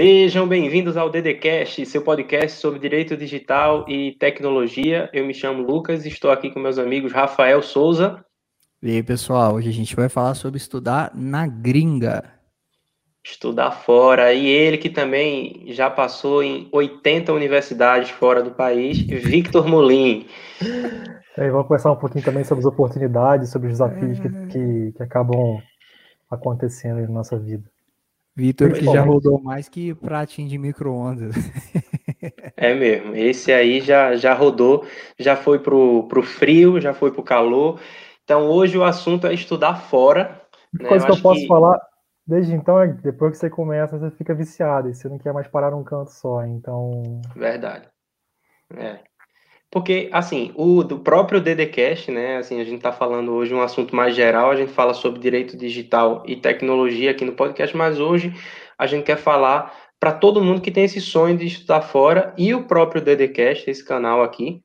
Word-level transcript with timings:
Sejam 0.00 0.46
bem-vindos 0.46 0.96
ao 0.96 1.10
DDCast, 1.10 1.84
seu 1.84 2.00
podcast 2.02 2.60
sobre 2.60 2.78
direito 2.78 3.16
digital 3.16 3.84
e 3.88 4.12
tecnologia. 4.12 5.10
Eu 5.12 5.26
me 5.26 5.34
chamo 5.34 5.60
Lucas 5.60 6.04
e 6.04 6.08
estou 6.08 6.30
aqui 6.30 6.52
com 6.52 6.60
meus 6.60 6.78
amigos 6.78 7.12
Rafael 7.12 7.60
Souza. 7.60 8.24
E 8.80 8.92
aí, 8.92 9.02
pessoal, 9.02 9.56
hoje 9.56 9.70
a 9.70 9.72
gente 9.72 9.96
vai 9.96 10.08
falar 10.08 10.34
sobre 10.34 10.56
estudar 10.56 11.10
na 11.16 11.48
gringa. 11.48 12.22
Estudar 13.24 13.72
fora. 13.72 14.32
E 14.32 14.46
ele 14.46 14.78
que 14.78 14.88
também 14.88 15.64
já 15.66 15.90
passou 15.90 16.44
em 16.44 16.68
80 16.70 17.32
universidades 17.32 18.10
fora 18.10 18.40
do 18.40 18.52
país, 18.52 19.00
Victor 19.00 19.66
Molin. 19.66 20.28
É, 21.36 21.50
vamos 21.50 21.66
conversar 21.66 21.90
um 21.90 21.96
pouquinho 21.96 22.24
também 22.24 22.44
sobre 22.44 22.60
as 22.60 22.72
oportunidades, 22.72 23.50
sobre 23.50 23.66
os 23.66 23.72
desafios 23.72 24.20
que, 24.20 24.28
que, 24.28 24.92
que 24.96 25.02
acabam 25.02 25.60
acontecendo 26.30 27.00
na 27.00 27.08
nossa 27.08 27.36
vida. 27.36 27.68
Vitor 28.38 28.72
que 28.72 28.84
já 28.84 29.02
rodou 29.02 29.42
mais 29.42 29.68
que 29.68 29.92
pratinho 29.96 30.48
de 30.48 30.56
micro-ondas. 30.56 31.34
É 32.56 32.74
mesmo, 32.74 33.14
esse 33.14 33.52
aí 33.52 33.80
já, 33.80 34.16
já 34.16 34.34
rodou, 34.34 34.84
já 35.16 35.36
foi 35.36 35.60
pro, 35.60 36.08
pro 36.08 36.22
frio, 36.22 36.80
já 36.80 36.92
foi 36.92 37.12
pro 37.12 37.22
calor. 37.22 37.80
Então 38.24 38.46
hoje 38.46 38.76
o 38.76 38.82
assunto 38.82 39.26
é 39.26 39.34
estudar 39.34 39.76
fora. 39.76 40.40
Né? 40.72 40.88
Coisa 40.88 41.06
que 41.06 41.12
eu 41.12 41.20
posso 41.20 41.40
que... 41.40 41.46
falar 41.46 41.80
desde 42.26 42.54
então 42.54 42.80
é 42.80 42.88
depois 42.88 43.32
que 43.32 43.38
você 43.38 43.48
começa, 43.48 43.98
você 43.98 44.10
fica 44.16 44.34
viciado 44.34 44.88
e 44.88 44.94
você 44.94 45.08
não 45.08 45.18
quer 45.18 45.32
mais 45.32 45.46
parar 45.46 45.70
num 45.70 45.84
canto 45.84 46.10
só. 46.10 46.44
Então. 46.44 47.20
Verdade. 47.36 47.88
É. 48.76 49.00
Porque, 49.70 50.08
assim, 50.12 50.50
o 50.54 50.82
do 50.82 50.98
próprio 50.98 51.40
DDCast, 51.40 52.10
né, 52.10 52.38
assim, 52.38 52.58
a 52.60 52.64
gente 52.64 52.76
está 52.76 52.90
falando 52.90 53.32
hoje 53.32 53.54
um 53.54 53.60
assunto 53.60 53.94
mais 53.94 54.14
geral, 54.14 54.50
a 54.50 54.56
gente 54.56 54.72
fala 54.72 54.94
sobre 54.94 55.20
direito 55.20 55.58
digital 55.58 56.22
e 56.26 56.36
tecnologia 56.36 57.10
aqui 57.10 57.24
no 57.24 57.32
podcast, 57.32 57.76
mas 57.76 58.00
hoje 58.00 58.32
a 58.78 58.86
gente 58.86 59.04
quer 59.04 59.18
falar 59.18 59.74
para 60.00 60.12
todo 60.12 60.42
mundo 60.42 60.62
que 60.62 60.70
tem 60.70 60.84
esse 60.84 61.00
sonho 61.00 61.36
de 61.36 61.46
estudar 61.46 61.82
fora 61.82 62.32
e 62.38 62.54
o 62.54 62.64
próprio 62.64 63.02
DDCast, 63.02 63.68
esse 63.68 63.84
canal 63.84 64.22
aqui, 64.22 64.62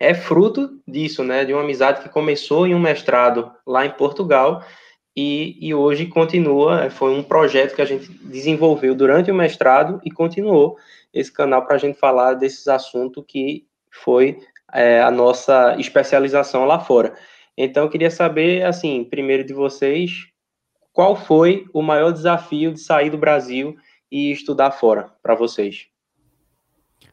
é 0.00 0.14
fruto 0.14 0.80
disso, 0.88 1.22
né, 1.22 1.44
de 1.44 1.52
uma 1.52 1.62
amizade 1.62 2.02
que 2.02 2.08
começou 2.08 2.66
em 2.66 2.74
um 2.74 2.80
mestrado 2.80 3.52
lá 3.66 3.84
em 3.84 3.90
Portugal 3.90 4.64
e, 5.14 5.58
e 5.60 5.74
hoje 5.74 6.06
continua, 6.06 6.88
foi 6.88 7.12
um 7.12 7.22
projeto 7.22 7.74
que 7.74 7.82
a 7.82 7.86
gente 7.86 8.08
desenvolveu 8.24 8.94
durante 8.94 9.30
o 9.30 9.34
mestrado 9.34 10.00
e 10.04 10.10
continuou 10.10 10.76
esse 11.12 11.30
canal 11.30 11.66
para 11.66 11.74
a 11.74 11.78
gente 11.78 11.98
falar 11.98 12.34
desses 12.34 12.66
assuntos 12.66 13.22
que 13.28 13.66
foi 13.92 14.38
é, 14.72 15.00
a 15.02 15.10
nossa 15.10 15.76
especialização 15.78 16.64
lá 16.64 16.80
fora. 16.80 17.14
Então, 17.56 17.84
eu 17.84 17.90
queria 17.90 18.10
saber, 18.10 18.64
assim, 18.64 19.04
primeiro 19.04 19.44
de 19.44 19.52
vocês, 19.52 20.26
qual 20.92 21.14
foi 21.14 21.66
o 21.72 21.82
maior 21.82 22.12
desafio 22.12 22.72
de 22.72 22.80
sair 22.80 23.10
do 23.10 23.18
Brasil 23.18 23.76
e 24.10 24.32
estudar 24.32 24.72
fora 24.72 25.12
para 25.22 25.34
vocês? 25.34 25.86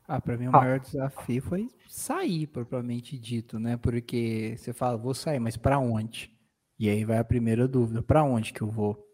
Ah, 0.07 0.19
para 0.19 0.37
mim 0.37 0.47
o 0.47 0.51
maior 0.51 0.79
desafio 0.79 1.41
foi 1.41 1.67
sair, 1.87 2.47
propriamente 2.47 3.17
dito, 3.17 3.59
né? 3.59 3.77
Porque 3.77 4.55
você 4.57 4.73
fala, 4.73 4.97
vou 4.97 5.13
sair, 5.13 5.39
mas 5.39 5.55
para 5.55 5.77
onde? 5.77 6.31
E 6.79 6.89
aí 6.89 7.03
vai 7.03 7.17
a 7.17 7.23
primeira 7.23 7.67
dúvida, 7.67 8.01
para 8.01 8.23
onde 8.23 8.51
que 8.51 8.61
eu 8.61 8.69
vou? 8.69 9.08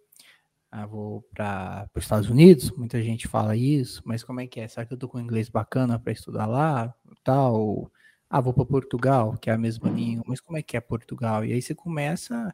Ah, 0.77 0.85
vou 0.85 1.25
para 1.33 1.87
os 1.95 2.03
Estados 2.03 2.29
Unidos, 2.29 2.69
muita 2.71 3.01
gente 3.01 3.29
fala 3.29 3.55
isso, 3.55 4.01
mas 4.03 4.25
como 4.25 4.41
é 4.41 4.45
que 4.45 4.59
é? 4.59 4.67
Será 4.67 4.85
que 4.85 4.93
eu 4.93 4.97
tô 4.97 5.07
com 5.07 5.17
inglês 5.17 5.47
bacana 5.47 5.97
para 5.97 6.11
estudar 6.11 6.45
lá? 6.45 6.93
Tal? 7.23 7.89
Ah, 8.29 8.41
vou 8.41 8.51
para 8.51 8.65
Portugal, 8.65 9.37
que 9.37 9.49
é 9.49 9.53
a 9.53 9.57
mesma 9.57 9.89
língua, 9.89 10.25
mas 10.27 10.41
como 10.41 10.57
é 10.57 10.61
que 10.61 10.75
é 10.75 10.81
Portugal? 10.81 11.45
E 11.45 11.53
aí 11.53 11.61
você 11.61 11.73
começa 11.73 12.35
a 12.35 12.53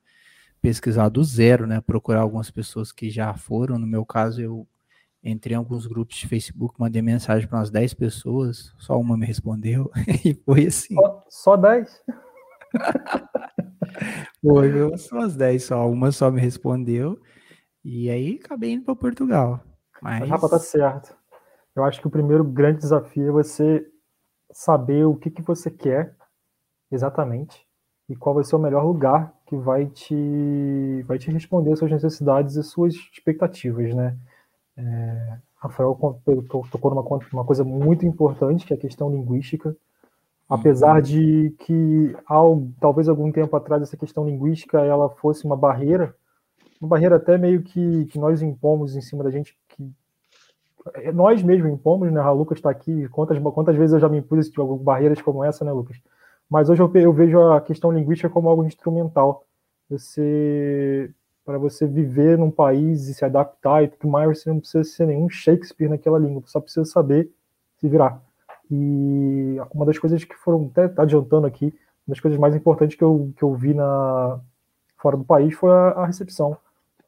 pesquisar 0.61 1.09
do 1.09 1.23
zero, 1.23 1.65
né? 1.65 1.81
Procurar 1.81 2.19
algumas 2.21 2.51
pessoas 2.51 2.91
que 2.91 3.09
já 3.09 3.33
foram. 3.33 3.79
No 3.79 3.87
meu 3.87 4.05
caso, 4.05 4.39
eu 4.39 4.67
entrei 5.23 5.55
em 5.55 5.57
alguns 5.57 5.87
grupos 5.87 6.15
de 6.17 6.27
Facebook, 6.27 6.75
mandei 6.79 7.01
mensagem 7.01 7.47
para 7.47 7.57
umas 7.57 7.71
10 7.71 7.95
pessoas, 7.95 8.71
só 8.77 8.99
uma 8.99 9.17
me 9.17 9.25
respondeu, 9.25 9.89
e 10.23 10.35
foi 10.35 10.67
assim. 10.67 10.93
Só, 10.93 11.23
só 11.27 11.57
10? 11.57 12.03
foi, 14.45 14.83
umas 15.11 15.35
10 15.35 15.63
só, 15.63 15.89
uma 15.89 16.11
só 16.11 16.29
me 16.29 16.39
respondeu. 16.39 17.19
E 17.83 18.09
aí 18.09 18.39
acabei 18.43 18.73
indo 18.73 18.85
para 18.85 18.95
Portugal. 18.95 19.59
Mas... 20.01 20.29
Rafa, 20.29 20.49
tá 20.49 20.59
certo. 20.59 21.15
Eu 21.75 21.83
acho 21.83 21.99
que 22.01 22.07
o 22.07 22.11
primeiro 22.11 22.43
grande 22.43 22.79
desafio 22.79 23.29
é 23.29 23.31
você 23.31 23.87
saber 24.51 25.05
o 25.05 25.15
que, 25.15 25.31
que 25.31 25.41
você 25.41 25.71
quer 25.71 26.15
exatamente 26.91 27.65
e 28.09 28.15
qual 28.15 28.35
vai 28.35 28.43
ser 28.43 28.55
o 28.55 28.59
melhor 28.59 28.83
lugar 28.83 29.33
que 29.45 29.55
vai 29.55 29.85
te, 29.85 31.01
vai 31.07 31.17
te 31.17 31.31
responder 31.31 31.71
às 31.71 31.79
suas 31.79 31.91
necessidades 31.91 32.55
e 32.55 32.63
suas 32.63 32.93
expectativas, 32.93 33.95
né? 33.95 34.17
É, 34.75 35.37
Rafael 35.55 35.97
tocou 36.71 36.91
numa 36.91 37.03
uma 37.31 37.45
coisa 37.45 37.63
muito 37.63 38.05
importante, 38.05 38.65
que 38.65 38.73
é 38.73 38.75
a 38.75 38.79
questão 38.79 39.09
linguística. 39.09 39.75
Apesar 40.49 40.95
uhum. 40.97 41.01
de 41.01 41.55
que, 41.59 42.15
ao, 42.25 42.67
talvez 42.81 43.07
algum 43.07 43.31
tempo 43.31 43.55
atrás, 43.55 43.81
essa 43.81 43.95
questão 43.95 44.25
linguística 44.25 44.81
ela 44.81 45.09
fosse 45.09 45.45
uma 45.45 45.55
barreira 45.55 46.13
uma 46.81 46.89
barreira 46.89 47.17
até 47.17 47.37
meio 47.37 47.61
que, 47.61 48.05
que 48.05 48.17
nós 48.17 48.41
impomos 48.41 48.95
em 48.95 49.01
cima 49.01 49.23
da 49.23 49.29
gente, 49.29 49.55
que 49.69 49.87
é, 50.95 51.11
nós 51.11 51.43
mesmos 51.43 51.71
impomos, 51.71 52.11
né? 52.11 52.19
O 52.21 52.33
Lucas 52.33 52.57
está 52.57 52.71
aqui, 52.71 53.07
quantas, 53.09 53.37
quantas 53.53 53.75
vezes 53.75 53.93
eu 53.93 53.99
já 53.99 54.09
me 54.09 54.17
impus 54.17 54.49
tipo, 54.49 54.75
barreiras 54.77 55.21
como 55.21 55.43
essa, 55.43 55.63
né, 55.63 55.71
Lucas? 55.71 55.97
Mas 56.49 56.69
hoje 56.69 56.81
eu, 56.81 56.91
eu 56.95 57.13
vejo 57.13 57.39
a 57.51 57.61
questão 57.61 57.91
linguística 57.91 58.29
como 58.29 58.49
algo 58.49 58.65
instrumental. 58.65 59.45
Você, 59.89 61.11
para 61.45 61.57
você 61.59 61.85
viver 61.85 62.37
num 62.37 62.49
país 62.49 63.07
e 63.07 63.13
se 63.13 63.23
adaptar 63.23 63.83
e 63.83 63.87
tudo 63.89 64.09
mais, 64.09 64.39
você 64.39 64.49
não 64.49 64.59
precisa 64.59 64.83
ser 64.83 65.05
nenhum 65.05 65.29
Shakespeare 65.29 65.89
naquela 65.89 66.17
língua, 66.17 66.41
só 66.47 66.59
precisa 66.59 66.85
saber 66.85 67.29
se 67.77 67.87
virar. 67.87 68.19
E 68.71 69.57
uma 69.73 69.85
das 69.85 69.99
coisas 69.99 70.23
que 70.23 70.35
foram, 70.35 70.71
até 70.75 70.91
adiantando 70.99 71.45
aqui, 71.45 71.65
uma 72.07 72.15
das 72.15 72.19
coisas 72.19 72.39
mais 72.39 72.55
importantes 72.55 72.97
que 72.97 73.03
eu, 73.03 73.31
que 73.35 73.43
eu 73.43 73.53
vi 73.53 73.73
na, 73.73 74.39
fora 74.97 75.17
do 75.17 75.23
país 75.23 75.53
foi 75.53 75.69
a, 75.71 75.89
a 75.89 76.05
recepção 76.05 76.57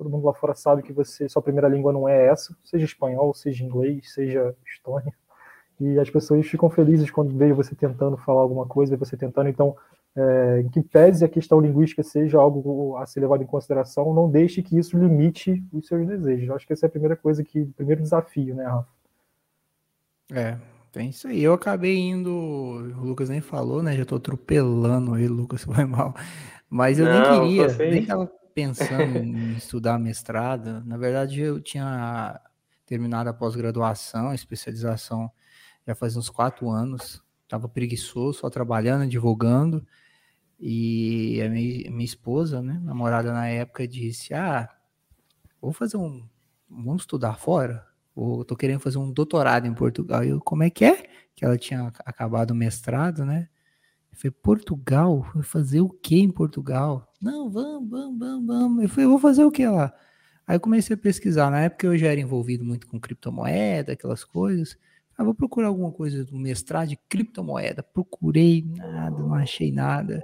todo 0.04 0.12
mundo 0.12 0.26
lá 0.26 0.34
fora 0.34 0.54
sabe 0.54 0.84
que 0.84 0.92
você 0.92 1.30
sua 1.30 1.42
primeira 1.42 1.68
língua 1.68 1.94
não 1.94 2.08
é 2.08 2.28
essa, 2.28 2.56
seja 2.64 2.86
espanhol, 2.86 3.34
seja 3.34 3.64
inglês, 3.64 4.14
seja 4.14 4.54
estônia. 4.66 5.14
E 5.80 5.98
as 6.00 6.10
pessoas 6.10 6.46
ficam 6.46 6.70
felizes 6.70 7.10
quando 7.10 7.36
veem 7.36 7.54
você 7.54 7.74
tentando 7.74 8.18
falar 8.18 8.42
alguma 8.42 8.66
coisa, 8.66 8.96
você 8.96 9.18
tentando. 9.18 9.50
Então, 9.50 9.76
é, 10.16 10.62
em 10.62 10.70
que 10.70 10.82
pese 10.82 11.26
a 11.26 11.30
questão 11.30 11.60
linguística 11.60 12.04
seja 12.04 12.38
algo 12.38 12.96
a 12.98 13.06
ser 13.06 13.22
levado 13.22 13.42
em 13.42 13.48
consideração, 13.48 14.14
não 14.14 14.30
deixe 14.30 14.62
que 14.62 14.78
isso 14.78 14.98
limite 14.98 15.64
os 15.72 15.88
seus 15.88 16.06
desejos. 16.06 16.48
Eu 16.48 16.56
acho 16.56 16.68
que 16.68 16.74
essa 16.74 16.86
é 16.86 16.88
a 16.88 16.92
primeira 16.92 17.16
coisa 17.16 17.44
que, 17.44 17.62
o 17.62 17.74
primeiro 17.74 18.02
desafio, 18.02 18.54
né, 18.54 18.66
Rafa? 18.66 18.88
É, 20.32 20.58
tem 20.92 21.10
isso 21.10 21.28
aí. 21.28 21.44
Eu 21.44 21.54
acabei 21.54 21.98
indo, 21.98 22.30
o 22.32 23.06
Lucas 23.06 23.30
nem 23.30 23.42
falou, 23.42 23.82
né? 23.82 23.96
Já 23.96 24.06
tô 24.06 24.16
atropelando 24.16 25.18
ele, 25.18 25.28
Lucas, 25.30 25.64
foi 25.66 25.86
mal. 25.86 26.14
Mas 26.70 27.00
eu 27.00 27.06
não, 27.06 27.42
nem 27.42 27.58
queria, 27.58 27.90
nem 27.90 28.06
tava 28.06 28.32
pensando 28.54 29.18
em 29.20 29.54
estudar 29.54 30.00
mestrado. 30.00 30.84
Na 30.86 30.98
verdade, 30.98 31.42
eu 31.42 31.60
tinha 31.62 32.40
terminado 32.86 33.30
a 33.30 33.34
pós-graduação, 33.34 34.30
a 34.30 34.36
especialização 34.36 35.32
já 35.86 35.96
faz 35.96 36.16
uns 36.16 36.30
quatro 36.30 36.70
anos. 36.70 37.24
Estava 37.44 37.68
preguiçoso, 37.68 38.40
só 38.40 38.50
trabalhando, 38.50 39.08
divulgando. 39.08 39.86
E 40.60 41.42
a 41.42 41.50
minha, 41.50 41.92
minha, 41.92 42.06
esposa, 42.06 42.62
né, 42.62 42.80
namorada 42.84 43.34
na 43.34 43.48
época, 43.48 43.88
disse: 43.88 44.34
Ah, 44.34 44.70
vou 45.62 45.74
fazer 45.74 45.98
um. 45.98 46.28
Vamos 46.70 47.04
estudar 47.04 47.38
fora? 47.38 47.86
Ou 48.16 48.46
tô 48.46 48.56
querendo 48.56 48.80
fazer 48.80 48.98
um 48.98 49.12
doutorado 49.12 49.68
em 49.68 49.74
Portugal. 49.74 50.24
E 50.24 50.30
eu, 50.30 50.40
como 50.40 50.64
é 50.64 50.70
que 50.70 50.86
é? 50.86 51.04
Que 51.36 51.44
ela 51.44 51.58
tinha 51.58 51.92
acabado 52.06 52.52
o 52.52 52.56
mestrado, 52.56 53.26
né? 53.26 53.50
Eu 54.14 54.18
falei, 54.18 54.32
Portugal? 54.44 55.26
Fazer 55.42 55.82
o 55.82 55.90
que 55.90 56.20
em 56.20 56.30
Portugal? 56.30 57.12
Não, 57.20 57.50
vamos, 57.50 57.90
vamos, 57.90 58.20
vamos, 58.20 58.46
vamos. 58.46 58.84
Eu 58.84 58.90
falei, 58.90 59.08
vou 59.08 59.20
fazer 59.20 59.44
o 59.44 59.52
que 59.52 59.66
lá? 59.66 59.92
Aí 60.46 60.56
eu 60.56 60.60
comecei 60.60 60.94
a 60.94 60.98
pesquisar. 60.98 61.50
Na 61.50 61.62
época 61.62 61.88
eu 61.88 61.98
já 61.98 62.08
era 62.08 62.22
envolvido 62.22 62.64
muito 62.64 62.86
com 62.86 63.00
criptomoeda, 63.00 63.94
aquelas 63.94 64.24
coisas. 64.24 64.78
Ah, 65.18 65.24
vou 65.24 65.34
procurar 65.34 65.68
alguma 65.68 65.92
coisa 65.92 66.24
do 66.24 66.38
mestrado 66.38 66.90
de 66.90 67.00
criptomoeda. 67.10 67.82
Procurei 67.82 68.64
nada, 68.64 69.18
não 69.18 69.34
achei 69.34 69.72
nada. 69.72 70.24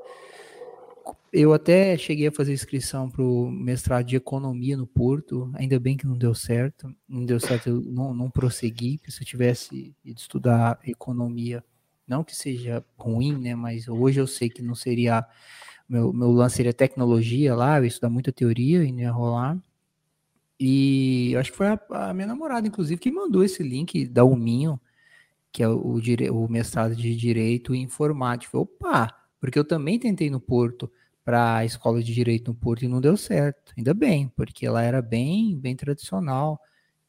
Eu 1.33 1.53
até 1.53 1.97
cheguei 1.97 2.27
a 2.27 2.31
fazer 2.31 2.53
inscrição 2.53 3.09
para 3.09 3.23
o 3.23 3.49
mestrado 3.49 4.05
de 4.05 4.15
economia 4.15 4.77
no 4.77 4.85
Porto, 4.85 5.51
ainda 5.55 5.79
bem 5.79 5.97
que 5.97 6.05
não 6.05 6.17
deu 6.17 6.35
certo. 6.35 6.93
Não 7.07 7.25
deu 7.25 7.39
certo, 7.39 7.69
eu 7.69 7.81
não, 7.81 8.13
não 8.13 8.29
prossegui, 8.29 8.97
porque 8.97 9.11
se 9.11 9.21
eu 9.21 9.25
tivesse 9.25 9.95
ido 10.03 10.19
estudar 10.19 10.79
economia, 10.85 11.63
não 12.09 12.23
que 12.23 12.35
seja 12.35 12.83
ruim, 12.97 13.37
né? 13.37 13.55
Mas 13.55 13.87
hoje 13.87 14.19
eu 14.19 14.27
sei 14.27 14.49
que 14.49 14.61
não 14.61 14.75
seria. 14.75 15.25
Meu, 15.87 16.13
meu 16.13 16.31
lance 16.31 16.57
seria 16.57 16.73
tecnologia 16.73 17.55
lá, 17.55 17.79
eu 17.79 17.85
estudar 17.85 18.09
muita 18.09 18.31
teoria 18.31 18.83
e 18.83 18.91
não 18.91 18.99
ia 18.99 19.11
rolar. 19.11 19.57
E 20.59 21.35
acho 21.37 21.51
que 21.51 21.57
foi 21.57 21.67
a, 21.67 21.79
a, 21.91 22.13
minha 22.13 22.27
namorada, 22.27 22.67
inclusive, 22.67 22.99
que 22.99 23.11
mandou 23.11 23.43
esse 23.43 23.63
link 23.63 24.05
da 24.07 24.23
Uminho, 24.25 24.79
que 25.51 25.63
é 25.63 25.69
o, 25.69 25.77
o, 25.77 26.45
o 26.45 26.49
mestrado 26.49 26.95
de 26.95 27.15
Direito 27.15 27.73
e 27.73 27.79
Informática. 27.79 28.57
Opa! 28.57 29.07
Porque 29.39 29.57
eu 29.57 29.63
também 29.65 29.97
tentei 29.97 30.29
no 30.29 30.39
Porto 30.39 30.91
para 31.23 31.57
a 31.57 31.65
escola 31.65 32.01
de 32.03 32.13
direito 32.13 32.49
no 32.49 32.55
Porto 32.55 32.83
e 32.83 32.87
não 32.87 32.99
deu 32.99 33.15
certo. 33.15 33.73
Ainda 33.77 33.93
bem, 33.93 34.27
porque 34.35 34.65
ela 34.65 34.81
era 34.83 35.01
bem, 35.01 35.57
bem 35.57 35.75
tradicional 35.75 36.59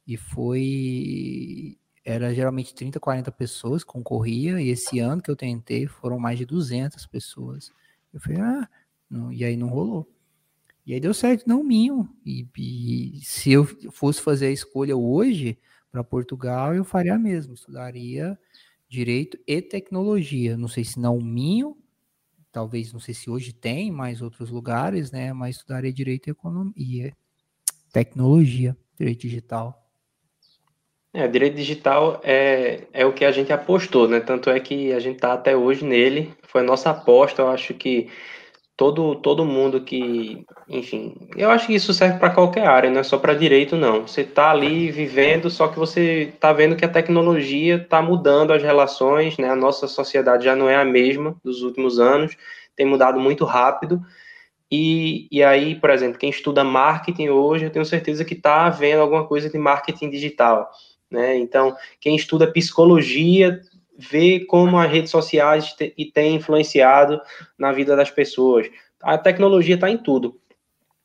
e 0.07 0.17
foi 0.17 1.79
era 2.05 2.35
geralmente 2.35 2.75
30, 2.75 2.99
40 2.99 3.31
pessoas 3.33 3.85
concorria, 3.85 4.61
e 4.61 4.69
esse 4.69 4.99
ano 4.99 5.23
que 5.23 5.31
eu 5.31 5.37
tentei 5.37 5.87
foram 5.87 6.19
mais 6.19 6.39
de 6.39 6.47
200 6.47 7.07
pessoas. 7.07 7.73
Eu 8.13 8.21
falei, 8.21 8.41
ah, 8.41 8.69
não, 9.09 9.33
e 9.33 9.45
aí 9.45 9.57
não 9.57 9.69
rolou. 9.69 10.09
E 10.87 10.95
aí 10.95 11.01
deu 11.01 11.15
certo, 11.15 11.47
não 11.47 11.63
minho. 11.63 12.09
E, 12.25 12.49
e 12.59 13.21
se 13.23 13.53
eu 13.53 13.65
fosse 13.93 14.21
fazer 14.21 14.47
a 14.47 14.51
escolha 14.51 14.97
hoje 14.97 15.59
para 15.91 16.03
Portugal, 16.03 16.75
eu 16.75 16.85
faria 16.85 17.19
mesmo, 17.19 17.55
estudaria 17.55 18.39
direito 18.89 19.39
e 19.47 19.63
tecnologia. 19.63 20.57
Não 20.57 20.69
sei 20.69 20.85
se 20.85 20.99
não 20.99 21.21
minho, 21.21 21.77
talvez, 22.51 22.93
não 22.93 23.01
sei 23.01 23.15
se 23.15 23.31
hoje 23.31 23.53
tem 23.53 23.91
mais 23.91 24.21
outros 24.23 24.51
lugares, 24.51 25.11
né? 25.13 25.33
Mas 25.33 25.57
estudaria 25.57 25.93
direito 25.93 26.29
e 26.29 26.33
economia, 26.33 27.17
tecnologia, 27.93 28.77
direito 28.99 29.21
digital. 29.21 29.80
É, 31.13 31.27
direito 31.27 31.57
digital 31.57 32.21
é, 32.23 32.87
é 32.93 33.05
o 33.05 33.13
que 33.13 33.25
a 33.25 33.33
gente 33.33 33.53
apostou, 33.53 34.07
né? 34.07 34.21
Tanto 34.21 34.49
é 34.49 34.61
que 34.61 34.93
a 34.93 35.01
gente 35.01 35.17
está 35.17 35.33
até 35.33 35.57
hoje 35.57 35.85
nele. 35.85 36.33
Foi 36.45 36.61
a 36.61 36.65
nossa 36.65 36.91
aposta. 36.91 37.43
Eu 37.43 37.49
acho 37.49 37.75
que 37.75 38.09
todo, 38.81 39.17
todo 39.17 39.45
mundo 39.45 39.83
que, 39.83 40.43
enfim, 40.69 41.15
eu 41.37 41.51
acho 41.51 41.67
que 41.67 41.75
isso 41.75 41.93
serve 41.93 42.19
para 42.19 42.31
qualquer 42.31 42.67
área, 42.67 42.89
não 42.89 43.01
é 43.01 43.03
só 43.03 43.19
para 43.19 43.35
direito, 43.35 43.77
não. 43.77 44.07
Você 44.07 44.23
está 44.23 44.51
ali 44.51 44.91
vivendo, 44.91 45.51
só 45.51 45.69
que 45.69 45.79
você 45.79 46.33
está 46.35 46.51
vendo 46.53 46.75
que 46.75 46.85
a 46.85 46.89
tecnologia 46.89 47.77
está 47.77 48.01
mudando 48.01 48.53
as 48.53 48.63
relações, 48.63 49.37
né? 49.37 49.51
A 49.51 49.57
nossa 49.57 49.87
sociedade 49.87 50.45
já 50.45 50.57
não 50.57 50.67
é 50.67 50.77
a 50.77 50.85
mesma 50.85 51.37
dos 51.45 51.61
últimos 51.61 52.01
anos, 52.01 52.37
tem 52.75 52.87
mudado 52.87 53.21
muito 53.21 53.45
rápido. 53.45 54.01
E, 54.71 55.29
e 55.31 55.43
aí, 55.43 55.75
por 55.75 55.91
exemplo, 55.91 56.19
quem 56.19 56.31
estuda 56.31 56.65
marketing 56.65 57.29
hoje, 57.29 57.67
eu 57.67 57.71
tenho 57.71 57.85
certeza 57.85 58.25
que 58.25 58.35
está 58.35 58.71
vendo 58.71 59.01
alguma 59.01 59.27
coisa 59.27 59.51
de 59.51 59.59
marketing 59.59 60.09
digital. 60.09 60.71
Né? 61.11 61.37
Então, 61.37 61.77
quem 62.01 62.15
estuda 62.15 62.51
psicologia 62.51 63.61
vê 63.99 64.41
como 64.41 64.79
as 64.79 64.91
redes 64.91 65.11
sociais 65.11 65.73
te, 65.75 65.93
têm 66.15 66.37
influenciado 66.37 67.21
na 67.59 67.73
vida 67.73 67.97
das 67.97 68.11
pessoas. 68.11 68.71
A 69.03 69.19
tecnologia 69.19 69.75
está 69.75 69.91
em 69.91 69.99
tudo. 69.99 70.39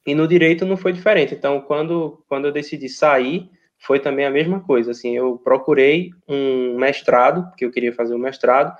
E 0.06 0.14
no 0.14 0.28
direito 0.28 0.66
não 0.66 0.78
foi 0.78 0.94
diferente. 0.94 1.34
Então, 1.34 1.60
quando, 1.60 2.24
quando 2.28 2.46
eu 2.46 2.52
decidi 2.52 2.88
sair, 2.88 3.50
foi 3.78 4.00
também 4.00 4.26
a 4.26 4.30
mesma 4.30 4.60
coisa. 4.60 4.92
Assim, 4.92 5.16
eu 5.16 5.38
procurei 5.44 6.12
um 6.28 6.78
mestrado, 6.78 7.44
porque 7.50 7.66
eu 7.66 7.72
queria 7.72 7.94
fazer 7.94 8.14
um 8.14 8.20
mestrado, 8.20 8.76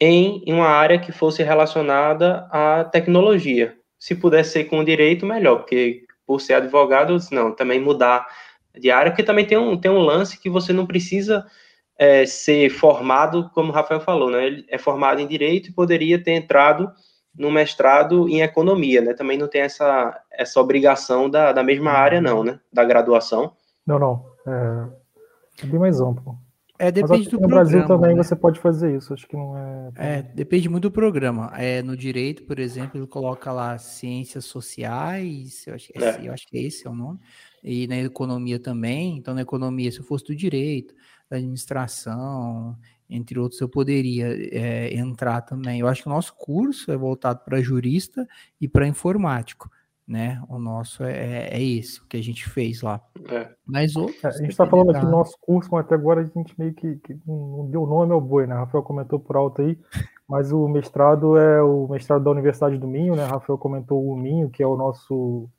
em 0.00 0.42
uma 0.46 0.68
área 0.68 0.98
que 0.98 1.12
fosse 1.12 1.42
relacionada 1.42 2.46
à 2.50 2.84
tecnologia. 2.84 3.76
Se 3.98 4.14
pudesse 4.14 4.52
ser 4.52 4.64
com 4.64 4.84
direito, 4.84 5.24
melhor, 5.24 5.58
porque 5.58 6.04
por 6.26 6.40
ser 6.40 6.54
advogado, 6.54 7.12
eu 7.12 7.18
disse, 7.18 7.34
não, 7.34 7.52
também 7.54 7.80
mudar 7.80 8.26
de 8.78 8.90
área, 8.90 9.10
porque 9.10 9.22
também 9.22 9.46
tem 9.46 9.58
um, 9.58 9.76
tem 9.76 9.90
um 9.90 9.98
lance 9.98 10.38
que 10.38 10.50
você 10.50 10.72
não 10.72 10.86
precisa 10.86 11.46
é, 11.98 12.26
ser 12.26 12.70
formado, 12.70 13.50
como 13.54 13.70
o 13.70 13.74
Rafael 13.74 14.00
falou, 14.00 14.30
né? 14.30 14.46
Ele 14.46 14.66
é 14.68 14.78
formado 14.78 15.20
em 15.20 15.26
direito 15.26 15.70
e 15.70 15.72
poderia 15.72 16.22
ter 16.22 16.32
entrado 16.32 16.90
no 17.34 17.50
mestrado 17.50 18.28
em 18.28 18.42
economia, 18.42 19.00
né? 19.00 19.14
Também 19.14 19.38
não 19.38 19.48
tem 19.48 19.62
essa, 19.62 20.18
essa 20.30 20.60
obrigação 20.60 21.28
da, 21.28 21.52
da 21.52 21.62
mesma 21.62 21.90
área, 21.90 22.20
não, 22.20 22.44
né? 22.44 22.60
Da 22.72 22.84
graduação. 22.84 23.52
Não, 23.86 23.98
não. 23.98 24.24
É, 24.46 25.64
é 25.64 25.66
bem 25.66 25.78
mais 25.78 26.00
amplo. 26.00 26.38
É, 26.78 26.90
depende 26.90 27.28
do 27.30 27.40
no 27.40 27.48
programa. 27.48 27.64
No 27.64 27.70
Brasil 27.70 27.86
também 27.86 28.14
né? 28.14 28.22
você 28.22 28.36
pode 28.36 28.60
fazer 28.60 28.94
isso, 28.94 29.14
acho 29.14 29.26
que 29.26 29.34
não 29.34 29.56
é. 29.56 29.90
É, 29.96 30.22
depende 30.22 30.68
muito 30.68 30.84
do 30.84 30.90
programa. 30.90 31.50
É, 31.56 31.82
no 31.82 31.96
direito, 31.96 32.44
por 32.44 32.58
exemplo, 32.58 32.98
ele 32.98 33.06
coloca 33.06 33.50
lá 33.50 33.78
ciências 33.78 34.44
sociais, 34.44 35.66
eu 35.66 35.74
acho, 35.74 35.90
que 35.90 36.04
é, 36.04 36.08
é. 36.08 36.28
eu 36.28 36.32
acho 36.34 36.46
que 36.46 36.58
esse 36.58 36.86
é 36.86 36.90
o 36.90 36.94
nome 36.94 37.18
e 37.66 37.88
na 37.88 37.98
economia 37.98 38.60
também. 38.60 39.16
Então, 39.18 39.34
na 39.34 39.42
economia, 39.42 39.90
se 39.90 39.98
eu 39.98 40.04
fosse 40.04 40.24
do 40.24 40.36
direito, 40.36 40.94
da 41.28 41.36
administração, 41.36 42.76
entre 43.10 43.40
outros, 43.40 43.60
eu 43.60 43.68
poderia 43.68 44.28
é, 44.56 44.94
entrar 44.94 45.40
também. 45.40 45.80
Eu 45.80 45.88
acho 45.88 46.02
que 46.02 46.08
o 46.08 46.12
nosso 46.12 46.32
curso 46.36 46.92
é 46.92 46.96
voltado 46.96 47.40
para 47.44 47.60
jurista 47.60 48.26
e 48.60 48.68
para 48.68 48.86
informático, 48.86 49.68
né? 50.06 50.40
O 50.48 50.60
nosso 50.60 51.02
é, 51.02 51.48
é 51.48 51.60
isso 51.60 52.06
que 52.08 52.16
a 52.16 52.22
gente 52.22 52.48
fez 52.48 52.82
lá. 52.82 53.00
É. 53.28 53.50
Mas 53.66 53.96
outros, 53.96 54.22
é, 54.22 54.28
a 54.28 54.30
gente 54.30 54.50
está 54.50 54.64
falando 54.64 54.90
aqui 54.90 55.00
do 55.00 55.10
nosso 55.10 55.36
curso, 55.40 55.68
mas 55.72 55.84
até 55.84 55.96
agora 55.96 56.20
a 56.20 56.24
gente 56.24 56.54
meio 56.56 56.72
que, 56.72 56.96
que 56.96 57.18
não 57.26 57.68
deu 57.68 57.84
nome 57.84 58.12
ao 58.12 58.20
boi, 58.20 58.46
né? 58.46 58.54
Rafael 58.54 58.84
comentou 58.84 59.18
por 59.18 59.36
alto 59.36 59.62
aí, 59.62 59.76
mas 60.28 60.52
o 60.52 60.68
mestrado 60.68 61.36
é 61.36 61.60
o 61.60 61.88
mestrado 61.88 62.22
da 62.22 62.30
Universidade 62.30 62.78
do 62.78 62.86
Minho, 62.86 63.16
né? 63.16 63.24
Rafael 63.24 63.58
comentou 63.58 64.06
o 64.06 64.16
Minho, 64.16 64.50
que 64.50 64.62
é 64.62 64.66
o 64.66 64.76
nosso 64.76 65.50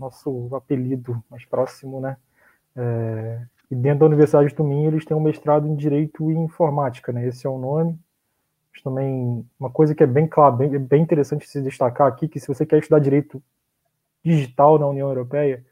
nosso 0.00 0.48
apelido 0.54 1.22
mais 1.30 1.44
próximo, 1.44 2.00
né? 2.00 2.16
É, 2.74 3.42
e 3.70 3.74
dentro 3.74 4.00
da 4.00 4.06
Universidade 4.06 4.54
do 4.54 4.64
Minho 4.64 4.90
eles 4.90 5.04
têm 5.04 5.16
um 5.16 5.20
mestrado 5.20 5.68
em 5.68 5.76
Direito 5.76 6.30
e 6.30 6.34
Informática, 6.34 7.12
né? 7.12 7.26
Esse 7.26 7.46
é 7.46 7.50
o 7.50 7.58
nome. 7.58 7.98
Mas 8.72 8.82
também 8.82 9.46
uma 9.58 9.70
coisa 9.70 9.94
que 9.94 10.02
é 10.02 10.06
bem 10.06 10.26
claro, 10.26 10.56
bem, 10.56 10.78
bem 10.78 11.02
interessante 11.02 11.46
se 11.46 11.60
destacar 11.60 12.08
aqui, 12.08 12.26
que 12.26 12.40
se 12.40 12.48
você 12.48 12.64
quer 12.64 12.78
estudar 12.78 12.98
Direito 13.00 13.42
Digital 14.24 14.78
na 14.78 14.86
União 14.86 15.08
Europeia, 15.08 15.64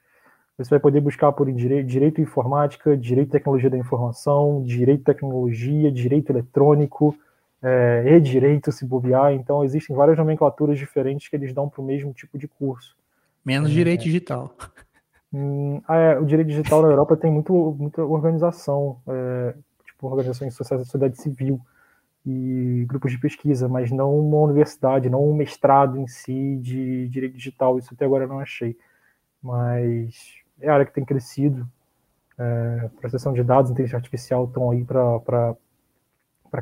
você 0.56 0.70
vai 0.70 0.80
poder 0.80 1.00
buscar 1.00 1.30
por 1.32 1.50
direito, 1.52 1.86
direito 1.86 2.20
informática, 2.20 2.96
direito 2.96 3.28
e 3.28 3.32
tecnologia 3.32 3.70
da 3.70 3.78
informação, 3.78 4.62
direito 4.64 5.02
e 5.02 5.04
tecnologia, 5.04 5.92
direito 5.92 6.30
eletrônico, 6.30 7.16
é, 7.62 8.04
e 8.06 8.20
direito 8.20 8.72
se 8.72 8.84
bobear. 8.84 9.32
Então, 9.32 9.64
existem 9.64 9.94
várias 9.94 10.18
nomenclaturas 10.18 10.76
diferentes 10.76 11.28
que 11.28 11.36
eles 11.36 11.52
dão 11.52 11.68
para 11.68 11.80
o 11.80 11.84
mesmo 11.84 12.12
tipo 12.12 12.36
de 12.36 12.48
curso. 12.48 12.96
Menos 13.44 13.70
é, 13.70 13.74
direito 13.74 14.02
digital. 14.02 14.54
Hum, 15.32 15.82
ah, 15.86 15.96
é, 15.96 16.18
o 16.18 16.24
direito 16.24 16.48
digital 16.48 16.82
na 16.82 16.88
Europa 16.88 17.16
tem 17.16 17.30
muito, 17.30 17.76
muita 17.78 18.02
organização, 18.02 19.00
é, 19.06 19.54
tipo 19.84 20.06
organizações 20.06 20.52
de 20.52 20.56
sociedade 20.56 21.20
civil 21.20 21.60
e 22.24 22.84
grupos 22.88 23.12
de 23.12 23.18
pesquisa, 23.18 23.68
mas 23.68 23.90
não 23.90 24.18
uma 24.18 24.38
universidade, 24.38 25.08
não 25.08 25.28
um 25.28 25.34
mestrado 25.34 25.98
em 25.98 26.06
si 26.06 26.58
de 26.62 27.08
direito 27.08 27.36
digital. 27.36 27.78
Isso 27.78 27.94
até 27.94 28.04
agora 28.04 28.24
eu 28.24 28.28
não 28.28 28.40
achei. 28.40 28.76
Mas 29.42 30.34
é 30.60 30.68
a 30.68 30.74
área 30.74 30.86
que 30.86 30.92
tem 30.92 31.04
crescido. 31.04 31.68
É, 32.38 32.90
processão 33.00 33.32
de 33.32 33.42
dados, 33.42 33.70
inteligência 33.70 33.96
artificial 33.96 34.44
estão 34.44 34.70
aí 34.70 34.84
para 34.84 35.56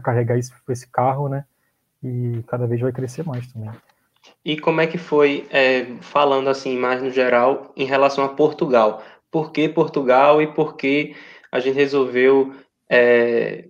carregar 0.02 0.38
esse, 0.38 0.52
esse 0.68 0.88
carro, 0.88 1.28
né? 1.28 1.44
E 2.02 2.42
cada 2.46 2.66
vez 2.66 2.80
vai 2.80 2.92
crescer 2.92 3.24
mais 3.24 3.46
também. 3.52 3.70
E 4.46 4.56
como 4.56 4.80
é 4.80 4.86
que 4.86 4.96
foi, 4.96 5.44
é, 5.50 5.86
falando 6.00 6.48
assim, 6.48 6.78
mais 6.78 7.02
no 7.02 7.10
geral, 7.10 7.72
em 7.76 7.84
relação 7.84 8.22
a 8.22 8.28
Portugal? 8.28 9.02
Por 9.28 9.50
que 9.50 9.68
Portugal 9.68 10.40
e 10.40 10.46
por 10.46 10.76
que 10.76 11.16
a 11.50 11.58
gente 11.58 11.74
resolveu 11.74 12.54
é, 12.88 13.64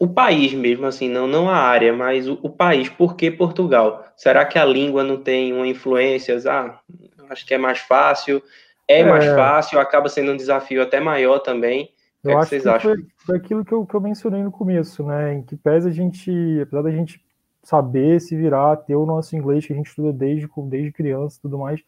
o 0.00 0.08
país 0.08 0.54
mesmo, 0.54 0.86
assim, 0.86 1.10
não, 1.10 1.26
não 1.26 1.46
a 1.46 1.56
área, 1.56 1.92
mas 1.92 2.26
o, 2.26 2.38
o, 2.42 2.48
país, 2.48 2.88
por 2.88 3.16
que 3.16 3.30
Portugal? 3.30 4.02
Será 4.16 4.46
que 4.46 4.58
a 4.58 4.64
língua 4.64 5.04
não 5.04 5.18
tem 5.18 5.52
uma 5.52 5.68
influência? 5.68 6.38
Ah, 6.50 6.80
acho 7.28 7.44
que 7.44 7.52
é 7.52 7.58
mais 7.58 7.80
fácil, 7.80 8.42
é, 8.88 9.00
é. 9.00 9.04
mais 9.04 9.26
fácil, 9.26 9.78
acaba 9.78 10.08
sendo 10.08 10.32
um 10.32 10.36
desafio 10.38 10.80
até 10.80 11.00
maior 11.00 11.40
também. 11.40 11.90
O 12.24 12.28
que, 12.28 12.32
é 12.32 12.38
que 12.38 12.46
vocês 12.46 12.66
acham? 12.66 12.94
Foi, 12.94 13.04
foi 13.26 13.36
aquilo 13.36 13.62
que 13.62 13.72
eu, 13.72 13.84
que 13.84 13.94
eu 13.94 14.00
mencionei 14.00 14.42
no 14.42 14.50
começo, 14.50 15.04
né? 15.04 15.34
Em 15.34 15.42
que 15.42 15.54
pese 15.54 15.86
a 15.86 15.92
gente, 15.92 16.30
apesar 16.62 16.80
da 16.80 16.90
gente 16.90 17.20
saber 17.62 18.20
se 18.20 18.36
virar, 18.36 18.76
ter 18.76 18.96
o 18.96 19.06
nosso 19.06 19.36
inglês 19.36 19.66
que 19.66 19.72
a 19.72 19.76
gente 19.76 19.86
estuda 19.86 20.12
desde, 20.12 20.48
desde 20.68 20.92
criança 20.92 21.38
e 21.38 21.42
tudo 21.42 21.58
mais. 21.58 21.80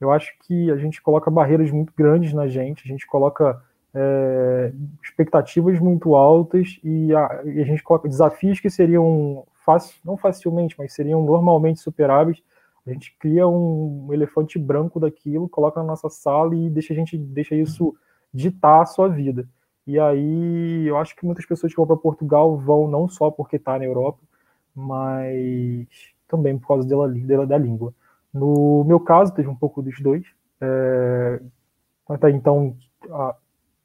Eu 0.00 0.10
acho 0.10 0.32
que 0.40 0.70
a 0.70 0.76
gente 0.76 1.00
coloca 1.00 1.30
barreiras 1.30 1.70
muito 1.70 1.92
grandes 1.96 2.32
na 2.32 2.48
gente, 2.48 2.84
a 2.84 2.88
gente 2.88 3.06
coloca 3.06 3.62
é, 3.94 4.72
expectativas 5.02 5.78
muito 5.78 6.14
altas 6.14 6.78
e 6.82 7.14
a, 7.14 7.42
e 7.44 7.60
a, 7.60 7.64
gente 7.64 7.82
coloca 7.82 8.08
desafios 8.08 8.58
que 8.58 8.70
seriam 8.70 9.44
fácil, 9.64 9.94
não 10.04 10.16
facilmente, 10.16 10.74
mas 10.78 10.92
seriam 10.92 11.24
normalmente 11.24 11.80
superáveis. 11.80 12.42
A 12.86 12.90
gente 12.90 13.16
cria 13.18 13.46
um, 13.46 14.06
um 14.08 14.12
elefante 14.12 14.58
branco 14.58 14.98
daquilo, 14.98 15.48
coloca 15.48 15.80
na 15.80 15.86
nossa 15.86 16.10
sala 16.10 16.54
e 16.54 16.68
deixa 16.68 16.92
a 16.92 16.96
gente 16.96 17.16
deixa 17.16 17.54
isso 17.54 17.94
ditar 18.34 18.82
a 18.82 18.86
sua 18.86 19.08
vida. 19.08 19.46
E 19.86 19.98
aí 19.98 20.86
eu 20.86 20.96
acho 20.96 21.14
que 21.14 21.24
muitas 21.24 21.46
pessoas 21.46 21.72
que 21.72 21.76
vão 21.76 21.86
para 21.86 21.96
Portugal 21.96 22.56
vão 22.56 22.88
não 22.88 23.08
só 23.08 23.30
porque 23.30 23.56
está 23.56 23.78
na 23.78 23.84
Europa, 23.84 24.18
mas 24.74 25.86
também 26.28 26.58
por 26.58 26.68
causa 26.68 26.88
dela, 26.88 27.08
dela 27.08 27.46
da 27.46 27.58
língua. 27.58 27.94
No 28.32 28.84
meu 28.84 28.98
caso, 28.98 29.34
teve 29.34 29.48
um 29.48 29.54
pouco 29.54 29.82
dos 29.82 30.00
dois. 30.00 30.24
É, 30.60 31.40
até 32.08 32.30
então, 32.30 32.76
a, 33.10 33.36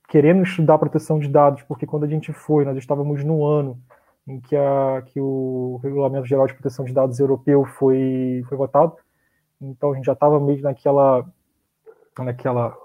querendo 0.07 0.43
estudar 0.43 0.77
proteção 0.77 1.19
de 1.19 1.27
dados, 1.27 1.63
porque 1.63 1.85
quando 1.85 2.05
a 2.05 2.07
gente 2.07 2.31
foi, 2.31 2.63
nós 2.63 2.77
estávamos 2.77 3.23
no 3.23 3.45
ano 3.45 3.79
em 4.27 4.39
que, 4.39 4.55
a, 4.55 5.03
que 5.05 5.19
o 5.19 5.79
Regulamento 5.83 6.25
Geral 6.25 6.47
de 6.47 6.53
Proteção 6.53 6.85
de 6.85 6.93
Dados 6.93 7.19
Europeu 7.19 7.65
foi, 7.65 8.43
foi 8.47 8.57
votado, 8.57 8.95
então 9.61 9.91
a 9.91 9.95
gente 9.95 10.05
já 10.05 10.13
estava 10.13 10.39
meio 10.39 10.61
naquela, 10.61 11.25
naquela, 12.19 12.77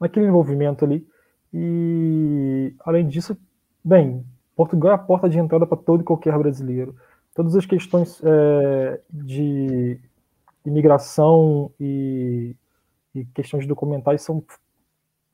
naquele 0.00 0.26
envolvimento 0.26 0.84
ali. 0.84 1.06
E, 1.52 2.74
além 2.84 3.06
disso, 3.06 3.36
bem, 3.84 4.24
Portugal 4.60 4.92
é 4.92 4.94
a 4.94 4.98
porta 4.98 5.26
de 5.26 5.38
entrada 5.38 5.66
para 5.66 5.78
todo 5.78 6.02
e 6.02 6.04
qualquer 6.04 6.36
brasileiro. 6.36 6.94
Todas 7.34 7.56
as 7.56 7.64
questões 7.64 8.20
é, 8.22 9.00
de 9.10 9.98
imigração 10.66 11.70
e, 11.80 12.54
e 13.14 13.24
questões 13.24 13.66
documentais 13.66 14.20
são 14.20 14.44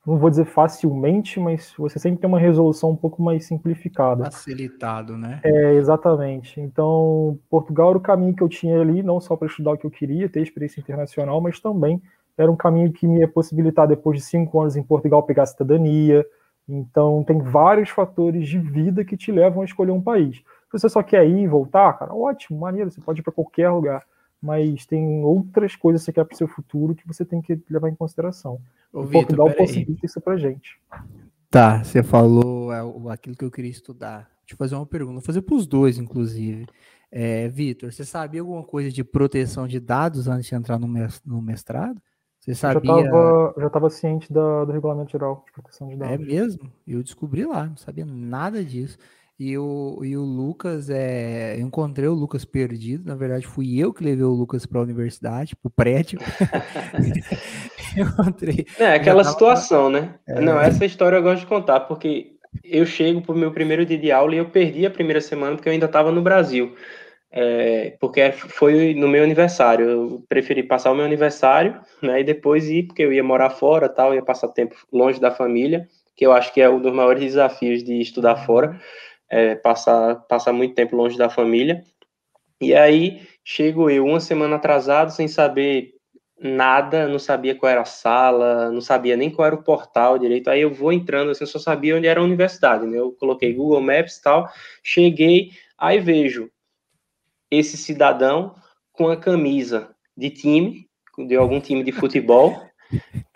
não 0.05 0.17
vou 0.17 0.29
dizer 0.29 0.45
facilmente, 0.45 1.41
mas 1.41 1.73
você 1.77 1.99
sempre 1.99 2.21
tem 2.21 2.29
uma 2.29 2.39
resolução 2.39 2.91
um 2.91 2.95
pouco 2.95 3.21
mais 3.21 3.43
simplificada. 3.43 4.23
Facilitado, 4.23 5.17
né? 5.17 5.41
É, 5.43 5.73
exatamente. 5.73 6.61
Então, 6.61 7.37
Portugal 7.49 7.89
era 7.89 7.97
o 7.97 8.01
caminho 8.01 8.33
que 8.33 8.41
eu 8.41 8.47
tinha 8.47 8.79
ali, 8.79 9.03
não 9.03 9.19
só 9.19 9.35
para 9.35 9.49
estudar 9.49 9.73
o 9.73 9.77
que 9.77 9.85
eu 9.85 9.91
queria, 9.91 10.29
ter 10.29 10.41
experiência 10.41 10.79
internacional, 10.79 11.41
mas 11.41 11.59
também 11.59 12.01
era 12.37 12.49
um 12.49 12.55
caminho 12.55 12.93
que 12.93 13.05
me 13.05 13.19
ia 13.19 13.27
possibilitar, 13.27 13.89
depois 13.89 14.19
de 14.19 14.23
cinco 14.23 14.61
anos 14.61 14.77
em 14.77 14.83
Portugal, 14.83 15.21
pegar 15.23 15.45
cidadania. 15.45 16.25
Então, 16.67 17.23
tem 17.23 17.39
vários 17.39 17.89
fatores 17.89 18.47
de 18.47 18.59
vida 18.59 19.05
que 19.05 19.15
te 19.15 19.31
levam 19.31 19.61
a 19.61 19.65
escolher 19.65 19.91
um 19.91 20.01
país. 20.01 20.37
Se 20.37 20.73
você 20.73 20.89
só 20.89 21.01
quer 21.01 21.25
ir 21.27 21.43
e 21.43 21.47
voltar, 21.47 21.93
cara, 21.97 22.13
ótimo, 22.13 22.59
maneiro, 22.59 22.91
você 22.91 22.99
pode 22.99 23.21
ir 23.21 23.23
para 23.23 23.33
qualquer 23.33 23.69
lugar 23.69 24.03
mas 24.41 24.85
tem 24.85 25.23
outras 25.23 25.75
coisas 25.75 26.01
que 26.01 26.05
você 26.05 26.13
quer 26.13 26.25
para 26.25 26.35
o 26.35 26.37
seu 26.37 26.47
futuro 26.47 26.95
que 26.95 27.07
você 27.07 27.25
tem 27.25 27.41
que 27.41 27.59
levar 27.69 27.89
em 27.89 27.95
consideração. 27.95 28.61
Ô, 28.93 29.01
o 29.01 29.09
Portugal 29.09 29.51
possibilita 29.53 30.05
isso 30.05 30.21
para 30.21 30.37
gente. 30.37 30.79
Tá, 31.49 31.83
você 31.83 32.03
falou 32.03 32.71
é, 32.71 33.13
aquilo 33.13 33.35
que 33.35 33.45
eu 33.45 33.51
queria 33.51 33.71
estudar. 33.71 34.29
Deixa 34.41 34.53
eu 34.53 34.57
fazer 34.57 34.75
uma 34.75 34.85
pergunta, 34.85 35.13
vou 35.13 35.21
fazer 35.21 35.41
para 35.41 35.55
os 35.55 35.65
dois, 35.65 35.97
inclusive. 35.97 36.67
É, 37.11 37.47
Vitor, 37.49 37.91
você 37.91 38.05
sabia 38.05 38.41
alguma 38.41 38.63
coisa 38.63 38.91
de 38.91 39.03
proteção 39.03 39.67
de 39.67 39.79
dados 39.79 40.27
antes 40.27 40.47
de 40.47 40.55
entrar 40.55 40.77
no 40.79 41.41
mestrado? 41.41 42.01
Você 42.47 42.55
sabia? 42.55 42.91
Eu 42.91 43.53
já 43.57 43.67
estava 43.67 43.89
ciente 43.89 44.31
da, 44.31 44.63
do 44.63 44.71
regulamento 44.71 45.11
geral 45.11 45.43
de 45.45 45.51
proteção 45.51 45.89
de 45.89 45.95
é 45.95 45.97
dados. 45.97 46.15
É 46.15 46.17
mesmo? 46.17 46.71
Eu 46.87 47.03
descobri 47.03 47.45
lá, 47.45 47.65
não 47.65 47.75
sabia 47.75 48.05
nada 48.05 48.63
disso. 48.63 48.97
E 49.37 49.57
o, 49.57 49.99
e 50.01 50.15
o 50.15 50.23
Lucas, 50.23 50.89
é, 50.89 51.57
eu 51.57 51.67
encontrei 51.67 52.07
o 52.07 52.13
Lucas 52.13 52.45
perdido. 52.45 53.05
Na 53.05 53.15
verdade, 53.15 53.45
fui 53.45 53.77
eu 53.77 53.93
que 53.93 54.01
levei 54.01 54.23
o 54.23 54.33
Lucas 54.33 54.65
para 54.65 54.79
a 54.79 54.83
universidade, 54.83 55.57
para 55.57 55.67
o 55.67 55.69
prédio. 55.69 56.19
encontrei. 57.97 58.65
É 58.79 58.93
aquela 58.93 59.23
tava... 59.23 59.33
situação, 59.33 59.89
né? 59.89 60.15
É... 60.25 60.39
Não, 60.39 60.57
essa 60.57 60.85
história 60.85 61.17
eu 61.17 61.23
gosto 61.23 61.41
de 61.41 61.47
contar, 61.47 61.81
porque 61.81 62.37
eu 62.63 62.85
chego 62.85 63.21
para 63.21 63.35
o 63.35 63.37
meu 63.37 63.51
primeiro 63.51 63.85
dia 63.85 63.97
de 63.97 64.09
aula 64.09 64.33
e 64.33 64.37
eu 64.37 64.49
perdi 64.49 64.85
a 64.85 64.91
primeira 64.91 65.19
semana 65.19 65.57
porque 65.57 65.67
eu 65.67 65.73
ainda 65.73 65.85
estava 65.85 66.13
no 66.13 66.21
Brasil. 66.21 66.73
É, 67.39 67.95
porque 67.99 68.31
foi 68.31 68.95
no 68.95 69.07
meu 69.07 69.23
aniversário. 69.23 69.87
Eu 69.87 70.25
preferi 70.27 70.63
passar 70.63 70.91
o 70.91 70.95
meu 70.95 71.05
aniversário, 71.05 71.79
né? 72.01 72.21
E 72.21 72.23
depois 72.23 72.67
ir, 72.67 72.87
porque 72.87 73.03
eu 73.03 73.13
ia 73.13 73.23
morar 73.23 73.51
fora, 73.51 73.87
tal, 73.87 74.15
ia 74.15 74.23
passar 74.23 74.47
tempo 74.47 74.75
longe 74.91 75.19
da 75.19 75.29
família, 75.29 75.87
que 76.15 76.25
eu 76.25 76.33
acho 76.33 76.51
que 76.51 76.59
é 76.59 76.67
um 76.67 76.81
dos 76.81 76.91
maiores 76.91 77.21
desafios 77.21 77.83
de 77.83 78.01
estudar 78.01 78.37
fora 78.37 78.79
é, 79.29 79.53
passar, 79.55 80.15
passar 80.27 80.51
muito 80.51 80.73
tempo 80.73 80.95
longe 80.95 81.15
da 81.15 81.29
família. 81.29 81.83
E 82.61 82.73
aí 82.73 83.21
chego 83.43 83.89
eu 83.89 84.05
uma 84.05 84.19
semana 84.19 84.55
atrasado, 84.55 85.11
sem 85.11 85.27
saber 85.27 85.93
nada, 86.39 87.07
não 87.07 87.19
sabia 87.19 87.55
qual 87.55 87.71
era 87.71 87.81
a 87.81 87.85
sala, 87.85 88.71
não 88.71 88.81
sabia 88.81 89.15
nem 89.17 89.29
qual 89.29 89.47
era 89.47 89.55
o 89.55 89.63
portal 89.63 90.17
direito. 90.17 90.49
Aí 90.49 90.61
eu 90.61 90.73
vou 90.73 90.91
entrando, 90.91 91.31
assim, 91.31 91.45
só 91.45 91.59
sabia 91.59 91.95
onde 91.95 92.07
era 92.07 92.19
a 92.19 92.23
universidade, 92.23 92.87
né? 92.87 92.97
Eu 92.97 93.11
coloquei 93.11 93.53
Google 93.53 93.81
Maps 93.81 94.17
e 94.17 94.23
tal, 94.23 94.49
cheguei, 94.83 95.51
aí 95.77 95.99
vejo 95.99 96.49
esse 97.49 97.77
cidadão 97.77 98.55
com 98.93 99.09
a 99.09 99.17
camisa 99.17 99.89
de 100.15 100.29
time, 100.29 100.87
de 101.17 101.35
algum 101.35 101.59
time 101.59 101.83
de 101.83 101.91
futebol, 101.91 102.61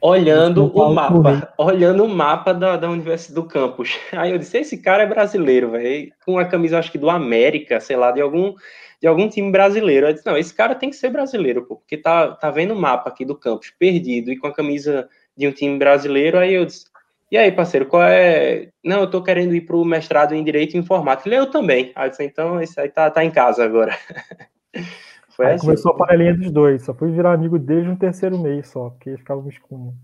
olhando 0.00 0.66
o 0.66 0.94
mapa, 0.94 1.52
olhando 1.58 2.04
o 2.04 2.08
mapa 2.08 2.54
da, 2.54 2.76
da 2.76 2.88
universidade 2.88 3.34
do 3.34 3.46
campus. 3.46 3.98
Aí 4.12 4.30
eu 4.30 4.38
disse, 4.38 4.58
esse 4.58 4.78
cara 4.78 5.02
é 5.02 5.06
brasileiro, 5.06 5.72
velho, 5.72 6.12
com 6.24 6.38
a 6.38 6.44
camisa, 6.44 6.78
acho 6.78 6.92
que 6.92 6.98
do 6.98 7.10
América, 7.10 7.80
sei 7.80 7.96
lá, 7.96 8.12
de 8.12 8.20
algum, 8.20 8.54
de 9.00 9.06
algum 9.08 9.28
time 9.28 9.50
brasileiro. 9.50 10.06
Eu 10.06 10.12
disse, 10.12 10.26
não, 10.26 10.36
esse 10.36 10.54
cara 10.54 10.74
tem 10.74 10.90
que 10.90 10.96
ser 10.96 11.10
brasileiro, 11.10 11.66
pô, 11.66 11.76
porque 11.76 11.96
tá, 11.96 12.32
tá 12.32 12.50
vendo 12.50 12.74
o 12.74 12.80
mapa 12.80 13.08
aqui 13.10 13.24
do 13.24 13.36
campus, 13.36 13.72
perdido, 13.78 14.30
e 14.30 14.36
com 14.36 14.46
a 14.46 14.54
camisa 14.54 15.08
de 15.36 15.46
um 15.46 15.52
time 15.52 15.78
brasileiro, 15.78 16.38
aí 16.38 16.54
eu 16.54 16.64
disse, 16.64 16.86
e 17.30 17.36
aí, 17.36 17.52
parceiro, 17.52 17.86
qual 17.86 18.02
é... 18.02 18.68
Não, 18.84 19.00
eu 19.00 19.10
tô 19.10 19.22
querendo 19.22 19.54
ir 19.54 19.62
pro 19.62 19.84
mestrado 19.84 20.34
em 20.34 20.44
Direito 20.44 20.74
e 20.74 20.78
Informática. 20.78 21.28
Ele, 21.28 21.36
eu 21.36 21.50
também. 21.50 21.92
Aí 21.94 22.06
eu 22.06 22.10
disse, 22.10 22.24
então, 22.24 22.60
esse 22.60 22.78
aí 22.80 22.88
tá, 22.88 23.10
tá 23.10 23.24
em 23.24 23.30
casa 23.30 23.64
agora. 23.64 23.96
Foi 25.38 25.46
Aí 25.46 25.54
assim. 25.54 25.66
começou 25.66 25.92
a 25.92 25.96
panelinha 25.96 26.36
dos 26.36 26.50
dois, 26.50 26.82
só 26.82 26.92
fui 26.92 27.12
virar 27.12 27.32
amigo 27.32 27.60
desde 27.60 27.88
no 27.88 27.96
terceiro 27.96 28.36
mês 28.36 28.66
só, 28.66 28.90
porque 28.90 29.16
ficávamos 29.16 29.56
com. 29.58 29.94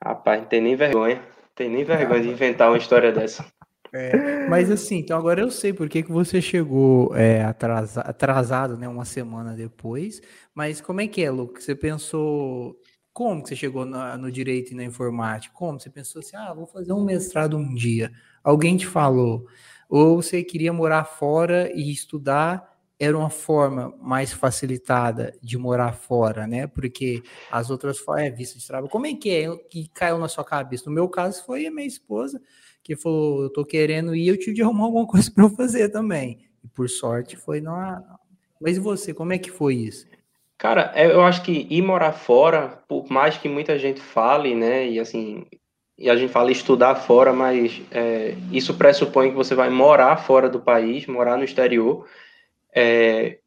Rapaz, 0.00 0.42
não 0.42 0.48
tem 0.48 0.60
nem 0.60 0.76
vergonha. 0.76 1.20
Tem 1.56 1.68
nem 1.68 1.82
vergonha 1.82 2.22
de 2.22 2.28
inventar 2.28 2.70
uma 2.70 2.78
história 2.78 3.10
dessa. 3.10 3.44
É, 3.92 4.48
mas 4.48 4.70
assim, 4.70 4.98
então 4.98 5.18
agora 5.18 5.40
eu 5.40 5.50
sei 5.50 5.72
por 5.72 5.88
que, 5.88 6.04
que 6.04 6.12
você 6.12 6.40
chegou 6.40 7.14
é, 7.16 7.44
atrasa, 7.44 8.00
atrasado, 8.00 8.76
né, 8.76 8.86
uma 8.86 9.04
semana 9.04 9.54
depois. 9.54 10.20
Mas 10.54 10.80
como 10.80 11.00
é 11.00 11.08
que 11.08 11.24
é, 11.24 11.30
Lucas? 11.32 11.64
Você 11.64 11.74
pensou 11.74 12.76
como 13.14 13.44
que 13.44 13.50
você 13.50 13.56
chegou 13.56 13.86
no, 13.86 14.18
no 14.18 14.30
direito 14.30 14.72
e 14.72 14.74
na 14.74 14.82
informática? 14.84 15.54
Como 15.54 15.78
você 15.78 15.88
pensou 15.88 16.18
assim, 16.18 16.36
ah, 16.36 16.52
vou 16.52 16.66
fazer 16.66 16.92
um 16.92 17.04
mestrado 17.04 17.56
um 17.56 17.72
dia? 17.72 18.12
Alguém 18.42 18.76
te 18.76 18.88
falou? 18.88 19.46
Ou 19.88 20.20
você 20.20 20.42
queria 20.42 20.72
morar 20.72 21.04
fora 21.04 21.70
e 21.72 21.92
estudar 21.92 22.74
era 22.98 23.16
uma 23.16 23.30
forma 23.30 23.94
mais 24.00 24.32
facilitada 24.32 25.32
de 25.40 25.56
morar 25.56 25.92
fora, 25.92 26.46
né? 26.46 26.66
Porque 26.66 27.22
as 27.50 27.70
outras 27.70 27.98
formas, 27.98 28.24
é 28.24 28.30
vista 28.30 28.58
de 28.58 28.66
trabalho. 28.66 28.90
Como 28.90 29.06
é 29.06 29.14
que 29.14 29.30
é 29.30 29.56
que 29.70 29.88
caiu 29.88 30.18
na 30.18 30.28
sua 30.28 30.44
cabeça? 30.44 30.84
No 30.86 30.92
meu 30.92 31.08
caso, 31.08 31.44
foi 31.44 31.66
a 31.66 31.70
minha 31.70 31.86
esposa 31.86 32.40
que 32.82 32.96
falou: 32.96 33.44
Eu 33.44 33.50
tô 33.50 33.64
querendo 33.64 34.14
ir, 34.14 34.28
eu 34.28 34.38
tive 34.38 34.54
de 34.54 34.62
arrumar 34.62 34.84
alguma 34.84 35.06
coisa 35.08 35.30
para 35.30 35.44
eu 35.44 35.50
fazer 35.50 35.88
também. 35.88 36.38
E 36.64 36.68
por 36.68 36.88
sorte 36.88 37.36
foi 37.36 37.60
na. 37.60 38.02
Mas 38.60 38.76
e 38.76 38.80
você, 38.80 39.14
como 39.14 39.32
é 39.32 39.38
que 39.38 39.50
foi 39.50 39.74
isso? 39.76 40.06
Cara, 40.64 40.90
é, 40.94 41.04
eu 41.04 41.20
acho 41.20 41.42
que 41.42 41.66
ir 41.68 41.82
morar 41.82 42.12
fora, 42.12 42.82
por 42.88 43.06
mais 43.10 43.36
que 43.36 43.50
muita 43.50 43.78
gente 43.78 44.00
fale, 44.00 44.54
né? 44.54 44.88
E 44.88 44.98
assim, 44.98 45.44
e 45.98 46.08
a 46.08 46.16
gente 46.16 46.32
fala 46.32 46.50
estudar 46.50 46.94
fora, 46.94 47.34
mas 47.34 47.82
é, 47.90 48.34
isso 48.50 48.72
pressupõe 48.72 49.28
que 49.28 49.36
você 49.36 49.54
vai 49.54 49.68
morar 49.68 50.16
fora 50.16 50.48
do 50.48 50.58
país, 50.58 51.06
morar 51.06 51.36
no 51.36 51.44
exterior 51.44 52.08
é, 52.74 53.40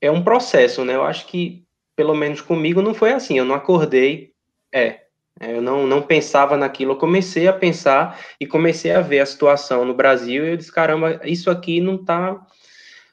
é 0.00 0.10
um 0.10 0.24
processo, 0.24 0.86
né? 0.86 0.94
Eu 0.94 1.02
acho 1.04 1.26
que, 1.26 1.62
pelo 1.94 2.14
menos 2.14 2.40
comigo, 2.40 2.80
não 2.80 2.94
foi 2.94 3.12
assim. 3.12 3.36
Eu 3.36 3.44
não 3.44 3.54
acordei, 3.54 4.32
é, 4.72 5.00
é, 5.38 5.54
eu 5.54 5.60
não, 5.60 5.86
não 5.86 6.00
pensava 6.00 6.56
naquilo. 6.56 6.92
Eu 6.92 6.96
comecei 6.96 7.46
a 7.46 7.52
pensar 7.52 8.18
e 8.40 8.46
comecei 8.46 8.90
a 8.92 9.02
ver 9.02 9.20
a 9.20 9.26
situação 9.26 9.84
no 9.84 9.92
Brasil 9.92 10.46
e 10.46 10.52
eu 10.52 10.56
disse, 10.56 10.72
caramba, 10.72 11.20
isso 11.24 11.50
aqui 11.50 11.78
não 11.78 12.02
tá, 12.02 12.40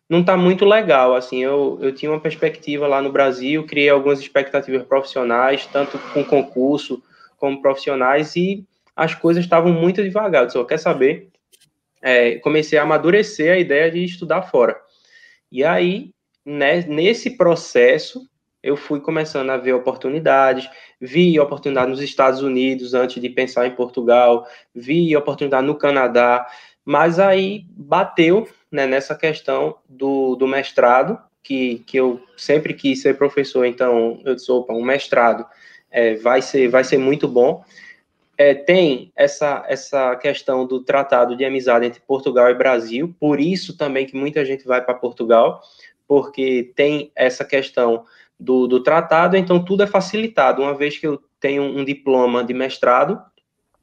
não 0.09 0.24
tá 0.24 0.38
muito 0.38 0.65
legal. 0.65 1.15
Assim, 1.15 1.43
eu, 1.43 1.77
eu 1.81 1.93
tinha 1.93 2.12
uma 2.12 2.19
perspectiva 2.19 2.88
lá 2.88 3.01
no 3.01 3.12
Brasil, 3.12 3.65
criei 3.65 3.89
algumas 3.89 4.19
expectativas 4.19 4.83
profissionais, 4.83 5.65
tanto 5.67 5.97
com 6.13 6.24
concurso 6.24 7.01
como 7.38 7.62
profissionais, 7.62 8.35
e 8.35 8.65
as 8.95 9.13
coisas 9.13 9.43
estavam 9.43 9.74
muito 9.74 10.01
devagar. 10.01 10.45
Disse, 10.45 10.63
quer 10.65 10.79
saber? 10.79 11.29
É, 12.01 12.35
comecei 12.35 12.77
a 12.77 12.83
amadurecer 12.83 13.51
a 13.51 13.57
ideia 13.57 13.91
de 13.91 14.03
estudar 14.03 14.43
fora. 14.43 14.79
E 15.51 15.63
aí, 15.63 16.12
né, 16.45 16.81
nesse 16.81 17.31
processo, 17.38 18.21
eu 18.62 18.75
fui 18.75 19.00
começando 19.00 19.50
a 19.50 19.57
ver 19.57 19.74
oportunidades, 19.74 20.69
vi 21.00 21.39
oportunidade 21.39 21.89
nos 21.89 22.01
Estados 22.01 22.41
Unidos 22.41 22.93
antes 22.93 23.21
de 23.21 23.29
pensar 23.29 23.67
em 23.67 23.75
Portugal, 23.75 24.47
vi 24.74 25.15
oportunidade 25.15 25.67
no 25.67 25.75
Canadá, 25.75 26.47
mas 26.83 27.19
aí 27.19 27.65
bateu 27.69 28.47
né, 28.72 28.86
nessa 28.86 29.15
questão 29.15 29.77
do, 29.88 30.36
do 30.36 30.48
mestrado, 30.48 31.19
que, 31.41 31.84
que 31.86 31.98
eu 31.98 32.22
sempre 32.36 32.74
quis 32.74 33.01
ser 33.01 33.17
professor, 33.17 33.65
então 33.65 34.19
eu 34.25 34.36
disse, 34.36 34.51
opa, 34.51 34.74
um 34.74 34.84
mestrado 34.84 35.45
é, 35.91 36.15
vai, 36.15 36.41
ser, 36.41 36.67
vai 36.67 36.84
ser 36.84 36.98
muito 36.98 37.27
bom. 37.27 37.63
É, 38.38 38.53
tem 38.53 39.13
essa, 39.15 39.63
essa 39.67 40.15
questão 40.17 40.65
do 40.65 40.84
tratado 40.84 41.38
de 41.38 41.45
amizade 41.45 41.86
entre 41.86 42.01
Portugal 42.01 42.50
e 42.50 42.55
Brasil, 42.55 43.15
por 43.19 43.39
isso 43.39 43.77
também 43.77 44.05
que 44.05 44.17
muita 44.17 44.43
gente 44.43 44.65
vai 44.65 44.84
para 44.84 44.93
Portugal, 44.93 45.62
porque 46.07 46.74
tem 46.75 47.12
essa 47.15 47.45
questão 47.45 48.05
do, 48.39 48.67
do 48.67 48.81
tratado, 48.84 49.38
então 49.38 49.63
tudo 49.63 49.84
é 49.84 49.88
facilitado. 49.88 50.62
Uma 50.62 50.74
vez 50.74 50.98
que 50.98 51.07
eu 51.07 51.22
tenho 51.39 51.63
um 51.63 51.86
diploma 51.86 52.43
de 52.43 52.53
mestrado 52.53 53.22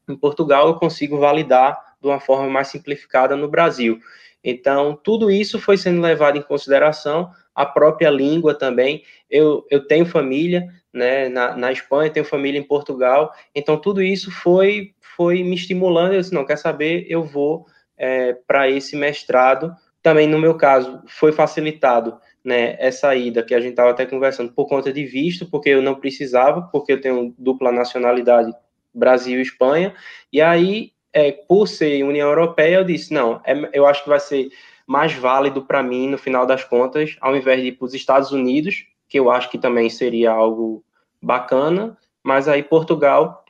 em 0.09 0.17
Portugal, 0.17 0.69
eu 0.69 0.75
consigo 0.75 1.19
validar 1.19 1.97
de 2.01 2.09
uma 2.09 2.21
forma 2.21 2.49
mais 2.49 2.69
simplificada 2.69 3.37
no 3.37 3.49
Brasil. 3.49 4.01
Então, 4.45 4.99
tudo 5.03 5.31
isso 5.31 5.61
foi 5.61 5.77
sendo 5.77 6.01
levado 6.01 6.37
em 6.37 6.43
consideração, 6.43 7.31
a 7.55 7.67
própria 7.67 8.11
língua 8.11 8.55
também. 8.55 9.03
Eu, 9.31 9.65
eu 9.71 9.87
tenho 9.87 10.07
família, 10.07 10.67
né, 10.93 11.29
na, 11.29 11.57
na 11.57 11.73
Espanha, 11.73 12.11
tenho 12.11 12.25
família 12.25 12.59
em 12.59 12.65
Portugal, 12.65 13.33
então 13.55 13.81
tudo 13.81 14.03
isso 14.03 14.31
foi, 14.31 14.93
foi 15.17 15.43
me 15.43 15.55
estimulando, 15.55 16.13
eu 16.13 16.21
disse, 16.21 16.35
não, 16.35 16.45
quer 16.45 16.59
saber, 16.59 17.07
eu 17.09 17.23
vou 17.23 17.67
é, 17.97 18.35
para 18.47 18.69
esse 18.69 18.95
mestrado, 18.95 19.75
também 20.03 20.27
no 20.27 20.39
meu 20.39 20.57
caso, 20.57 21.03
foi 21.07 21.33
facilitado, 21.33 22.19
né, 22.45 22.77
essa 22.79 23.15
ida, 23.15 23.43
que 23.43 23.55
a 23.55 23.61
gente 23.61 23.71
estava 23.71 23.91
até 23.91 24.05
conversando, 24.05 24.53
por 24.53 24.67
conta 24.67 24.93
de 24.93 25.05
visto, 25.05 25.49
porque 25.49 25.71
eu 25.71 25.81
não 25.81 25.95
precisava, 25.95 26.63
porque 26.73 26.93
eu 26.93 27.01
tenho 27.01 27.35
dupla 27.39 27.73
nacionalidade, 27.73 28.53
Brasil 28.93 29.39
e 29.39 29.43
Espanha, 29.43 29.95
e 30.31 30.41
aí, 30.43 30.93
é, 31.13 31.33
por 31.33 31.67
ser 31.69 32.03
União 32.05 32.29
Europeia, 32.29 32.77
eu 32.77 32.85
disse, 32.85 33.13
não, 33.13 33.41
é, 33.45 33.71
eu 33.73 33.87
acho 33.87 34.03
que 34.03 34.09
vai 34.09 34.21
ser 34.21 34.49
mais 34.87 35.13
válido 35.13 35.63
para 35.63 35.83
mim, 35.83 36.09
no 36.09 36.19
final 36.19 36.47
das 36.47 36.65
contas, 36.65 37.17
ao 37.21 37.37
invés 37.37 37.61
de 37.61 37.69
ir 37.69 37.73
para 37.73 37.87
os 37.87 37.95
Estados 37.95 38.33
Unidos, 38.33 38.87
que 39.09 39.19
eu 39.19 39.31
acho 39.31 39.51
que 39.51 39.59
também 39.59 39.89
seria 39.91 40.33
algo 40.33 40.83
bacana, 41.21 41.97
mas 42.23 42.49
aí 42.49 42.63
Portugal 42.63 43.45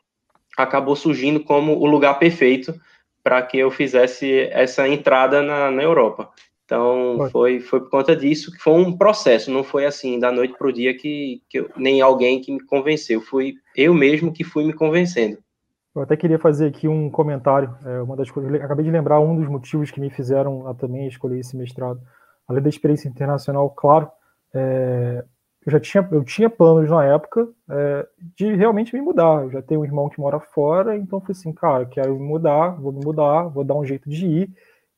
acabou 0.56 0.96
surgindo 0.96 1.40
como 1.40 1.78
o 1.78 1.86
lugar 1.86 2.18
perfeito 2.18 2.74
para 3.22 3.40
que 3.42 3.58
eu 3.58 3.70
fizesse 3.70 4.48
essa 4.50 4.86
entrada 4.88 5.42
na, 5.42 5.70
na 5.70 5.82
Europa. 5.82 6.30
Então, 6.64 7.28
foi, 7.30 7.60
foi 7.60 7.80
por 7.80 7.90
conta 7.90 8.16
disso 8.16 8.50
que 8.50 8.58
foi 8.58 8.72
um 8.74 8.96
processo, 8.96 9.50
não 9.50 9.62
foi 9.62 9.84
assim, 9.84 10.18
da 10.18 10.32
noite 10.32 10.54
para 10.56 10.66
o 10.66 10.72
dia 10.72 10.96
que, 10.96 11.42
que 11.48 11.60
eu, 11.60 11.70
nem 11.76 12.00
alguém 12.00 12.40
que 12.40 12.50
me 12.50 12.64
convenceu, 12.64 13.20
fui 13.20 13.54
eu 13.76 13.92
mesmo 13.92 14.32
que 14.32 14.42
fui 14.42 14.64
me 14.64 14.72
convencendo. 14.72 15.38
Eu 15.94 16.02
até 16.02 16.16
queria 16.16 16.38
fazer 16.38 16.68
aqui 16.68 16.88
um 16.88 17.10
comentário, 17.10 17.74
é, 17.84 18.00
uma 18.00 18.16
das 18.16 18.30
coisas, 18.30 18.52
acabei 18.62 18.84
de 18.84 18.90
lembrar 18.90 19.20
um 19.20 19.36
dos 19.36 19.46
motivos 19.46 19.90
que 19.90 20.00
me 20.00 20.10
fizeram 20.10 20.66
a, 20.66 20.74
também 20.74 21.06
escolher 21.06 21.38
esse 21.38 21.56
mestrado, 21.56 22.00
além 22.48 22.62
da 22.62 22.68
experiência 22.68 23.08
internacional, 23.08 23.68
claro, 23.70 24.10
é, 24.54 25.24
eu 25.64 25.72
já 25.72 25.78
tinha, 25.78 26.08
eu 26.10 26.24
tinha 26.24 26.50
planos 26.50 26.90
na 26.90 27.04
época 27.04 27.48
é, 27.70 28.06
de 28.36 28.54
realmente 28.54 28.94
me 28.94 29.00
mudar. 29.00 29.44
Eu 29.44 29.50
já 29.50 29.62
tenho 29.62 29.80
um 29.80 29.84
irmão 29.84 30.08
que 30.08 30.20
mora 30.20 30.40
fora, 30.40 30.96
então 30.96 31.20
foi 31.20 31.32
assim, 31.32 31.52
cara, 31.52 31.86
quero 31.86 32.18
me 32.18 32.26
mudar, 32.26 32.70
vou 32.80 32.92
me 32.92 33.04
mudar, 33.04 33.44
vou 33.44 33.62
dar 33.62 33.74
um 33.74 33.84
jeito 33.84 34.08
de 34.08 34.26
ir. 34.26 34.50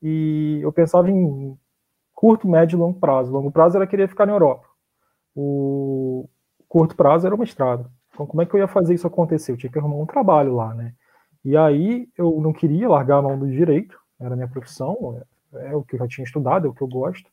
E 0.03 0.61
eu 0.63 0.73
pensava 0.73 1.11
em 1.11 1.57
curto, 2.15 2.49
médio 2.49 2.77
e 2.77 2.81
longo 2.81 2.99
prazo. 2.99 3.31
Longo 3.31 3.51
prazo 3.51 3.77
era 3.77 3.87
querer 3.87 4.09
ficar 4.09 4.25
na 4.25 4.33
Europa. 4.33 4.67
O 5.35 6.29
curto 6.67 6.97
prazo 6.97 7.27
era 7.27 7.35
o 7.35 7.39
mestrado. 7.39 7.91
Então, 8.14 8.26
como 8.26 8.40
é 8.40 8.47
que 8.47 8.54
eu 8.54 8.61
ia 8.61 8.68
fazer 8.68 8.94
isso 8.94 9.06
acontecer? 9.06 9.52
Eu 9.52 9.56
tinha 9.56 9.71
que 9.71 9.78
arrumar 9.78 9.97
um 9.97 10.06
trabalho 10.06 10.54
lá, 10.54 10.73
né? 10.73 10.94
E 11.44 11.56
aí 11.56 12.09
eu 12.16 12.40
não 12.40 12.52
queria 12.52 12.88
largar 12.88 13.18
a 13.18 13.23
mão 13.23 13.38
do 13.38 13.50
direito, 13.50 13.99
era 14.18 14.37
minha 14.37 14.49
profissão, 14.49 15.21
é, 15.52 15.73
é 15.73 15.76
o 15.76 15.83
que 15.83 15.97
eu 15.97 15.99
já 15.99 16.09
tinha 16.09 16.25
estudado, 16.25 16.66
é 16.66 16.71
o 16.71 16.73
que 16.73 16.80
eu 16.80 16.88
gosto. 16.88 17.28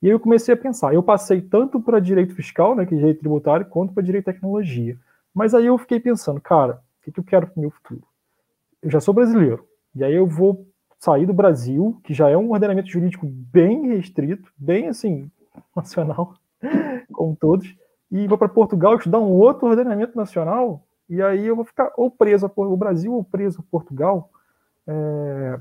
E 0.00 0.06
aí 0.06 0.12
eu 0.12 0.18
comecei 0.18 0.52
a 0.52 0.56
pensar. 0.56 0.92
Eu 0.92 1.02
passei 1.02 1.40
tanto 1.40 1.80
para 1.80 2.00
direito 2.00 2.34
fiscal, 2.34 2.74
né, 2.74 2.84
que 2.84 2.94
é 2.94 2.96
direito 2.96 3.20
tributário, 3.20 3.66
quanto 3.66 3.92
para 3.92 4.02
direito 4.02 4.28
e 4.28 4.32
tecnologia. 4.32 4.98
Mas 5.32 5.54
aí 5.54 5.66
eu 5.66 5.78
fiquei 5.78 6.00
pensando, 6.00 6.40
cara, 6.40 6.82
o 7.00 7.04
que, 7.04 7.12
que 7.12 7.20
eu 7.20 7.24
quero 7.24 7.46
para 7.46 7.56
o 7.56 7.60
meu 7.60 7.70
futuro? 7.70 8.02
Eu 8.82 8.90
já 8.90 9.00
sou 9.00 9.14
brasileiro. 9.14 9.64
E 9.94 10.02
aí 10.02 10.14
eu 10.14 10.26
vou 10.26 10.66
sair 10.98 11.26
do 11.26 11.32
Brasil, 11.32 12.00
que 12.02 12.12
já 12.12 12.28
é 12.28 12.36
um 12.36 12.50
ordenamento 12.50 12.88
jurídico 12.88 13.26
bem 13.26 13.88
restrito, 13.88 14.50
bem 14.56 14.88
assim, 14.88 15.30
nacional, 15.76 16.34
como 17.12 17.36
todos, 17.36 17.74
e 18.12 18.28
vou 18.28 18.36
para 18.36 18.48
Portugal 18.48 18.94
estudar 18.94 19.18
um 19.18 19.32
outro 19.32 19.66
ordenamento 19.66 20.16
nacional, 20.16 20.84
e 21.08 21.22
aí 21.22 21.46
eu 21.46 21.56
vou 21.56 21.64
ficar 21.64 21.90
ou 21.96 22.10
preso 22.10 22.50
ao 22.54 22.76
Brasil 22.76 23.12
ou 23.12 23.24
preso 23.24 23.60
a 23.60 23.70
Portugal. 23.70 24.30
É... 24.86 25.58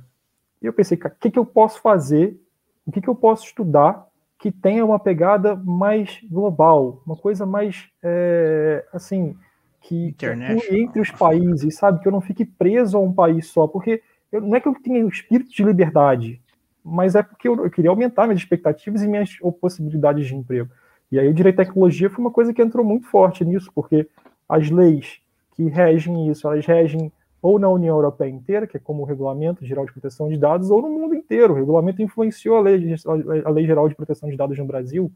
E 0.61 0.65
eu 0.65 0.73
pensei, 0.73 0.97
o 0.97 1.09
que, 1.11 1.31
que 1.31 1.39
eu 1.39 1.45
posso 1.45 1.81
fazer, 1.81 2.39
o 2.85 2.91
que, 2.91 3.01
que 3.01 3.07
eu 3.07 3.15
posso 3.15 3.45
estudar 3.45 4.05
que 4.37 4.51
tenha 4.51 4.83
uma 4.83 4.99
pegada 4.99 5.55
mais 5.55 6.19
global, 6.23 7.01
uma 7.05 7.15
coisa 7.15 7.45
mais, 7.45 7.87
é, 8.01 8.83
assim, 8.91 9.37
que, 9.79 10.13
que 10.13 10.25
entre 10.25 10.99
os 10.99 11.11
países, 11.11 11.75
sabe? 11.75 11.99
Que 11.99 12.07
eu 12.07 12.11
não 12.11 12.21
fique 12.21 12.43
preso 12.43 12.97
a 12.97 12.99
um 12.99 13.13
país 13.13 13.47
só, 13.47 13.67
porque 13.67 14.01
eu, 14.31 14.41
não 14.41 14.55
é 14.55 14.59
que 14.59 14.67
eu 14.67 14.73
tenha 14.73 15.05
o 15.05 15.09
espírito 15.09 15.51
de 15.51 15.63
liberdade, 15.63 16.41
mas 16.83 17.13
é 17.13 17.21
porque 17.21 17.47
eu, 17.47 17.63
eu, 17.63 17.69
queria 17.69 17.91
aumentar 17.91 18.25
minhas 18.25 18.39
expectativas 18.39 19.03
e 19.03 19.07
minhas 19.07 19.37
possibilidades 19.59 20.25
de 20.25 20.35
emprego. 20.35 20.71
E 21.11 21.19
aí 21.19 21.27
o 21.27 21.33
direito 21.33 21.59
à 21.59 21.65
tecnologia 21.65 22.09
foi 22.09 22.23
uma 22.23 22.31
coisa 22.31 22.53
que 22.53 22.61
entrou 22.61 22.85
muito 22.85 23.07
forte 23.07 23.43
nisso, 23.43 23.71
porque 23.73 24.07
as 24.47 24.69
leis 24.69 25.19
que 25.55 25.63
regem 25.63 26.29
isso, 26.29 26.47
elas 26.47 26.65
regem 26.65 27.11
ou 27.41 27.57
na 27.57 27.67
União 27.69 27.95
Europeia 27.95 28.29
inteira, 28.29 28.67
que 28.67 28.77
é 28.77 28.79
como 28.79 29.01
o 29.01 29.05
Regulamento 29.05 29.65
Geral 29.65 29.85
de 29.85 29.91
Proteção 29.91 30.29
de 30.29 30.37
Dados, 30.37 30.69
ou 30.69 30.81
no 30.81 30.89
mundo 30.89 31.15
inteiro. 31.15 31.53
O 31.53 31.55
regulamento 31.55 32.01
influenciou 32.01 32.57
a 32.57 32.61
Lei, 32.61 32.95
a 33.43 33.49
lei 33.49 33.65
Geral 33.65 33.89
de 33.89 33.95
Proteção 33.95 34.29
de 34.29 34.37
Dados 34.37 34.57
no 34.57 34.65
Brasil 34.65 35.11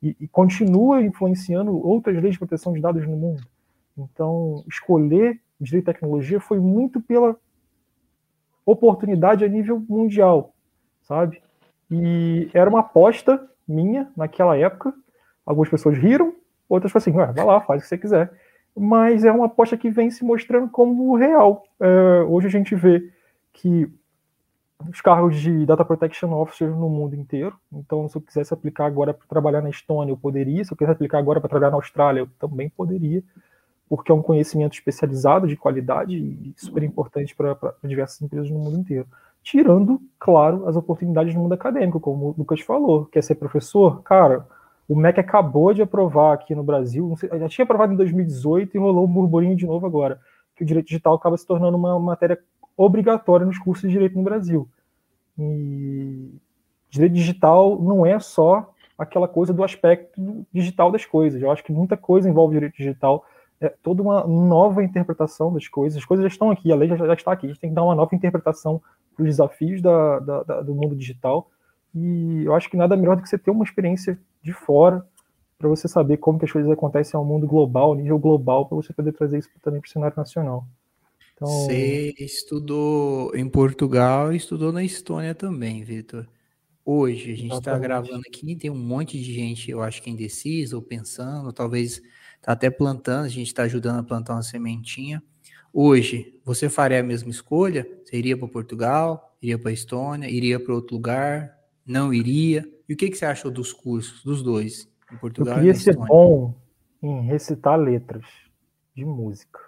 e, 0.00 0.16
e 0.20 0.28
continua 0.28 1.02
influenciando 1.02 1.76
outras 1.84 2.14
leis 2.22 2.34
de 2.34 2.38
proteção 2.38 2.72
de 2.72 2.80
dados 2.80 3.06
no 3.06 3.16
mundo. 3.16 3.42
Então, 3.96 4.62
escolher 4.68 5.40
direito 5.58 5.90
à 5.90 5.94
tecnologia 5.94 6.38
foi 6.38 6.60
muito 6.60 7.00
pela 7.00 7.36
oportunidade 8.66 9.44
a 9.44 9.48
nível 9.48 9.82
mundial, 9.88 10.54
sabe? 11.02 11.40
E 11.90 12.50
era 12.52 12.68
uma 12.68 12.80
aposta 12.80 13.48
minha 13.66 14.10
naquela 14.16 14.56
época. 14.56 14.94
Algumas 15.44 15.68
pessoas 15.68 15.96
riram, 15.96 16.34
outras 16.68 16.92
falaram 16.92 17.30
assim: 17.30 17.34
vai 17.34 17.44
lá, 17.44 17.60
faz 17.60 17.80
o 17.80 17.82
que 17.82 17.88
você 17.88 17.98
quiser. 17.98 18.32
Mas 18.76 19.24
é 19.24 19.30
uma 19.30 19.46
aposta 19.46 19.76
que 19.76 19.90
vem 19.90 20.10
se 20.10 20.24
mostrando 20.24 20.68
como 20.68 21.14
real. 21.16 21.64
É, 21.80 22.22
hoje 22.26 22.48
a 22.48 22.50
gente 22.50 22.74
vê 22.74 23.08
que 23.52 23.88
os 24.88 25.00
cargos 25.00 25.36
de 25.36 25.64
Data 25.64 25.84
Protection 25.84 26.32
Officer 26.32 26.68
no 26.68 26.88
mundo 26.88 27.14
inteiro. 27.14 27.56
Então, 27.72 28.08
se 28.08 28.16
eu 28.16 28.20
quisesse 28.20 28.52
aplicar 28.52 28.86
agora 28.86 29.14
para 29.14 29.26
trabalhar 29.28 29.62
na 29.62 29.70
Estônia, 29.70 30.12
eu 30.12 30.16
poderia. 30.16 30.64
Se 30.64 30.72
eu 30.72 30.76
quisesse 30.76 30.96
aplicar 30.96 31.18
agora 31.18 31.40
para 31.40 31.48
trabalhar 31.48 31.70
na 31.70 31.76
Austrália, 31.76 32.20
eu 32.20 32.28
também 32.38 32.68
poderia 32.68 33.22
porque 33.88 34.10
é 34.10 34.14
um 34.14 34.22
conhecimento 34.22 34.74
especializado 34.74 35.46
de 35.46 35.56
qualidade 35.56 36.16
e 36.16 36.54
super 36.56 36.82
importante 36.82 37.34
para 37.34 37.56
diversas 37.84 38.20
empresas 38.22 38.50
no 38.50 38.58
mundo 38.58 38.78
inteiro. 38.78 39.06
Tirando, 39.42 40.00
claro, 40.18 40.66
as 40.66 40.74
oportunidades 40.74 41.34
no 41.34 41.42
mundo 41.42 41.52
acadêmico, 41.52 42.00
como 42.00 42.30
o 42.30 42.34
Lucas 42.36 42.60
falou. 42.60 43.04
Quer 43.06 43.22
ser 43.22 43.34
professor? 43.34 44.02
Cara, 44.02 44.46
o 44.88 44.94
MEC 44.94 45.20
acabou 45.20 45.72
de 45.72 45.82
aprovar 45.82 46.34
aqui 46.34 46.54
no 46.54 46.62
Brasil, 46.62 47.14
já 47.38 47.48
tinha 47.48 47.64
aprovado 47.64 47.92
em 47.92 47.96
2018 47.96 48.74
e 48.74 48.78
rolou 48.78 49.06
um 49.06 49.12
burburinho 49.12 49.56
de 49.56 49.66
novo 49.66 49.86
agora, 49.86 50.20
que 50.54 50.62
o 50.62 50.66
direito 50.66 50.86
digital 50.86 51.14
acaba 51.14 51.36
se 51.36 51.46
tornando 51.46 51.76
uma 51.76 51.98
matéria 51.98 52.38
obrigatória 52.76 53.46
nos 53.46 53.58
cursos 53.58 53.88
de 53.88 53.92
direito 53.92 54.16
no 54.16 54.22
Brasil. 54.22 54.68
E 55.38 56.30
direito 56.90 57.14
digital 57.14 57.80
não 57.80 58.04
é 58.04 58.18
só 58.20 58.70
aquela 58.96 59.26
coisa 59.26 59.52
do 59.52 59.64
aspecto 59.64 60.46
digital 60.52 60.92
das 60.92 61.04
coisas. 61.04 61.42
Eu 61.42 61.50
acho 61.50 61.64
que 61.64 61.72
muita 61.72 61.96
coisa 61.96 62.28
envolve 62.28 62.54
direito 62.54 62.76
digital 62.76 63.24
é, 63.60 63.72
toda 63.82 64.02
uma 64.02 64.26
nova 64.26 64.82
interpretação 64.82 65.52
das 65.52 65.66
coisas. 65.66 65.98
As 65.98 66.04
coisas 66.04 66.22
já 66.24 66.28
estão 66.28 66.50
aqui, 66.50 66.70
a 66.70 66.76
lei 66.76 66.88
já, 66.88 66.96
já 66.96 67.14
está 67.14 67.32
aqui. 67.32 67.46
A 67.46 67.48
gente 67.48 67.60
tem 67.60 67.70
que 67.70 67.76
dar 67.76 67.84
uma 67.84 67.94
nova 67.94 68.14
interpretação 68.14 68.80
para 69.14 69.22
os 69.22 69.28
desafios 69.28 69.80
da, 69.80 70.18
da, 70.20 70.42
da, 70.42 70.60
do 70.60 70.74
mundo 70.74 70.94
digital. 70.94 71.50
E 71.94 72.42
eu 72.44 72.54
acho 72.54 72.68
que 72.68 72.76
nada 72.76 72.96
melhor 72.96 73.16
do 73.16 73.22
que 73.22 73.28
você 73.28 73.38
ter 73.38 73.50
uma 73.50 73.64
experiência 73.64 74.18
de 74.42 74.52
fora 74.52 75.06
para 75.56 75.68
você 75.68 75.86
saber 75.86 76.16
como 76.16 76.38
que 76.38 76.44
as 76.44 76.52
coisas 76.52 76.70
acontecem 76.70 77.16
ao 77.16 77.24
mundo 77.24 77.46
global, 77.46 77.94
nível 77.94 78.18
global, 78.18 78.66
para 78.66 78.76
você 78.76 78.92
poder 78.92 79.12
trazer 79.12 79.38
isso 79.38 79.48
também 79.62 79.80
para 79.80 79.88
o 79.88 79.90
cenário 79.90 80.16
nacional. 80.16 80.66
Então... 81.34 81.48
Você 81.48 82.14
estudou 82.18 83.34
em 83.34 83.48
Portugal 83.48 84.32
e 84.32 84.36
estudou 84.36 84.72
na 84.72 84.82
Estônia 84.82 85.34
também, 85.34 85.82
Vitor. 85.84 86.26
Hoje, 86.84 87.32
a 87.32 87.36
gente 87.36 87.54
está 87.54 87.78
gravando 87.78 88.22
aqui, 88.28 88.54
tem 88.56 88.70
um 88.70 88.76
monte 88.76 89.18
de 89.18 89.32
gente, 89.32 89.70
eu 89.70 89.82
acho 89.82 90.02
que 90.02 90.10
indecisa 90.10 90.76
ou 90.76 90.82
pensando, 90.82 91.50
talvez 91.50 92.02
está 92.36 92.52
até 92.52 92.68
plantando, 92.68 93.24
a 93.24 93.28
gente 93.28 93.46
está 93.46 93.62
ajudando 93.62 94.00
a 94.00 94.02
plantar 94.02 94.34
uma 94.34 94.42
sementinha. 94.42 95.22
Hoje, 95.72 96.38
você 96.44 96.68
faria 96.68 97.00
a 97.00 97.02
mesma 97.02 97.30
escolha? 97.30 97.88
Você 98.04 98.18
iria 98.18 98.36
para 98.36 98.46
Portugal? 98.46 99.34
Iria 99.40 99.58
para 99.58 99.72
Estônia? 99.72 100.28
Iria 100.28 100.60
para 100.60 100.74
outro 100.74 100.94
lugar? 100.94 101.56
Não 101.86 102.12
iria? 102.12 102.68
E 102.88 102.94
o 102.94 102.96
que, 102.96 103.10
que 103.10 103.16
você 103.16 103.26
achou 103.26 103.50
dos 103.50 103.72
cursos, 103.72 104.22
dos 104.24 104.42
dois, 104.42 104.90
em 105.12 105.16
Portugal 105.16 105.54
Eu 105.54 105.58
queria 105.58 105.74
ser 105.74 105.96
bom 105.96 106.54
em 107.02 107.20
recitar 107.22 107.78
letras 107.78 108.24
de 108.94 109.04
música. 109.04 109.60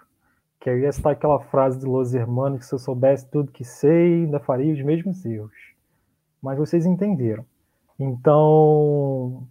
Que 0.59 0.69
eu 0.69 0.79
ia 0.79 0.91
citar 0.91 1.13
aquela 1.13 1.39
frase 1.39 1.79
do 1.79 1.91
Los 1.91 2.13
Hermanos, 2.13 2.59
que 2.59 2.65
se 2.65 2.73
eu 2.73 2.79
soubesse 2.79 3.29
tudo 3.29 3.51
que 3.51 3.63
sei, 3.63 4.23
ainda 4.23 4.39
faria 4.39 4.73
os 4.73 4.81
mesmos 4.81 5.23
erros. 5.25 5.53
Mas 6.41 6.57
vocês 6.57 6.85
entenderam. 6.85 7.45
Então, 7.99 9.47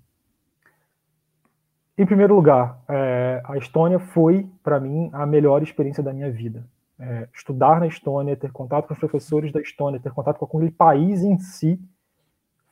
em 1.98 2.04
primeiro 2.04 2.34
lugar, 2.34 2.82
é, 2.88 3.40
a 3.44 3.56
Estônia 3.56 3.98
foi, 3.98 4.48
para 4.62 4.78
mim, 4.78 5.08
a 5.12 5.24
melhor 5.24 5.62
experiência 5.62 6.02
da 6.02 6.12
minha 6.12 6.30
vida. 6.30 6.68
É, 6.98 7.28
estudar 7.32 7.80
na 7.80 7.86
Estônia, 7.86 8.36
ter 8.36 8.52
contato 8.52 8.86
com 8.86 8.94
os 8.94 8.98
professores 8.98 9.52
da 9.52 9.60
Estônia, 9.60 10.00
ter 10.00 10.12
contato 10.12 10.38
com 10.38 10.44
aquele 10.44 10.70
país 10.70 11.22
em 11.22 11.38
si, 11.38 11.80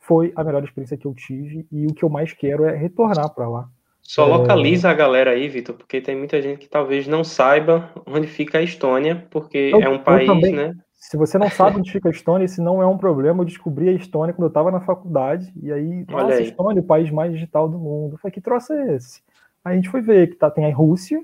foi 0.07 0.31
a 0.35 0.43
melhor 0.43 0.63
experiência 0.63 0.97
que 0.97 1.05
eu 1.05 1.13
tive 1.13 1.67
e 1.71 1.85
o 1.85 1.93
que 1.93 2.03
eu 2.03 2.09
mais 2.09 2.33
quero 2.33 2.65
é 2.65 2.75
retornar 2.75 3.33
para 3.33 3.47
lá. 3.47 3.69
Só 4.01 4.25
localiza 4.25 4.87
é... 4.87 4.91
a 4.91 4.93
galera 4.93 5.31
aí, 5.31 5.47
Vitor, 5.47 5.75
porque 5.75 5.99
tem 5.99 6.15
muita 6.15 6.39
gente 6.41 6.59
que 6.59 6.69
talvez 6.69 7.07
não 7.07 7.23
saiba 7.23 7.89
onde 8.05 8.27
fica 8.27 8.59
a 8.59 8.61
Estônia, 8.61 9.27
porque 9.31 9.71
eu, 9.73 9.81
é 9.81 9.89
um 9.89 9.97
país, 9.97 10.27
também, 10.27 10.53
né? 10.53 10.75
Se 10.93 11.17
você 11.17 11.37
não 11.37 11.49
sabe 11.49 11.77
onde 11.77 11.91
fica 11.91 12.09
a 12.09 12.11
Estônia, 12.11 12.45
esse 12.45 12.61
não 12.61 12.81
é 12.81 12.85
um 12.85 12.97
problema. 12.97 13.41
Eu 13.41 13.45
descobri 13.45 13.89
a 13.89 13.93
Estônia 13.93 14.33
quando 14.33 14.45
eu 14.45 14.49
estava 14.49 14.71
na 14.71 14.81
faculdade. 14.81 15.51
E 15.61 15.71
aí, 15.71 16.05
Olha 16.09 16.23
nossa, 16.23 16.37
aí. 16.37 16.43
Estônia, 16.43 16.81
o 16.81 16.85
país 16.85 17.09
mais 17.09 17.31
digital 17.31 17.67
do 17.67 17.79
mundo. 17.79 18.13
Eu 18.13 18.17
falei, 18.19 18.33
que 18.33 18.41
troço 18.41 18.73
é 18.73 18.95
esse? 18.95 19.21
Aí 19.63 19.73
a 19.73 19.75
gente 19.75 19.89
foi 19.89 20.01
ver 20.01 20.29
que 20.29 20.35
tá, 20.35 20.51
tem 20.51 20.65
a 20.65 20.75
Rússia, 20.75 21.19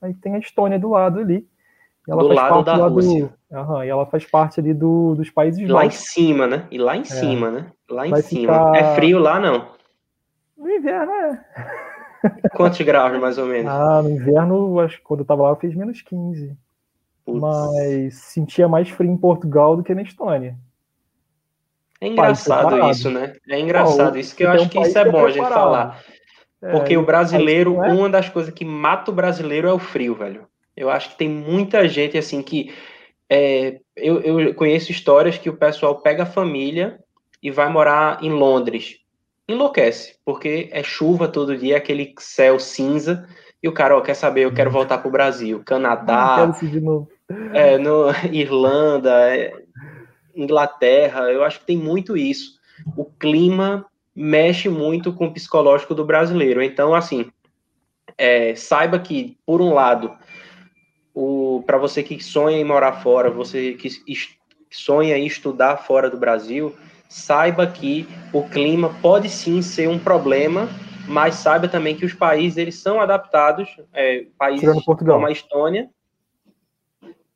aí 0.00 0.12
tem 0.14 0.34
a 0.34 0.38
Estônia 0.38 0.78
do 0.78 0.90
lado 0.90 1.20
ali. 1.20 1.46
Do 2.06 2.28
lado 2.28 2.62
da 2.62 2.76
Rússia. 2.86 3.30
Do, 3.50 3.58
uhum, 3.58 3.84
e 3.84 3.88
ela 3.88 4.06
faz 4.06 4.24
parte 4.24 4.60
ali 4.60 4.72
do, 4.72 5.14
dos 5.14 5.30
países 5.30 5.68
Lá 5.68 5.84
em 5.84 5.90
cima, 5.90 6.46
né? 6.46 6.66
E 6.70 6.78
lá 6.78 6.96
em 6.96 7.00
é. 7.00 7.04
cima, 7.04 7.50
né? 7.50 7.66
Lá 7.90 8.06
em 8.06 8.10
Vai 8.10 8.22
cima. 8.22 8.52
Ficar... 8.52 8.76
É 8.76 8.94
frio 8.94 9.18
lá, 9.18 9.40
não? 9.40 9.68
No 10.56 10.70
inverno, 10.70 11.12
é. 11.12 11.44
Quantos 12.54 12.80
graus, 12.86 13.18
mais 13.20 13.38
ou 13.38 13.46
menos? 13.46 13.72
Ah, 13.72 14.02
no 14.02 14.10
inverno, 14.10 14.80
acho 14.80 14.98
que 14.98 15.02
quando 15.02 15.20
eu 15.20 15.26
tava 15.26 15.42
lá, 15.42 15.50
eu 15.50 15.56
fiz 15.56 15.74
menos 15.74 16.00
15. 16.02 16.56
Putz. 17.26 17.40
mas 17.40 18.14
sentia 18.14 18.68
mais 18.68 18.88
frio 18.88 19.10
em 19.10 19.16
Portugal 19.16 19.76
do 19.76 19.82
que 19.82 19.92
na 19.92 20.02
Estônia. 20.02 20.56
É 22.00 22.06
engraçado 22.06 22.88
isso, 22.90 23.10
né? 23.10 23.34
É 23.48 23.58
engraçado 23.58 24.16
isso, 24.16 24.36
que 24.36 24.44
eu 24.44 24.50
acho 24.50 24.66
um 24.66 24.68
que 24.68 24.78
isso 24.78 24.96
é 24.96 25.10
bom 25.10 25.26
a 25.26 25.30
gente 25.30 25.48
falar. 25.48 26.00
É, 26.62 26.70
Porque 26.70 26.96
o 26.96 27.04
brasileiro, 27.04 27.82
é... 27.82 27.92
uma 27.92 28.08
das 28.08 28.28
coisas 28.28 28.52
que 28.52 28.64
mata 28.64 29.10
o 29.10 29.14
brasileiro 29.14 29.66
é 29.66 29.72
o 29.72 29.78
frio, 29.78 30.14
velho. 30.14 30.46
Eu 30.76 30.90
acho 30.90 31.10
que 31.10 31.18
tem 31.18 31.28
muita 31.28 31.88
gente 31.88 32.18
assim 32.18 32.42
que 32.42 32.74
é, 33.28 33.80
eu, 33.96 34.20
eu 34.20 34.54
conheço 34.54 34.92
histórias 34.92 35.38
que 35.38 35.48
o 35.48 35.56
pessoal 35.56 36.00
pega 36.00 36.24
a 36.24 36.26
família 36.26 36.98
e 37.42 37.50
vai 37.50 37.68
morar 37.68 38.22
em 38.22 38.30
Londres. 38.30 38.98
Enlouquece, 39.48 40.16
porque 40.24 40.68
é 40.72 40.82
chuva 40.82 41.28
todo 41.28 41.56
dia, 41.56 41.76
aquele 41.76 42.12
céu 42.18 42.58
cinza, 42.58 43.28
e 43.62 43.68
o 43.68 43.72
cara, 43.72 43.96
ó, 43.96 44.00
quer 44.00 44.14
saber, 44.14 44.44
eu 44.44 44.52
quero 44.52 44.70
voltar 44.70 44.98
para 44.98 45.08
o 45.08 45.12
Brasil. 45.12 45.62
Canadá, 45.66 46.52
é, 47.52 47.78
no, 47.78 48.10
Irlanda, 48.32 49.34
é, 49.34 49.52
Inglaterra, 50.34 51.32
eu 51.32 51.42
acho 51.42 51.60
que 51.60 51.66
tem 51.66 51.76
muito 51.76 52.16
isso. 52.16 52.58
O 52.96 53.04
clima 53.04 53.86
mexe 54.14 54.68
muito 54.68 55.12
com 55.12 55.26
o 55.26 55.32
psicológico 55.32 55.94
do 55.94 56.04
brasileiro. 56.04 56.62
Então, 56.62 56.94
assim, 56.94 57.30
é, 58.16 58.54
saiba 58.54 58.98
que, 58.98 59.36
por 59.44 59.60
um 59.60 59.72
lado, 59.72 60.16
para 61.64 61.78
você 61.78 62.02
que 62.02 62.22
sonha 62.22 62.58
em 62.58 62.64
morar 62.64 63.00
fora, 63.00 63.30
você 63.30 63.72
que 63.72 63.88
sonha 64.70 65.16
em 65.16 65.26
estudar 65.26 65.78
fora 65.78 66.10
do 66.10 66.18
Brasil, 66.18 66.74
saiba 67.08 67.66
que 67.66 68.06
o 68.32 68.42
clima 68.48 68.94
pode 69.00 69.30
sim 69.30 69.62
ser 69.62 69.88
um 69.88 69.98
problema, 69.98 70.68
mas 71.08 71.36
saiba 71.36 71.68
também 71.68 71.96
que 71.96 72.04
os 72.04 72.12
países 72.12 72.58
eles 72.58 72.76
são 72.76 73.00
adaptados, 73.00 73.68
é, 73.94 74.26
países 74.36 74.68
como 74.84 75.26
a 75.26 75.32
Estônia. 75.32 75.88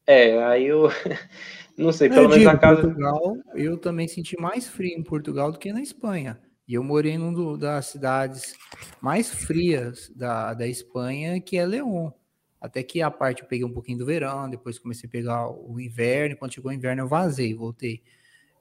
É, 0.06 0.42
aí 0.44 0.66
eu 0.66 0.90
não 1.78 1.92
sei, 1.92 2.08
pelo 2.08 2.22
eu 2.22 2.28
menos 2.28 2.38
digo, 2.38 2.50
a 2.50 2.58
casa. 2.58 2.82
Portugal, 2.82 3.36
eu 3.54 3.78
também 3.78 4.08
senti 4.08 4.38
mais 4.38 4.68
frio 4.68 4.98
em 4.98 5.02
Portugal 5.02 5.52
do 5.52 5.58
que 5.58 5.72
na 5.72 5.80
Espanha. 5.80 6.38
E 6.68 6.74
eu 6.74 6.84
morei 6.84 7.16
numa 7.16 7.56
das 7.56 7.86
cidades 7.86 8.54
mais 9.00 9.32
frias 9.32 10.10
da, 10.14 10.54
da 10.54 10.68
Espanha, 10.68 11.40
que 11.40 11.56
é 11.56 11.64
León. 11.64 12.12
Até 12.60 12.82
que 12.82 13.00
a 13.00 13.10
parte 13.10 13.42
eu 13.42 13.48
peguei 13.48 13.64
um 13.64 13.72
pouquinho 13.72 13.98
do 13.98 14.06
verão, 14.06 14.50
depois 14.50 14.78
comecei 14.78 15.08
a 15.08 15.10
pegar 15.10 15.48
o 15.48 15.80
inverno, 15.80 16.34
e 16.34 16.36
quando 16.36 16.52
chegou 16.52 16.70
o 16.70 16.74
inverno 16.74 17.02
eu 17.02 17.08
vazei, 17.08 17.54
voltei. 17.54 18.02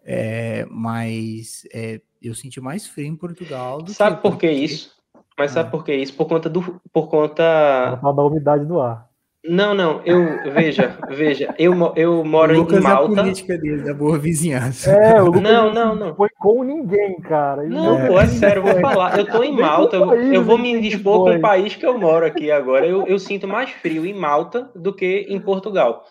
É, 0.03 0.65
mas 0.69 1.67
é, 1.73 1.99
eu 2.21 2.33
senti 2.33 2.61
mais 2.61 2.87
frio 2.87 3.07
em 3.07 3.15
Portugal. 3.15 3.85
sabe 3.89 4.21
por 4.21 4.37
que 4.37 4.49
isso? 4.49 4.97
Mas 5.37 5.51
sabe 5.51 5.67
ah. 5.67 5.71
por 5.71 5.83
que 5.83 5.93
isso? 5.93 6.13
Por 6.13 6.27
conta 6.27 6.49
do. 6.49 6.81
Por 6.91 7.07
conta. 7.07 7.95
Da 7.95 8.23
umidade 8.23 8.65
do 8.65 8.79
ar. 8.79 9.08
Não, 9.43 9.73
não, 9.73 10.01
eu 10.03 10.51
veja, 10.51 10.97
veja, 11.09 11.55
eu, 11.57 11.73
eu 11.95 12.25
moro 12.25 12.53
em 12.53 12.75
é 12.75 12.79
Malta. 12.81 13.13
É 13.13 13.19
a 13.19 13.23
política 13.23 13.57
dele, 13.57 13.83
da 13.83 13.93
boa 13.93 14.19
vizinhança. 14.19 14.91
É, 14.91 15.21
o 15.21 15.27
Lucas 15.27 15.41
não, 15.41 15.73
não, 15.73 15.95
não. 15.95 16.15
Foi 16.15 16.27
com 16.37 16.61
ninguém, 16.61 17.21
cara. 17.21 17.63
Ele 17.63 17.73
não, 17.73 18.05
pô, 18.05 18.19
é 18.19 18.27
sério, 18.27 18.61
vou 18.61 18.77
falar. 18.81 19.17
Eu 19.17 19.25
tô 19.25 19.41
em 19.41 19.55
Malta, 19.55 19.95
eu, 19.95 20.33
eu 20.33 20.43
vou 20.43 20.57
me 20.57 20.81
dispor 20.81 21.23
com 21.23 21.37
o 21.37 21.39
país 21.39 21.73
que 21.73 21.85
eu 21.85 21.97
moro 21.97 22.25
aqui 22.25 22.51
agora. 22.51 22.85
Eu, 22.85 23.07
eu 23.07 23.17
sinto 23.17 23.47
mais 23.47 23.69
frio 23.69 24.05
em 24.05 24.13
Malta 24.13 24.69
do 24.75 24.93
que 24.93 25.25
em 25.29 25.39
Portugal. 25.39 26.03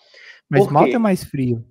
Mas 0.49 0.67
Malta 0.67 0.97
é 0.97 0.99
mais 0.99 1.23
frio. 1.23 1.63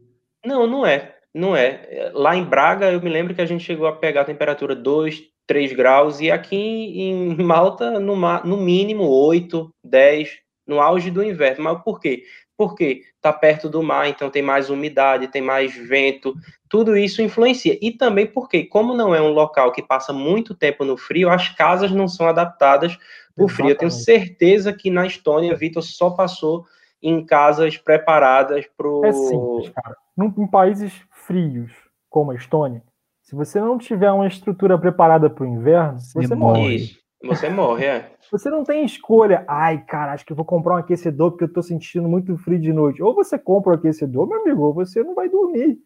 Não, 0.46 0.68
não 0.68 0.86
é. 0.86 1.16
Não 1.34 1.56
é. 1.56 2.12
Lá 2.14 2.36
em 2.36 2.44
Braga, 2.44 2.92
eu 2.92 3.02
me 3.02 3.10
lembro 3.10 3.34
que 3.34 3.42
a 3.42 3.46
gente 3.48 3.64
chegou 3.64 3.88
a 3.88 3.94
pegar 3.94 4.22
a 4.22 4.26
temperatura 4.26 4.76
2, 4.76 5.22
3 5.48 5.74
graus, 5.74 6.20
e 6.20 6.30
aqui 6.30 6.56
em 6.56 7.36
Malta, 7.44 8.00
no, 8.00 8.16
no 8.16 8.58
mínimo 8.58 9.06
8, 9.06 9.72
10 9.84 10.47
no 10.68 10.82
auge 10.82 11.10
do 11.10 11.24
inverno. 11.24 11.64
Mas 11.64 11.82
por 11.82 12.00
quê? 12.00 12.24
Porque 12.58 13.04
está 13.16 13.32
perto 13.32 13.70
do 13.70 13.82
mar, 13.84 14.08
então 14.08 14.30
tem 14.30 14.42
mais 14.42 14.70
umidade, 14.70 15.28
tem 15.28 15.42
mais 15.42 15.76
vento, 15.76 16.36
tudo 16.70 16.98
isso 16.98 17.22
influencia. 17.22 17.78
E 17.82 17.92
também 17.92 18.26
porque, 18.26 18.64
como 18.64 18.94
não 18.94 19.14
é 19.16 19.22
um 19.22 19.32
local 19.32 19.72
que 19.72 19.82
passa 19.82 20.12
muito 20.12 20.56
tempo 20.56 20.84
no 20.84 20.98
frio, 20.98 21.30
as 21.30 21.50
casas 21.50 21.92
não 21.92 22.08
são 22.08 22.28
adaptadas 22.28 22.98
para 23.36 23.46
o 23.46 23.48
frio. 23.48 23.70
Eu 23.70 23.78
tenho 23.78 23.92
certeza 23.92 24.74
que 24.74 24.90
na 24.90 25.06
Estônia, 25.06 25.56
Vitor 25.56 25.84
só 25.84 26.10
passou 26.10 26.66
em 27.02 27.24
casas 27.26 27.78
preparadas 27.78 28.66
para 28.76 28.88
o. 28.88 29.06
É 29.06 29.14
simples, 29.14 29.70
cara. 29.70 29.96
Em 30.18 30.48
países 30.48 30.92
frios, 31.12 31.72
como 32.10 32.32
a 32.32 32.36
Estônia, 32.36 32.82
se 33.22 33.36
você 33.36 33.60
não 33.60 33.78
tiver 33.78 34.12
uma 34.12 34.28
estrutura 34.28 34.78
preparada 34.78 35.30
para 35.30 35.44
o 35.44 35.48
inverno, 35.48 36.00
você, 36.00 36.22
você 36.22 36.36
morre. 36.36 36.76
Isso. 36.76 37.07
Você 37.24 37.50
morre, 37.50 37.86
é. 37.86 38.12
Você 38.32 38.50
não 38.50 38.64
tem 38.64 38.86
escolha. 38.86 39.44
Ai, 39.48 39.84
cara, 39.84 40.14
acho 40.14 40.26
que 40.26 40.34
vou 40.34 40.46
comprar 40.46 40.76
um 40.76 40.78
aquecedor 40.78 41.32
porque 41.32 41.46
eu 41.46 41.54
tô 41.54 41.64
sentindo 41.64 42.08
muito 42.08 42.38
frio 42.38 42.60
de 42.60 42.72
noite. 42.72 43.02
Ou 43.02 43.16
você 43.16 43.40
compra 43.40 43.72
o 43.72 43.76
um 43.76 43.78
aquecedor, 43.78 44.28
meu 44.28 44.42
amigo, 44.42 44.62
ou 44.62 44.74
você 44.74 45.04
não 45.04 45.16
vai 45.16 45.28
dormir. 45.28 45.80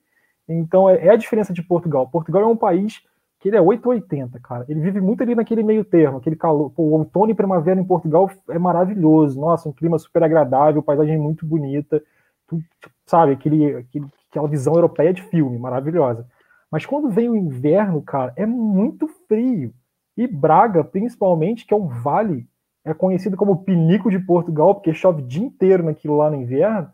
Então 0.48 0.90
é, 0.90 1.08
é, 1.08 1.10
a 1.10 1.16
diferença 1.16 1.54
de 1.54 1.64
Portugal. 1.64 2.10
Portugal 2.10 2.44
é 2.44 2.48
um 2.48 2.58
país 2.58 3.02
que 3.40 3.50
ele 3.50 3.58
é 3.58 3.62
880, 3.62 4.40
cara. 4.40 4.66
Ele 4.68 4.82
vive 4.82 5.00
muito 5.00 5.24
ali 5.24 5.34
naquele 5.34 5.64
meio 5.64 5.86
termo, 5.86 6.18
aquele 6.18 6.36
calor. 6.36 6.70
Pô, 6.72 6.84
o 6.84 6.92
outono 6.92 7.32
e 7.32 7.36
primavera 7.36 7.80
em 7.80 7.86
Portugal 7.86 8.30
é 8.50 8.60
maravilhoso. 8.60 9.40
Nossa, 9.40 9.70
um 9.70 9.74
clima 9.74 9.98
super 9.98 10.24
agradável, 10.24 10.84
paisagem 10.84 11.18
muito 11.18 11.46
bonita. 11.46 12.04
Tu, 12.48 12.62
sabe, 13.06 13.32
aquele, 13.32 13.78
aquele, 13.78 14.06
aquela 14.30 14.48
visão 14.48 14.74
europeia 14.76 15.14
de 15.14 15.24
filme, 15.24 15.58
maravilhosa. 15.58 16.28
Mas 16.70 16.86
quando 16.86 17.10
vem 17.10 17.30
o 17.30 17.36
inverno, 17.36 18.02
cara, 18.02 18.34
é 18.36 18.46
muito 18.46 19.08
frio. 19.28 19.74
E 20.22 20.28
Braga, 20.28 20.84
principalmente, 20.84 21.66
que 21.66 21.74
é 21.74 21.78
um 21.78 21.88
vale, 21.88 22.48
é 22.86 22.94
conhecido 22.94 23.36
como 23.36 23.64
Pinico 23.64 24.12
de 24.12 24.20
Portugal, 24.20 24.76
porque 24.76 24.94
chove 24.94 25.24
o 25.24 25.26
dia 25.26 25.44
inteiro 25.44 25.84
naquilo 25.84 26.16
lá 26.16 26.30
no 26.30 26.36
inverno, 26.36 26.92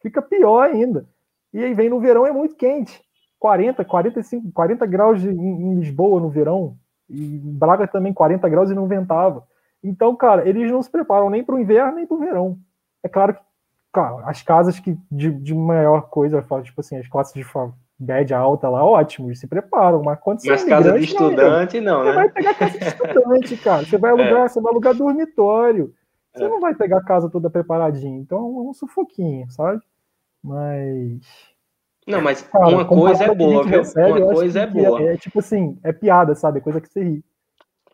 fica 0.00 0.22
pior 0.22 0.62
ainda. 0.62 1.06
E 1.52 1.62
aí 1.62 1.74
vem 1.74 1.90
no 1.90 2.00
verão, 2.00 2.26
é 2.26 2.32
muito 2.32 2.56
quente. 2.56 2.98
40, 3.38 3.84
45, 3.84 4.52
40 4.52 4.86
graus 4.86 5.22
em, 5.22 5.74
Lisboa 5.74 6.18
no 6.18 6.30
verão. 6.30 6.78
E 7.10 7.38
Braga 7.44 7.86
também 7.86 8.14
40 8.14 8.48
graus 8.48 8.70
e 8.70 8.74
não 8.74 8.88
ventava. 8.88 9.46
Então, 9.84 10.16
cara, 10.16 10.48
eles 10.48 10.72
não 10.72 10.82
se 10.82 10.90
preparam 10.90 11.28
nem 11.28 11.44
para 11.44 11.56
o 11.56 11.60
inverno 11.60 11.96
nem 11.96 12.06
para 12.06 12.16
o 12.16 12.20
verão. 12.20 12.58
É 13.02 13.08
claro 13.08 13.34
que, 13.34 13.40
as 14.24 14.40
casas 14.40 14.80
que 14.80 14.96
de, 15.10 15.30
de 15.30 15.54
maior 15.54 16.08
coisa, 16.08 16.42
tipo 16.62 16.80
assim, 16.80 16.96
as 16.96 17.06
classes 17.06 17.34
de 17.34 17.44
média 18.02 18.36
alta 18.36 18.68
lá, 18.68 18.84
ótimo, 18.84 19.34
se 19.34 19.46
preparam. 19.46 20.02
Mas 20.02 20.18
quando 20.20 20.40
você 20.40 20.50
mas 20.50 20.64
é 20.64 20.68
casa 20.68 20.92
de 20.98 21.04
estudante, 21.04 21.80
não, 21.80 22.04
não 22.04 22.04
né? 22.04 22.10
Você 22.10 22.16
vai 22.16 22.28
pegar 22.30 22.54
casa 22.54 22.78
de 22.78 22.84
estudante, 22.84 23.56
cara. 23.58 23.84
Você 23.84 23.98
vai 23.98 24.10
alugar, 24.12 24.44
é. 24.44 24.48
você 24.48 24.60
vai 24.60 24.72
alugar 24.72 24.94
dormitório. 24.94 25.94
Você 26.34 26.44
é. 26.44 26.48
não 26.48 26.60
vai 26.60 26.74
pegar 26.74 26.98
a 26.98 27.04
casa 27.04 27.28
toda 27.30 27.50
preparadinha. 27.50 28.18
Então 28.18 28.38
é 28.38 28.70
um 28.70 28.74
sufoquinho, 28.74 29.50
sabe? 29.50 29.80
Mas. 30.42 31.20
Não, 32.06 32.20
mas 32.20 32.42
cara, 32.42 32.68
uma 32.68 32.84
coisa 32.84 33.24
é 33.24 33.34
boa, 33.34 33.62
viu? 33.62 33.78
Recebe, 33.78 34.22
uma 34.22 34.34
coisa 34.34 34.60
é 34.60 34.66
boa. 34.66 35.02
É, 35.02 35.14
é, 35.14 35.16
tipo 35.16 35.38
assim, 35.38 35.78
é 35.84 35.92
piada, 35.92 36.34
sabe? 36.34 36.58
É 36.58 36.62
coisa 36.62 36.80
que 36.80 36.88
você 36.88 37.02
ri. 37.02 37.24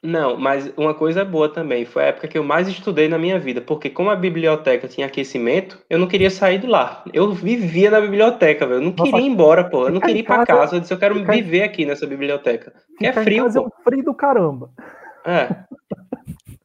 Não, 0.02 0.37
mas 0.37 0.72
uma 0.76 0.94
coisa 0.94 1.24
boa 1.24 1.52
também, 1.52 1.84
foi 1.84 2.04
a 2.04 2.06
época 2.06 2.28
que 2.28 2.38
eu 2.38 2.44
mais 2.44 2.68
estudei 2.68 3.08
na 3.08 3.18
minha 3.18 3.38
vida, 3.38 3.61
porque 3.61 3.90
como 3.90 4.11
a 4.11 4.16
biblioteca 4.16 4.87
tinha 4.87 5.06
aquecimento, 5.06 5.78
eu 5.90 5.98
não 5.98 6.06
queria 6.06 6.30
sair 6.30 6.58
de 6.58 6.66
lá. 6.66 7.02
Eu 7.12 7.32
vivia 7.32 7.90
na 7.90 8.00
biblioteca, 8.00 8.66
velho. 8.66 8.78
Eu 8.78 8.82
não 8.82 8.90
Nossa, 8.92 9.11
queria 9.11 9.26
ir 9.26 9.30
embora, 9.30 9.68
pô. 9.68 9.87
Eu 9.87 9.92
não 9.92 10.00
queria 10.00 10.20
ir 10.20 10.24
para 10.24 10.46
casa. 10.46 10.76
Eu 10.76 10.80
disse, 10.80 10.92
eu 10.92 10.98
quero 10.98 11.14
viver 11.24 11.62
aqui 11.62 11.84
nessa 11.84 12.06
biblioteca. 12.06 12.72
Que 12.96 13.06
é 13.06 13.12
frio, 13.12 13.52
pô. 13.52 13.58
É 13.58 13.62
um 13.62 13.70
frio 13.82 14.04
do 14.04 14.14
caramba. 14.14 14.70
É. 15.24 15.48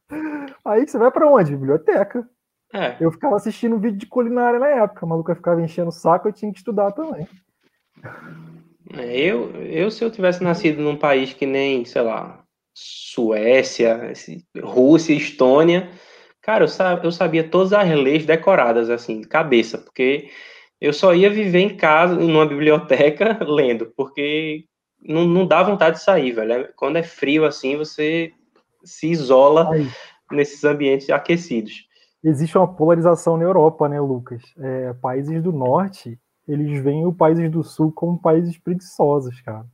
Aí 0.64 0.86
você 0.86 0.96
vai 0.96 1.10
para 1.10 1.28
onde? 1.28 1.56
Biblioteca. 1.56 2.28
É. 2.72 2.96
Eu 3.00 3.10
ficava 3.10 3.36
assistindo 3.36 3.78
vídeo 3.78 3.98
de 3.98 4.06
culinária 4.06 4.58
na 4.58 4.68
época, 4.68 5.06
a 5.06 5.08
maluca 5.08 5.34
ficava 5.34 5.62
enchendo 5.62 5.88
o 5.88 5.92
saco, 5.92 6.28
eu 6.28 6.32
tinha 6.32 6.50
que 6.50 6.58
estudar 6.58 6.90
também. 6.90 7.26
É, 8.92 9.16
eu, 9.16 9.50
eu, 9.62 9.90
se 9.92 10.04
eu 10.04 10.10
tivesse 10.10 10.42
nascido 10.42 10.82
num 10.82 10.96
país 10.96 11.32
que 11.32 11.46
nem, 11.46 11.84
sei 11.84 12.02
lá, 12.02 12.43
Suécia, 12.74 14.12
Rússia, 14.60 15.14
Estônia. 15.14 15.88
Cara, 16.42 16.64
eu, 16.64 17.04
eu 17.04 17.12
sabia 17.12 17.48
todas 17.48 17.72
as 17.72 17.88
leis 17.88 18.26
decoradas, 18.26 18.90
assim, 18.90 19.20
de 19.20 19.28
cabeça, 19.28 19.78
porque 19.78 20.28
eu 20.80 20.92
só 20.92 21.14
ia 21.14 21.30
viver 21.30 21.60
em 21.60 21.76
casa, 21.76 22.16
numa 22.16 22.44
biblioteca, 22.44 23.38
lendo, 23.46 23.92
porque 23.96 24.64
não, 25.00 25.24
não 25.24 25.46
dá 25.46 25.62
vontade 25.62 25.96
de 25.96 26.02
sair, 26.02 26.32
velho. 26.32 26.52
É, 26.52 26.64
quando 26.76 26.96
é 26.96 27.02
frio 27.02 27.46
assim, 27.46 27.76
você 27.76 28.32
se 28.82 29.08
isola 29.08 29.70
nesses 30.30 30.64
ambientes 30.64 31.08
aquecidos. 31.08 31.86
Existe 32.22 32.58
uma 32.58 32.74
polarização 32.74 33.36
na 33.36 33.44
Europa, 33.44 33.88
né, 33.88 34.00
Lucas? 34.00 34.42
É, 34.58 34.92
países 34.94 35.42
do 35.42 35.52
norte, 35.52 36.18
eles 36.48 36.82
veem 36.82 37.06
os 37.06 37.16
países 37.16 37.50
do 37.50 37.62
sul 37.62 37.92
como 37.92 38.20
países 38.20 38.58
preguiçosos, 38.58 39.40
cara 39.42 39.64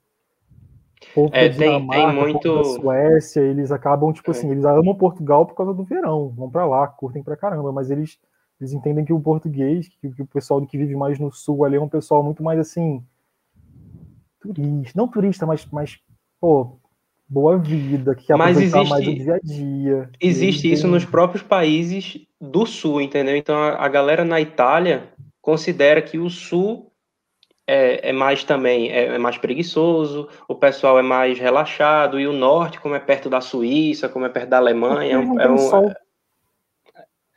povo 1.14 1.30
é, 1.32 1.48
tem, 1.48 1.86
tem 1.88 2.12
muito... 2.14 2.64
Suécia, 2.64 3.40
eles 3.40 3.70
acabam, 3.70 4.12
tipo 4.12 4.30
é. 4.30 4.32
assim, 4.32 4.50
eles 4.50 4.64
amam 4.64 4.94
Portugal 4.94 5.46
por 5.46 5.54
causa 5.54 5.74
do 5.74 5.84
verão, 5.84 6.28
vão 6.30 6.50
para 6.50 6.66
lá, 6.66 6.86
curtem 6.86 7.22
pra 7.22 7.36
caramba, 7.36 7.72
mas 7.72 7.90
eles, 7.90 8.18
eles 8.60 8.72
entendem 8.72 9.04
que 9.04 9.12
o 9.12 9.20
português, 9.20 9.88
que, 9.88 10.10
que, 10.10 10.22
o 10.22 10.26
pessoal 10.26 10.64
que 10.66 10.78
vive 10.78 10.94
mais 10.96 11.18
no 11.18 11.32
sul 11.32 11.64
ali 11.64 11.76
é 11.76 11.80
um 11.80 11.88
pessoal 11.88 12.22
muito 12.22 12.42
mais 12.42 12.58
assim, 12.58 13.04
turista, 14.40 14.92
não 14.94 15.08
turista, 15.08 15.46
mas, 15.46 15.66
mas 15.70 15.98
pô, 16.40 16.78
boa 17.28 17.56
vida, 17.58 18.14
que 18.14 18.26
quer 18.26 18.36
mas 18.36 18.58
existe, 18.58 18.88
mais 18.88 19.06
o 19.06 19.14
dia 19.14 19.34
a 19.34 19.38
dia. 19.38 20.10
Existe 20.20 20.72
isso 20.72 20.88
nos 20.88 21.04
próprios 21.04 21.42
países 21.42 22.26
do 22.40 22.66
sul, 22.66 23.00
entendeu? 23.00 23.36
Então 23.36 23.56
a, 23.56 23.84
a 23.84 23.88
galera 23.88 24.24
na 24.24 24.40
Itália 24.40 25.12
considera 25.40 26.02
que 26.02 26.18
o 26.18 26.28
sul 26.28 26.89
é, 27.70 28.10
é 28.10 28.12
mais 28.12 28.42
também 28.42 28.90
é, 28.90 29.14
é, 29.14 29.18
mais 29.18 29.38
preguiçoso, 29.38 30.28
o 30.48 30.56
pessoal 30.56 30.98
é 30.98 31.02
mais 31.02 31.38
relaxado, 31.38 32.18
e 32.18 32.26
o 32.26 32.32
norte, 32.32 32.80
como 32.80 32.96
é 32.96 32.98
perto 32.98 33.30
da 33.30 33.40
Suíça, 33.40 34.08
como 34.08 34.26
é 34.26 34.28
perto 34.28 34.48
da 34.48 34.56
Alemanha, 34.56 35.14
é 35.14 35.18
um, 35.18 35.40
é, 35.40 35.94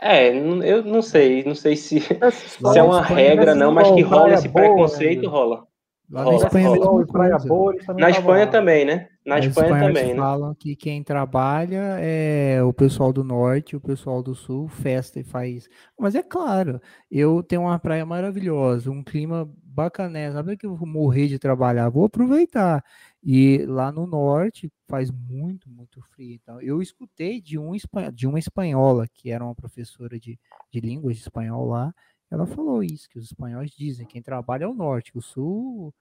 É, 0.02 0.36
eu 0.36 0.84
não 0.84 1.04
sei, 1.04 1.44
não 1.44 1.54
sei 1.54 1.76
se, 1.76 1.98
é, 2.20 2.32
se 2.32 2.80
é 2.80 2.82
uma 2.82 3.04
regra, 3.04 3.54
não, 3.54 3.72
mas 3.72 3.92
que 3.92 4.02
rola 4.02 4.34
esse 4.34 4.48
boa, 4.48 4.66
preconceito, 4.66 5.22
né? 5.22 5.28
rola. 5.28 5.68
Lá 6.10 6.24
rola, 6.24 6.40
na 6.40 6.46
Espanha 6.46 6.70
rola. 6.70 7.08
Praia 7.08 7.38
boa, 7.38 7.76
Na 7.96 8.10
Espanha 8.10 8.48
também, 8.48 8.86
né? 8.86 9.08
Na, 9.26 9.40
Espanha, 9.40 9.68
Espanha 9.68 9.88
também, 9.88 10.14
né? 10.14 10.20
falam 10.20 10.54
que 10.54 10.76
quem 10.76 11.02
trabalha 11.02 11.98
é 12.00 12.62
o 12.62 12.74
pessoal 12.74 13.14
do 13.14 13.24
norte, 13.24 13.76
o 13.76 13.80
pessoal 13.80 14.22
do 14.22 14.36
sul, 14.36 14.68
festa 14.68 15.20
e 15.20 15.24
faz. 15.24 15.70
Mas 15.98 16.14
é 16.16 16.22
claro, 16.22 16.82
eu 17.10 17.42
tenho 17.42 17.62
uma 17.62 17.80
praia 17.80 18.06
maravilhosa, 18.06 18.92
um 18.92 19.04
clima 19.04 19.50
bacané. 19.74 20.32
Sabe 20.32 20.56
que 20.56 20.66
eu 20.66 20.76
vou 20.76 20.88
morrer 20.88 21.28
de 21.28 21.40
trabalhar? 21.40 21.90
Vou 21.90 22.06
aproveitar. 22.06 22.84
E 23.24 23.66
lá 23.66 23.92
no 23.92 24.06
norte 24.06 24.72
faz 24.88 25.10
muito, 25.12 25.70
muito 25.70 26.02
frio. 26.02 26.36
Então, 26.36 26.62
eu 26.62 26.82
escutei 26.82 27.42
de, 27.42 27.58
um, 27.58 27.72
de 28.14 28.28
uma 28.28 28.40
espanhola, 28.40 29.08
que 29.14 29.32
era 29.32 29.44
uma 29.44 29.56
professora 29.56 30.20
de, 30.20 30.40
de 30.72 30.80
línguas 30.80 31.16
de 31.16 31.22
espanhol 31.22 31.68
lá, 31.68 31.94
ela 32.34 32.48
falou 32.48 32.84
isso, 32.84 33.08
que 33.08 33.20
os 33.20 33.26
espanhóis 33.26 33.70
dizem, 33.70 34.08
quem 34.08 34.22
trabalha 34.22 34.64
é 34.64 34.68
o 34.68 34.74
norte, 34.74 35.12
o 35.16 35.22
sul 35.22 35.94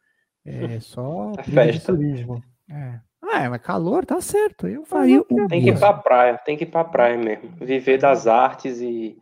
é 0.45 0.81
só 0.81 1.33
é 1.39 1.43
festa. 1.43 1.93
turismo. 1.95 2.43
É. 2.71 3.01
Ah, 3.23 3.45
é, 3.45 3.49
mas 3.49 3.61
calor 3.61 4.05
tá 4.05 4.21
certo. 4.21 4.67
Eu 4.67 4.85
faria 4.85 5.21
o 5.21 5.25
Tem 5.49 5.63
que 5.63 5.69
ir 5.69 5.79
pra 5.79 5.93
praia, 5.93 6.39
tem 6.39 6.57
que 6.57 6.65
ir 6.65 6.69
pra 6.69 6.85
praia 6.85 7.17
mesmo. 7.17 7.51
Viver 7.61 7.99
das 7.99 8.27
artes 8.27 8.81
e 8.81 9.17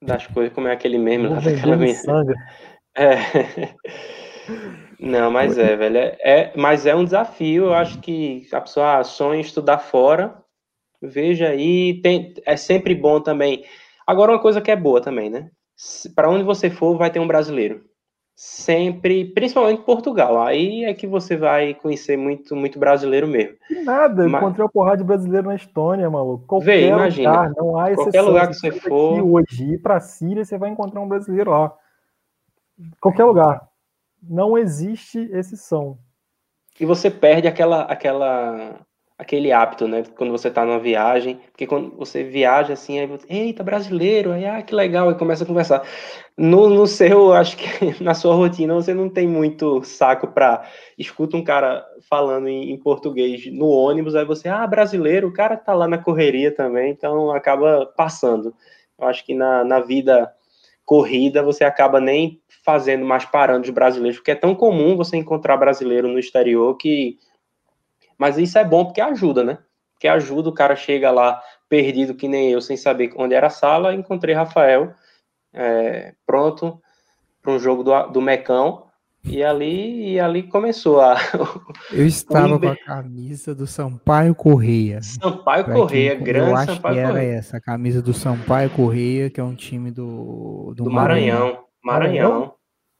das 0.00 0.26
coisas, 0.26 0.52
como 0.52 0.68
é 0.68 0.72
aquele 0.72 0.98
meme 0.98 1.26
lá 1.26 1.40
daquela 1.40 1.76
minha. 1.76 1.94
É. 2.96 3.16
Não, 4.98 5.30
mas 5.30 5.58
é, 5.58 5.76
velho. 5.76 5.98
É, 5.98 6.16
é, 6.20 6.52
mas 6.56 6.86
é 6.86 6.94
um 6.94 7.04
desafio. 7.04 7.64
Eu 7.64 7.74
acho 7.74 8.00
que 8.00 8.46
a 8.52 8.60
pessoa 8.60 9.04
sonha 9.04 9.38
em 9.38 9.40
estudar 9.40 9.78
fora. 9.78 10.36
Veja 11.02 11.48
aí, 11.48 12.00
tem, 12.00 12.32
é 12.46 12.56
sempre 12.56 12.94
bom 12.94 13.20
também. 13.20 13.64
Agora, 14.06 14.32
uma 14.32 14.40
coisa 14.40 14.60
que 14.60 14.70
é 14.70 14.76
boa 14.76 15.00
também, 15.00 15.28
né? 15.28 15.50
Para 16.14 16.30
onde 16.30 16.44
você 16.44 16.70
for, 16.70 16.96
vai 16.96 17.10
ter 17.10 17.20
um 17.20 17.26
brasileiro. 17.26 17.82
Sempre, 18.36 19.26
principalmente 19.26 19.82
Portugal. 19.82 20.42
Aí 20.42 20.84
é 20.84 20.94
que 20.94 21.06
você 21.06 21.36
vai 21.36 21.74
conhecer 21.74 22.16
muito, 22.16 22.56
muito 22.56 22.78
brasileiro 22.78 23.28
mesmo. 23.28 23.56
nada, 23.84 24.28
mas... 24.28 24.42
encontrei 24.42 24.64
uma 24.64 24.70
porrada 24.70 24.96
de 24.98 25.04
brasileiro 25.04 25.46
na 25.48 25.54
Estônia, 25.54 26.10
maluco. 26.10 26.46
Qualquer 26.46 26.66
Vê, 26.66 26.88
imagina. 26.88 27.30
Lugar, 27.30 27.52
não 27.56 27.78
há 27.78 27.94
Qualquer 27.94 28.22
lugar 28.22 28.48
que 28.48 28.54
você 28.54 28.72
for. 28.72 29.22
Hoje, 29.22 29.74
ir 29.74 29.78
para 29.78 30.00
Síria, 30.00 30.44
você 30.44 30.58
vai 30.58 30.70
encontrar 30.70 31.00
um 31.00 31.08
brasileiro 31.08 31.50
lá. 31.50 31.72
Qualquer 33.00 33.24
lugar 33.24 33.68
não 34.28 34.56
existe 34.56 35.18
exceção. 35.32 35.98
E 36.78 36.84
você 36.84 37.10
perde 37.10 37.46
aquela, 37.46 37.82
aquela, 37.82 38.80
aquele 39.16 39.52
hábito, 39.52 39.86
né? 39.86 40.02
Quando 40.16 40.32
você 40.32 40.48
está 40.48 40.64
numa 40.64 40.80
viagem, 40.80 41.36
porque 41.52 41.66
quando 41.66 41.96
você 41.96 42.24
viaja 42.24 42.72
assim, 42.72 42.98
aí 42.98 43.06
você, 43.06 43.26
eita, 43.28 43.62
brasileiro, 43.62 44.32
aí, 44.32 44.44
ah, 44.44 44.60
que 44.62 44.74
legal, 44.74 45.10
e 45.10 45.14
começa 45.14 45.44
a 45.44 45.46
conversar. 45.46 45.86
No, 46.36 46.68
no 46.68 46.86
seu, 46.86 47.32
acho 47.32 47.56
que 47.56 47.66
na 48.02 48.12
sua 48.12 48.34
rotina, 48.34 48.74
você 48.74 48.92
não 48.92 49.08
tem 49.08 49.28
muito 49.28 49.84
saco 49.84 50.26
para 50.28 50.68
escuta 50.98 51.36
um 51.36 51.44
cara 51.44 51.86
falando 52.08 52.48
em, 52.48 52.72
em, 52.72 52.76
português 52.76 53.46
no 53.52 53.68
ônibus, 53.68 54.16
aí 54.16 54.24
você, 54.24 54.48
ah, 54.48 54.66
brasileiro, 54.66 55.28
o 55.28 55.32
cara 55.32 55.56
tá 55.56 55.74
lá 55.74 55.86
na 55.86 55.98
correria 55.98 56.52
também, 56.52 56.90
então 56.90 57.30
acaba 57.30 57.86
passando. 57.96 58.52
Eu 58.98 59.06
acho 59.06 59.24
que 59.24 59.34
na, 59.34 59.64
na 59.64 59.80
vida 59.80 60.32
corrida 60.84 61.42
você 61.42 61.64
acaba 61.64 62.00
nem 62.00 62.40
fazendo 62.64 63.04
mais 63.04 63.24
parando 63.24 63.64
os 63.64 63.70
brasileiros, 63.70 64.18
porque 64.18 64.30
é 64.30 64.34
tão 64.36 64.54
comum 64.54 64.96
você 64.96 65.16
encontrar 65.16 65.56
brasileiro 65.56 66.08
no 66.08 66.18
exterior 66.18 66.76
que. 66.76 67.18
Mas 68.16 68.38
isso 68.38 68.58
é 68.58 68.64
bom 68.64 68.84
porque 68.84 69.00
ajuda, 69.00 69.42
né? 69.42 69.58
Porque 69.92 70.08
ajuda, 70.08 70.48
o 70.48 70.54
cara 70.54 70.76
chega 70.76 71.10
lá 71.10 71.42
perdido 71.68 72.14
que 72.14 72.28
nem 72.28 72.50
eu, 72.50 72.60
sem 72.60 72.76
saber 72.76 73.12
onde 73.16 73.34
era 73.34 73.48
a 73.48 73.50
sala, 73.50 73.94
encontrei 73.94 74.34
Rafael 74.34 74.94
é, 75.52 76.14
pronto 76.26 76.80
para 77.42 77.52
um 77.52 77.58
jogo 77.58 77.82
do, 77.82 78.06
do 78.08 78.20
Mecão. 78.20 78.86
E 79.24 79.42
ali, 79.42 80.12
e 80.12 80.20
ali 80.20 80.42
começou 80.42 81.00
a. 81.00 81.16
Eu 81.90 82.06
estava 82.06 82.58
com 82.58 82.68
a 82.68 82.76
camisa 82.76 83.54
do 83.54 83.66
Sampaio 83.66 84.34
Correia. 84.34 85.00
Sampaio 85.02 85.64
Correia, 85.64 86.14
grande 86.14 86.50
eu 86.50 86.56
acho 86.56 86.74
Sampaio 86.74 86.94
que 86.94 87.00
era 87.00 87.22
essa, 87.22 87.56
a 87.56 87.60
camisa 87.60 88.02
do 88.02 88.12
Sampaio 88.12 88.68
Correia, 88.70 89.30
que 89.30 89.40
é 89.40 89.44
um 89.44 89.54
time 89.54 89.90
do, 89.90 90.74
do, 90.76 90.84
do 90.84 90.90
Maranhão. 90.90 91.58
Maranhão. 91.82 92.24
Maranhão. 92.32 92.54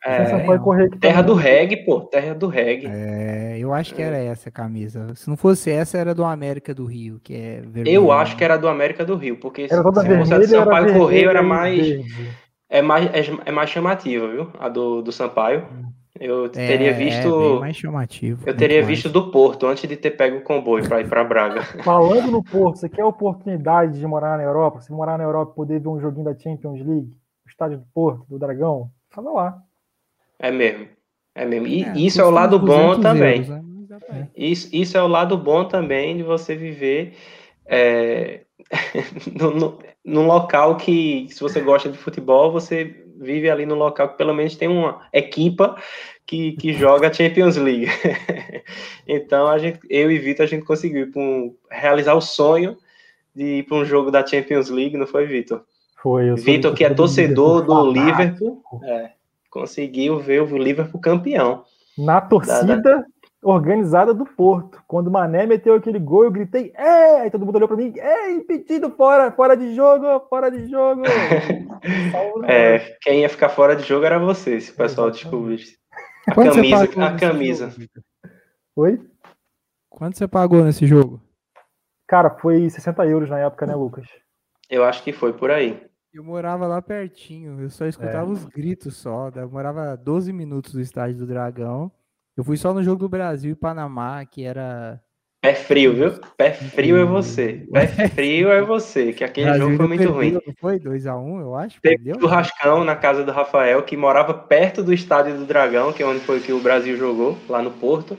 É, 0.07 0.59
correr 0.59 0.91
terra 0.99 1.23
do 1.23 1.33
reggae, 1.33 1.79
pô, 1.79 2.03
terra 2.03 2.35
do 2.35 2.47
reggae. 2.47 2.87
É, 2.87 3.57
eu 3.59 3.73
acho 3.73 3.95
que 3.95 4.03
era 4.03 4.19
essa 4.19 4.51
a 4.51 4.53
camisa. 4.53 5.15
Se 5.15 5.31
não 5.31 5.37
fosse 5.37 5.71
essa, 5.71 5.97
era 5.97 6.15
do 6.15 6.23
América 6.25 6.75
do 6.75 6.85
Rio, 6.85 7.19
que 7.25 7.35
é 7.35 7.63
vermelho. 7.63 7.89
Eu 7.89 8.13
acho 8.13 8.37
que 8.37 8.45
era 8.45 8.59
do 8.59 8.69
América 8.69 9.03
do 9.03 9.17
Rio, 9.17 9.39
porque 9.39 9.63
era 9.63 9.77
se 9.77 9.83
fosse 9.83 10.35
a 10.35 10.39
do 10.39 10.47
Sampaio 10.47 10.89
era 10.89 10.99
Correio, 10.99 11.31
era 11.31 11.43
mais, 11.43 11.87
é 12.69 12.83
mais 12.83 13.07
é, 13.07 13.23
é, 13.47 13.51
mais 13.51 13.71
chamativa, 13.71 14.29
viu? 14.29 14.51
A 14.59 14.69
do, 14.69 15.01
do 15.01 15.11
Sampaio. 15.11 15.67
Eu 16.19 16.47
é, 16.47 16.49
teria 16.49 16.93
visto. 16.93 17.57
É 17.57 17.61
mais 17.61 17.77
chamativo. 17.77 18.43
Eu 18.47 18.57
teria 18.57 18.77
mais. 18.77 18.89
visto 18.89 19.09
do 19.09 19.31
Porto 19.31 19.67
antes 19.67 19.89
de 19.89 19.97
ter 19.97 20.13
pego 20.13 20.39
o 20.39 20.43
comboio 20.43 20.89
para 20.89 21.01
ir 21.01 21.09
para 21.09 21.25
Braga. 21.25 21.63
Falando 21.83 22.31
no 22.31 22.43
Porto, 22.43 22.79
você 22.79 22.89
quer 22.89 23.03
a 23.03 23.07
oportunidade 23.07 23.99
de 23.99 24.07
morar 24.07 24.37
na 24.37 24.45
Europa? 24.45 24.81
Se 24.81 24.93
morar 24.93 25.19
na 25.19 25.25
Europa 25.25 25.55
poder 25.55 25.81
ver 25.81 25.89
um 25.89 26.01
joguinho 26.01 26.25
da 26.25 26.39
Champions 26.39 26.79
League, 26.87 27.11
o 27.45 27.49
estádio 27.49 27.79
do 27.79 27.87
Porto, 27.93 28.25
do 28.29 28.39
Dragão, 28.39 28.91
tava 29.11 29.31
lá. 29.33 29.59
É 30.39 30.53
mesmo. 30.53 30.87
É 31.35 31.45
mesmo. 31.45 31.67
E 31.67 31.83
é, 31.83 31.97
isso 31.97 32.21
é 32.21 32.25
o 32.25 32.31
lado 32.31 32.61
bom 32.61 33.01
também. 33.01 33.41
Euros, 33.41 33.49
né? 33.49 34.29
isso, 34.37 34.69
isso 34.73 34.97
é 34.97 35.03
o 35.03 35.09
lado 35.09 35.37
bom 35.37 35.65
também 35.67 36.17
de 36.17 36.23
você 36.23 36.55
viver 36.55 37.15
é, 37.67 38.43
no, 39.35 39.79
num 40.05 40.27
local 40.27 40.77
que, 40.77 41.27
se 41.31 41.41
você 41.41 41.61
gosta 41.61 41.89
de 41.89 41.99
futebol, 41.99 42.53
você 42.53 43.04
vive 43.19 43.51
ali 43.51 43.67
no 43.67 43.75
local 43.75 44.11
que 44.11 44.19
pelo 44.19 44.35
menos 44.35 44.57
tem 44.57 44.69
uma 44.69 45.03
equipa 45.13 45.77
que, 46.27 46.53
que 46.53 46.73
joga 46.75 47.13
Champions 47.13 47.57
League. 47.57 47.87
então, 49.07 49.47
a 49.47 49.59
gente, 49.59 49.81
eu 49.89 50.11
e 50.11 50.19
Vitor, 50.19 50.45
a 50.45 50.49
gente 50.49 50.65
conseguiu 50.65 51.11
um, 51.17 51.55
realizar 51.71 52.15
o 52.15 52.21
sonho 52.21 52.77
de 53.35 53.59
ir 53.59 53.63
para 53.65 53.79
um 53.79 53.85
jogo 53.85 54.11
da 54.11 54.25
Champions 54.25 54.71
League, 54.71 54.97
não 54.97 55.07
foi, 55.07 55.27
Vitor? 55.27 55.63
Foi. 56.03 56.35
Vitor, 56.35 56.75
que 56.75 56.85
é 56.85 56.91
torcedor 56.91 57.63
do 57.63 57.91
Liverpool. 57.91 58.63
É, 58.85 59.11
conseguiu 59.51 60.19
ver 60.19 60.43
o 60.43 60.59
Liverpool 60.59 61.01
campeão. 61.01 61.65
Na 61.97 62.21
torcida 62.21 62.77
da... 62.77 63.05
organizada 63.45 64.15
do 64.15 64.25
Porto. 64.25 64.83
Quando 64.89 65.09
o 65.09 65.11
Mané 65.11 65.47
meteu 65.47 65.75
aquele 65.75 65.99
gol, 65.99 66.25
eu 66.25 66.31
gritei, 66.31 66.73
é! 66.75 67.21
Aí 67.21 67.31
todo 67.31 67.45
mundo 67.45 67.57
olhou 67.57 67.69
para 67.69 67.77
mim, 67.77 67.93
é, 67.97 68.33
impedido, 68.33 68.91
fora, 68.91 69.31
fora 69.31 69.57
de 69.57 69.75
jogo, 69.75 70.21
fora 70.29 70.51
de 70.51 70.67
jogo. 70.69 71.03
é, 72.49 72.97
quem 73.03 73.21
ia 73.21 73.29
ficar 73.29 73.51
fora 73.51 73.77
de 73.77 73.83
jogo 73.83 74.05
era 74.05 74.19
você, 74.19 74.61
se 74.61 74.73
o 74.73 74.75
pessoal 74.75 75.11
descobrisse. 75.11 75.77
A 76.27 76.35
Quanto 76.35 76.55
camisa, 76.55 76.85
a 76.85 77.17
camisa. 77.17 77.71
Jogo, 77.71 77.89
Oi? 78.77 79.01
Quanto 79.91 80.17
você 80.17 80.27
pagou 80.27 80.65
nesse 80.65 80.87
jogo? 80.87 81.21
Cara, 82.09 82.31
foi 82.31 82.69
60 82.69 83.07
euros 83.07 83.31
na 83.31 83.39
época, 83.39 83.67
né, 83.67 83.75
Lucas? 83.75 84.07
Eu 84.69 84.85
acho 84.85 85.03
que 85.03 85.13
foi 85.13 85.33
por 85.33 85.51
aí. 85.51 85.81
Eu 86.13 86.25
morava 86.25 86.67
lá 86.67 86.81
pertinho, 86.81 87.61
eu 87.61 87.69
só 87.69 87.87
escutava 87.87 88.29
é. 88.29 88.33
os 88.33 88.45
gritos 88.45 88.97
só. 88.97 89.31
Eu 89.35 89.51
morava 89.51 89.97
12 89.97 90.33
minutos 90.33 90.73
do 90.73 90.81
estádio 90.81 91.19
do 91.19 91.27
Dragão. 91.27 91.91
Eu 92.37 92.45
fui 92.45 92.57
só 92.57 92.75
no 92.75 92.83
jogo 92.83 92.99
do 92.99 93.09
Brasil 93.09 93.53
e 93.53 93.57
Panamá, 93.57 94.25
que 94.25 94.45
era. 94.45 95.01
Pé 95.41 95.55
frio, 95.55 95.95
viu? 95.95 96.13
Pé 96.37 96.53
frio 96.53 96.97
é 96.97 97.05
você. 97.05 97.67
Pé 97.73 97.87
frio 98.09 98.51
é 98.51 98.63
você, 98.63 99.13
que 99.13 99.23
aquele 99.23 99.47
Brasil 99.47 99.65
jogo 99.65 99.77
foi 99.77 99.87
muito 99.87 99.99
perdeu, 99.99 100.15
ruim. 100.15 100.33
Não 100.33 100.55
foi 100.59 100.81
2x1, 100.81 101.23
um, 101.23 101.41
eu 101.41 101.55
acho. 101.55 101.81
Teve 101.81 102.13
o 102.13 102.27
Rascão 102.27 102.83
na 102.83 102.97
casa 102.97 103.23
do 103.25 103.31
Rafael, 103.31 103.83
que 103.83 103.97
morava 103.97 104.33
perto 104.33 104.83
do 104.83 104.93
estádio 104.93 105.37
do 105.37 105.45
Dragão, 105.45 105.93
que 105.93 106.03
é 106.03 106.07
onde 106.07 106.21
foi 106.21 106.41
que 106.41 106.53
o 106.53 106.63
Brasil 106.63 106.97
jogou, 106.97 107.37
lá 107.49 107.61
no 107.61 107.71
Porto. 107.71 108.17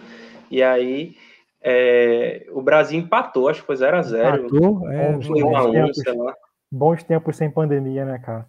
E 0.51 0.62
aí 0.62 1.15
é, 1.63 2.45
o 2.51 2.62
Brasil 2.62 2.99
empatou, 2.99 3.49
acho 3.49 3.62
que 3.62 3.67
foi 3.67 3.75
0x0. 3.75 4.45
Empatou? 4.45 4.89
É, 4.89 5.13
foi 5.21 5.41
1x1, 5.41 5.93
sei 5.93 6.13
lá 6.13 6.34
bons 6.75 7.04
tempos 7.04 7.36
sem 7.38 7.49
pandemia, 7.49 8.06
né, 8.06 8.19
cara? 8.19 8.47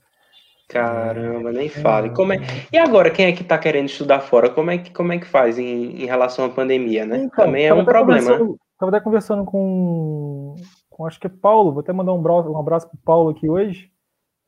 Caramba, 0.68 1.52
nem 1.52 1.68
fale. 1.68 2.10
Como 2.10 2.32
é... 2.32 2.38
E 2.72 2.78
agora, 2.78 3.10
quem 3.10 3.26
é 3.26 3.32
que 3.32 3.42
está 3.42 3.56
querendo 3.56 3.86
estudar 3.86 4.20
fora? 4.20 4.50
Como 4.50 4.70
é 4.70 4.78
que, 4.78 4.92
como 4.92 5.12
é 5.12 5.18
que 5.18 5.26
faz 5.26 5.58
em, 5.58 6.02
em 6.02 6.06
relação 6.06 6.44
à 6.44 6.48
pandemia, 6.48 7.06
né? 7.06 7.18
Então, 7.18 7.44
Também 7.44 7.66
é 7.66 7.74
um 7.74 7.84
problema. 7.84 8.32
Estava 8.72 8.90
até 8.90 9.00
conversando 9.00 9.44
com, 9.44 10.54
com, 10.90 11.06
acho 11.06 11.18
que 11.18 11.26
é 11.26 11.30
Paulo, 11.30 11.72
vou 11.72 11.80
até 11.80 11.92
mandar 11.92 12.12
um 12.12 12.18
abraço, 12.18 12.50
um 12.50 12.58
abraço 12.58 12.88
para 12.88 12.96
o 12.96 13.02
Paulo 13.02 13.30
aqui 13.30 13.48
hoje. 13.48 13.90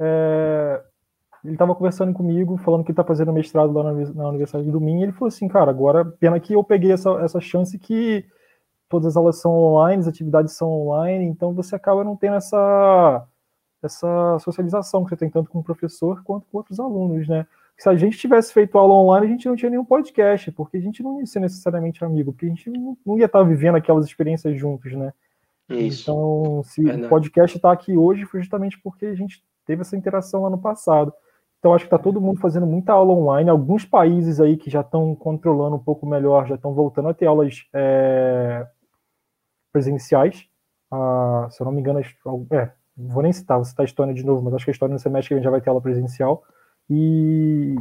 É, 0.01 0.83
ele 1.45 1.55
estava 1.55 1.75
conversando 1.75 2.13
comigo, 2.13 2.59
falando 2.59 2.85
que 2.85 2.91
está 2.91 3.05
fazendo 3.05 3.33
mestrado 3.33 3.73
lá 3.73 3.85
na, 3.85 4.29
Universidade 4.29 4.71
do 4.71 4.81
Minho, 4.81 5.01
e 5.01 5.03
ele 5.05 5.13
falou 5.13 5.29
assim, 5.29 5.49
cara, 5.49 5.71
agora, 5.71 6.05
pena 6.05 6.39
que 6.41 6.53
eu 6.53 6.63
peguei 6.65 6.93
essa, 6.93 7.11
essa 7.23 7.41
chance 7.41 7.79
que 7.79 8.25
todas 8.89 9.07
as 9.07 9.17
aulas 9.17 9.41
são 9.41 9.53
online, 9.53 10.01
as 10.01 10.09
atividades 10.09 10.57
são 10.57 10.69
online, 10.69 11.25
então 11.25 11.55
você 11.55 11.77
acaba 11.77 12.03
não 12.03 12.17
tendo 12.17 12.37
essa 12.37 13.27
essa 13.83 14.39
socialização 14.41 15.05
que 15.05 15.11
você 15.11 15.17
tem 15.17 15.31
tanto 15.31 15.51
com 15.51 15.61
o 15.61 15.65
professor 15.65 16.23
quanto 16.25 16.47
com 16.47 16.59
outros 16.59 16.81
alunos, 16.81 17.29
né? 17.29 17.47
Se 17.77 17.89
a 17.89 17.95
gente 17.95 18.19
tivesse 18.19 18.53
feito 18.53 18.77
aula 18.77 18.93
online, 18.95 19.27
a 19.27 19.31
gente 19.31 19.47
não 19.47 19.55
tinha 19.55 19.71
nenhum 19.71 19.85
podcast, 19.85 20.51
porque 20.51 20.77
a 20.79 20.81
gente 20.81 21.01
não 21.03 21.21
ia 21.21 21.27
ser 21.27 21.39
necessariamente 21.39 22.05
amigo, 22.05 22.33
porque 22.33 22.47
a 22.47 22.49
gente 22.49 22.71
não 22.71 23.19
ia 23.19 23.27
estar 23.27 23.43
vivendo 23.45 23.77
aquelas 23.77 24.05
experiências 24.05 24.59
juntos, 24.59 24.93
né? 24.93 25.13
Isso. 25.69 26.11
Então, 26.11 26.63
se 26.65 26.83
Verdade. 26.83 27.07
o 27.07 27.09
podcast 27.09 27.57
está 27.57 27.71
aqui 27.71 27.97
hoje, 27.97 28.25
foi 28.25 28.41
justamente 28.41 28.81
porque 28.81 29.07
a 29.07 29.15
gente 29.15 29.45
teve 29.65 29.83
essa 29.83 29.97
interação 29.97 30.43
lá 30.43 30.51
no 30.51 30.59
passado. 30.59 31.13
Então, 31.59 31.75
acho 31.75 31.85
que 31.85 31.95
está 31.95 31.99
todo 31.99 32.21
mundo 32.21 32.41
fazendo 32.41 32.67
muita 32.67 32.93
aula 32.93 33.13
online. 33.13 33.51
Alguns 33.51 33.85
países 33.85 34.41
aí 34.41 34.57
que 34.57 34.71
já 34.71 34.81
estão 34.81 35.15
controlando 35.15 35.77
um 35.77 35.83
pouco 35.83 36.07
melhor, 36.07 36.47
já 36.47 36.55
estão 36.55 36.73
voltando 36.73 37.09
a 37.09 37.15
ter 37.15 37.27
aulas 37.27 37.65
é, 37.73 38.67
presenciais. 39.73 40.49
Ah, 40.91 41.49
se 41.51 41.61
eu 41.61 41.65
não 41.65 41.73
me 41.73 41.81
engano, 41.81 42.01
é, 42.01 42.73
vou 42.99 43.23
nem 43.23 43.33
citar, 43.33 43.57
vou 43.57 43.65
citar 43.65 43.85
a 43.85 43.87
Estônia 43.87 44.15
de 44.15 44.25
novo, 44.25 44.43
mas 44.43 44.55
acho 44.55 44.65
que 44.65 44.71
a 44.71 44.73
Estônia 44.73 44.95
no 44.95 44.99
semestre 44.99 45.29
que 45.29 45.35
vem 45.35 45.45
já 45.45 45.51
vai 45.51 45.61
ter 45.61 45.69
aula 45.69 45.81
presencial. 45.81 46.43
E 46.91 47.77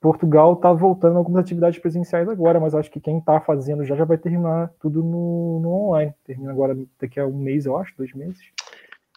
Portugal 0.00 0.54
está 0.54 0.72
voltando 0.72 1.16
a 1.16 1.18
algumas 1.18 1.42
atividades 1.42 1.78
presenciais 1.78 2.28
agora, 2.28 2.58
mas 2.58 2.74
acho 2.74 2.90
que 2.90 3.00
quem 3.00 3.18
está 3.18 3.40
fazendo 3.40 3.84
já 3.84 3.94
já 3.94 4.04
vai 4.04 4.16
terminar 4.16 4.70
tudo 4.80 5.02
no, 5.02 5.60
no 5.60 5.70
online. 5.70 6.14
Termina 6.24 6.50
agora 6.50 6.76
daqui 6.98 7.20
a 7.20 7.26
um 7.26 7.36
mês, 7.36 7.66
eu 7.66 7.76
acho, 7.76 7.92
dois 7.98 8.12
meses. 8.14 8.40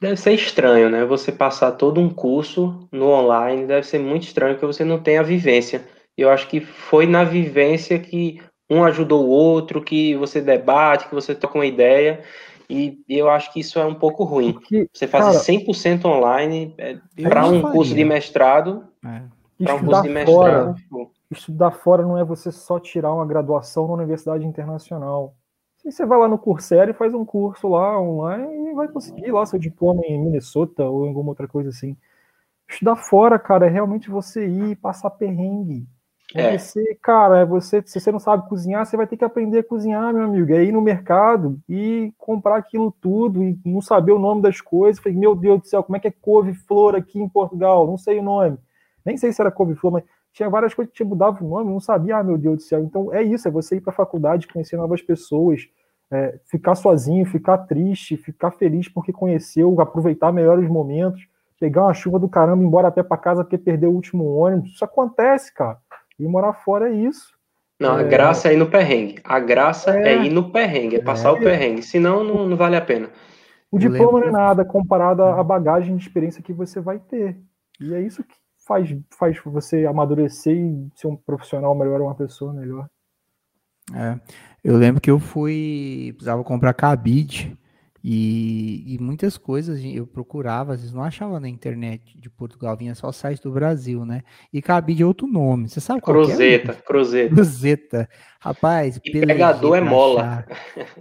Deve 0.01 0.17
ser 0.17 0.33
estranho, 0.33 0.89
né? 0.89 1.05
Você 1.05 1.31
passar 1.31 1.71
todo 1.73 2.01
um 2.01 2.09
curso 2.09 2.87
no 2.91 3.07
online, 3.07 3.65
deve 3.65 3.87
ser 3.87 3.99
muito 3.99 4.23
estranho 4.23 4.55
porque 4.55 4.65
você 4.65 4.83
não 4.83 4.99
tem 4.99 5.17
a 5.17 5.23
vivência. 5.23 5.85
Eu 6.17 6.29
acho 6.29 6.47
que 6.49 6.59
foi 6.59 7.07
na 7.07 7.23
vivência 7.23 7.97
que 7.97 8.41
um 8.69 8.83
ajudou 8.83 9.25
o 9.25 9.29
outro, 9.29 9.81
que 9.81 10.15
você 10.15 10.41
debate, 10.41 11.07
que 11.07 11.15
você 11.15 11.33
toca 11.33 11.57
uma 11.57 11.65
ideia. 11.65 12.21
E 12.73 13.03
eu 13.07 13.29
acho 13.29 13.51
que 13.53 13.59
isso 13.59 13.79
é 13.79 13.85
um 13.85 13.95
pouco 13.95 14.23
ruim. 14.23 14.53
Porque, 14.53 14.89
você 14.91 15.07
fazer 15.07 15.37
cara, 15.37 15.65
100% 15.65 16.05
online 16.05 16.73
é, 16.77 16.97
para 17.21 17.45
um 17.45 17.61
curso 17.61 17.93
de 17.93 18.03
mestrado. 18.03 18.87
É. 19.05 19.21
Para 19.63 19.75
um 19.75 19.85
curso 19.85 20.01
de 20.01 20.09
mestrado. 20.09 20.35
Fora, 20.35 20.73
tipo... 20.73 21.11
Estudar 21.31 21.71
fora 21.71 22.03
não 22.03 22.17
é 22.17 22.23
você 22.23 22.51
só 22.51 22.79
tirar 22.79 23.13
uma 23.13 23.25
graduação 23.25 23.87
na 23.87 23.93
universidade 23.93 24.45
internacional. 24.45 25.35
E 25.83 25.91
você 25.91 26.05
vai 26.05 26.17
lá 26.17 26.27
no 26.27 26.37
Coursera 26.37 26.91
e 26.91 26.93
faz 26.93 27.13
um 27.13 27.25
curso 27.25 27.67
lá 27.67 27.99
online 27.99 28.71
e 28.71 28.73
vai 28.73 28.87
conseguir 28.87 29.31
lá 29.31 29.45
seu 29.45 29.59
diploma 29.59 30.01
em 30.05 30.17
Minnesota 30.21 30.85
ou 30.85 31.05
em 31.05 31.09
alguma 31.09 31.29
outra 31.29 31.47
coisa 31.47 31.69
assim. 31.69 31.97
Estudar 32.69 32.95
fora, 32.95 33.37
cara, 33.37 33.67
é 33.67 33.69
realmente 33.69 34.09
você 34.09 34.47
ir 34.47 34.77
passar 34.77 35.09
perrengue. 35.09 35.85
É, 36.35 36.55
é. 36.55 36.57
Você, 36.57 36.97
cara, 37.01 37.39
é 37.39 37.45
você, 37.45 37.83
se 37.85 37.99
você 37.99 38.11
não 38.11 38.19
sabe 38.19 38.47
cozinhar, 38.47 38.85
você 38.85 38.97
vai 38.97 39.05
ter 39.05 39.17
que 39.17 39.25
aprender 39.25 39.59
a 39.59 39.63
cozinhar, 39.63 40.13
meu 40.13 40.23
amigo. 40.23 40.51
É 40.53 40.63
ir 40.63 40.71
no 40.71 40.81
mercado 40.81 41.59
e 41.67 42.13
comprar 42.17 42.57
aquilo 42.57 42.91
tudo 43.01 43.43
e 43.43 43.59
não 43.65 43.81
saber 43.81 44.11
o 44.13 44.19
nome 44.19 44.41
das 44.41 44.61
coisas. 44.61 45.01
Falei, 45.01 45.17
meu 45.17 45.35
Deus 45.35 45.61
do 45.61 45.67
céu, 45.67 45.83
como 45.83 45.95
é 45.95 45.99
que 45.99 46.07
é 46.07 46.11
couve-flor 46.11 46.95
aqui 46.95 47.19
em 47.19 47.29
Portugal? 47.29 47.85
Não 47.85 47.97
sei 47.97 48.19
o 48.19 48.23
nome. 48.23 48.57
Nem 49.05 49.17
sei 49.17 49.31
se 49.33 49.41
era 49.41 49.51
couve-flor, 49.51 49.91
mas 49.93 50.03
tinha 50.31 50.49
várias 50.49 50.73
coisas 50.73 50.91
que 50.91 50.97
te 50.97 51.03
mudavam 51.03 51.45
o 51.45 51.49
nome, 51.49 51.69
não 51.71 51.79
sabia, 51.79 52.17
ah, 52.17 52.23
meu 52.23 52.37
Deus 52.37 52.57
do 52.57 52.61
céu. 52.63 52.83
Então 52.83 53.13
é 53.13 53.21
isso, 53.21 53.47
é 53.47 53.51
você 53.51 53.75
ir 53.75 53.81
para 53.81 53.91
a 53.93 53.95
faculdade, 53.95 54.47
conhecer 54.47 54.77
novas 54.77 55.01
pessoas, 55.01 55.61
é, 56.09 56.39
ficar 56.45 56.73
sozinho, 56.75 57.25
ficar 57.25 57.59
triste, 57.59 58.17
ficar 58.17 58.51
feliz 58.51 58.87
porque 58.87 59.13
conheceu, 59.13 59.79
aproveitar 59.79 60.31
melhor 60.31 60.57
os 60.57 60.67
momentos, 60.67 61.27
pegar 61.59 61.83
uma 61.83 61.93
chuva 61.93 62.17
do 62.17 62.27
caramba, 62.27 62.63
ir 62.63 62.65
embora 62.65 62.87
até 62.87 63.03
para 63.03 63.17
casa 63.17 63.43
porque 63.43 63.57
perdeu 63.57 63.91
o 63.91 63.95
último 63.95 64.25
ônibus. 64.35 64.71
Isso 64.71 64.83
acontece, 64.85 65.53
cara. 65.53 65.77
E 66.23 66.27
morar 66.27 66.53
fora 66.53 66.89
é 66.89 66.93
isso. 66.93 67.33
Não, 67.79 67.95
a 67.95 68.01
é... 68.01 68.07
graça 68.07 68.49
é 68.49 68.53
ir 68.53 68.57
no 68.57 68.69
perrengue. 68.69 69.19
A 69.23 69.39
graça 69.39 69.97
é, 69.97 70.13
é 70.13 70.25
ir 70.25 70.29
no 70.29 70.51
perrengue, 70.51 70.97
é 70.97 71.03
passar 71.03 71.33
o 71.33 71.37
é. 71.37 71.39
perrengue. 71.39 71.81
Senão, 71.81 72.23
não, 72.23 72.47
não 72.47 72.57
vale 72.57 72.75
a 72.75 72.81
pena. 72.81 73.09
O 73.69 73.79
diploma 73.79 74.19
não 74.19 74.27
é 74.27 74.31
nada 74.31 74.63
comparado 74.63 75.23
à 75.23 75.43
bagagem 75.43 75.95
de 75.95 76.03
experiência 76.03 76.43
que 76.43 76.53
você 76.53 76.79
vai 76.79 76.99
ter. 76.99 77.37
E 77.81 77.93
é 77.93 78.01
isso 78.01 78.23
que 78.23 78.35
faz, 78.65 78.95
faz 79.09 79.37
você 79.43 79.85
amadurecer 79.85 80.55
e 80.55 80.91
ser 80.95 81.07
um 81.07 81.15
profissional 81.15 81.73
melhor, 81.75 81.99
uma 81.99 82.15
pessoa 82.15 82.53
melhor. 82.53 82.87
É, 83.93 84.19
eu 84.63 84.77
lembro 84.77 85.01
que 85.01 85.11
eu 85.11 85.19
fui, 85.19 86.11
precisava 86.13 86.43
comprar 86.43 86.73
cabide 86.73 87.57
e, 88.05 88.83
e, 88.85 88.99
muitas 88.99 89.37
coisas 89.37 89.81
eu 89.81 90.05
procurava, 90.05 90.73
às 90.73 90.81
vezes 90.81 90.93
não 90.93 91.03
achava 91.03 91.39
na 91.39 91.47
internet 91.47 92.19
de 92.19 92.29
Portugal, 92.29 92.75
vinha 92.75 92.93
só 92.93 93.07
o 93.07 93.13
site 93.13 93.41
do 93.41 93.49
Brasil, 93.49 94.05
né? 94.05 94.23
E 94.51 94.61
cabide 94.61 95.03
é 95.03 95.05
outro 95.05 95.25
nome, 95.25 95.69
você 95.69 95.79
sabe 95.79 96.01
qual 96.01 96.17
Cruzeta, 96.17 96.73
é? 96.73 96.75
Cruzeta. 96.75 97.33
Cruzeta. 97.33 98.09
Rapaz, 98.41 98.99
e 99.05 99.09
pegador 99.09 99.77
é 99.77 99.81
mola. 99.81 100.45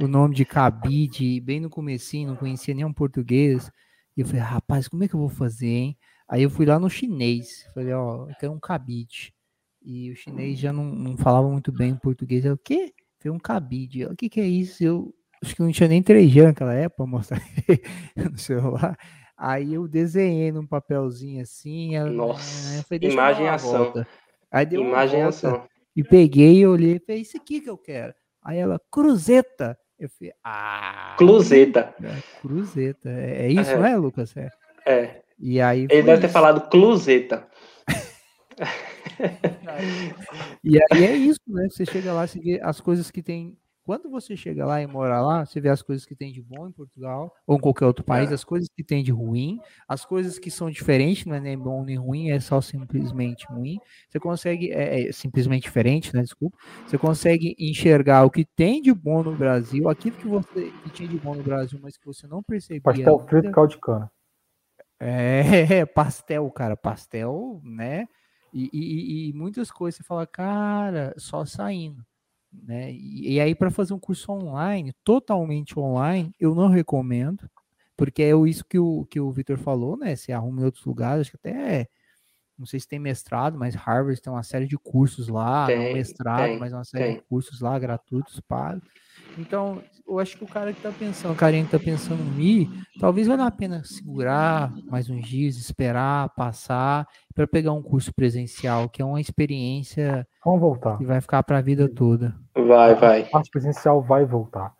O 0.01 0.07
nome 0.07 0.37
de 0.37 0.45
cabide, 0.45 1.41
bem 1.41 1.59
no 1.59 1.69
comecinho, 1.69 2.29
não 2.29 2.37
conhecia 2.37 2.73
nenhum 2.73 2.93
português. 2.93 3.69
E 4.17 4.21
eu 4.21 4.27
falei, 4.27 4.43
rapaz, 4.43 4.87
como 4.87 5.03
é 5.03 5.09
que 5.09 5.15
eu 5.15 5.21
vou 5.21 5.29
fazer, 5.29 5.67
hein? 5.67 5.99
Aí 6.29 6.45
eu 6.45 6.51
fui 6.51 6.65
lá 6.65 6.79
no 6.79 6.89
chinês, 6.89 7.67
falei, 7.75 7.93
ó, 7.93 8.29
eu 8.29 8.35
quero 8.39 8.53
um 8.53 8.61
cabide. 8.61 9.35
E 9.83 10.13
o 10.13 10.15
chinês 10.15 10.57
já 10.57 10.73
não, 10.73 10.85
não 10.85 11.17
falava 11.17 11.49
muito 11.49 11.73
bem 11.73 11.97
português. 11.97 12.45
Eu, 12.45 12.55
o 12.55 12.59
quê? 12.59 12.95
Foi 13.19 13.31
um 13.33 13.41
cabide. 13.41 14.05
O 14.05 14.15
que, 14.15 14.29
que 14.29 14.41
é 14.41 14.47
isso? 14.47 14.85
Eu 14.85 15.13
acho 15.43 15.55
que 15.55 15.63
não 15.63 15.73
tinha 15.73 15.89
nem 15.89 16.03
3G 16.03 16.45
naquela 16.45 16.75
época 16.75 17.07
mostrar 17.07 17.41
no 18.17 18.39
celular. 18.39 18.97
Aí 19.37 19.75
eu 19.75 19.89
desenhei 19.89 20.53
num 20.53 20.67
papelzinho 20.67 21.43
assim. 21.43 21.99
Nossa, 22.11 22.85
falei, 22.85 23.11
imagem 23.11 23.49
ação. 23.49 23.85
Volta. 23.85 24.07
Aí 24.51 24.67
deu 24.67 24.83
imagem 24.83 25.23
ação. 25.23 25.67
E 25.97 26.05
peguei 26.05 26.61
e 26.61 26.67
olhei 26.67 26.97
e 26.97 27.01
falei, 27.01 27.23
isso 27.23 27.37
aqui 27.37 27.61
que 27.61 27.69
eu 27.69 27.77
quero. 27.77 28.15
Aí 28.43 28.59
ela, 28.59 28.81
cruzeta. 28.91 29.77
Eu 29.99 30.09
falei, 30.09 30.33
ah. 30.45 31.15
Cruzeta. 31.19 31.95
É, 32.03 32.41
cruzeta. 32.41 33.09
É, 33.09 33.47
é 33.47 33.53
isso, 33.53 33.71
é. 33.71 33.77
não 33.77 33.87
é, 33.87 33.97
Lucas? 33.97 34.37
É. 34.37 34.49
é. 34.87 35.23
E 35.39 35.61
aí 35.61 35.87
Ele 35.91 36.03
deve 36.03 36.13
isso. 36.13 36.21
ter 36.23 36.29
falado 36.29 36.69
Cluseta. 36.69 37.47
e 40.63 40.79
aí 40.93 41.05
é 41.05 41.17
isso, 41.17 41.41
né? 41.49 41.69
Você 41.69 41.85
chega 41.85 42.13
lá, 42.13 42.27
você 42.27 42.39
vê 42.39 42.61
as 42.63 42.81
coisas 42.81 43.11
que 43.11 43.23
tem. 43.23 43.57
Quando 43.85 44.09
você 44.09 44.37
chega 44.37 44.65
lá 44.65 44.81
e 44.81 44.87
mora 44.87 45.21
lá, 45.21 45.45
você 45.45 45.61
vê 45.61 45.69
as 45.69 45.83
coisas 45.83 46.07
que 46.07 46.15
tem 46.15 46.33
de 46.33 46.41
bom 46.41 46.69
em 46.69 46.73
Portugal 46.73 47.35
ou 47.45 47.57
em 47.57 47.61
qualquer 47.61 47.87
outro 47.87 48.05
país, 48.05 48.31
é. 48.31 48.35
as 48.35 48.45
coisas 48.45 48.69
que 48.69 48.85
tem 48.85 49.03
de 49.03 49.11
ruim, 49.11 49.59
as 49.89 50.05
coisas 50.05 50.39
que 50.39 50.51
são 50.53 50.71
diferentes, 50.71 51.27
não 51.27 51.35
é 51.35 51.41
nem 51.41 51.59
bom 51.59 51.85
nem 51.85 51.97
ruim, 51.97 52.31
é 52.31 52.39
só 52.39 52.61
simplesmente 52.61 53.45
ruim. 53.49 53.79
Você 54.09 54.21
consegue, 54.21 54.71
é, 54.71 55.09
é 55.09 55.13
simplesmente 55.13 55.65
diferente, 55.65 56.15
né? 56.15 56.23
Desculpa. 56.23 56.57
Você 56.87 56.97
consegue 56.97 57.57
enxergar 57.59 58.25
o 58.25 58.31
que 58.31 58.45
tem 58.45 58.81
de 58.81 58.95
bom 58.95 59.23
no 59.23 59.35
Brasil, 59.35 59.89
aquilo 59.89 60.17
que 60.17 60.29
você 60.29 60.73
que 60.85 60.91
tinha 60.91 61.09
de 61.09 61.19
bom 61.19 61.35
no 61.35 61.43
Brasil, 61.43 61.79
mas 61.83 61.97
que 61.97 62.07
você 62.07 62.27
não 62.29 62.43
percebia. 62.43 62.83
Pastel 62.83 63.19
frito 63.19 63.51
caldo 63.51 63.71
de 63.71 63.81
cana. 63.81 64.11
É, 65.01 65.85
pastel, 65.87 66.49
cara, 66.53 66.77
pastel, 66.77 67.61
né? 67.65 68.07
E, 68.53 68.71
e, 68.73 69.31
e, 69.31 69.33
muitas 69.33 69.71
coisas 69.71 69.97
você 69.97 70.05
fala, 70.05 70.27
cara, 70.27 71.15
só 71.17 71.45
saindo. 71.45 72.05
Né? 72.53 72.93
E, 72.93 73.35
e 73.35 73.41
aí, 73.41 73.55
para 73.55 73.71
fazer 73.71 73.95
um 73.95 73.99
curso 73.99 74.31
online, 74.33 74.93
totalmente 75.05 75.79
online, 75.79 76.33
eu 76.39 76.55
não 76.55 76.69
recomendo, 76.69 77.49
porque 77.97 78.23
é 78.23 78.33
isso 78.47 78.65
que 78.65 78.79
o, 78.79 79.07
que 79.07 79.21
o 79.21 79.31
Vitor 79.31 79.59
falou, 79.59 79.97
né? 79.97 80.17
Se 80.17 80.33
arruma 80.33 80.63
em 80.63 80.65
outros 80.65 80.85
lugares, 80.85 81.23
acho 81.23 81.31
que 81.31 81.37
até 81.37 81.89
não 82.59 82.67
sei 82.67 82.79
se 82.79 82.87
tem 82.87 82.99
mestrado, 82.99 83.59
mas 83.59 83.75
Harvard 83.75 84.21
tem 84.21 84.33
uma 84.33 84.43
série 84.43 84.67
de 84.67 84.79
cursos 84.79 85.27
lá, 85.27 85.67
tem, 85.67 85.95
mestrado, 85.95 86.51
tem, 86.51 86.59
mas 86.59 86.73
uma 86.73 86.85
série 86.85 87.05
tem. 87.05 87.15
de 87.17 87.23
cursos 87.23 87.61
lá 87.61 87.77
gratuitos, 87.79 88.39
pagos. 88.41 88.89
Então, 89.39 89.83
eu 90.07 90.19
acho 90.19 90.37
que 90.37 90.45
o 90.45 90.49
cara 90.49 90.73
que 90.73 90.81
tá 90.81 90.93
pensando, 90.97 91.33
o 91.33 91.37
carinha 91.37 91.65
que 91.65 91.71
tá 91.71 91.79
pensando 91.79 92.21
em 92.21 92.43
ir, 92.43 92.71
talvez 93.01 93.27
valha 93.27 93.45
a 93.45 93.51
pena 93.51 93.83
segurar 93.85 94.71
mais 94.91 95.09
uns 95.09 95.27
dias, 95.27 95.57
esperar, 95.57 96.29
passar, 96.31 97.07
para 97.35 97.47
pegar 97.47 97.73
um 97.73 97.83
curso 97.83 98.13
presencial, 98.15 98.89
que 98.89 99.01
é 99.01 99.05
uma 99.05 99.21
experiência 99.21 100.27
Vamos 100.45 100.61
voltar. 100.61 100.99
que 100.99 101.05
vai 101.05 101.21
ficar 101.21 101.43
para 101.43 101.59
a 101.59 101.63
vida 101.63 101.89
toda. 101.89 102.35
Vai, 102.55 102.95
vai. 102.95 103.23
A 103.23 103.27
parte 103.27 103.51
presencial 103.51 104.03
vai 104.03 104.25
voltar. 104.25 104.75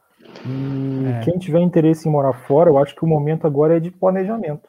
E 0.47 1.07
é. 1.07 1.21
quem 1.25 1.39
tiver 1.39 1.61
interesse 1.61 2.09
em 2.09 2.13
morar 2.13 2.33
fora, 2.33 2.71
eu 2.71 2.79
acho 2.79 2.95
que 2.95 3.05
o 3.05 3.09
momento 3.09 3.47
agora 3.47 3.77
é 3.77 3.81
de 3.81 3.91
planejamento 3.91 4.69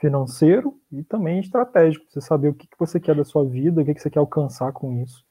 financeiro 0.00 0.74
e 0.92 1.02
também 1.02 1.40
estratégico. 1.40 2.04
Você 2.08 2.20
saber 2.20 2.48
o 2.48 2.54
que, 2.54 2.66
que 2.66 2.78
você 2.78 3.00
quer 3.00 3.14
da 3.14 3.24
sua 3.24 3.44
vida, 3.44 3.80
o 3.80 3.84
que, 3.84 3.94
que 3.94 4.00
você 4.00 4.10
quer 4.10 4.20
alcançar 4.20 4.72
com 4.72 4.92
isso 5.02 5.27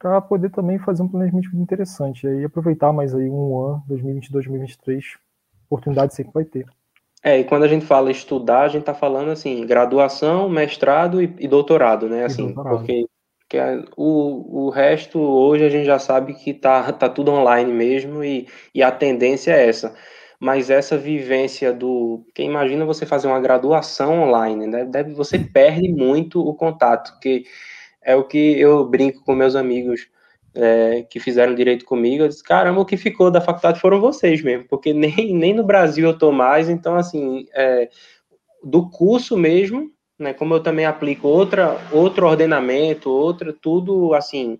para 0.00 0.18
poder 0.22 0.50
também 0.50 0.78
fazer 0.78 1.02
um 1.02 1.08
planejamento 1.08 1.54
interessante. 1.54 2.26
E 2.26 2.30
aí 2.30 2.44
aproveitar 2.44 2.90
mais 2.90 3.14
aí 3.14 3.28
um 3.28 3.58
ano, 3.62 3.84
2022, 3.86 4.46
2023, 4.46 5.04
oportunidade 5.66 6.14
sempre 6.14 6.32
vai 6.32 6.44
ter. 6.44 6.66
É, 7.22 7.38
e 7.38 7.44
quando 7.44 7.64
a 7.64 7.68
gente 7.68 7.84
fala 7.84 8.10
estudar, 8.10 8.62
a 8.62 8.68
gente 8.68 8.80
está 8.80 8.94
falando 8.94 9.30
assim, 9.30 9.64
graduação, 9.66 10.48
mestrado 10.48 11.22
e, 11.22 11.36
e 11.38 11.46
doutorado, 11.46 12.08
né? 12.08 12.24
Assim, 12.24 12.46
doutorado. 12.46 12.78
porque, 12.78 13.06
porque 13.40 13.58
o, 13.94 14.68
o 14.68 14.70
resto 14.70 15.20
hoje 15.20 15.66
a 15.66 15.68
gente 15.68 15.84
já 15.84 15.98
sabe 15.98 16.32
que 16.32 16.54
tá, 16.54 16.90
tá 16.94 17.10
tudo 17.10 17.30
online 17.30 17.70
mesmo 17.70 18.24
e, 18.24 18.48
e 18.74 18.82
a 18.82 18.90
tendência 18.90 19.52
é 19.52 19.68
essa. 19.68 19.94
Mas 20.40 20.70
essa 20.70 20.96
vivência 20.96 21.70
do. 21.74 22.24
Quem 22.34 22.48
imagina 22.48 22.86
você 22.86 23.04
fazer 23.04 23.28
uma 23.28 23.38
graduação 23.38 24.22
online, 24.22 24.66
né? 24.66 24.86
Deve, 24.86 25.12
você 25.12 25.38
perde 25.38 25.92
muito 25.92 26.40
o 26.40 26.54
contato, 26.54 27.12
porque 27.12 27.44
é 28.02 28.16
o 28.16 28.24
que 28.24 28.58
eu 28.58 28.84
brinco 28.84 29.24
com 29.24 29.34
meus 29.34 29.54
amigos 29.54 30.08
é, 30.54 31.02
que 31.08 31.20
fizeram 31.20 31.54
direito 31.54 31.84
comigo. 31.84 32.24
Eu 32.24 32.28
disse, 32.28 32.42
caramba, 32.42 32.80
o 32.80 32.84
que 32.84 32.96
ficou 32.96 33.30
da 33.30 33.40
faculdade 33.40 33.80
foram 33.80 34.00
vocês 34.00 34.42
mesmo, 34.42 34.66
porque 34.68 34.92
nem, 34.92 35.32
nem 35.34 35.54
no 35.54 35.64
Brasil 35.64 36.08
eu 36.08 36.18
tô 36.18 36.32
mais, 36.32 36.68
então, 36.68 36.96
assim, 36.96 37.46
é, 37.54 37.88
do 38.62 38.88
curso 38.90 39.36
mesmo, 39.36 39.90
né, 40.18 40.34
como 40.34 40.54
eu 40.54 40.62
também 40.62 40.84
aplico 40.84 41.28
outra, 41.28 41.78
outro 41.92 42.26
ordenamento, 42.26 43.10
outra, 43.10 43.52
tudo, 43.52 44.12
assim, 44.14 44.58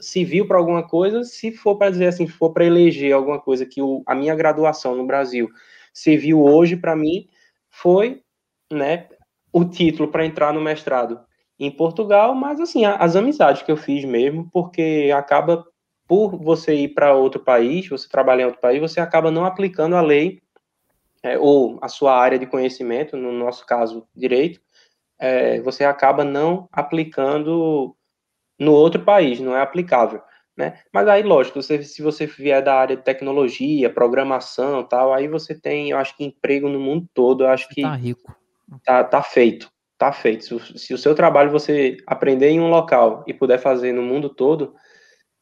civil 0.00 0.46
para 0.46 0.58
alguma 0.58 0.86
coisa, 0.86 1.22
se 1.24 1.52
for 1.52 1.76
para 1.76 1.90
dizer 1.90 2.06
assim, 2.06 2.26
for 2.26 2.52
para 2.52 2.66
eleger 2.66 3.12
alguma 3.12 3.40
coisa 3.40 3.64
que 3.64 3.80
o, 3.80 4.02
a 4.06 4.14
minha 4.14 4.34
graduação 4.34 4.94
no 4.94 5.06
Brasil 5.06 5.48
serviu 5.92 6.42
hoje 6.42 6.76
para 6.76 6.96
mim, 6.96 7.28
foi 7.70 8.20
né, 8.70 9.08
o 9.52 9.64
título 9.64 10.10
para 10.10 10.26
entrar 10.26 10.52
no 10.52 10.60
mestrado 10.60 11.20
em 11.58 11.70
Portugal, 11.70 12.34
mas 12.34 12.60
assim, 12.60 12.84
as 12.84 13.14
amizades 13.16 13.62
que 13.62 13.70
eu 13.70 13.76
fiz 13.76 14.04
mesmo, 14.04 14.48
porque 14.52 15.12
acaba 15.16 15.64
por 16.06 16.36
você 16.36 16.74
ir 16.74 16.88
para 16.88 17.14
outro 17.14 17.40
país, 17.40 17.88
você 17.88 18.08
trabalhar 18.08 18.42
em 18.42 18.46
outro 18.46 18.60
país, 18.60 18.80
você 18.80 19.00
acaba 19.00 19.30
não 19.30 19.44
aplicando 19.44 19.96
a 19.96 20.00
lei 20.00 20.42
é, 21.22 21.38
ou 21.38 21.78
a 21.80 21.88
sua 21.88 22.14
área 22.14 22.38
de 22.38 22.46
conhecimento, 22.46 23.16
no 23.16 23.32
nosso 23.32 23.64
caso, 23.64 24.06
direito, 24.14 24.60
é, 25.18 25.60
você 25.62 25.84
acaba 25.84 26.24
não 26.24 26.68
aplicando 26.70 27.96
no 28.58 28.72
outro 28.72 29.02
país, 29.02 29.40
não 29.40 29.56
é 29.56 29.62
aplicável. 29.62 30.20
Né? 30.56 30.78
Mas 30.92 31.08
aí, 31.08 31.22
lógico, 31.22 31.60
você, 31.60 31.82
se 31.82 32.00
você 32.00 32.26
vier 32.26 32.62
da 32.62 32.74
área 32.74 32.96
de 32.96 33.02
tecnologia, 33.02 33.90
programação 33.90 34.84
tal, 34.84 35.12
aí 35.12 35.26
você 35.26 35.54
tem, 35.54 35.90
eu 35.90 35.98
acho 35.98 36.16
que 36.16 36.24
emprego 36.24 36.68
no 36.68 36.78
mundo 36.78 37.08
todo, 37.12 37.44
eu 37.44 37.48
acho 37.48 37.68
que 37.70 37.82
tá 37.82 37.94
rico. 37.94 38.36
Tá, 38.84 39.02
tá 39.02 39.22
feito, 39.22 39.70
tá 39.98 40.12
feito. 40.12 40.44
Se, 40.44 40.78
se 40.78 40.94
o 40.94 40.98
seu 40.98 41.14
trabalho 41.14 41.50
você 41.50 41.96
aprender 42.06 42.48
em 42.50 42.60
um 42.60 42.68
local 42.68 43.24
e 43.26 43.34
puder 43.34 43.58
fazer 43.58 43.92
no 43.92 44.02
mundo 44.02 44.28
todo, 44.28 44.74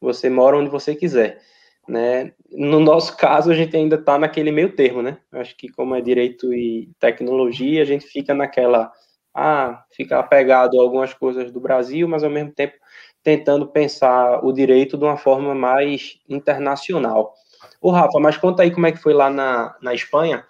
você 0.00 0.28
mora 0.28 0.56
onde 0.56 0.70
você 0.70 0.94
quiser, 0.94 1.40
né? 1.88 2.32
No 2.50 2.80
nosso 2.80 3.16
caso, 3.18 3.50
a 3.50 3.54
gente 3.54 3.76
ainda 3.76 3.96
está 3.96 4.18
naquele 4.18 4.50
meio 4.50 4.74
termo, 4.74 5.02
né? 5.02 5.18
Acho 5.32 5.56
que 5.56 5.68
como 5.68 5.94
é 5.94 6.00
direito 6.00 6.52
e 6.52 6.90
tecnologia, 6.98 7.82
a 7.82 7.86
gente 7.86 8.06
fica 8.06 8.34
naquela, 8.34 8.92
ah, 9.34 9.84
fica 9.92 10.18
apegado 10.18 10.78
a 10.78 10.82
algumas 10.82 11.14
coisas 11.14 11.50
do 11.52 11.60
Brasil, 11.60 12.08
mas 12.08 12.24
ao 12.24 12.30
mesmo 12.30 12.52
tempo 12.52 12.74
tentando 13.22 13.68
pensar 13.68 14.44
o 14.44 14.52
direito 14.52 14.98
de 14.98 15.04
uma 15.04 15.16
forma 15.16 15.54
mais 15.54 16.18
internacional. 16.28 17.34
O 17.80 17.90
Rafa, 17.90 18.18
mas 18.18 18.36
conta 18.36 18.62
aí 18.62 18.70
como 18.70 18.86
é 18.86 18.92
que 18.92 18.98
foi 18.98 19.14
lá 19.14 19.30
na, 19.30 19.76
na 19.80 19.94
Espanha, 19.94 20.44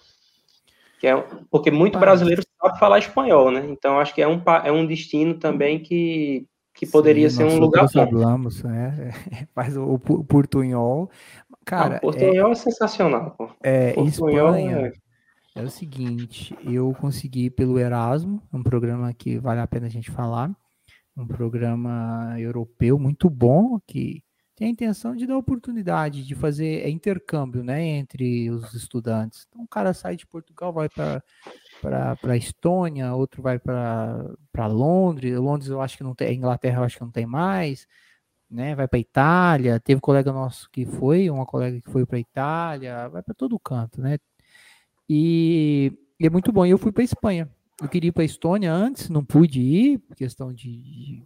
que 1.03 1.09
é, 1.09 1.17
porque 1.51 1.69
muito 1.69 1.99
brasileiro 1.99 2.45
sabe 2.63 2.79
falar 2.79 3.01
espanhol, 3.01 3.51
né? 3.51 3.67
Então 3.69 3.99
acho 3.99 4.15
que 4.15 4.23
é 4.23 4.29
um, 4.29 4.41
é 4.63 4.71
um 4.71 4.87
destino 4.87 5.35
também 5.35 5.81
que, 5.81 6.47
que 6.73 6.87
poderia 6.87 7.29
Sim, 7.29 7.39
ser 7.39 7.45
um 7.47 7.59
lugar 7.59 7.89
bom. 7.93 8.03
Hablamos, 8.03 8.63
né? 8.63 9.11
Faz 9.53 9.77
o, 9.77 9.95
o 9.95 9.99
portunhol. 9.99 11.11
Cara, 11.65 11.97
o 11.97 12.01
portunhol 12.03 12.51
é, 12.51 12.53
é 12.53 12.55
sensacional. 12.55 13.33
Pô. 13.33 13.51
É, 13.65 14.01
Espanha, 14.01 14.93
é... 15.57 15.61
é 15.61 15.63
o 15.65 15.69
seguinte, 15.69 16.57
eu 16.65 16.95
consegui 17.01 17.51
pelo 17.51 17.81
Erasmo, 17.81 18.41
um 18.53 18.63
programa 18.63 19.13
que 19.13 19.39
vale 19.39 19.59
a 19.59 19.67
pena 19.67 19.87
a 19.89 19.91
gente 19.91 20.09
falar 20.09 20.53
um 21.17 21.27
programa 21.27 22.37
europeu 22.39 22.97
muito 22.97 23.29
bom 23.29 23.81
que 23.89 24.23
tem 24.63 24.69
a 24.69 24.71
intenção 24.71 25.17
de 25.17 25.27
dar 25.27 25.37
oportunidade 25.37 26.25
de 26.25 26.37
fazer 26.37 26.89
intercâmbio 26.89 27.65
né, 27.65 27.83
entre 27.83 28.49
os 28.49 28.73
estudantes. 28.75 29.45
Então, 29.49 29.65
o 29.65 29.67
cara 29.67 29.93
sai 29.93 30.15
de 30.15 30.25
Portugal, 30.25 30.73
vai 30.73 30.89
para 30.89 31.21
para 31.81 32.37
Estônia, 32.37 33.13
outro 33.13 33.43
vai 33.43 33.59
para 33.59 34.67
Londres. 34.69 35.37
Londres 35.37 35.69
eu 35.69 35.81
acho 35.81 35.97
que 35.97 36.05
não 36.05 36.15
tem, 36.15 36.37
Inglaterra 36.37 36.79
eu 36.79 36.85
acho 36.85 36.97
que 36.97 37.03
não 37.03 37.11
tem 37.11 37.27
mais, 37.27 37.89
né? 38.49 38.77
Vai 38.77 38.87
para 38.87 39.01
Itália. 39.01 39.81
Teve 39.81 39.99
um 39.99 40.01
colega 40.01 40.33
nosso 40.33 40.71
que 40.71 40.87
foi, 40.87 41.29
uma 41.29 41.45
colega 41.45 41.81
que 41.81 41.91
foi 41.91 42.07
para 42.07 42.21
Itália, 42.21 43.09
vai 43.09 43.21
para 43.21 43.35
todo 43.35 43.59
canto, 43.59 44.01
né? 44.01 44.17
E, 45.09 45.93
e, 46.21 46.27
é 46.27 46.31
muito 46.31 46.53
bom. 46.53 46.65
E 46.65 46.71
eu 46.71 46.79
fui 46.79 46.93
para 46.93 47.03
Espanha 47.03 47.51
eu 47.83 47.89
queria 47.89 48.09
ir 48.09 48.13
para 48.13 48.23
a 48.23 48.27
Estônia 48.27 48.73
antes, 48.73 49.09
não 49.09 49.25
pude 49.25 49.61
ir, 49.61 49.99
por 49.99 50.17
questão 50.17 50.53
de, 50.53 50.81
de, 50.81 51.25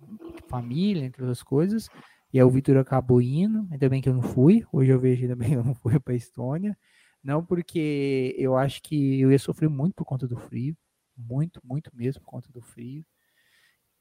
família, 0.48 1.04
entre 1.04 1.22
outras 1.22 1.42
coisas. 1.42 1.90
E 2.36 2.38
aí 2.38 2.44
o 2.44 2.50
Vitor 2.50 2.76
acabou 2.76 3.22
indo, 3.22 3.66
ainda 3.70 3.88
bem 3.88 4.02
que 4.02 4.10
eu 4.10 4.12
não 4.12 4.20
fui. 4.20 4.62
Hoje 4.70 4.90
eu 4.90 5.00
vejo 5.00 5.26
que 5.26 5.54
eu 5.54 5.64
não 5.64 5.74
fui 5.74 5.98
para 5.98 6.12
Estônia. 6.12 6.76
Não 7.24 7.42
porque 7.42 8.34
eu 8.36 8.58
acho 8.58 8.82
que 8.82 9.18
eu 9.18 9.32
ia 9.32 9.38
sofrer 9.38 9.70
muito 9.70 9.94
por 9.94 10.04
conta 10.04 10.28
do 10.28 10.36
frio. 10.36 10.76
Muito, 11.16 11.62
muito 11.64 11.90
mesmo 11.96 12.20
por 12.20 12.26
conta 12.26 12.52
do 12.52 12.60
frio. 12.60 13.02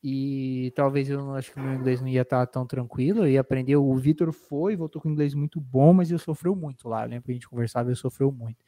E 0.04 0.74
talvez 0.76 1.10
eu 1.10 1.18
não 1.18 1.34
acho 1.34 1.54
que 1.54 1.62
meu 1.62 1.76
inglês 1.76 2.02
não 2.02 2.10
ia 2.10 2.24
estar 2.24 2.46
tão 2.48 2.68
tranquilo. 2.68 3.22
Eu 3.22 3.30
ia 3.30 3.40
aprender. 3.40 3.78
O 3.78 3.96
Vitor 3.96 4.34
foi, 4.34 4.76
voltou 4.76 5.02
com 5.02 5.10
inglês 5.10 5.34
muito 5.34 5.62
bom, 5.62 5.94
mas 5.94 6.12
eu 6.12 6.20
sofreu 6.20 6.54
muito 6.58 6.90
lá. 6.90 7.06
Eu 7.06 7.12
lembro 7.12 7.24
que 7.28 7.32
a 7.32 7.36
gente 7.36 7.48
conversava, 7.48 7.90
eu 7.90 7.96
sofreu 7.96 8.34
muito. 8.34 8.62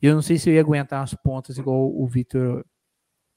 E 0.00 0.06
eu 0.06 0.14
não 0.14 0.22
sei 0.22 0.38
se 0.38 0.48
eu 0.48 0.54
ia 0.54 0.60
aguentar 0.60 1.02
as 1.02 1.12
pontas 1.12 1.58
igual 1.58 1.92
o 1.92 2.06
Vitor 2.06 2.64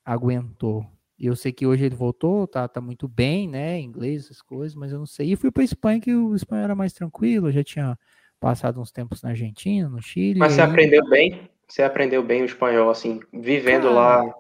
aguentou. 0.05 0.86
Eu 1.28 1.36
sei 1.36 1.51
que 1.51 1.67
hoje 1.67 1.86
ele 1.86 1.95
voltou, 1.95 2.47
tá, 2.47 2.67
tá 2.67 2.82
muito 2.82 3.07
bem, 3.07 3.47
né? 3.47 3.80
Inglês, 3.80 4.26
essas 4.26 4.41
coisas, 4.41 4.76
mas 4.76 4.91
eu 4.91 4.99
não 4.99 5.05
sei. 5.05 5.32
E 5.32 5.36
fui 5.36 5.51
para 5.51 5.63
Espanha, 5.63 5.99
que 5.99 6.13
o 6.13 6.36
espanhol 6.36 6.63
era 6.63 6.76
mais 6.76 6.93
tranquilo, 6.93 7.47
eu 7.47 7.51
já 7.51 7.63
tinha 7.63 7.97
passado 8.39 8.82
uns 8.82 8.91
tempos 8.91 9.22
na 9.22 9.30
Argentina, 9.30 9.88
no 9.88 10.01
Chile. 10.01 10.39
Mas 10.39 10.53
você 10.53 10.61
aí... 10.61 10.69
aprendeu 10.69 11.07
bem? 11.07 11.49
Você 11.67 11.84
aprendeu 11.84 12.24
bem 12.24 12.41
o 12.41 12.45
espanhol, 12.45 12.89
assim, 12.89 13.19
vivendo 13.32 13.84
Cara, 13.84 13.93
lá? 13.93 14.34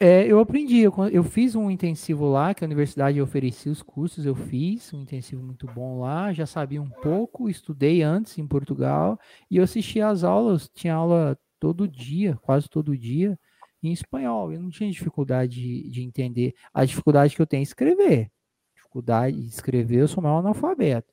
É, 0.00 0.24
eu 0.26 0.38
aprendi, 0.38 0.78
eu, 0.78 0.92
eu, 1.10 1.24
fiz 1.24 1.56
um 1.56 1.70
intensivo 1.70 2.28
lá, 2.30 2.54
que 2.54 2.62
a 2.62 2.66
universidade 2.66 3.20
oferecia 3.20 3.72
os 3.72 3.82
cursos, 3.82 4.24
eu 4.24 4.34
fiz 4.34 4.92
um 4.92 5.02
intensivo 5.02 5.42
muito 5.42 5.66
bom 5.66 6.00
lá, 6.00 6.32
já 6.32 6.46
sabia 6.46 6.80
um 6.80 6.90
pouco, 6.90 7.48
estudei 7.48 8.02
antes 8.02 8.38
em 8.38 8.46
Portugal, 8.46 9.18
e 9.50 9.56
eu 9.56 9.64
assistia 9.64 10.06
às 10.06 10.22
aulas, 10.22 10.68
tinha 10.72 10.94
aula 10.94 11.36
todo 11.58 11.88
dia, 11.88 12.38
quase 12.42 12.68
todo 12.68 12.96
dia, 12.96 13.36
em 13.82 13.92
espanhol. 13.92 14.52
Eu 14.52 14.60
não 14.60 14.70
tinha 14.70 14.90
dificuldade 14.90 15.54
de, 15.60 15.90
de 15.90 16.02
entender. 16.02 16.54
A 16.72 16.84
dificuldade 16.84 17.34
que 17.34 17.42
eu 17.42 17.46
tenho 17.46 17.60
é 17.60 17.62
escrever. 17.62 18.30
Dificuldade 18.74 19.40
de 19.40 19.48
escrever, 19.48 20.00
eu 20.00 20.08
sou 20.08 20.22
mal 20.22 20.38
analfabeto. 20.38 21.12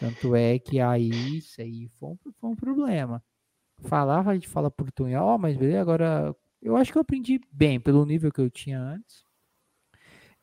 Tanto 0.00 0.34
é 0.34 0.58
que 0.58 0.80
aí 0.80 1.38
isso 1.38 1.60
aí 1.60 1.88
foi 1.98 2.10
um, 2.10 2.18
foi 2.40 2.50
um 2.50 2.56
problema. 2.56 3.22
Falava, 3.82 4.30
a 4.30 4.34
gente 4.34 4.48
fala 4.48 4.70
portunhol, 4.70 5.38
mas 5.38 5.56
beleza, 5.56 5.80
agora 5.80 6.34
eu 6.62 6.76
acho 6.76 6.92
que 6.92 6.98
eu 6.98 7.02
aprendi 7.02 7.40
bem 7.52 7.78
pelo 7.80 8.04
nível 8.06 8.32
que 8.32 8.40
eu 8.40 8.50
tinha 8.50 8.80
antes. 8.80 9.24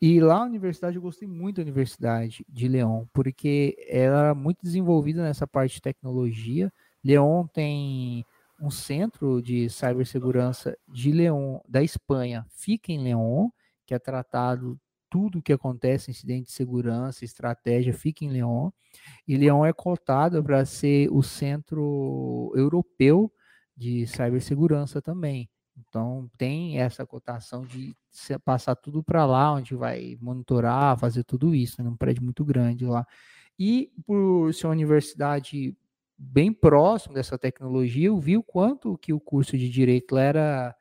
E 0.01 0.19
lá 0.19 0.39
na 0.39 0.45
universidade, 0.45 0.95
eu 0.95 1.01
gostei 1.01 1.27
muito 1.27 1.57
da 1.57 1.61
Universidade 1.61 2.43
de 2.49 2.67
León, 2.67 3.05
porque 3.13 3.75
ela 3.87 4.19
era 4.19 4.35
muito 4.35 4.59
desenvolvida 4.63 5.21
nessa 5.21 5.45
parte 5.45 5.75
de 5.75 5.81
tecnologia. 5.81 6.73
León 7.03 7.45
tem 7.45 8.25
um 8.61 8.69
centro 8.69 9.41
de 9.41 9.69
cibersegurança 9.69 10.77
de 10.87 11.11
León, 11.11 11.59
da 11.67 11.83
Espanha, 11.83 12.45
fica 12.49 12.91
em 12.91 13.03
León, 13.03 13.49
que 13.85 13.93
é 13.93 13.99
tratado 13.99 14.79
tudo 15.09 15.39
o 15.39 15.41
que 15.41 15.51
acontece, 15.51 16.11
incidente 16.11 16.45
de 16.45 16.51
segurança, 16.53 17.25
estratégia, 17.25 17.93
fica 17.93 18.23
em 18.23 18.29
León. 18.29 18.71
E 19.27 19.35
León 19.35 19.65
é 19.65 19.73
cotado 19.73 20.41
para 20.43 20.63
ser 20.63 21.09
o 21.11 21.21
centro 21.21 22.53
europeu 22.55 23.33
de 23.75 24.05
cibersegurança 24.07 25.01
também. 25.01 25.49
Então 25.75 26.29
tem 26.37 26.79
essa 26.79 27.05
cotação 27.05 27.65
de 27.65 27.95
passar 28.45 28.75
tudo 28.75 29.03
para 29.03 29.25
lá, 29.25 29.53
onde 29.53 29.75
vai 29.75 30.17
monitorar, 30.21 30.97
fazer 30.97 31.23
tudo 31.23 31.55
isso, 31.55 31.83
né? 31.83 31.89
um 31.89 31.97
prédio 31.97 32.23
muito 32.23 32.45
grande 32.45 32.85
lá. 32.85 33.05
E 33.57 33.91
por 34.05 34.53
ser 34.53 34.67
uma 34.67 34.73
universidade 34.73 35.75
bem 36.21 36.53
próximo 36.53 37.15
dessa 37.15 37.37
tecnologia, 37.37 38.07
eu 38.07 38.19
vi 38.19 38.37
o 38.37 38.43
quanto 38.43 38.97
que 38.97 39.11
o 39.11 39.19
curso 39.19 39.57
de 39.57 39.69
direito 39.69 40.17
era 40.17 40.75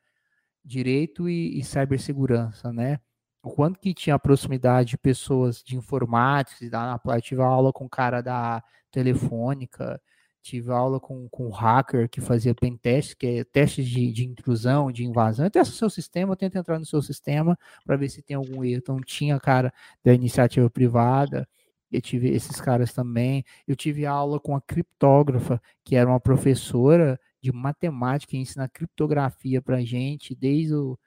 direito 0.65 1.29
e, 1.29 1.59
e 1.59 1.65
cibersegurança, 1.65 2.73
né? 2.73 3.01
O 3.43 3.51
quanto 3.51 3.81
que 3.81 3.95
tinha 3.95 4.19
proximidade 4.19 4.91
de 4.91 4.99
pessoas 4.99 5.63
de 5.63 5.77
informática, 5.77 6.69
da 6.69 6.99
parte 6.99 7.29
tive 7.29 7.43
aula 7.43 7.73
com 7.73 7.89
cara 7.89 8.21
da 8.21 8.63
telefônica, 8.91 10.01
tive 10.43 10.71
aula 10.71 11.01
com, 11.01 11.27
com 11.31 11.47
o 11.47 11.51
hacker 11.51 12.09
que 12.09 12.21
fazia 12.21 12.55
pen 12.55 12.77
test, 12.77 13.15
que 13.17 13.27
é 13.27 13.45
testes 13.45 13.87
de, 13.87 14.13
de 14.13 14.27
intrusão, 14.27 14.93
de 14.93 15.05
invasão. 15.05 15.47
Eu 15.47 15.51
testo 15.51 15.73
o 15.73 15.77
seu 15.77 15.89
sistema, 15.89 16.33
eu 16.33 16.37
tento 16.37 16.57
entrar 16.59 16.79
no 16.79 16.85
seu 16.85 17.01
sistema 17.01 17.59
para 17.85 17.97
ver 17.97 18.11
se 18.11 18.23
tem 18.23 18.37
algum 18.37 18.63
erro. 18.63 18.79
Então 18.79 19.01
tinha 19.01 19.41
cara 19.41 19.73
da 20.05 20.13
iniciativa 20.13 20.69
privada, 20.69 21.49
eu 21.91 22.01
tive 22.01 22.29
esses 22.29 22.61
caras 22.61 22.93
também. 22.93 23.45
Eu 23.67 23.75
tive 23.75 24.07
aula 24.07 24.39
com 24.39 24.55
a 24.55 24.61
criptógrafa, 24.61 25.61
que 25.85 25.97
era 25.97 26.09
uma 26.09 26.21
professora 26.21 27.19
de 27.43 27.53
matemática, 27.53 28.31
que 28.31 28.37
ensina 28.39 28.69
criptografia 28.69 29.61
para 29.63 29.83
gente, 29.83 30.35
desde 30.35 30.75
o, 30.75 30.99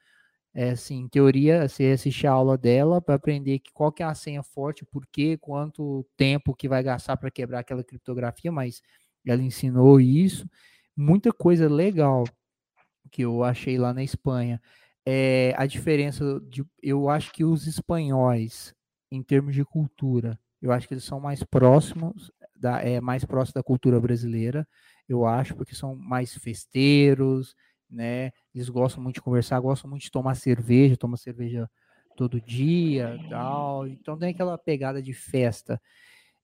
é, 0.53 0.71
assim, 0.71 0.99
em 0.99 1.07
teoria, 1.07 1.67
você 1.67 1.91
assistir 1.91 2.27
a 2.27 2.31
aula 2.31 2.57
dela 2.57 3.01
para 3.01 3.15
aprender 3.15 3.59
que, 3.59 3.71
qual 3.73 3.91
que 3.91 4.03
é 4.03 4.05
a 4.05 4.13
senha 4.13 4.43
forte, 4.43 4.86
por 4.86 5.05
quê, 5.07 5.38
quanto 5.38 6.05
tempo 6.15 6.55
que 6.55 6.67
vai 6.69 6.84
gastar 6.84 7.17
para 7.17 7.31
quebrar 7.31 7.59
aquela 7.59 7.84
criptografia, 7.84 8.51
mas 8.51 8.81
ela 9.25 9.41
ensinou 9.41 9.99
isso. 9.99 10.47
Muita 10.95 11.31
coisa 11.34 11.67
legal 11.67 12.23
que 13.11 13.23
eu 13.23 13.43
achei 13.43 13.77
lá 13.77 13.93
na 13.93 14.03
Espanha. 14.03 14.61
É, 15.05 15.53
a 15.57 15.65
diferença 15.65 16.39
de, 16.41 16.65
eu 16.81 17.09
acho 17.09 17.31
que 17.34 17.43
os 17.43 17.67
espanhóis, 17.67 18.75
em 19.11 19.23
termos 19.23 19.55
de 19.55 19.65
cultura, 19.65 20.39
eu 20.64 20.72
acho 20.72 20.88
que 20.88 20.93
eles 20.93 21.03
são 21.03 21.20
mais 21.20 21.43
próximos, 21.43 22.32
da, 22.55 22.82
é, 22.82 23.01
mais 23.01 23.26
próximos 23.26 23.53
da 23.53 23.61
cultura 23.61 23.99
brasileira, 23.99 24.66
eu 25.09 25.26
acho, 25.26 25.55
porque 25.55 25.76
são 25.76 25.93
mais 25.93 26.34
festeiros, 26.38 27.53
né? 27.89 28.32
Eles 28.55 28.70
gostam 28.70 29.03
muito 29.03 29.16
de 29.16 29.22
conversar, 29.22 29.59
gostam 29.59 29.89
muito 29.89 30.03
de 30.03 30.11
tomar 30.11 30.36
cerveja, 30.36 30.95
tomam 30.95 31.18
cerveja 31.18 31.70
todo 32.16 32.39
dia, 32.39 33.20
tal. 33.30 33.86
Então 33.86 34.18
tem 34.18 34.30
aquela 34.30 34.57
pegada 34.57 35.01
de 35.01 35.14
festa. 35.14 35.82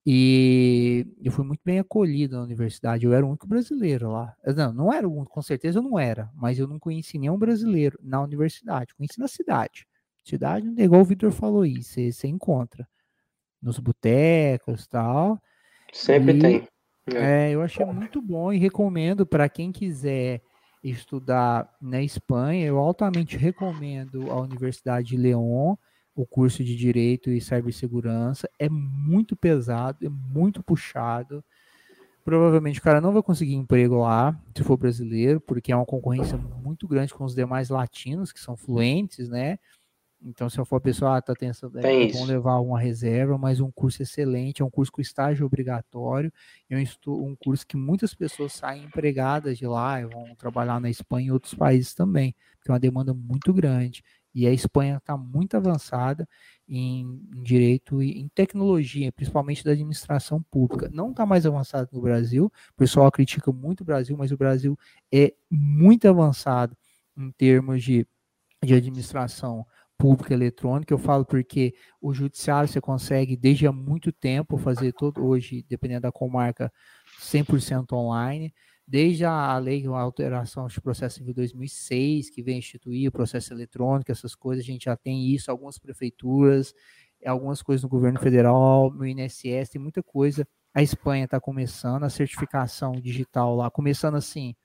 E 0.06 1.06
eu 1.24 1.32
fui 1.32 1.46
muito 1.46 1.62
bem 1.64 1.80
acolhido 1.80 2.36
na 2.36 2.44
universidade. 2.44 3.06
Eu 3.06 3.14
era 3.14 3.26
o 3.26 3.30
único 3.30 3.48
brasileiro 3.48 4.12
lá. 4.12 4.36
Não, 4.56 4.74
não 4.74 4.94
era 4.94 5.08
o 5.08 5.14
único, 5.14 5.32
com 5.32 5.42
certeza 5.42 5.80
eu 5.80 5.84
não 5.84 5.98
era, 5.98 6.30
mas 6.36 6.60
eu 6.60 6.68
não 6.68 6.78
conheci 6.78 7.18
nenhum 7.18 7.38
brasileiro 7.38 7.98
na 8.04 8.22
universidade. 8.22 8.94
Conheci 8.96 9.20
na 9.20 9.28
cidade, 9.30 9.88
Cidade, 10.26 10.68
igual 10.78 11.02
o 11.02 11.06
Vitor 11.06 11.32
falou 11.32 11.62
aí, 11.62 11.82
você 11.82 12.28
encontra 12.28 12.88
nos 13.62 13.80
botecos 13.80 14.86
e 14.86 14.90
tal. 14.90 15.40
Sempre 15.92 16.38
e, 16.38 16.40
tem. 16.40 16.68
É. 17.14 17.48
é, 17.48 17.52
eu 17.52 17.62
achei 17.62 17.86
muito 17.86 18.22
bom 18.22 18.54
e 18.54 18.58
recomendo 18.58 19.26
para 19.26 19.50
quem 19.50 19.72
quiser 19.72 20.42
estudar 20.84 21.70
na 21.82 22.02
Espanha, 22.02 22.66
eu 22.66 22.78
altamente 22.78 23.38
recomendo 23.38 24.32
a 24.32 24.40
Universidade 24.40 25.10
de 25.10 25.18
León, 25.18 25.76
o 26.16 26.26
curso 26.26 26.64
de 26.64 26.76
Direito 26.76 27.30
e 27.30 27.42
Cibersegurança. 27.42 28.50
É 28.58 28.70
muito 28.70 29.36
pesado, 29.36 30.06
é 30.06 30.10
muito 30.10 30.64
puxado. 30.64 31.44
Provavelmente 32.24 32.80
o 32.80 32.84
cara 32.84 33.02
não 33.02 33.12
vai 33.12 33.24
conseguir 33.24 33.56
emprego 33.56 33.98
lá, 34.00 34.40
se 34.56 34.64
for 34.64 34.78
brasileiro, 34.78 35.42
porque 35.42 35.72
é 35.72 35.76
uma 35.76 35.86
concorrência 35.86 36.38
muito 36.38 36.88
grande 36.88 37.14
com 37.14 37.24
os 37.24 37.34
demais 37.34 37.70
latinos, 37.70 38.32
que 38.32 38.40
são 38.40 38.56
fluentes, 38.56 39.30
né? 39.30 39.58
Então, 40.22 40.50
se 40.50 40.60
eu 40.60 40.66
for 40.66 40.82
pessoa, 40.82 41.18
ah, 41.18 41.22
tá 41.22 41.34
tentando, 41.34 41.80
é, 41.80 42.12
bom 42.12 42.26
levar 42.26 42.60
uma 42.60 42.80
reserva, 42.80 43.38
mas 43.38 43.62
um 43.62 43.72
curso 43.72 44.02
excelente, 44.02 44.62
é 44.62 44.66
um 44.66 44.70
curso 44.70 44.92
com 44.92 45.00
estágio 45.00 45.46
obrigatório, 45.46 46.32
é 46.70 46.78
um, 46.78 47.14
um 47.14 47.36
curso 47.36 47.66
que 47.66 47.78
muitas 47.78 48.14
pessoas 48.14 48.54
saem 48.54 48.84
empregadas 48.84 49.58
de 49.58 49.66
lá 49.66 50.02
e 50.02 50.06
vão 50.06 50.36
trabalhar 50.36 50.82
na 50.82 50.90
Espanha 50.90 51.28
e 51.28 51.32
outros 51.32 51.54
países 51.54 51.94
também, 51.94 52.36
porque 52.58 52.70
é 52.70 52.74
uma 52.74 52.80
demanda 52.80 53.14
muito 53.14 53.54
grande. 53.54 54.04
E 54.36 54.46
a 54.46 54.52
Espanha 54.52 54.98
está 54.98 55.18
muito 55.18 55.56
avançada 55.56 56.28
em, 56.68 57.02
em, 57.36 57.42
direito 57.42 58.04
e 58.04 58.20
em 58.20 58.28
tecnologia, 58.28 59.12
principalmente 59.12 59.64
da 59.64 59.72
administração 59.72 60.42
pública. 60.52 60.90
Não 60.94 61.12
está 61.12 61.26
mais 61.26 61.46
avançado 61.46 61.90
no 61.92 62.02
Brasil, 62.02 62.46
o 62.46 62.78
pessoal 62.78 63.12
critica 63.12 63.52
muito 63.52 63.82
o 63.82 63.86
Brasil, 63.86 64.16
mas 64.18 64.32
o 64.32 64.38
Brasil 64.38 64.78
é 65.12 65.34
muito 65.50 66.08
avançado 66.08 66.78
em 67.18 67.32
termos 67.32 67.84
de, 67.84 68.06
de 68.64 68.74
administração 68.74 69.66
pública 70.00 70.34
eletrônica. 70.34 70.94
Eu 70.94 70.98
falo 70.98 71.26
porque 71.26 71.76
o 72.02 72.14
judiciário 72.14 72.70
você 72.70 72.80
consegue 72.80 73.36
desde 73.36 73.68
há 73.68 73.72
muito 73.72 74.12
tempo 74.14 74.58
fazer 74.58 74.94
todo 74.94 75.24
hoje, 75.24 75.64
dependendo 75.70 76.02
da 76.02 76.12
comarca, 76.12 76.72
100% 77.20 77.92
online. 77.94 78.54
Desde 78.88 79.26
a 79.26 79.56
lei, 79.60 79.86
a 79.86 80.00
alteração 80.00 80.66
de 80.68 80.82
processo 80.82 81.18
civil 81.18 81.34
2006, 81.34 82.30
que 82.32 82.42
vem 82.42 82.58
instituir 82.58 83.10
o 83.10 83.12
processo 83.12 83.54
eletrônico, 83.54 84.12
essas 84.12 84.34
coisas, 84.34 84.64
a 84.64 84.68
gente 84.68 84.86
já 84.86 84.96
tem 84.96 85.28
isso, 85.28 85.52
algumas 85.52 85.78
prefeituras, 85.78 86.74
algumas 87.24 87.62
coisas 87.62 87.84
no 87.84 87.90
governo 87.90 88.20
federal, 88.20 88.92
no 88.92 89.06
INSS, 89.06 89.70
tem 89.72 89.82
muita 89.82 90.02
coisa. 90.02 90.48
A 90.74 90.82
Espanha 90.82 91.26
está 91.26 91.40
começando 91.40 92.04
a 92.04 92.10
certificação 92.10 92.94
digital 92.94 93.56
lá, 93.56 93.70
começando 93.70 94.16
assim, 94.16 94.56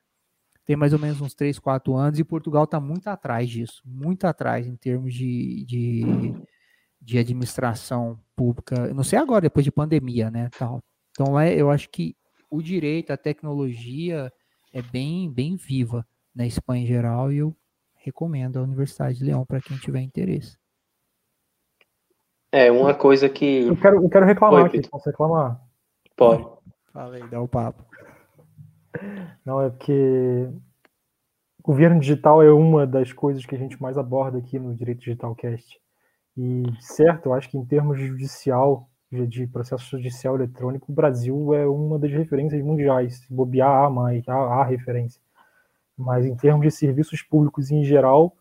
tem 0.64 0.76
mais 0.76 0.92
ou 0.92 0.98
menos 0.98 1.20
uns 1.20 1.34
3, 1.34 1.58
4 1.58 1.94
anos, 1.94 2.18
e 2.18 2.24
Portugal 2.24 2.64
está 2.64 2.80
muito 2.80 3.08
atrás 3.08 3.48
disso, 3.48 3.82
muito 3.84 4.26
atrás 4.26 4.66
em 4.66 4.76
termos 4.76 5.12
de, 5.12 5.64
de, 5.64 6.34
de 7.00 7.18
administração 7.18 8.18
pública. 8.34 8.92
Não 8.94 9.04
sei 9.04 9.18
agora, 9.18 9.42
depois 9.42 9.64
de 9.64 9.70
pandemia, 9.70 10.30
né? 10.30 10.48
Tal. 10.58 10.82
Então, 11.10 11.38
é, 11.38 11.54
eu 11.54 11.70
acho 11.70 11.88
que 11.90 12.16
o 12.50 12.62
direito, 12.62 13.12
a 13.12 13.16
tecnologia 13.16 14.32
é 14.72 14.82
bem, 14.82 15.30
bem 15.30 15.56
viva 15.56 16.06
na 16.34 16.46
Espanha 16.46 16.82
em 16.82 16.86
geral, 16.86 17.30
e 17.30 17.38
eu 17.38 17.54
recomendo 17.94 18.58
a 18.58 18.62
Universidade 18.62 19.18
de 19.18 19.24
Leão 19.24 19.44
para 19.46 19.60
quem 19.60 19.76
tiver 19.78 20.00
interesse. 20.00 20.56
É, 22.50 22.70
uma 22.70 22.94
coisa 22.94 23.28
que. 23.28 23.62
Eu 23.62 23.76
quero, 23.76 24.02
eu 24.02 24.08
quero 24.08 24.26
reclamar 24.26 24.62
Oi, 24.62 24.68
aqui, 24.68 24.88
posso 24.88 25.08
reclamar? 25.08 25.60
Pode. 26.16 26.46
Fala 26.92 27.16
aí, 27.16 27.28
dá 27.28 27.40
o 27.40 27.48
papo. 27.48 27.84
Não, 29.45 29.61
é 29.61 29.70
porque 29.70 30.49
governo 31.62 31.99
digital 31.99 32.42
é 32.42 32.53
uma 32.53 32.86
das 32.86 33.12
coisas 33.12 33.45
que 33.47 33.55
a 33.55 33.59
gente 33.59 33.80
mais 33.80 33.97
aborda 33.97 34.38
aqui 34.38 34.59
no 34.59 34.74
Direito 34.74 35.01
Digital 35.01 35.34
Cast. 35.34 35.80
E, 36.36 36.64
certo, 36.80 37.26
eu 37.26 37.34
acho 37.34 37.49
que 37.49 37.57
em 37.57 37.64
termos 37.64 37.99
judicial, 37.99 38.88
de 39.11 39.47
processo 39.47 39.97
judicial 39.97 40.34
eletrônico, 40.34 40.90
o 40.90 40.95
Brasil 40.95 41.55
é 41.55 41.66
uma 41.66 41.99
das 41.99 42.11
referências 42.11 42.61
mundiais. 42.62 43.18
Se 43.18 43.32
bobear, 43.32 43.84
há 43.84 43.90
mais, 43.90 44.28
há, 44.28 44.34
há 44.34 44.64
referência. 44.64 45.20
Mas 45.97 46.26
em 46.26 46.34
termos 46.34 46.62
de 46.62 46.70
serviços 46.70 47.22
públicos 47.22 47.70
em 47.70 47.84
geral, 47.84 48.36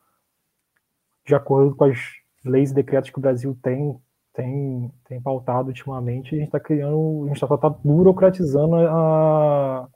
de 1.26 1.36
acordo 1.36 1.76
com 1.76 1.86
as 1.86 2.00
leis 2.44 2.72
e 2.72 2.74
decretos 2.74 3.10
que 3.12 3.20
o 3.20 3.22
Brasil 3.22 3.58
tem, 3.62 3.98
tem, 4.34 4.92
tem 5.06 5.22
pautado 5.22 5.68
ultimamente, 5.68 6.36
a 6.36 6.38
gente 6.40 6.48
está 6.48 6.60
criando, 6.60 7.26
a 7.26 7.28
gente 7.28 7.44
está 7.44 7.58
tá 7.58 7.70
burocratizando 7.70 8.76
a, 8.76 9.88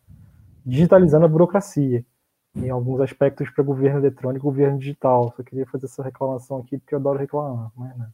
digitalizando 0.67 1.25
a 1.25 1.29
burocracia 1.29 2.05
em 2.55 2.69
alguns 2.69 2.99
aspectos 2.99 3.49
para 3.49 3.63
governo 3.63 3.99
eletrônico 3.99 4.45
e 4.45 4.49
governo 4.51 4.77
digital. 4.77 5.33
Só 5.35 5.43
queria 5.43 5.65
fazer 5.65 5.85
essa 5.85 6.03
reclamação 6.03 6.57
aqui 6.57 6.77
porque 6.77 6.93
eu 6.93 6.99
adoro 6.99 7.17
reclamar, 7.17 7.71
mas 7.75 7.97
né? 7.97 8.07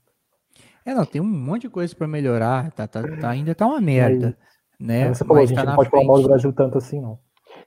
É, 0.85 0.93
não, 0.93 1.05
tem 1.05 1.21
um 1.21 1.25
monte 1.25 1.63
de 1.63 1.69
coisa 1.69 1.95
para 1.95 2.07
melhorar, 2.07 2.69
tá, 2.71 2.85
tá, 2.85 3.01
tá, 3.01 3.29
ainda 3.29 3.55
tá 3.55 3.65
uma 3.65 3.79
merda, 3.79 4.27
aí, 4.27 4.85
né? 4.85 5.13
Você 5.13 5.23
falou, 5.23 5.41
mas 5.41 5.49
a 5.49 5.53
gente 5.53 5.63
tá 5.63 5.69
não 5.69 5.75
pode 5.77 5.89
frente. 5.89 6.05
falar 6.05 6.13
mal 6.13 6.21
do 6.21 6.27
Brasil 6.27 6.53
tanto 6.53 6.77
assim, 6.77 7.01
não. 7.01 7.17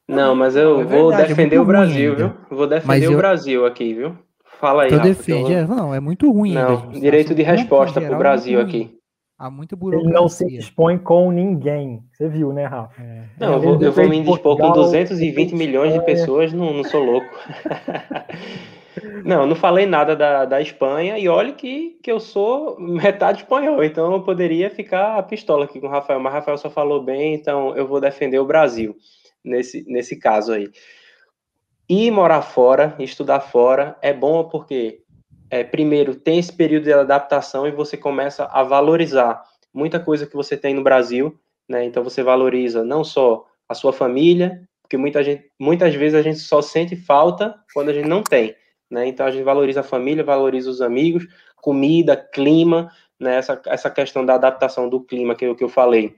Não, 0.06 0.34
mas 0.36 0.54
eu 0.54 0.80
é 0.80 0.84
vou 0.84 1.08
verdade, 1.08 1.32
é 1.32 1.34
defender 1.34 1.56
é 1.56 1.60
o 1.60 1.64
Brasil, 1.64 2.14
viu? 2.14 2.32
Vou 2.50 2.66
defender 2.66 3.08
o 3.08 3.16
Brasil 3.16 3.64
aqui, 3.64 3.94
viu? 3.94 4.18
Fala 4.60 4.84
aí, 4.84 4.90
eu 4.90 4.98
Rafa, 4.98 5.08
defende, 5.08 5.52
eu... 5.52 5.58
é, 5.58 5.66
não, 5.66 5.94
é 5.94 5.98
muito 5.98 6.30
ruim. 6.30 6.52
Não, 6.52 6.90
direito 6.90 7.34
de 7.34 7.42
resposta 7.42 8.00
para 8.00 8.14
o 8.14 8.18
Brasil 8.18 8.60
aqui. 8.60 8.96
Há 9.38 9.50
muita 9.50 9.76
burocracia. 9.76 10.08
Ele 10.08 10.14
não 10.14 10.28
se 10.28 10.46
dispõe 10.46 10.96
com 10.96 11.30
ninguém. 11.30 12.02
Você 12.12 12.26
viu, 12.26 12.54
né, 12.54 12.64
Rafa? 12.64 13.02
É. 13.02 13.24
Não, 13.38 13.52
eu 13.52 13.60
vou, 13.60 13.82
eu 13.82 13.92
vou 13.92 14.08
me 14.08 14.22
dispor 14.22 14.56
com 14.56 14.72
220 14.72 15.54
milhões 15.54 15.92
de 15.92 16.00
pessoas, 16.00 16.54
não, 16.54 16.72
não 16.72 16.82
sou 16.82 17.04
louco. 17.04 17.28
não, 19.24 19.46
não 19.46 19.54
falei 19.54 19.84
nada 19.84 20.16
da, 20.16 20.46
da 20.46 20.60
Espanha 20.60 21.18
e 21.18 21.28
olhe 21.28 21.52
que, 21.52 21.98
que 22.02 22.10
eu 22.10 22.18
sou 22.18 22.80
metade 22.80 23.42
espanhol, 23.42 23.84
então 23.84 24.10
eu 24.12 24.22
poderia 24.22 24.70
ficar 24.70 25.18
a 25.18 25.22
pistola 25.22 25.66
aqui 25.66 25.80
com 25.80 25.86
o 25.86 25.90
Rafael, 25.90 26.18
mas 26.18 26.32
o 26.32 26.36
Rafael 26.36 26.56
só 26.56 26.70
falou 26.70 27.02
bem, 27.02 27.34
então 27.34 27.76
eu 27.76 27.86
vou 27.86 28.00
defender 28.00 28.38
o 28.38 28.46
Brasil 28.46 28.96
nesse, 29.44 29.84
nesse 29.86 30.18
caso 30.18 30.52
aí. 30.52 30.70
E 31.88 32.10
morar 32.10 32.42
fora, 32.42 32.96
estudar 32.98 33.40
fora, 33.40 33.96
é 34.00 34.12
bom 34.12 34.44
porque 34.44 35.02
é, 35.50 35.62
primeiro, 35.64 36.14
tem 36.14 36.38
esse 36.38 36.52
período 36.52 36.84
de 36.84 36.92
adaptação 36.92 37.66
e 37.66 37.70
você 37.70 37.96
começa 37.96 38.44
a 38.46 38.62
valorizar 38.62 39.42
muita 39.72 40.00
coisa 40.00 40.26
que 40.26 40.34
você 40.34 40.56
tem 40.56 40.74
no 40.74 40.82
Brasil, 40.82 41.38
né? 41.68 41.84
Então 41.84 42.02
você 42.02 42.22
valoriza 42.22 42.84
não 42.84 43.04
só 43.04 43.46
a 43.68 43.74
sua 43.74 43.92
família, 43.92 44.62
porque 44.82 44.96
muita 44.96 45.22
gente, 45.22 45.50
muitas 45.58 45.94
vezes 45.94 46.18
a 46.18 46.22
gente 46.22 46.38
só 46.38 46.62
sente 46.62 46.96
falta 46.96 47.54
quando 47.74 47.90
a 47.90 47.92
gente 47.92 48.08
não 48.08 48.22
tem, 48.22 48.54
né? 48.90 49.06
Então 49.06 49.26
a 49.26 49.30
gente 49.30 49.44
valoriza 49.44 49.80
a 49.80 49.84
família, 49.84 50.24
valoriza 50.24 50.70
os 50.70 50.80
amigos, 50.80 51.26
comida, 51.56 52.16
clima, 52.16 52.90
né? 53.18 53.36
Essa, 53.36 53.60
essa 53.66 53.90
questão 53.90 54.24
da 54.24 54.34
adaptação 54.34 54.88
do 54.88 55.00
clima 55.00 55.34
que, 55.34 55.54
que 55.54 55.64
eu 55.64 55.68
falei 55.68 56.16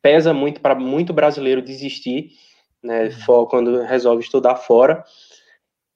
pesa 0.00 0.32
muito 0.32 0.60
para 0.60 0.74
muito 0.74 1.12
brasileiro 1.12 1.62
desistir, 1.62 2.30
né? 2.82 3.10
Uhum. 3.28 3.46
Quando 3.46 3.82
resolve 3.82 4.22
estudar 4.22 4.56
fora. 4.56 5.04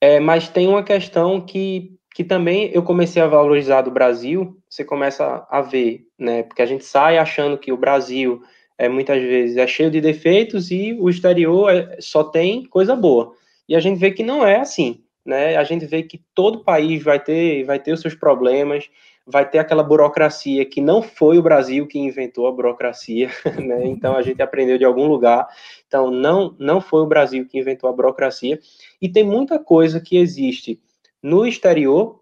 É, 0.00 0.20
mas 0.20 0.48
tem 0.48 0.68
uma 0.68 0.82
questão 0.82 1.40
que 1.40 1.97
que 2.18 2.24
também 2.24 2.68
eu 2.74 2.82
comecei 2.82 3.22
a 3.22 3.28
valorizar 3.28 3.82
do 3.82 3.92
Brasil, 3.92 4.58
você 4.68 4.84
começa 4.84 5.46
a 5.48 5.60
ver, 5.60 6.04
né? 6.18 6.42
Porque 6.42 6.60
a 6.60 6.66
gente 6.66 6.84
sai 6.84 7.16
achando 7.16 7.56
que 7.56 7.70
o 7.70 7.76
Brasil 7.76 8.42
é 8.76 8.88
muitas 8.88 9.22
vezes 9.22 9.56
é 9.56 9.64
cheio 9.68 9.88
de 9.88 10.00
defeitos 10.00 10.72
e 10.72 10.96
o 10.98 11.08
exterior 11.08 11.72
é, 11.72 11.96
só 12.00 12.24
tem 12.24 12.64
coisa 12.64 12.96
boa. 12.96 13.34
E 13.68 13.76
a 13.76 13.78
gente 13.78 14.00
vê 14.00 14.10
que 14.10 14.24
não 14.24 14.44
é 14.44 14.56
assim, 14.56 15.04
né? 15.24 15.54
A 15.54 15.62
gente 15.62 15.86
vê 15.86 16.02
que 16.02 16.20
todo 16.34 16.64
país 16.64 17.04
vai 17.04 17.20
ter 17.20 17.62
vai 17.62 17.78
ter 17.78 17.92
os 17.92 18.00
seus 18.00 18.16
problemas, 18.16 18.90
vai 19.24 19.48
ter 19.48 19.60
aquela 19.60 19.84
burocracia 19.84 20.64
que 20.64 20.80
não 20.80 21.00
foi 21.00 21.38
o 21.38 21.42
Brasil 21.42 21.86
que 21.86 22.00
inventou 22.00 22.48
a 22.48 22.52
burocracia, 22.52 23.30
né? 23.64 23.86
Então 23.86 24.16
a 24.16 24.22
gente 24.22 24.42
aprendeu 24.42 24.76
de 24.76 24.84
algum 24.84 25.06
lugar. 25.06 25.46
Então 25.86 26.10
não 26.10 26.56
não 26.58 26.80
foi 26.80 27.00
o 27.00 27.06
Brasil 27.06 27.46
que 27.46 27.60
inventou 27.60 27.88
a 27.88 27.92
burocracia 27.92 28.58
e 29.00 29.08
tem 29.08 29.22
muita 29.22 29.56
coisa 29.56 30.00
que 30.00 30.16
existe 30.16 30.80
no 31.22 31.46
exterior, 31.46 32.20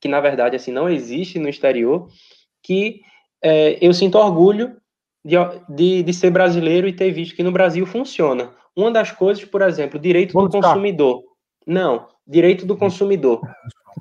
que 0.00 0.08
na 0.08 0.20
verdade 0.20 0.56
assim 0.56 0.72
não 0.72 0.88
existe 0.88 1.38
no 1.38 1.48
exterior, 1.48 2.08
que 2.62 3.00
é, 3.42 3.78
eu 3.80 3.92
sinto 3.94 4.18
orgulho 4.18 4.76
de, 5.24 5.36
de, 5.68 6.02
de, 6.02 6.12
ser 6.12 6.30
brasileiro 6.30 6.88
e 6.88 6.92
ter 6.92 7.10
visto 7.10 7.34
que 7.34 7.42
no 7.42 7.52
Brasil 7.52 7.86
funciona. 7.86 8.50
Uma 8.76 8.90
das 8.90 9.10
coisas, 9.10 9.44
por 9.44 9.62
exemplo, 9.62 9.98
direito 9.98 10.32
Vamos 10.32 10.50
do 10.50 10.60
consumidor. 10.60 11.22
Não, 11.66 12.08
direito 12.26 12.64
do 12.64 12.76
consumidor. 12.76 13.40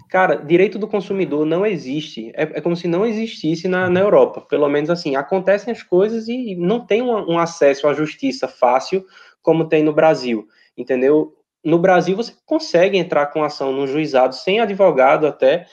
Cara, 0.10 0.36
direito 0.36 0.80
do 0.80 0.88
consumidor 0.88 1.46
não 1.46 1.66
existe. 1.66 2.32
É, 2.36 2.44
é 2.44 2.62
como 2.62 2.76
se 2.76 2.88
não 2.88 3.06
existisse 3.06 3.68
na, 3.68 3.90
na, 3.90 4.00
Europa. 4.00 4.42
Pelo 4.42 4.70
menos 4.70 4.90
assim, 4.90 5.16
acontecem 5.16 5.72
as 5.72 5.84
coisas 5.84 6.28
e 6.28 6.56
não 6.56 6.86
tem 6.86 7.02
um, 7.02 7.32
um 7.32 7.40
acesso 7.40 7.88
à 7.88 7.94
justiça 7.94 8.48
fácil 8.48 9.06
como 9.42 9.68
tem 9.68 9.84
no 9.84 9.94
Brasil. 9.94 10.48
Entendeu? 10.78 11.34
No 11.68 11.78
Brasil 11.78 12.16
você 12.16 12.34
consegue 12.46 12.98
entrar 12.98 13.26
com 13.26 13.44
ação 13.44 13.74
no 13.74 13.86
juizado 13.86 14.34
sem 14.34 14.62
advogado 14.62 15.28
até, 15.28 15.66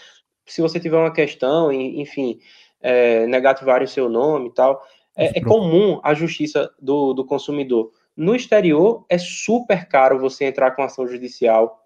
se 0.44 0.60
você 0.60 0.80
tiver 0.80 0.96
uma 0.96 1.12
questão, 1.12 1.72
enfim, 1.72 2.40
é, 2.82 3.24
negativarem 3.28 3.84
o 3.84 3.88
seu 3.88 4.08
nome 4.08 4.48
e 4.48 4.52
tal. 4.52 4.82
É, 5.16 5.38
é, 5.38 5.40
comum 5.40 6.00
a 6.02 6.12
justiça 6.12 6.68
do, 6.82 7.12
do 7.12 7.24
consumidor. 7.24 7.92
No 8.16 8.34
exterior, 8.34 9.06
é 9.08 9.16
super 9.18 9.86
caro 9.86 10.18
você 10.18 10.44
entrar 10.44 10.72
com 10.72 10.82
ação 10.82 11.06
judicial. 11.06 11.80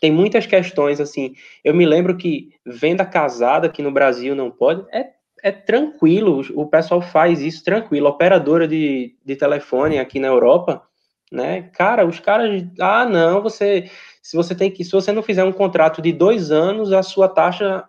tem 0.00 0.10
muitas 0.10 0.44
questões 0.44 1.00
assim. 1.00 1.36
Eu 1.62 1.74
me 1.74 1.86
lembro 1.86 2.16
que 2.16 2.52
venda 2.66 3.06
casada 3.06 3.68
aqui 3.68 3.82
no 3.82 3.92
Brasil 3.92 4.34
não 4.34 4.50
pode. 4.50 4.84
É, 4.92 5.10
é 5.44 5.52
tranquilo, 5.52 6.42
o 6.56 6.66
pessoal 6.66 7.00
faz 7.00 7.40
isso 7.40 7.62
tranquilo. 7.62 8.08
Operadora 8.08 8.66
de, 8.66 9.14
de 9.24 9.36
telefone 9.36 10.00
aqui 10.00 10.18
na 10.18 10.26
Europa, 10.26 10.87
né? 11.30 11.62
Cara, 11.74 12.06
os 12.06 12.18
caras. 12.20 12.64
Ah, 12.80 13.04
não, 13.04 13.42
você. 13.42 13.90
Se 14.22 14.36
você 14.36 14.54
tem 14.54 14.70
que. 14.70 14.84
Se 14.84 14.92
você 14.92 15.12
não 15.12 15.22
fizer 15.22 15.44
um 15.44 15.52
contrato 15.52 16.00
de 16.02 16.12
dois 16.12 16.50
anos, 16.50 16.92
a 16.92 17.02
sua 17.02 17.28
taxa 17.28 17.84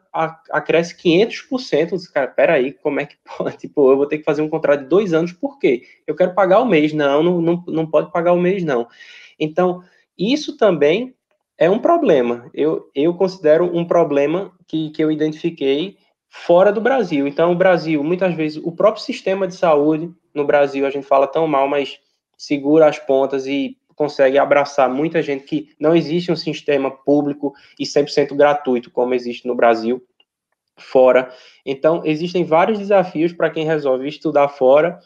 acresce 0.52 0.96
500%. 0.96 2.12
Cara, 2.14 2.28
peraí, 2.28 2.74
como 2.74 3.00
é 3.00 3.06
que 3.06 3.16
pode? 3.38 3.58
Tipo, 3.58 3.92
eu 3.92 3.98
vou 3.98 4.06
ter 4.06 4.18
que 4.20 4.24
fazer 4.24 4.42
um 4.42 4.50
contrato 4.50 4.82
de 4.82 4.90
dois 4.90 5.14
anos, 5.14 5.32
por 5.32 5.58
quê? 5.60 5.84
Eu 6.06 6.16
quero 6.16 6.34
pagar 6.34 6.60
o 6.60 6.66
mês. 6.66 6.94
Não, 6.94 7.24
não, 7.24 7.42
não, 7.42 7.64
não 7.68 7.86
pode 7.86 8.12
pagar 8.12 8.34
o 8.34 8.40
mês, 8.40 8.64
não. 8.64 8.88
Então, 9.40 9.82
isso 10.18 10.58
também 10.58 11.16
é 11.58 11.70
um 11.70 11.80
problema. 11.80 12.50
Eu, 12.54 12.90
eu 12.94 13.14
considero 13.14 13.66
um 13.76 13.86
problema 13.86 14.52
que, 14.68 14.90
que 14.92 15.04
eu 15.04 15.12
identifiquei 15.12 15.98
fora 16.30 16.72
do 16.72 16.80
Brasil. 16.82 17.28
Então, 17.28 17.52
o 17.52 17.56
Brasil, 17.56 18.04
muitas 18.04 18.34
vezes, 18.34 18.62
o 18.64 18.72
próprio 18.72 19.04
sistema 19.04 19.48
de 19.48 19.56
saúde 19.56 20.12
no 20.34 20.46
Brasil, 20.46 20.86
a 20.86 20.90
gente 20.90 21.08
fala 21.08 21.28
tão 21.28 21.48
mal, 21.48 21.68
mas 21.68 22.00
segura 22.40 22.88
as 22.88 22.98
pontas 22.98 23.46
e 23.46 23.78
consegue 23.94 24.38
abraçar 24.38 24.90
muita 24.90 25.22
gente 25.22 25.44
que 25.44 25.76
não 25.78 25.94
existe 25.94 26.32
um 26.32 26.36
sistema 26.36 26.90
público 26.90 27.54
e 27.78 27.84
100% 27.84 28.34
gratuito 28.34 28.90
como 28.90 29.14
existe 29.14 29.46
no 29.46 29.54
Brasil 29.54 30.02
fora. 30.78 31.30
Então, 31.66 32.02
existem 32.06 32.46
vários 32.46 32.80
desafios 32.80 33.34
para 33.34 33.50
quem 33.50 33.66
resolve 33.66 34.08
estudar 34.08 34.48
fora 34.48 34.98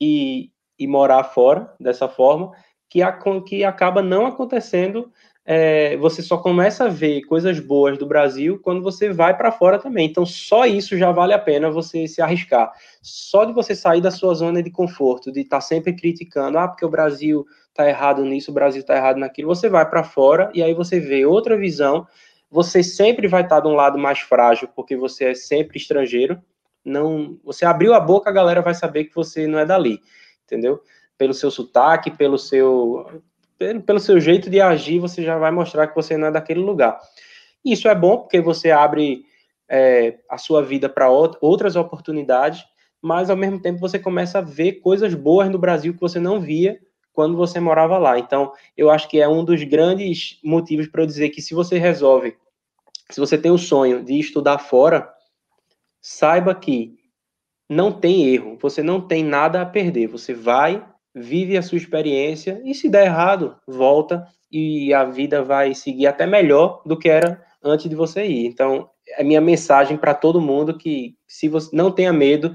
e, 0.00 0.50
e 0.78 0.86
morar 0.86 1.24
fora 1.24 1.70
dessa 1.78 2.08
forma, 2.08 2.52
que, 2.88 3.02
a, 3.02 3.12
que 3.46 3.64
acaba 3.64 4.00
não 4.00 4.24
acontecendo 4.24 5.12
é, 5.50 5.96
você 5.96 6.20
só 6.20 6.36
começa 6.36 6.84
a 6.84 6.88
ver 6.88 7.22
coisas 7.22 7.58
boas 7.58 7.96
do 7.96 8.04
Brasil 8.04 8.60
quando 8.62 8.82
você 8.82 9.10
vai 9.10 9.34
para 9.34 9.50
fora 9.50 9.78
também. 9.78 10.06
Então, 10.06 10.26
só 10.26 10.66
isso 10.66 10.94
já 10.98 11.10
vale 11.10 11.32
a 11.32 11.38
pena 11.38 11.70
você 11.70 12.06
se 12.06 12.20
arriscar. 12.20 12.70
Só 13.00 13.46
de 13.46 13.54
você 13.54 13.74
sair 13.74 14.02
da 14.02 14.10
sua 14.10 14.34
zona 14.34 14.62
de 14.62 14.70
conforto, 14.70 15.32
de 15.32 15.40
estar 15.40 15.56
tá 15.56 15.60
sempre 15.62 15.94
criticando, 15.94 16.58
ah, 16.58 16.68
porque 16.68 16.84
o 16.84 16.90
Brasil 16.90 17.46
está 17.70 17.88
errado 17.88 18.26
nisso, 18.26 18.50
o 18.50 18.54
Brasil 18.54 18.82
está 18.82 18.94
errado 18.94 19.16
naquilo, 19.16 19.48
você 19.48 19.70
vai 19.70 19.88
para 19.88 20.04
fora 20.04 20.50
e 20.52 20.62
aí 20.62 20.74
você 20.74 21.00
vê 21.00 21.24
outra 21.24 21.56
visão. 21.56 22.06
Você 22.50 22.82
sempre 22.82 23.26
vai 23.26 23.40
estar 23.40 23.56
tá 23.56 23.62
de 23.62 23.68
um 23.68 23.74
lado 23.74 23.96
mais 23.96 24.18
frágil, 24.18 24.68
porque 24.76 24.98
você 24.98 25.30
é 25.30 25.34
sempre 25.34 25.78
estrangeiro. 25.78 26.38
Não, 26.84 27.38
você 27.42 27.64
abriu 27.64 27.94
a 27.94 28.00
boca, 28.00 28.28
a 28.28 28.34
galera 28.34 28.60
vai 28.60 28.74
saber 28.74 29.04
que 29.04 29.14
você 29.14 29.46
não 29.46 29.58
é 29.58 29.64
dali, 29.64 29.98
entendeu? 30.44 30.82
Pelo 31.16 31.32
seu 31.32 31.50
sotaque, 31.50 32.10
pelo 32.10 32.36
seu 32.36 33.22
pelo 33.84 33.98
seu 33.98 34.20
jeito 34.20 34.48
de 34.48 34.60
agir, 34.60 34.98
você 34.98 35.22
já 35.22 35.36
vai 35.36 35.50
mostrar 35.50 35.88
que 35.88 35.94
você 35.94 36.16
não 36.16 36.28
é 36.28 36.30
daquele 36.30 36.60
lugar. 36.60 36.98
Isso 37.64 37.88
é 37.88 37.94
bom 37.94 38.18
porque 38.18 38.40
você 38.40 38.70
abre 38.70 39.24
é, 39.68 40.18
a 40.30 40.38
sua 40.38 40.62
vida 40.62 40.88
para 40.88 41.10
outras 41.10 41.76
oportunidades, 41.76 42.64
mas 43.02 43.28
ao 43.28 43.36
mesmo 43.36 43.60
tempo 43.60 43.80
você 43.80 43.98
começa 43.98 44.38
a 44.38 44.42
ver 44.42 44.74
coisas 44.74 45.14
boas 45.14 45.50
no 45.50 45.58
Brasil 45.58 45.92
que 45.92 46.00
você 46.00 46.18
não 46.18 46.40
via 46.40 46.78
quando 47.12 47.36
você 47.36 47.58
morava 47.58 47.98
lá. 47.98 48.18
Então, 48.18 48.52
eu 48.76 48.90
acho 48.90 49.08
que 49.08 49.20
é 49.20 49.28
um 49.28 49.44
dos 49.44 49.62
grandes 49.64 50.38
motivos 50.42 50.86
para 50.86 51.02
eu 51.02 51.06
dizer 51.06 51.30
que 51.30 51.42
se 51.42 51.52
você 51.52 51.76
resolve, 51.76 52.36
se 53.10 53.18
você 53.18 53.36
tem 53.36 53.50
o 53.50 53.58
sonho 53.58 54.04
de 54.04 54.18
estudar 54.18 54.58
fora, 54.58 55.12
saiba 56.00 56.54
que 56.54 56.96
não 57.68 57.92
tem 57.92 58.28
erro, 58.28 58.56
você 58.60 58.82
não 58.82 59.00
tem 59.00 59.24
nada 59.24 59.60
a 59.60 59.66
perder, 59.66 60.06
você 60.06 60.32
vai 60.32 60.86
vive 61.18 61.56
a 61.56 61.62
sua 61.62 61.78
experiência 61.78 62.60
e 62.64 62.74
se 62.74 62.88
der 62.88 63.06
errado, 63.06 63.56
volta 63.66 64.26
e 64.50 64.92
a 64.94 65.04
vida 65.04 65.42
vai 65.42 65.74
seguir 65.74 66.06
até 66.06 66.26
melhor 66.26 66.82
do 66.86 66.98
que 66.98 67.08
era 67.08 67.44
antes 67.62 67.88
de 67.88 67.94
você 67.94 68.24
ir. 68.24 68.46
Então, 68.46 68.88
é 69.16 69.22
minha 69.22 69.40
mensagem 69.40 69.96
para 69.96 70.14
todo 70.14 70.40
mundo 70.40 70.76
que 70.76 71.14
se 71.26 71.48
você 71.48 71.74
não 71.74 71.90
tenha 71.90 72.12
medo, 72.12 72.54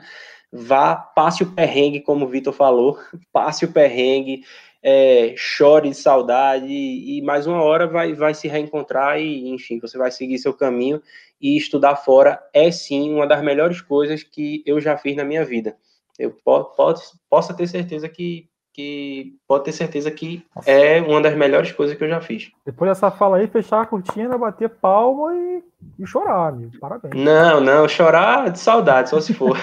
vá, 0.52 0.96
passe 0.96 1.44
o 1.44 1.52
perrengue, 1.52 2.02
como 2.02 2.26
o 2.26 2.28
Vitor 2.28 2.54
falou, 2.54 2.98
passe 3.32 3.66
o 3.66 3.72
perrengue, 3.72 4.44
é, 4.82 5.34
chore 5.38 5.90
de 5.90 5.96
saudade 5.96 6.68
e, 6.68 7.18
e 7.18 7.22
mais 7.22 7.48
uma 7.48 7.62
hora 7.62 7.88
vai, 7.88 8.14
vai 8.14 8.34
se 8.34 8.48
reencontrar 8.48 9.20
e, 9.20 9.50
enfim, 9.50 9.80
você 9.80 9.98
vai 9.98 10.12
seguir 10.12 10.38
seu 10.38 10.54
caminho 10.54 11.02
e 11.40 11.56
estudar 11.56 11.96
fora 11.96 12.42
é 12.54 12.70
sim 12.70 13.14
uma 13.14 13.26
das 13.26 13.42
melhores 13.42 13.82
coisas 13.82 14.24
que 14.24 14.62
eu 14.66 14.80
já 14.82 14.98
fiz 14.98 15.16
na 15.16 15.24
minha 15.24 15.46
vida. 15.46 15.78
Eu 16.20 16.32
posso, 16.32 17.18
posso 17.30 17.56
ter 17.56 17.68
certeza 17.68 18.08
que 18.08 18.48
que 18.74 19.36
pode 19.48 19.66
ter 19.66 19.72
certeza 19.72 20.10
que 20.10 20.44
Nossa. 20.56 20.70
é 20.70 21.02
uma 21.02 21.22
das 21.22 21.36
melhores 21.38 21.72
coisas 21.72 21.96
que 21.96 22.04
eu 22.04 22.10
já 22.10 22.20
fiz. 22.20 22.52
Depois 22.66 22.90
dessa 22.90 23.12
fala 23.12 23.38
aí, 23.38 23.48
fechar 23.48 23.82
a 23.82 23.86
cortina, 23.86 24.38
bater 24.38 24.70
palma 24.70 25.34
e, 25.36 25.64
e 26.00 26.08
chorar, 26.08 26.50
amigo. 26.50 26.78
Parabéns. 26.80 27.14
Não, 27.16 27.62
não, 27.62 27.88
chorar 27.88 28.50
de 28.50 28.58
saudade, 28.58 29.10
só 29.10 29.22
se 29.22 29.34
for. 29.34 29.56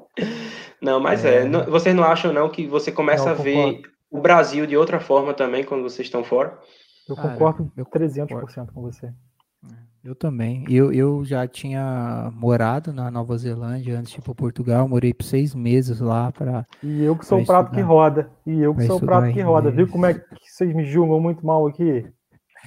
não, 0.80 1.00
mas 1.00 1.24
é. 1.24 1.38
é 1.38 1.44
não, 1.44 1.64
vocês 1.64 1.94
não 1.94 2.04
acham 2.04 2.32
não 2.32 2.50
que 2.50 2.66
você 2.66 2.92
começa 2.92 3.24
não, 3.24 3.32
a 3.32 3.34
ver 3.34 3.80
o 4.10 4.20
Brasil 4.20 4.66
de 4.66 4.76
outra 4.76 5.00
forma 5.00 5.32
também 5.32 5.64
quando 5.64 5.82
vocês 5.82 6.06
estão 6.06 6.22
fora? 6.22 6.58
Eu 7.08 7.16
concordo 7.16 7.70
ah, 7.76 7.80
eu 7.80 7.86
300% 7.86 8.28
concordo. 8.28 8.72
com 8.72 8.82
você. 8.82 9.12
Eu 10.06 10.14
também. 10.14 10.64
Eu, 10.70 10.92
eu 10.92 11.24
já 11.24 11.48
tinha 11.48 12.30
morado 12.32 12.92
na 12.92 13.10
Nova 13.10 13.36
Zelândia 13.36 13.98
antes 13.98 14.12
de 14.12 14.20
ir 14.20 14.22
para 14.22 14.32
Portugal. 14.36 14.86
Morei 14.86 15.12
por 15.12 15.24
seis 15.24 15.52
meses 15.52 15.98
lá 15.98 16.30
para. 16.30 16.64
E 16.80 17.02
eu 17.02 17.16
que 17.16 17.26
sou 17.26 17.40
o 17.40 17.44
prato 17.44 17.72
que 17.72 17.80
roda. 17.80 18.30
E 18.46 18.60
eu 18.62 18.72
que 18.72 18.84
sou 18.84 18.98
o 18.98 19.00
prato 19.00 19.32
que 19.32 19.40
roda. 19.40 19.68
Viu 19.68 19.88
como 19.88 20.06
é 20.06 20.14
que 20.14 20.22
vocês 20.44 20.72
me 20.72 20.84
julgam 20.84 21.18
muito 21.18 21.44
mal 21.44 21.66
aqui? 21.66 22.06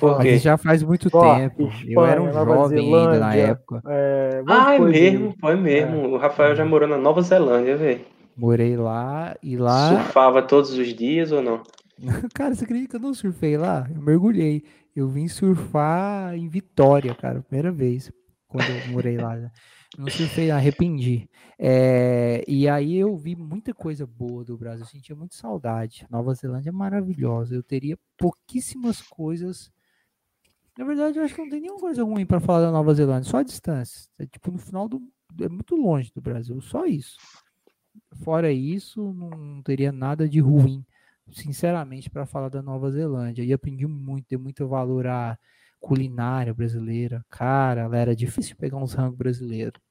Porque 0.02 0.38
já 0.38 0.58
faz 0.58 0.84
muito 0.84 1.10
Só, 1.10 1.38
tempo. 1.38 1.64
Espanha, 1.70 1.94
eu 1.94 2.06
era 2.06 2.22
um 2.22 2.34
Nova 2.34 2.56
jovem 2.56 2.84
Zelândia, 2.84 3.12
ainda 3.12 3.20
na 3.20 3.36
época. 3.36 3.84
É, 3.88 4.44
ah, 4.46 4.76
é 4.76 4.80
mesmo, 4.80 5.34
foi 5.40 5.56
mesmo. 5.56 5.96
É. 5.96 6.08
O 6.08 6.18
Rafael 6.18 6.54
já 6.58 6.66
morou 6.66 6.90
na 6.90 6.98
Nova 6.98 7.22
Zelândia, 7.22 7.78
velho. 7.78 8.02
Morei 8.36 8.76
lá 8.76 9.34
e 9.42 9.56
lá. 9.56 10.04
Surfava 10.04 10.42
todos 10.42 10.72
os 10.72 10.94
dias 10.94 11.32
ou 11.32 11.42
não? 11.42 11.62
Cara, 12.36 12.54
você 12.54 12.66
acredita 12.66 12.90
que 12.90 12.96
eu 12.98 13.08
não 13.08 13.14
surfei 13.14 13.58
lá? 13.58 13.88
Eu 13.96 14.02
mergulhei. 14.02 14.64
Eu 15.00 15.08
vim 15.08 15.30
surfar 15.30 16.36
em 16.36 16.50
Vitória, 16.50 17.16
cara, 17.16 17.42
primeira 17.42 17.72
vez, 17.72 18.12
quando 18.50 18.66
eu 18.66 18.92
morei 18.92 19.18
lá. 19.18 19.34
Né? 19.34 19.50
Não 19.98 20.10
surfei, 20.10 20.52
arrependi. 20.52 21.30
É, 21.58 22.44
e 22.46 22.68
aí 22.68 22.98
eu 22.98 23.16
vi 23.16 23.34
muita 23.34 23.74
coisa 23.74 24.06
boa 24.06 24.44
do 24.44 24.58
Brasil, 24.58 24.84
eu 24.84 24.90
sentia 24.90 25.16
muita 25.16 25.38
saudade. 25.38 26.06
Nova 26.10 26.34
Zelândia 26.34 26.68
é 26.68 26.74
maravilhosa. 26.74 27.56
Eu 27.56 27.64
teria 27.64 27.98
pouquíssimas 28.18 29.02
coisas. 29.02 29.72
Na 30.78 30.84
verdade, 30.84 31.18
eu 31.18 31.24
acho 31.24 31.34
que 31.34 31.42
não 31.42 31.50
tem 31.50 31.62
nenhuma 31.62 31.80
coisa 31.80 32.04
ruim 32.04 32.26
para 32.26 32.42
falar 32.42 32.66
da 32.66 32.72
Nova 32.72 32.94
Zelândia, 32.94 33.30
só 33.30 33.38
a 33.38 33.44
distância. 33.44 34.10
É 34.20 34.26
tipo 34.26 34.52
no 34.52 34.58
final 34.58 34.90
do. 34.90 35.02
É 35.40 35.48
muito 35.48 35.78
longe 35.78 36.12
do 36.14 36.20
Brasil, 36.20 36.60
só 36.60 36.86
isso. 36.86 37.18
Fora 38.22 38.52
isso, 38.52 39.14
não 39.14 39.64
teria 39.64 39.94
nada 39.94 40.28
de 40.28 40.42
ruim 40.42 40.86
sinceramente, 41.32 42.10
para 42.10 42.26
falar 42.26 42.50
da 42.50 42.62
Nova 42.62 42.92
Zelândia. 42.92 43.44
E 43.44 43.54
aprendi 43.54 43.86
muito, 43.88 44.26
dei 44.30 44.38
muito 44.38 44.68
valor 44.68 45.08
à 45.08 45.38
culinária 45.80 46.54
brasileira. 46.54 47.26
Cara, 47.30 47.82
ela 47.82 47.98
era 47.98 48.16
difícil 48.16 48.56
pegar 48.58 48.78
uns 48.78 48.94
rangos 48.94 49.18
brasileiros. 49.18 49.82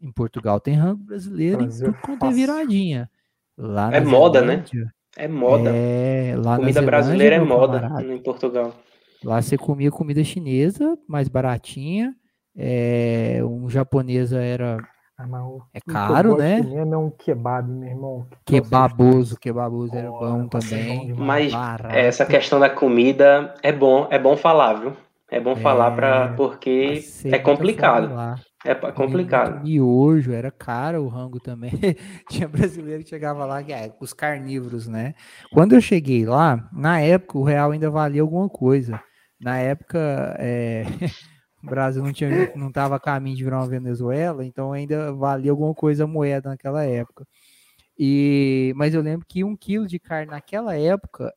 Em 0.00 0.12
Portugal 0.12 0.60
tem 0.60 0.74
rango 0.74 1.02
brasileiro 1.04 1.58
Brasil, 1.58 1.88
e 1.88 1.92
tudo 1.92 2.02
quanto 2.02 2.26
é 2.26 2.32
viradinha. 2.32 3.10
Lá 3.56 3.94
é 3.94 4.00
moda, 4.00 4.40
né? 4.42 4.56
Zelândia, 4.56 4.84
né? 4.84 4.90
É 5.16 5.28
moda. 5.28 5.70
É, 5.74 6.34
lá 6.36 6.56
comida 6.56 6.72
Zelândia, 6.72 6.82
brasileira 6.82 7.36
é 7.36 7.40
moda 7.40 7.80
camarada, 7.80 8.12
em 8.12 8.22
Portugal. 8.22 8.74
Lá 9.24 9.40
você 9.40 9.56
comia 9.56 9.90
comida 9.90 10.22
chinesa, 10.22 10.98
mais 11.08 11.28
baratinha. 11.28 12.14
É, 12.54 13.40
um 13.42 13.68
japonesa 13.68 14.38
era 14.38 14.78
ah, 15.18 15.24
é 15.72 15.80
caro, 15.80 16.36
né? 16.36 16.60
Mesmo 16.60 16.94
é 16.94 16.98
um 16.98 17.10
kebab, 17.10 17.70
meu 17.70 17.88
irmão. 17.88 18.26
Kebaboso, 18.44 19.38
kebaboso 19.38 19.96
era 19.96 20.10
bom 20.10 20.46
também. 20.46 21.14
Mas 21.14 21.52
barato. 21.52 21.94
essa 21.94 22.26
questão 22.26 22.60
da 22.60 22.68
comida 22.68 23.54
é 23.62 23.72
bom, 23.72 24.06
é 24.10 24.18
bom 24.18 24.36
falar, 24.36 24.74
viu? 24.74 24.92
É 25.30 25.40
bom 25.40 25.52
é, 25.52 25.56
falar 25.56 25.90
para 25.92 26.34
porque 26.34 27.02
é 27.24 27.38
complicado. 27.38 28.14
É 28.64 28.74
complicado. 28.74 29.66
E 29.66 29.80
hoje 29.80 30.34
era 30.34 30.50
caro 30.50 31.04
o 31.04 31.08
rango 31.08 31.40
também. 31.40 31.72
Tinha 32.28 32.46
brasileiro 32.46 33.02
que 33.02 33.08
chegava 33.08 33.44
lá, 33.46 33.62
é, 33.62 33.92
os 34.00 34.12
carnívoros, 34.12 34.86
né? 34.86 35.14
Quando 35.52 35.74
eu 35.74 35.80
cheguei 35.80 36.26
lá, 36.26 36.68
na 36.72 37.00
época 37.00 37.38
o 37.38 37.44
real 37.44 37.70
ainda 37.70 37.90
valia 37.90 38.20
alguma 38.20 38.48
coisa. 38.48 39.00
Na 39.40 39.58
época, 39.58 40.36
é... 40.38 40.84
o 41.66 41.70
Brasil 41.70 42.02
não 42.02 42.12
tinha 42.12 42.52
não 42.54 42.68
estava 42.68 42.96
a 42.96 43.00
caminho 43.00 43.36
de 43.36 43.42
virar 43.44 43.58
uma 43.58 43.68
Venezuela, 43.68 44.44
então 44.44 44.72
ainda 44.72 45.12
valia 45.12 45.50
alguma 45.50 45.74
coisa 45.74 46.04
a 46.04 46.06
moeda 46.06 46.50
naquela 46.50 46.84
época. 46.84 47.26
E, 47.98 48.72
mas 48.76 48.94
eu 48.94 49.02
lembro 49.02 49.26
que 49.26 49.42
um 49.42 49.56
quilo 49.56 49.86
de 49.86 49.98
carne 49.98 50.30
naquela 50.30 50.76
época, 50.76 51.32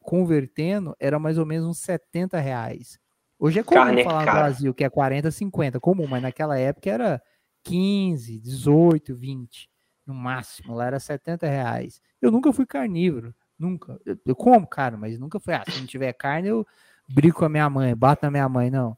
convertendo, 0.00 0.96
era 0.98 1.18
mais 1.18 1.38
ou 1.38 1.46
menos 1.46 1.66
uns 1.66 1.78
70 1.78 2.40
reais. 2.40 2.98
Hoje 3.38 3.60
é 3.60 3.62
comum 3.62 3.78
carne 3.78 4.00
é 4.00 4.04
falar 4.04 4.26
no 4.26 4.32
Brasil 4.32 4.74
que 4.74 4.82
é 4.82 4.90
40, 4.90 5.30
50, 5.30 5.78
comum, 5.78 6.06
mas 6.08 6.22
naquela 6.22 6.58
época 6.58 6.90
era 6.90 7.22
15, 7.62 8.40
18, 8.40 9.14
20, 9.14 9.70
no 10.04 10.14
máximo, 10.14 10.74
lá 10.74 10.86
era 10.86 10.98
70 10.98 11.46
reais. 11.46 12.00
Eu 12.20 12.32
nunca 12.32 12.52
fui 12.52 12.66
carnívoro, 12.66 13.32
nunca. 13.56 14.00
Eu, 14.04 14.18
eu 14.26 14.34
como, 14.34 14.66
cara, 14.66 14.96
mas 14.96 15.18
nunca 15.18 15.38
fui, 15.38 15.54
ah, 15.54 15.62
se 15.68 15.78
não 15.78 15.86
tiver 15.86 16.12
carne, 16.14 16.48
eu 16.48 16.66
brigo 17.08 17.36
com 17.36 17.44
a 17.44 17.48
minha 17.48 17.68
mãe, 17.70 17.94
bato 17.94 18.24
na 18.24 18.30
minha 18.30 18.48
mãe, 18.48 18.70
não. 18.70 18.96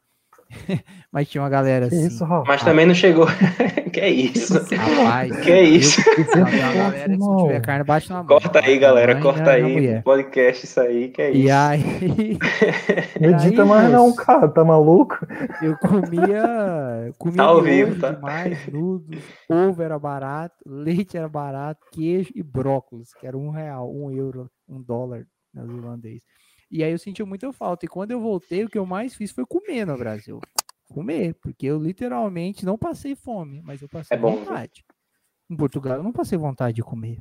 Mas 1.11 1.29
tinha 1.29 1.41
uma 1.41 1.49
galera 1.49 1.87
assim. 1.87 2.07
Isso, 2.07 2.25
mas 2.47 2.63
também 2.63 2.85
não 2.85 2.93
chegou. 2.93 3.27
que 3.91 3.99
é 3.99 4.09
isso? 4.09 4.53
Rapaz, 4.75 5.39
que 5.41 5.51
é 5.51 5.61
isso? 5.61 6.01
A 6.01 6.39
galera, 6.49 7.13
se 7.13 7.37
tiver 7.37 7.61
carne, 7.61 7.83
bate 7.83 8.09
na 8.09 8.17
mão. 8.17 8.27
Corta 8.27 8.59
aí, 8.59 8.79
galera, 8.79 9.13
mãe, 9.13 9.23
corta 9.23 9.51
aí. 9.51 10.01
Podcast, 10.03 10.65
isso 10.65 10.79
aí, 10.79 11.09
que 11.09 11.21
é 11.21 11.31
isso. 11.31 11.39
E 11.39 11.51
aí. 11.51 12.39
Medita 13.19 13.65
mais 13.65 13.91
não, 13.91 14.15
cara, 14.15 14.47
tá 14.47 14.63
maluco? 14.63 15.17
Eu 15.61 15.77
comia. 15.77 17.11
Comia 17.17 17.37
tá 17.37 17.43
ao 17.43 17.61
vivo, 17.61 17.99
tá? 17.99 18.11
demais, 18.11 18.67
nudos, 18.67 19.21
ovo 19.49 19.81
era 19.81 19.99
barato, 19.99 20.55
leite 20.65 21.17
era 21.17 21.27
barato, 21.27 21.81
queijo 21.91 22.31
e 22.35 22.41
brócolis, 22.41 23.13
que 23.13 23.27
era 23.27 23.37
um 23.37 23.49
real, 23.49 23.93
um 23.93 24.09
euro, 24.11 24.49
um 24.67 24.81
dólar 24.81 25.25
neozelandês. 25.53 26.21
E 26.71 26.83
aí 26.83 26.91
eu 26.91 26.97
senti 26.97 27.21
muita 27.23 27.51
falta. 27.51 27.85
E 27.85 27.89
quando 27.89 28.11
eu 28.11 28.21
voltei, 28.21 28.63
o 28.63 28.69
que 28.69 28.77
eu 28.77 28.85
mais 28.85 29.13
fiz 29.13 29.31
foi 29.31 29.45
comer 29.45 29.85
no 29.85 29.97
Brasil. 29.97 30.39
Comer, 30.87 31.35
porque 31.35 31.65
eu 31.65 31.77
literalmente 31.77 32.65
não 32.65 32.77
passei 32.77 33.15
fome, 33.15 33.61
mas 33.61 33.81
eu 33.81 33.89
passei 33.89 34.17
é 34.17 34.19
vontade. 34.19 34.83
Em 35.49 35.55
Portugal 35.55 35.97
eu 35.97 36.03
não 36.03 36.11
passei 36.11 36.37
vontade 36.37 36.75
de 36.75 36.81
comer. 36.81 37.19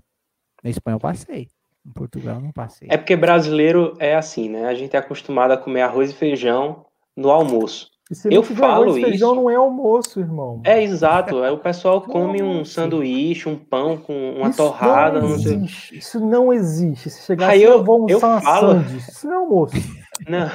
Na 0.63 0.71
Espanha 0.71 0.95
eu 0.95 1.01
passei. 1.01 1.49
Em 1.85 1.93
Portugal 1.93 2.37
eu 2.37 2.41
não 2.41 2.53
passei. 2.53 2.89
É 2.91 2.97
porque 2.97 3.17
brasileiro 3.17 3.95
é 3.99 4.15
assim, 4.15 4.49
né? 4.49 4.67
A 4.67 4.75
gente 4.75 4.95
é 4.95 4.99
acostumado 4.99 5.53
a 5.53 5.59
comer 5.59 5.83
arroz 5.83 6.11
e 6.11 6.15
feijão 6.15 6.87
no 7.17 7.31
almoço 7.31 7.91
eu 8.29 8.43
falo 8.43 8.99
isso. 8.99 9.07
feijão 9.07 9.37
não 9.37 9.49
é 9.49 9.55
almoço, 9.55 10.19
irmão. 10.19 10.61
É 10.65 10.83
exato. 10.83 11.43
Aí 11.43 11.51
o 11.53 11.59
pessoal 11.59 12.01
come 12.03 12.43
um 12.43 12.65
sanduíche, 12.65 13.49
um 13.49 13.57
pão 13.57 13.97
com 13.97 14.33
uma 14.33 14.49
isso 14.49 14.57
torrada. 14.57 15.21
Não 15.21 15.35
existe. 15.35 15.93
Não 15.93 15.99
isso 15.99 16.21
não 16.21 16.53
existe. 16.53 17.09
Se 17.09 17.27
chegar 17.27 17.51
Aí 17.51 17.63
assim, 17.63 17.73
eu, 17.73 17.79
eu 17.79 17.85
vou 17.85 17.95
almoçar 18.03 18.37
eu 18.37 18.43
falo... 18.43 18.73
Sandes. 18.73 19.09
Isso 19.09 19.27
não 19.27 19.33
é 19.33 19.37
almoço. 19.37 19.77
Não, 20.29 20.51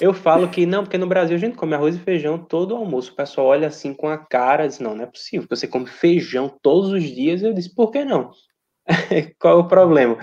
eu 0.00 0.14
falo 0.14 0.48
que 0.48 0.64
não, 0.64 0.84
porque 0.84 0.96
no 0.96 1.06
Brasil 1.06 1.36
a 1.36 1.38
gente 1.38 1.54
come 1.54 1.74
arroz 1.74 1.94
e 1.94 1.98
feijão 1.98 2.38
todo 2.38 2.74
almoço. 2.74 3.12
O 3.12 3.14
pessoal 3.14 3.48
olha 3.48 3.68
assim 3.68 3.92
com 3.92 4.08
a 4.08 4.16
cara, 4.16 4.66
diz, 4.66 4.78
não, 4.78 4.94
não 4.94 5.04
é 5.04 5.06
possível. 5.06 5.46
Você 5.50 5.68
come 5.68 5.86
feijão 5.86 6.50
todos 6.62 6.90
os 6.90 7.02
dias. 7.02 7.42
Eu 7.42 7.52
disse, 7.52 7.74
por 7.74 7.90
que 7.90 8.06
não? 8.06 8.30
Qual 9.38 9.58
é 9.58 9.60
o 9.60 9.68
problema? 9.68 10.16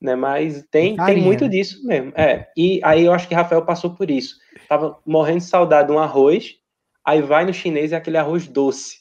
Né, 0.00 0.14
mas 0.14 0.64
tem, 0.70 0.94
tem 0.94 1.20
muito 1.20 1.48
disso 1.48 1.84
mesmo. 1.84 2.12
É, 2.14 2.46
e 2.56 2.80
aí 2.84 3.04
eu 3.04 3.12
acho 3.12 3.26
que 3.26 3.34
Rafael 3.34 3.64
passou 3.64 3.96
por 3.96 4.08
isso 4.08 4.36
tava 4.70 4.96
morrendo 5.04 5.38
de 5.38 5.46
saudade 5.46 5.88
de 5.88 5.92
um 5.92 5.98
arroz, 5.98 6.54
aí 7.04 7.20
vai 7.20 7.44
no 7.44 7.52
chinês 7.52 7.90
e 7.90 7.94
é 7.96 7.98
aquele 7.98 8.16
arroz 8.16 8.46
doce, 8.46 8.98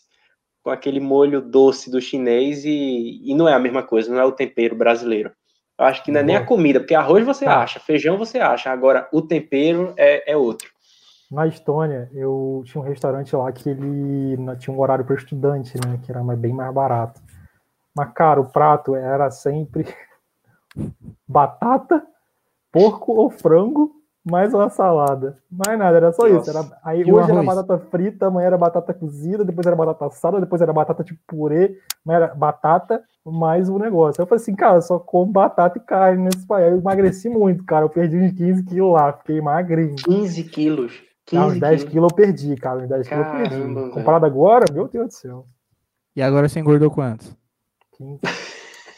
com 0.63 0.71
aquele 0.71 0.99
molho 0.99 1.39
doce 1.41 1.91
do 1.91 2.01
chinês 2.01 2.65
e, 2.65 3.21
e 3.23 3.35
não 3.35 3.47
é 3.47 3.53
a 3.53 3.59
mesma 3.59 3.83
coisa, 3.83 4.11
não 4.11 4.19
é 4.19 4.25
o 4.25 4.31
tempero 4.31 4.75
brasileiro. 4.75 5.31
Eu 5.77 5.85
acho 5.85 6.03
que 6.03 6.11
não 6.11 6.21
é 6.21 6.23
nem 6.23 6.35
a 6.35 6.43
comida, 6.43 6.79
porque 6.79 6.95
arroz 6.95 7.23
você 7.23 7.45
tá. 7.45 7.61
acha, 7.61 7.79
feijão 7.79 8.17
você 8.17 8.39
acha, 8.39 8.71
agora 8.71 9.07
o 9.13 9.21
tempero 9.21 9.93
é, 9.95 10.31
é 10.31 10.35
outro. 10.35 10.67
Na 11.31 11.45
Estônia, 11.45 12.09
eu 12.13 12.63
tinha 12.65 12.81
um 12.81 12.87
restaurante 12.87 13.35
lá 13.35 13.51
que 13.51 13.69
ele 13.69 14.35
tinha 14.57 14.75
um 14.75 14.79
horário 14.79 15.05
para 15.05 15.15
estudante, 15.15 15.75
né? 15.75 15.99
Que 16.03 16.11
era 16.11 16.23
bem 16.35 16.51
mais 16.51 16.73
barato. 16.73 17.21
Mas, 17.95 18.11
cara, 18.13 18.41
o 18.41 18.51
prato 18.51 18.95
era 18.95 19.29
sempre 19.29 19.85
batata, 21.29 22.03
porco 22.71 23.13
ou 23.13 23.29
frango 23.29 23.98
mais 24.29 24.53
uma 24.53 24.69
salada. 24.69 25.37
Mais 25.51 25.77
nada, 25.77 25.97
era 25.97 26.11
só 26.11 26.27
Nossa. 26.27 26.49
isso. 26.49 26.57
Era, 26.57 26.79
aí 26.83 27.01
e 27.01 27.11
hoje 27.11 27.31
era 27.31 27.43
batata 27.43 27.77
frita, 27.77 28.27
amanhã 28.27 28.47
era 28.47 28.57
batata 28.57 28.93
cozida, 28.93 29.43
depois 29.43 29.65
era 29.65 29.75
batata 29.75 30.05
assada, 30.05 30.39
depois 30.39 30.61
era 30.61 30.71
batata 30.71 31.03
tipo 31.03 31.19
purê, 31.27 31.77
amanhã 32.05 32.25
era 32.25 32.35
batata 32.35 33.03
mais 33.25 33.69
um 33.69 33.77
negócio. 33.77 34.21
Eu 34.21 34.27
falei 34.27 34.41
assim, 34.41 34.55
cara, 34.55 34.81
só 34.81 34.99
como 34.99 35.31
batata 35.31 35.77
e 35.77 35.81
carne 35.81 36.23
nesse 36.23 36.45
país. 36.45 36.71
Eu 36.71 36.77
emagreci 36.79 37.29
muito, 37.29 37.63
cara. 37.63 37.85
Eu 37.85 37.89
perdi 37.89 38.17
uns 38.17 38.31
15 38.33 38.63
quilos 38.63 38.93
lá, 38.93 39.13
fiquei 39.13 39.41
magrinho. 39.41 39.95
15 39.95 40.43
quilos? 40.45 41.03
15 41.25 41.43
ah, 41.43 41.47
uns 41.47 41.59
10 41.59 41.83
quilos. 41.83 41.91
quilos 41.91 42.09
eu 42.11 42.15
perdi, 42.15 42.55
cara. 42.55 42.79
Uns 42.79 42.89
10 42.89 43.07
Caramba, 43.07 43.31
quilos 43.31 43.51
eu 43.51 43.57
perdi. 43.57 43.73
Velho. 43.73 43.91
Comparado 43.91 44.25
agora, 44.25 44.65
meu 44.71 44.87
Deus 44.87 45.07
do 45.07 45.13
céu. 45.13 45.45
E 46.15 46.21
agora 46.21 46.49
você 46.49 46.59
engordou 46.59 46.89
quanto? 46.89 47.25
15. 47.97 48.19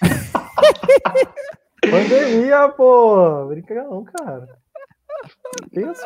Pandemia, 1.92 2.70
pô! 2.70 3.48
Brinca 3.48 3.84
não, 3.84 4.04
cara. 4.04 4.61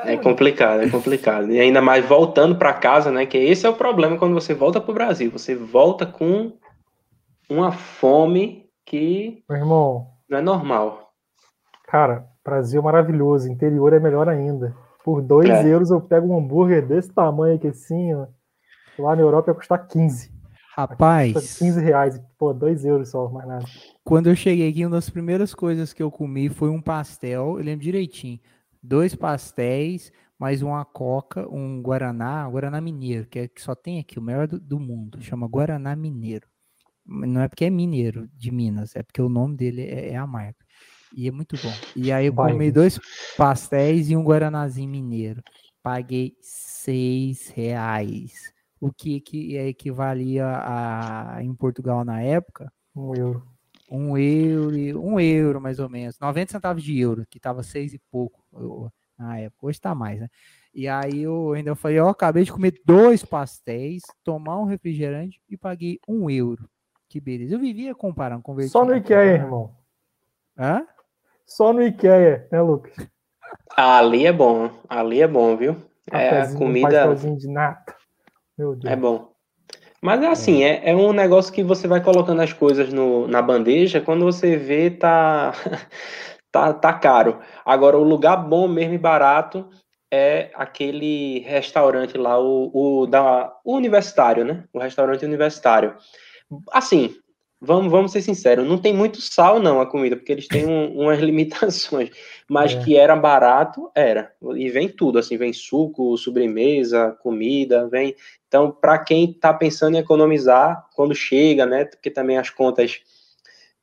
É 0.03 0.17
complicado, 0.17 0.81
é 0.81 0.89
complicado. 0.89 1.51
E 1.51 1.59
ainda 1.59 1.81
mais 1.81 2.05
voltando 2.05 2.55
para 2.55 2.73
casa, 2.73 3.11
né? 3.11 3.25
Que 3.25 3.37
esse 3.37 3.65
é 3.65 3.69
o 3.69 3.75
problema 3.75 4.17
quando 4.17 4.33
você 4.33 4.53
volta 4.53 4.81
para 4.81 4.91
o 4.91 4.93
Brasil. 4.93 5.31
Você 5.31 5.55
volta 5.55 6.05
com 6.05 6.53
uma 7.49 7.71
fome 7.71 8.65
que 8.85 9.43
Meu 9.49 9.57
irmão, 9.57 10.07
não 10.29 10.37
é 10.37 10.41
normal. 10.41 11.11
Cara, 11.87 12.25
Brasil 12.43 12.81
maravilhoso. 12.81 13.49
Interior 13.49 13.93
é 13.93 13.99
melhor 13.99 14.27
ainda. 14.27 14.75
Por 15.03 15.21
2 15.21 15.49
é. 15.49 15.67
euros 15.67 15.91
eu 15.91 16.01
pego 16.01 16.27
um 16.27 16.37
hambúrguer 16.37 16.85
desse 16.85 17.11
tamanho 17.11 17.55
aqui 17.55 17.67
assim, 17.67 18.13
ó. 18.13 18.27
Lá 18.97 19.15
na 19.15 19.21
Europa 19.21 19.51
ia 19.51 19.55
custar 19.55 19.87
15. 19.87 20.33
Rapaz. 20.75 21.57
15 21.59 21.81
reais. 21.81 22.21
Pô, 22.37 22.53
2 22.53 22.85
euros 22.85 23.09
só, 23.09 23.29
mais 23.29 23.47
nada. 23.47 23.65
Quando 24.03 24.27
eu 24.27 24.35
cheguei 24.35 24.69
aqui, 24.69 24.85
uma 24.85 24.95
das 24.95 25.09
primeiras 25.09 25.53
coisas 25.53 25.93
que 25.93 26.01
eu 26.01 26.09
comi 26.09 26.49
foi 26.49 26.69
um 26.69 26.81
pastel. 26.81 27.57
Eu 27.57 27.63
lembro 27.63 27.83
direitinho 27.83 28.39
dois 28.85 29.15
pastéis, 29.15 30.11
mais 30.37 30.61
uma 30.61 30.85
coca, 30.85 31.47
um 31.49 31.81
guaraná, 31.81 32.47
guaraná 32.47 32.79
mineiro, 32.79 33.27
que, 33.27 33.39
é, 33.39 33.47
que 33.47 33.61
só 33.61 33.73
tem 33.73 33.99
aqui, 33.99 34.19
o 34.19 34.21
melhor 34.21 34.47
do, 34.47 34.59
do, 34.59 34.79
mundo, 34.79 35.21
chama 35.21 35.47
guaraná 35.47 35.95
mineiro. 35.95 36.47
Não 37.05 37.41
é 37.41 37.47
porque 37.47 37.65
é 37.65 37.69
mineiro 37.69 38.27
de 38.33 38.51
Minas, 38.51 38.95
é 38.95 39.03
porque 39.03 39.21
o 39.21 39.29
nome 39.29 39.55
dele 39.55 39.83
é, 39.83 40.09
é 40.09 40.15
a 40.15 40.25
marca. 40.25 40.65
E 41.15 41.27
é 41.27 41.31
muito 41.31 41.55
bom. 41.55 41.71
E 41.95 42.11
aí 42.11 42.25
eu 42.25 42.33
Vai, 42.33 42.51
comi 42.51 42.71
dois 42.71 42.99
pastéis 43.37 44.09
e 44.09 44.15
um 44.15 44.23
guaranazinho 44.23 44.89
mineiro. 44.89 45.41
Paguei 45.81 46.35
seis 46.41 47.49
reais. 47.49 48.51
O 48.81 48.91
que, 48.91 49.21
que 49.21 49.55
equivalia 49.55 50.45
a, 50.47 51.37
em 51.41 51.53
Portugal 51.53 52.03
na 52.03 52.21
época? 52.21 52.71
Um 52.95 53.15
euro. 53.15 53.54
Um 53.89 54.17
euro, 54.17 55.01
um 55.01 55.19
euro 55.19 55.61
mais 55.61 55.79
ou 55.79 55.89
menos. 55.89 56.19
90 56.19 56.51
centavos 56.51 56.83
de 56.83 56.99
euro, 56.99 57.25
que 57.29 57.39
tava 57.39 57.63
seis 57.63 57.93
e 57.93 57.99
pouco 58.11 58.43
na 59.17 59.39
época, 59.39 59.67
hoje 59.67 59.79
tá 59.79 59.95
mais, 59.95 60.19
né? 60.19 60.27
E 60.73 60.87
aí 60.87 61.21
eu 61.21 61.53
ainda 61.53 61.73
falei, 61.73 61.99
eu 61.99 62.09
acabei 62.09 62.43
de 62.43 62.51
comer 62.51 62.81
dois 62.83 63.23
pastéis, 63.23 64.03
tomar 64.23 64.59
um 64.59 64.65
refrigerante 64.65 65.41
e 65.49 65.55
paguei 65.55 65.99
um 66.07 66.29
euro. 66.29 66.69
Que 67.07 67.21
beleza. 67.21 67.55
Eu 67.55 67.59
vivia 67.59 67.95
comparando, 67.95 68.41
convertindo. 68.41 68.73
Só 68.73 68.83
no 68.83 68.95
Ikea, 68.95 69.23
irmão. 69.23 69.73
Hã? 70.57 70.85
Só 71.45 71.71
no 71.71 71.81
Ikea, 71.81 72.47
né, 72.51 72.61
Lucas? 72.61 72.93
Ali 73.75 74.25
é 74.25 74.33
bom, 74.33 74.69
ali 74.89 75.21
é 75.21 75.27
bom, 75.27 75.55
viu? 75.55 75.77
É 76.11 76.41
a 76.41 76.53
comida. 76.53 77.09
Um 77.09 77.35
de 77.37 77.47
nata. 77.47 77.95
Meu 78.57 78.75
Deus. 78.75 78.91
É 78.91 78.95
bom. 78.95 79.34
Mas 80.05 80.21
é 80.21 80.27
assim, 80.27 80.63
é. 80.63 80.83
é, 80.85 80.91
é 80.91 80.95
um 80.95 81.11
negócio 81.11 81.51
que 81.51 81.63
você 81.63 81.87
vai 81.87 81.99
colocando 81.99 82.39
as 82.39 82.53
coisas 82.53 82.93
no, 82.93 83.27
na 83.27 83.41
bandeja, 83.41 83.99
quando 83.99 84.23
você 84.23 84.55
vê, 84.55 84.91
tá. 84.91 85.51
tá, 86.51 86.71
tá 86.73 86.93
caro. 86.93 87.39
Agora, 87.65 87.97
o 87.97 88.03
lugar 88.03 88.37
bom 88.37 88.67
mesmo 88.67 88.93
e 88.93 88.99
barato 88.99 89.67
é 90.13 90.51
aquele 90.53 91.39
restaurante 91.39 92.19
lá, 92.19 92.39
o, 92.39 93.01
o 93.01 93.07
da 93.07 93.51
o 93.65 93.75
universitário, 93.75 94.45
né? 94.45 94.63
O 94.71 94.77
restaurante 94.77 95.25
universitário. 95.25 95.95
Assim, 96.71 97.15
vamos, 97.65 97.91
vamos 97.91 98.11
ser 98.11 98.21
sinceros, 98.21 98.67
não 98.67 98.77
tem 98.77 98.93
muito 98.93 99.19
sal 99.21 99.59
não 99.59 99.81
a 99.81 99.85
comida, 99.85 100.15
porque 100.15 100.31
eles 100.31 100.47
têm 100.47 100.65
um, 100.65 100.93
umas 101.01 101.19
limitações, 101.19 102.09
mas 102.47 102.73
é. 102.73 102.83
que 102.83 102.95
era 102.95 103.15
barato, 103.15 103.89
era. 103.95 104.31
E 104.55 104.69
vem 104.69 104.87
tudo, 104.87 105.19
assim, 105.19 105.37
vem 105.37 105.51
suco, 105.51 106.17
sobremesa, 106.17 107.17
comida, 107.21 107.87
vem. 107.87 108.15
Então, 108.47 108.71
para 108.71 108.99
quem 108.99 109.31
está 109.31 109.53
pensando 109.53 109.95
em 109.95 109.99
economizar, 109.99 110.85
quando 110.95 111.15
chega, 111.15 111.65
né? 111.65 111.85
Porque 111.85 112.09
também 112.09 112.37
as 112.37 112.49
contas 112.49 113.01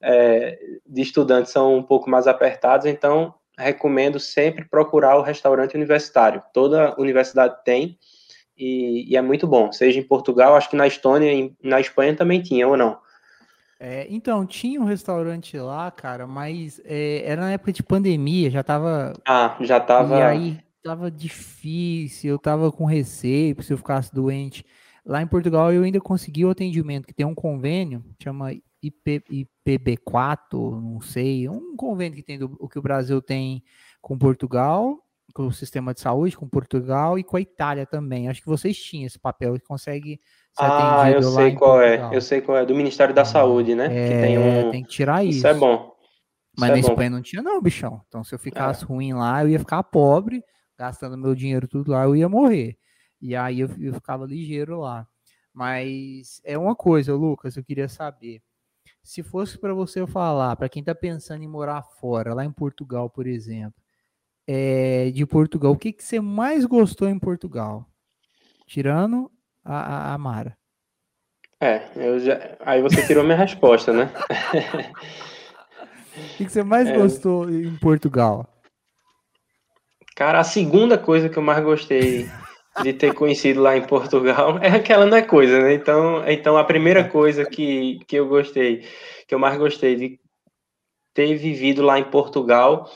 é, 0.00 0.58
de 0.86 1.02
estudantes 1.02 1.52
são 1.52 1.76
um 1.76 1.82
pouco 1.82 2.08
mais 2.08 2.26
apertados, 2.26 2.86
então 2.86 3.34
recomendo 3.58 4.18
sempre 4.18 4.64
procurar 4.64 5.16
o 5.16 5.22
restaurante 5.22 5.74
universitário. 5.74 6.42
Toda 6.52 6.94
universidade 6.98 7.56
tem 7.64 7.98
e, 8.56 9.12
e, 9.12 9.16
é 9.16 9.22
muito 9.22 9.46
bom. 9.46 9.72
Seja 9.72 9.98
em 9.98 10.02
Portugal, 10.02 10.54
acho 10.54 10.70
que 10.70 10.76
na 10.76 10.86
Estônia 10.86 11.50
na 11.62 11.80
Espanha 11.80 12.16
também 12.16 12.40
tinha, 12.40 12.66
ou 12.66 12.76
não? 12.76 12.98
É, 13.84 14.06
então, 14.08 14.46
tinha 14.46 14.80
um 14.80 14.84
restaurante 14.84 15.58
lá, 15.58 15.90
cara, 15.90 16.24
mas 16.24 16.80
é, 16.84 17.24
era 17.26 17.40
na 17.40 17.50
época 17.50 17.72
de 17.72 17.82
pandemia, 17.82 18.48
já 18.48 18.62
tava. 18.62 19.12
Ah, 19.26 19.56
já 19.60 19.80
tava. 19.80 20.16
E 20.16 20.22
aí 20.22 20.60
tava 20.84 21.10
difícil, 21.10 22.30
eu 22.30 22.38
tava 22.38 22.70
com 22.70 22.84
receio 22.84 23.60
se 23.60 23.72
eu 23.72 23.76
ficasse 23.76 24.14
doente. 24.14 24.64
Lá 25.04 25.20
em 25.20 25.26
Portugal 25.26 25.72
eu 25.72 25.82
ainda 25.82 26.00
consegui 26.00 26.44
o 26.44 26.50
atendimento, 26.50 27.08
que 27.08 27.12
tem 27.12 27.26
um 27.26 27.34
convênio, 27.34 28.04
chama 28.22 28.52
IP, 28.80 29.50
IPB4, 29.66 30.80
não 30.80 31.00
sei, 31.00 31.48
um 31.48 31.74
convênio 31.74 32.14
que 32.14 32.22
tem 32.22 32.38
do 32.38 32.56
o 32.60 32.68
que 32.68 32.78
o 32.78 32.82
Brasil 32.82 33.20
tem 33.20 33.64
com 34.00 34.16
Portugal, 34.16 34.96
com 35.34 35.48
o 35.48 35.52
sistema 35.52 35.92
de 35.92 36.00
saúde, 36.00 36.36
com 36.36 36.48
Portugal 36.48 37.18
e 37.18 37.24
com 37.24 37.36
a 37.36 37.40
Itália 37.40 37.84
também. 37.84 38.28
Acho 38.28 38.42
que 38.42 38.48
vocês 38.48 38.76
tinham 38.80 39.08
esse 39.08 39.18
papel 39.18 39.54
que 39.54 39.66
consegue 39.66 40.20
ah, 40.59 41.11
eu 41.11 41.22
sei 41.22 41.55
qual 41.55 41.80
é. 41.80 41.96
É. 41.96 42.16
Eu 42.16 42.20
sei 42.20 42.40
qual 42.40 42.59
é. 42.59 42.66
Do 42.66 42.74
Ministério 42.74 43.14
da 43.14 43.24
Saúde, 43.24 43.74
né? 43.74 43.86
É, 43.86 44.09
que 44.09 44.20
tem, 44.20 44.38
um... 44.38 44.70
tem 44.70 44.82
que 44.82 44.90
tirar 44.90 45.24
isso. 45.24 45.38
Isso 45.38 45.46
é 45.46 45.55
bom. 45.55 45.92
Mas 46.59 46.70
isso 46.70 46.70
na 46.70 46.76
é 46.76 46.80
Espanha 46.80 47.11
bom. 47.11 47.16
não 47.16 47.22
tinha, 47.22 47.42
não, 47.42 47.62
bichão. 47.62 48.03
Então, 48.07 48.22
se 48.22 48.34
eu 48.34 48.38
ficasse 48.38 48.84
é. 48.84 48.86
ruim 48.86 49.14
lá, 49.14 49.42
eu 49.42 49.48
ia 49.48 49.59
ficar 49.59 49.82
pobre. 49.82 50.42
gastando 50.78 51.16
meu 51.16 51.34
dinheiro 51.34 51.66
tudo 51.66 51.92
lá, 51.92 52.05
eu 52.05 52.14
ia 52.14 52.28
morrer. 52.28 52.76
E 53.20 53.34
aí 53.34 53.61
eu, 53.61 53.70
eu 53.80 53.94
ficava 53.94 54.26
ligeiro 54.26 54.80
lá. 54.80 55.07
Mas 55.55 56.40
é 56.44 56.57
uma 56.59 56.74
coisa, 56.74 57.14
Lucas, 57.14 57.57
eu 57.57 57.64
queria 57.64 57.88
saber. 57.88 58.42
Se 59.03 59.22
fosse 59.22 59.59
para 59.59 59.74
você 59.74 60.07
falar, 60.07 60.57
para 60.57 60.68
quem 60.68 60.80
está 60.80 60.94
pensando 60.94 61.42
em 61.42 61.48
morar 61.48 61.82
fora, 61.82 62.34
lá 62.34 62.44
em 62.44 62.53
Portugal, 62.53 63.11
por 63.11 63.26
exemplo, 63.26 63.80
é, 64.46 65.11
de 65.11 65.26
Portugal, 65.26 65.72
o 65.72 65.76
que, 65.76 65.92
que 65.92 66.05
você 66.05 66.20
mais 66.20 66.64
gostou 66.64 67.09
em 67.09 67.18
Portugal? 67.18 67.86
Tirando 68.66 69.30
a, 69.64 70.14
a, 70.14 70.18
Mara. 70.18 70.56
É, 71.60 71.82
eu 71.96 72.18
já... 72.18 72.56
aí 72.60 72.82
você 72.82 73.06
tirou 73.06 73.24
minha 73.24 73.36
resposta, 73.36 73.92
né? 73.92 74.10
o 76.16 76.36
que, 76.36 76.44
que 76.44 76.52
você 76.52 76.62
mais 76.62 76.88
é... 76.88 76.96
gostou 76.96 77.48
em 77.50 77.76
Portugal? 77.76 78.48
Cara, 80.16 80.40
a 80.40 80.44
segunda 80.44 80.98
coisa 80.98 81.28
que 81.28 81.36
eu 81.36 81.42
mais 81.42 81.62
gostei 81.62 82.28
de 82.82 82.92
ter 82.92 83.14
conhecido 83.14 83.60
lá 83.60 83.76
em 83.76 83.86
Portugal 83.86 84.58
é 84.62 84.68
aquela 84.68 85.06
não 85.06 85.16
é 85.16 85.22
coisa, 85.22 85.60
né? 85.60 85.74
Então, 85.74 86.28
então 86.28 86.56
a 86.56 86.64
primeira 86.64 87.08
coisa 87.08 87.44
que, 87.44 88.00
que 88.06 88.16
eu 88.16 88.28
gostei, 88.28 88.86
que 89.26 89.34
eu 89.34 89.38
mais 89.38 89.58
gostei 89.58 89.96
de 89.96 90.20
ter 91.14 91.34
vivido 91.36 91.82
lá 91.82 91.98
em 91.98 92.10
Portugal 92.10 92.90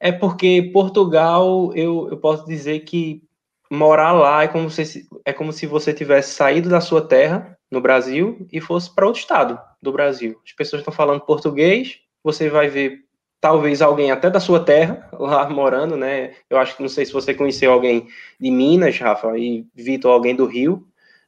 é 0.00 0.12
porque 0.12 0.70
Portugal, 0.72 1.72
eu, 1.74 2.08
eu 2.10 2.16
posso 2.18 2.46
dizer 2.46 2.80
que 2.80 3.22
morar 3.70 4.12
lá 4.12 4.42
é 4.42 4.48
como, 4.48 4.70
se, 4.70 5.06
é 5.24 5.32
como 5.32 5.52
se 5.52 5.66
você 5.66 5.92
tivesse 5.92 6.34
saído 6.34 6.68
da 6.68 6.80
sua 6.80 7.06
terra, 7.06 7.56
no 7.70 7.80
Brasil, 7.80 8.46
e 8.50 8.60
fosse 8.60 8.94
para 8.94 9.06
outro 9.06 9.20
estado 9.20 9.60
do 9.80 9.92
Brasil. 9.92 10.40
As 10.44 10.52
pessoas 10.52 10.80
estão 10.80 10.92
falando 10.92 11.20
português, 11.20 12.00
você 12.22 12.48
vai 12.48 12.68
ver 12.68 13.04
talvez 13.40 13.82
alguém 13.82 14.10
até 14.10 14.30
da 14.30 14.40
sua 14.40 14.60
terra 14.64 15.08
lá 15.12 15.48
morando, 15.48 15.96
né? 15.96 16.34
Eu 16.48 16.58
acho 16.58 16.76
que 16.76 16.82
não 16.82 16.88
sei 16.88 17.04
se 17.04 17.12
você 17.12 17.34
conheceu 17.34 17.72
alguém 17.72 18.08
de 18.40 18.50
Minas, 18.50 18.98
Rafa, 18.98 19.36
e 19.38 19.66
Vitor, 19.74 20.12
alguém 20.12 20.34
do 20.34 20.46
Rio, 20.46 20.86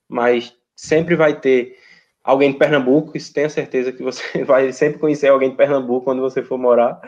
mas 0.09 0.55
sempre 0.75 1.15
vai 1.15 1.39
ter 1.39 1.77
alguém 2.25 2.53
de 2.53 2.59
Pernambuco, 2.59 3.17
isso 3.17 3.33
tenha 3.33 3.49
certeza 3.49 3.93
que 3.93 4.03
você 4.03 4.45
vai 4.45 4.73
sempre 4.73 4.99
conhecer 4.99 5.29
alguém 5.29 5.51
de 5.51 5.57
Pernambuco 5.57 6.05
quando 6.05 6.23
você 6.23 6.43
for 6.43 6.59
morar. 6.59 7.01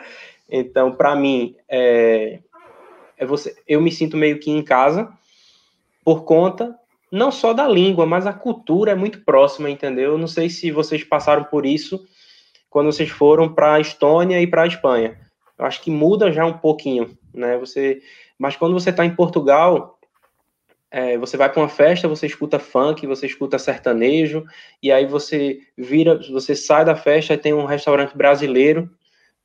Então, 0.49 0.91
para 0.91 1.15
mim, 1.15 1.55
é, 1.67 2.39
é 3.17 3.25
você, 3.25 3.55
eu 3.67 3.81
me 3.81 3.91
sinto 3.91 4.15
meio 4.15 4.39
que 4.39 4.51
em 4.51 4.61
casa 4.61 5.11
por 6.03 6.23
conta 6.23 6.77
não 7.11 7.31
só 7.31 7.53
da 7.53 7.67
língua, 7.67 8.07
mas 8.07 8.25
a 8.25 8.33
cultura 8.33 8.91
é 8.91 8.95
muito 8.95 9.23
próxima, 9.23 9.69
entendeu? 9.69 10.13
Eu 10.13 10.17
não 10.17 10.27
sei 10.27 10.49
se 10.49 10.71
vocês 10.71 11.03
passaram 11.03 11.43
por 11.43 11.63
isso 11.63 12.03
quando 12.71 12.91
vocês 12.91 13.09
foram 13.09 13.53
para 13.53 13.75
a 13.75 13.79
Estônia 13.79 14.41
e 14.41 14.47
para 14.47 14.63
a 14.63 14.67
Espanha. 14.67 15.19
Eu 15.59 15.65
acho 15.65 15.79
que 15.79 15.91
muda 15.91 16.31
já 16.31 16.43
um 16.43 16.57
pouquinho, 16.57 17.15
né? 17.31 17.55
Você, 17.59 18.01
mas 18.37 18.55
quando 18.55 18.73
você 18.73 18.89
está 18.89 19.05
em 19.05 19.15
Portugal, 19.15 19.99
é, 20.89 21.15
você 21.17 21.37
vai 21.37 21.51
para 21.51 21.61
uma 21.61 21.69
festa, 21.69 22.07
você 22.07 22.25
escuta 22.25 22.57
funk, 22.57 23.05
você 23.05 23.27
escuta 23.27 23.59
sertanejo, 23.59 24.43
e 24.81 24.91
aí 24.91 25.05
você 25.05 25.59
vira, 25.77 26.19
você 26.31 26.55
sai 26.55 26.83
da 26.83 26.95
festa 26.95 27.35
e 27.35 27.37
tem 27.37 27.53
um 27.53 27.65
restaurante 27.65 28.17
brasileiro, 28.17 28.89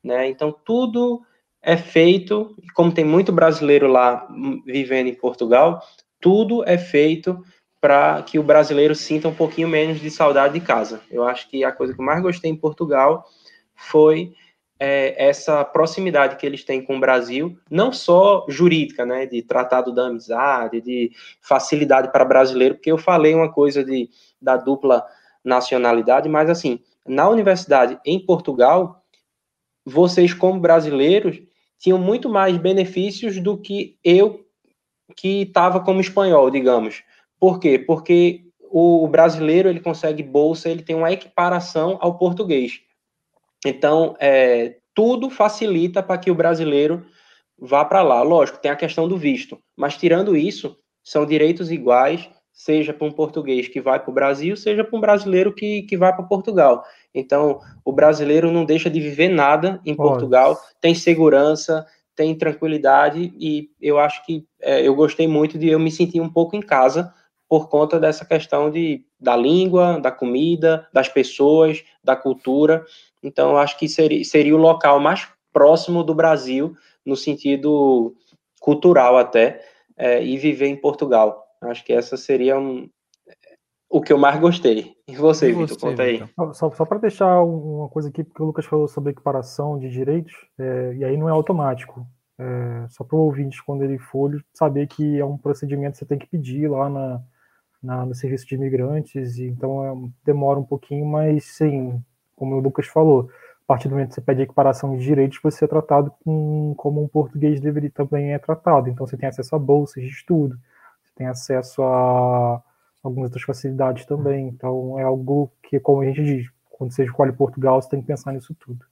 né? 0.03 0.27
Então 0.27 0.51
tudo 0.65 1.21
é 1.61 1.77
feito, 1.77 2.55
como 2.73 2.91
tem 2.91 3.05
muito 3.05 3.31
brasileiro 3.31 3.87
lá 3.87 4.27
vivendo 4.65 5.07
em 5.07 5.13
Portugal, 5.13 5.83
tudo 6.19 6.63
é 6.67 6.77
feito 6.77 7.43
para 7.81 8.21
que 8.23 8.37
o 8.37 8.43
brasileiro 8.43 8.93
sinta 8.93 9.27
um 9.27 9.33
pouquinho 9.33 9.67
menos 9.67 10.01
de 10.01 10.11
saudade 10.11 10.59
de 10.59 10.65
casa. 10.65 11.01
Eu 11.09 11.23
acho 11.23 11.49
que 11.49 11.63
a 11.63 11.71
coisa 11.71 11.93
que 11.93 12.01
eu 12.01 12.05
mais 12.05 12.21
gostei 12.21 12.51
em 12.51 12.55
Portugal 12.55 13.25
foi 13.73 14.33
é, 14.79 15.27
essa 15.29 15.63
proximidade 15.63 16.37
que 16.37 16.45
eles 16.45 16.63
têm 16.63 16.83
com 16.83 16.97
o 16.97 16.99
Brasil, 16.99 17.57
não 17.69 17.91
só 17.91 18.45
jurídica, 18.47 19.05
né, 19.05 19.25
de 19.25 19.41
tratado 19.41 19.93
da 19.93 20.07
amizade, 20.07 20.81
de 20.81 21.11
facilidade 21.41 22.11
para 22.11 22.25
brasileiro, 22.25 22.75
porque 22.75 22.91
eu 22.91 22.97
falei 22.97 23.33
uma 23.33 23.51
coisa 23.51 23.83
de, 23.83 24.09
da 24.41 24.55
dupla 24.55 25.05
nacionalidade, 25.43 26.29
mas 26.29 26.49
assim, 26.49 26.79
na 27.05 27.27
universidade 27.29 27.99
em 28.05 28.23
Portugal, 28.25 29.03
vocês 29.85 30.33
como 30.33 30.59
brasileiros 30.59 31.41
tinham 31.77 31.97
muito 31.97 32.29
mais 32.29 32.57
benefícios 32.57 33.39
do 33.39 33.57
que 33.57 33.97
eu 34.03 34.45
que 35.15 35.43
estava 35.43 35.79
como 35.79 36.01
espanhol, 36.01 36.49
digamos. 36.49 37.03
Por 37.39 37.59
quê? 37.59 37.79
Porque 37.79 38.43
o 38.69 39.07
brasileiro 39.07 39.69
ele 39.69 39.79
consegue 39.79 40.21
bolsa, 40.21 40.69
ele 40.69 40.83
tem 40.83 40.95
uma 40.95 41.11
equiparação 41.11 41.97
ao 42.01 42.17
português. 42.17 42.81
Então, 43.65 44.15
é, 44.19 44.77
tudo 44.93 45.29
facilita 45.29 46.03
para 46.03 46.17
que 46.17 46.31
o 46.31 46.35
brasileiro 46.35 47.05
vá 47.57 47.83
para 47.83 48.01
lá. 48.01 48.21
Lógico, 48.21 48.59
tem 48.59 48.71
a 48.71 48.75
questão 48.75 49.07
do 49.07 49.17
visto, 49.17 49.57
mas 49.75 49.97
tirando 49.97 50.37
isso, 50.37 50.77
são 51.03 51.25
direitos 51.25 51.71
iguais, 51.71 52.29
seja 52.53 52.93
para 52.93 53.07
um 53.07 53.11
português 53.11 53.67
que 53.67 53.81
vai 53.81 53.99
para 53.99 54.11
o 54.11 54.13
Brasil, 54.13 54.55
seja 54.55 54.83
para 54.83 54.97
um 54.97 55.01
brasileiro 55.01 55.53
que, 55.53 55.83
que 55.83 55.97
vai 55.97 56.13
para 56.13 56.25
Portugal. 56.25 56.83
Então, 57.13 57.59
o 57.83 57.91
brasileiro 57.91 58.51
não 58.51 58.65
deixa 58.65 58.89
de 58.89 58.99
viver 58.99 59.29
nada 59.29 59.81
em 59.85 59.95
Portugal, 59.95 60.59
tem 60.79 60.93
segurança, 60.93 61.85
tem 62.19 62.35
tranquilidade, 62.35 63.33
e 63.39 63.69
eu 63.79 63.97
acho 63.97 64.25
que 64.25 64.45
é, 64.61 64.85
eu 64.85 64.93
gostei 64.93 65.25
muito 65.25 65.57
de 65.57 65.69
eu 65.69 65.79
me 65.79 65.89
sentir 65.89 66.19
um 66.19 66.27
pouco 66.27 66.53
em 66.53 66.59
casa 66.59 67.13
por 67.47 67.69
conta 67.69 67.97
dessa 67.97 68.25
questão 68.25 68.69
de, 68.69 69.05
da 69.17 69.37
língua, 69.37 70.01
da 70.01 70.11
comida, 70.11 70.85
das 70.91 71.07
pessoas, 71.07 71.81
da 72.03 72.17
cultura. 72.17 72.85
Então, 73.23 73.51
eu 73.51 73.57
acho 73.57 73.79
que 73.79 73.87
seria, 73.87 74.21
seria 74.25 74.53
o 74.53 74.59
local 74.59 74.99
mais 74.99 75.29
próximo 75.53 76.03
do 76.03 76.13
Brasil, 76.13 76.75
no 77.05 77.15
sentido 77.15 78.13
cultural 78.59 79.17
até, 79.17 79.65
é, 79.95 80.21
e 80.21 80.37
viver 80.37 80.67
em 80.67 80.75
Portugal. 80.75 81.41
Acho 81.61 81.85
que 81.85 81.93
essa 81.93 82.17
seria 82.17 82.59
um, 82.59 82.89
o 83.89 84.01
que 84.01 84.13
eu 84.13 84.17
mais 84.17 84.39
gostei. 84.39 84.95
E 85.07 85.15
você, 85.15 85.51
Vitor, 85.51 85.77
conta 85.79 86.03
aí. 86.03 86.23
Só, 86.53 86.71
só 86.71 86.85
para 86.85 86.99
deixar 86.99 87.41
uma 87.41 87.89
coisa 87.89 88.09
aqui, 88.09 88.23
porque 88.23 88.41
o 88.41 88.45
Lucas 88.45 88.65
falou 88.65 88.87
sobre 88.87 89.11
equiparação 89.11 89.79
de 89.79 89.89
direitos, 89.89 90.33
é, 90.59 90.93
e 90.95 91.03
aí 91.03 91.17
não 91.17 91.27
é 91.27 91.31
automático. 91.31 92.05
É, 92.37 92.85
só 92.89 93.03
para 93.03 93.17
o 93.17 93.21
ouvinte, 93.21 93.63
quando 93.63 93.83
ele 93.83 93.97
for, 93.97 94.41
saber 94.53 94.87
que 94.87 95.19
é 95.19 95.25
um 95.25 95.37
procedimento 95.37 95.93
que 95.93 95.97
você 95.99 96.05
tem 96.05 96.19
que 96.19 96.27
pedir 96.27 96.69
lá 96.69 96.87
na, 96.87 97.21
na, 97.81 98.05
no 98.05 98.13
serviço 98.13 98.45
de 98.45 98.55
imigrantes, 98.55 99.37
e 99.37 99.47
então 99.47 99.83
é, 99.83 100.09
demora 100.23 100.59
um 100.59 100.63
pouquinho, 100.63 101.05
mas 101.05 101.45
sim, 101.45 102.01
como 102.35 102.55
o 102.55 102.59
Lucas 102.59 102.85
falou, 102.85 103.29
a 103.63 103.67
partir 103.67 103.87
do 103.87 103.91
momento 103.91 104.09
que 104.09 104.15
você 104.15 104.21
pede 104.21 104.43
equiparação 104.43 104.95
de 104.95 105.03
direitos, 105.03 105.39
você 105.41 105.65
é 105.65 105.67
tratado 105.67 106.13
com, 106.23 106.73
como 106.77 107.03
um 107.03 107.07
português 107.07 107.59
deveria 107.59 107.91
também 107.91 108.33
é 108.33 108.39
tratado. 108.39 108.89
Então 108.89 109.05
você 109.05 109.17
tem 109.17 109.29
acesso 109.29 109.55
a 109.55 109.59
bolsas 109.59 110.03
de 110.03 110.09
estudo, 110.09 110.57
você 111.03 111.11
tem 111.15 111.27
acesso 111.27 111.83
a 111.83 112.63
algumas 113.03 113.29
outras 113.29 113.43
facilidades 113.43 114.05
também. 114.05 114.47
Então 114.47 114.99
é 114.99 115.03
algo 115.03 115.51
que, 115.63 115.79
como 115.79 116.01
a 116.01 116.05
gente 116.05 116.23
diz, 116.23 116.49
quando 116.69 116.91
você 116.91 117.03
escolhe 117.03 117.31
Portugal, 117.31 117.81
você 117.81 117.89
tem 117.89 118.01
que 118.01 118.07
pensar 118.07 118.31
nisso 118.31 118.55
tudo. 118.55 118.85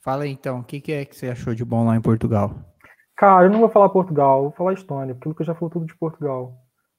Fala 0.00 0.24
aí, 0.24 0.30
então, 0.30 0.60
o 0.60 0.64
que, 0.64 0.80
que 0.80 0.92
é 0.92 1.04
que 1.04 1.16
você 1.16 1.28
achou 1.28 1.54
de 1.54 1.64
bom 1.64 1.86
lá 1.86 1.96
em 1.96 2.00
Portugal? 2.00 2.54
Cara, 3.16 3.46
eu 3.46 3.50
não 3.50 3.60
vou 3.60 3.68
falar 3.68 3.88
Portugal, 3.88 4.42
vou 4.42 4.50
falar 4.50 4.72
Estônia, 4.72 5.14
porque 5.14 5.28
o 5.28 5.30
Lucas 5.30 5.46
já 5.46 5.54
falou 5.54 5.70
tudo 5.70 5.86
de 5.86 5.96
Portugal. 5.96 6.56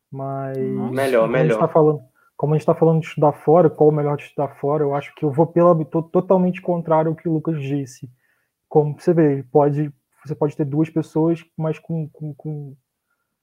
Mas. 0.10 0.58
Melhor, 0.58 1.28
melhor. 1.28 1.60
Tá 1.60 1.68
falando, 1.68 2.02
como 2.38 2.54
a 2.54 2.56
gente 2.56 2.62
está 2.62 2.76
falando 2.76 3.02
de 3.02 3.08
estudar 3.08 3.34
fora, 3.34 3.70
qual 3.70 3.90
o 3.90 3.92
melhor 3.92 4.16
de 4.16 4.24
estudar 4.24 4.50
fora, 4.56 4.84
eu 4.84 4.96
acho 4.96 5.14
que 5.16 5.26
eu 5.26 5.32
vou 5.32 5.48
pela 5.48 5.76
totalmente 5.86 6.62
contrário 6.62 7.10
ao 7.10 7.16
que 7.16 7.28
o 7.28 7.34
Lucas 7.34 7.62
disse. 7.62 8.10
Como 8.70 9.00
você 9.00 9.14
vê, 9.14 9.44
pode, 9.52 9.92
você 10.26 10.34
pode 10.34 10.56
ter 10.56 10.66
duas 10.66 10.90
pessoas, 10.90 11.44
mas 11.58 11.80
com, 11.80 12.08
com, 12.10 12.34
com 12.34 12.76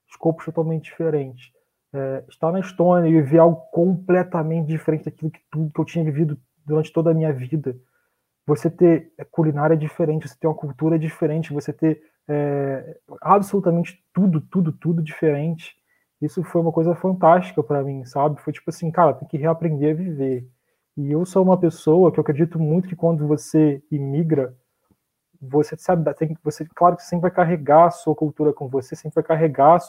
escopos 0.09 0.45
totalmente 0.45 0.85
diferentes. 0.85 1.51
É, 1.93 2.23
estar 2.29 2.51
na 2.51 2.59
Estônia 2.59 3.09
e 3.09 3.21
ver 3.21 3.39
algo 3.39 3.57
completamente 3.71 4.67
diferente 4.67 5.05
daquilo 5.05 5.31
que 5.31 5.41
tudo 5.51 5.71
que 5.73 5.79
eu 5.81 5.85
tinha 5.85 6.05
vivido 6.05 6.37
durante 6.65 6.91
toda 6.91 7.11
a 7.11 7.13
minha 7.13 7.33
vida. 7.33 7.75
Você 8.47 8.69
ter 8.69 9.13
culinária 9.29 9.77
diferente, 9.77 10.27
você 10.27 10.35
ter 10.39 10.47
uma 10.47 10.55
cultura 10.55 10.97
diferente, 10.97 11.53
você 11.53 11.73
ter 11.73 12.01
é, 12.27 12.97
absolutamente 13.21 14.03
tudo, 14.13 14.41
tudo, 14.41 14.71
tudo 14.71 15.01
diferente 15.01 15.75
isso 16.21 16.43
foi 16.43 16.61
uma 16.61 16.71
coisa 16.71 16.93
fantástica 16.93 17.63
para 17.63 17.83
mim, 17.83 18.05
sabe? 18.05 18.39
Foi 18.41 18.53
tipo 18.53 18.69
assim, 18.69 18.91
cara, 18.91 19.13
tem 19.13 19.27
que 19.27 19.37
reaprender 19.37 19.91
a 19.91 19.97
viver. 19.97 20.47
E 20.95 21.11
eu 21.11 21.25
sou 21.25 21.43
uma 21.43 21.59
pessoa 21.59 22.11
que 22.11 22.19
eu 22.19 22.21
acredito 22.21 22.59
muito 22.59 22.87
que 22.87 22.95
quando 22.95 23.27
você 23.27 23.81
imigra, 23.91 24.55
você 25.41 25.75
sabe, 25.77 26.13
tem, 26.13 26.37
você, 26.43 26.65
claro 26.75 26.95
que 26.95 27.01
você 27.03 27.09
sempre 27.09 27.23
vai 27.23 27.31
carregar 27.31 27.87
a 27.87 27.91
sua 27.91 28.15
cultura 28.15 28.53
com 28.53 28.67
você, 28.67 28.95
sempre 28.95 29.15
vai 29.15 29.23
carregar 29.23 29.79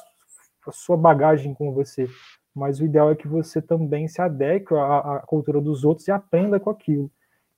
a 0.66 0.72
sua 0.72 0.96
bagagem 0.96 1.54
com 1.54 1.72
você. 1.72 2.08
Mas 2.54 2.80
o 2.80 2.84
ideal 2.84 3.10
é 3.10 3.14
que 3.14 3.28
você 3.28 3.62
também 3.62 4.08
se 4.08 4.20
adeque 4.20 4.74
à, 4.74 5.16
à 5.16 5.20
cultura 5.20 5.60
dos 5.60 5.84
outros 5.84 6.06
e 6.08 6.10
aprenda 6.10 6.60
com 6.60 6.70
aquilo. 6.70 7.10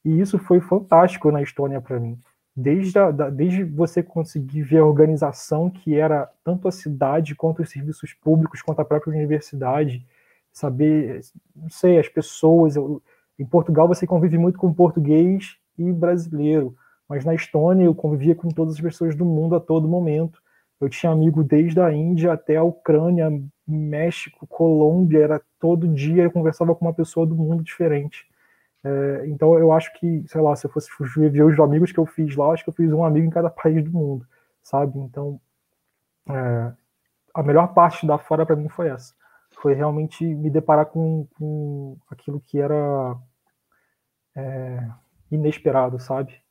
E 0.05 0.20
isso 0.20 0.38
foi 0.38 0.61
fantástico 0.61 1.30
na 1.30 1.42
Estônia 1.42 1.80
para 1.80 1.98
mim 1.98 2.18
desde, 2.57 2.98
a, 2.98 3.11
da, 3.11 3.30
desde 3.30 3.64
você 3.64 4.02
conseguir 4.02 4.62
ver 4.62 4.78
a 4.78 4.86
organização 4.86 5.68
que 5.68 5.94
era 5.94 6.30
tanto 6.44 6.68
a 6.68 6.72
cidade 6.72 7.34
quanto 7.34 7.62
os 7.62 7.70
serviços 7.70 8.12
públicos, 8.12 8.62
quanto 8.62 8.80
a 8.80 8.84
própria 8.84 9.12
universidade, 9.12 10.07
saber, 10.52 11.20
não 11.55 11.68
sei, 11.68 11.98
as 11.98 12.09
pessoas. 12.09 12.76
Eu, 12.76 13.02
em 13.38 13.44
Portugal 13.44 13.88
você 13.88 14.07
convive 14.07 14.38
muito 14.38 14.59
com 14.59 14.72
português 14.72 15.57
e 15.76 15.92
brasileiro, 15.92 16.76
mas 17.09 17.24
na 17.24 17.34
Estônia 17.34 17.84
eu 17.84 17.94
convivia 17.94 18.34
com 18.34 18.48
todas 18.48 18.74
as 18.74 18.80
pessoas 18.80 19.16
do 19.16 19.24
mundo 19.24 19.57
a 19.57 19.61
todo 19.61 19.88
momento. 19.88 20.40
Eu 20.80 20.88
tinha 20.88 21.12
amigo 21.12 21.42
desde 21.42 21.80
a 21.80 21.92
Índia 21.92 22.32
até 22.32 22.56
a 22.56 22.62
Ucrânia, 22.62 23.30
México, 23.66 24.46
Colômbia, 24.46 25.22
era 25.22 25.42
todo 25.58 25.88
dia 25.88 26.24
eu 26.24 26.30
conversava 26.30 26.74
com 26.74 26.84
uma 26.84 26.94
pessoa 26.94 27.26
do 27.26 27.34
mundo 27.34 27.62
diferente. 27.62 28.26
É, 28.84 29.26
então 29.26 29.58
eu 29.58 29.72
acho 29.72 29.92
que, 29.94 30.24
sei 30.28 30.40
lá, 30.40 30.54
se 30.54 30.66
eu 30.66 30.70
fosse 30.70 30.90
ver 31.30 31.44
os 31.44 31.58
amigos 31.58 31.90
que 31.90 31.98
eu 31.98 32.06
fiz 32.06 32.36
lá, 32.36 32.52
acho 32.52 32.64
que 32.64 32.70
eu 32.70 32.74
fiz 32.74 32.92
um 32.92 33.04
amigo 33.04 33.26
em 33.26 33.30
cada 33.30 33.48
país 33.50 33.82
do 33.82 33.90
mundo, 33.90 34.26
sabe? 34.62 34.98
Então 34.98 35.40
é, 36.28 36.72
a 37.34 37.42
melhor 37.42 37.74
parte 37.74 38.06
da 38.06 38.18
fora 38.18 38.44
para 38.46 38.56
mim 38.56 38.68
foi 38.68 38.88
essa. 38.88 39.14
Foi 39.62 39.74
realmente 39.74 40.24
me 40.24 40.50
deparar 40.50 40.86
com, 40.86 41.26
com 41.38 41.96
aquilo 42.10 42.40
que 42.40 42.58
era 42.60 43.16
é, 44.36 44.88
inesperado, 45.30 45.98
sabe? 45.98 46.43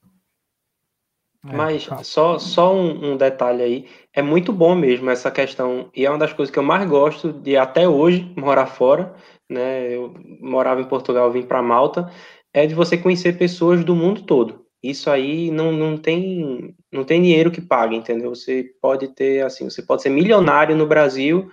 É, 1.45 1.55
Mas 1.55 1.85
tá. 1.85 2.03
só, 2.03 2.39
só 2.39 2.73
um, 2.73 3.11
um, 3.11 3.17
detalhe 3.17 3.61
aí, 3.61 3.85
é 4.13 4.21
muito 4.21 4.53
bom 4.53 4.73
mesmo 4.75 5.09
essa 5.09 5.29
questão, 5.29 5.89
e 5.93 6.05
é 6.05 6.09
uma 6.09 6.17
das 6.17 6.31
coisas 6.31 6.51
que 6.51 6.57
eu 6.57 6.63
mais 6.63 6.87
gosto 6.89 7.33
de 7.33 7.57
até 7.57 7.87
hoje 7.87 8.31
morar 8.37 8.65
fora, 8.65 9.13
né? 9.49 9.93
Eu 9.93 10.13
morava 10.39 10.79
em 10.79 10.87
Portugal, 10.87 11.29
vim 11.31 11.43
para 11.43 11.61
Malta, 11.61 12.09
é 12.53 12.65
de 12.65 12.73
você 12.73 12.97
conhecer 12.97 13.37
pessoas 13.37 13.83
do 13.83 13.95
mundo 13.95 14.21
todo. 14.23 14.63
Isso 14.81 15.09
aí 15.09 15.49
não, 15.51 15.71
não 15.71 15.97
tem 15.97 16.75
não 16.91 17.03
tem 17.03 17.21
dinheiro 17.21 17.51
que 17.51 17.61
pague, 17.61 17.95
entendeu? 17.95 18.35
Você 18.35 18.69
pode 18.81 19.07
ter 19.09 19.43
assim, 19.45 19.69
você 19.69 19.81
pode 19.81 20.01
ser 20.01 20.09
milionário 20.09 20.75
no 20.75 20.85
Brasil, 20.85 21.49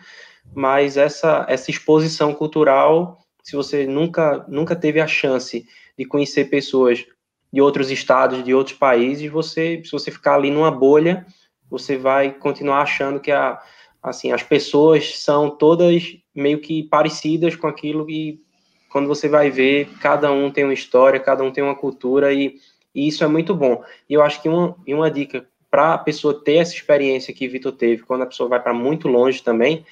mas 0.55 0.97
essa 0.97 1.47
essa 1.49 1.70
exposição 1.70 2.34
cultural, 2.34 3.18
se 3.43 3.57
você 3.57 3.86
nunca 3.86 4.45
nunca 4.49 4.74
teve 4.76 5.01
a 5.01 5.07
chance 5.07 5.64
de 5.97 6.05
conhecer 6.05 6.47
pessoas 6.51 7.07
de 7.53 7.61
outros 7.61 7.90
estados, 7.90 8.44
de 8.44 8.55
outros 8.55 8.76
países, 8.76 9.30
você, 9.30 9.82
se 9.84 9.90
você 9.90 10.11
ficar 10.11 10.34
ali 10.34 10.51
numa 10.51 10.70
bolha, 10.70 11.26
você 11.68 11.96
vai 11.96 12.30
continuar 12.32 12.82
achando 12.82 13.20
que 13.20 13.30
a, 13.30 13.61
assim, 14.03 14.32
as 14.32 14.42
pessoas 14.42 15.18
são 15.18 15.51
todas 15.51 16.16
meio 16.34 16.61
que 16.61 16.84
parecidas 16.84 17.57
com 17.57 17.66
aquilo 17.66 18.09
e 18.09 18.40
quando 18.90 19.07
você 19.07 19.28
vai 19.28 19.51
ver, 19.51 19.88
cada 20.01 20.32
um 20.32 20.51
tem 20.51 20.64
uma 20.64 20.74
história, 20.74 21.20
cada 21.20 21.44
um 21.44 21.51
tem 21.51 21.62
uma 21.62 21.76
cultura 21.76 22.32
e, 22.32 22.57
e 22.94 23.07
isso 23.07 23.22
é 23.22 23.26
muito 23.28 23.55
bom. 23.55 23.82
E 24.09 24.14
eu 24.14 24.22
acho 24.22 24.42
que 24.42 24.48
uma, 24.48 24.76
uma 24.86 25.11
dica 25.11 25.46
para 25.70 25.94
a 25.94 25.98
pessoa 25.98 26.42
ter 26.42 26.57
essa 26.57 26.74
experiência 26.74 27.32
que 27.32 27.46
Vitor 27.46 27.72
teve, 27.72 28.03
quando 28.03 28.22
a 28.22 28.26
pessoa 28.26 28.48
vai 28.48 28.61
para 28.61 28.74
muito 28.74 29.07
longe 29.07 29.42
também, 29.42 29.84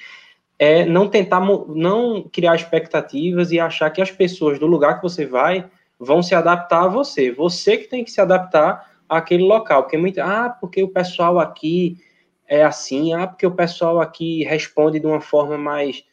é 0.58 0.84
não 0.84 1.08
tentar, 1.08 1.40
não 1.40 2.28
criar 2.32 2.56
expectativas 2.56 3.52
e 3.52 3.60
achar 3.60 3.90
que 3.90 4.02
as 4.02 4.10
pessoas 4.10 4.58
do 4.58 4.66
lugar 4.66 4.96
que 4.96 5.02
você 5.02 5.24
vai 5.24 5.70
vão 5.98 6.22
se 6.22 6.34
adaptar 6.34 6.84
a 6.84 6.88
você. 6.88 7.30
Você 7.30 7.76
que 7.76 7.88
tem 7.88 8.04
que 8.04 8.10
se 8.10 8.20
adaptar 8.20 8.92
àquele 9.08 9.42
local. 9.42 9.82
Porque 9.82 9.96
muito, 9.96 10.18
ah, 10.20 10.50
porque 10.60 10.82
o 10.82 10.88
pessoal 10.88 11.38
aqui 11.38 11.98
é 12.46 12.64
assim, 12.64 13.12
ah, 13.12 13.26
porque 13.26 13.46
o 13.46 13.54
pessoal 13.54 14.00
aqui 14.00 14.44
responde 14.44 15.00
de 15.00 15.06
uma 15.06 15.20
forma 15.20 15.58
mais 15.58 16.04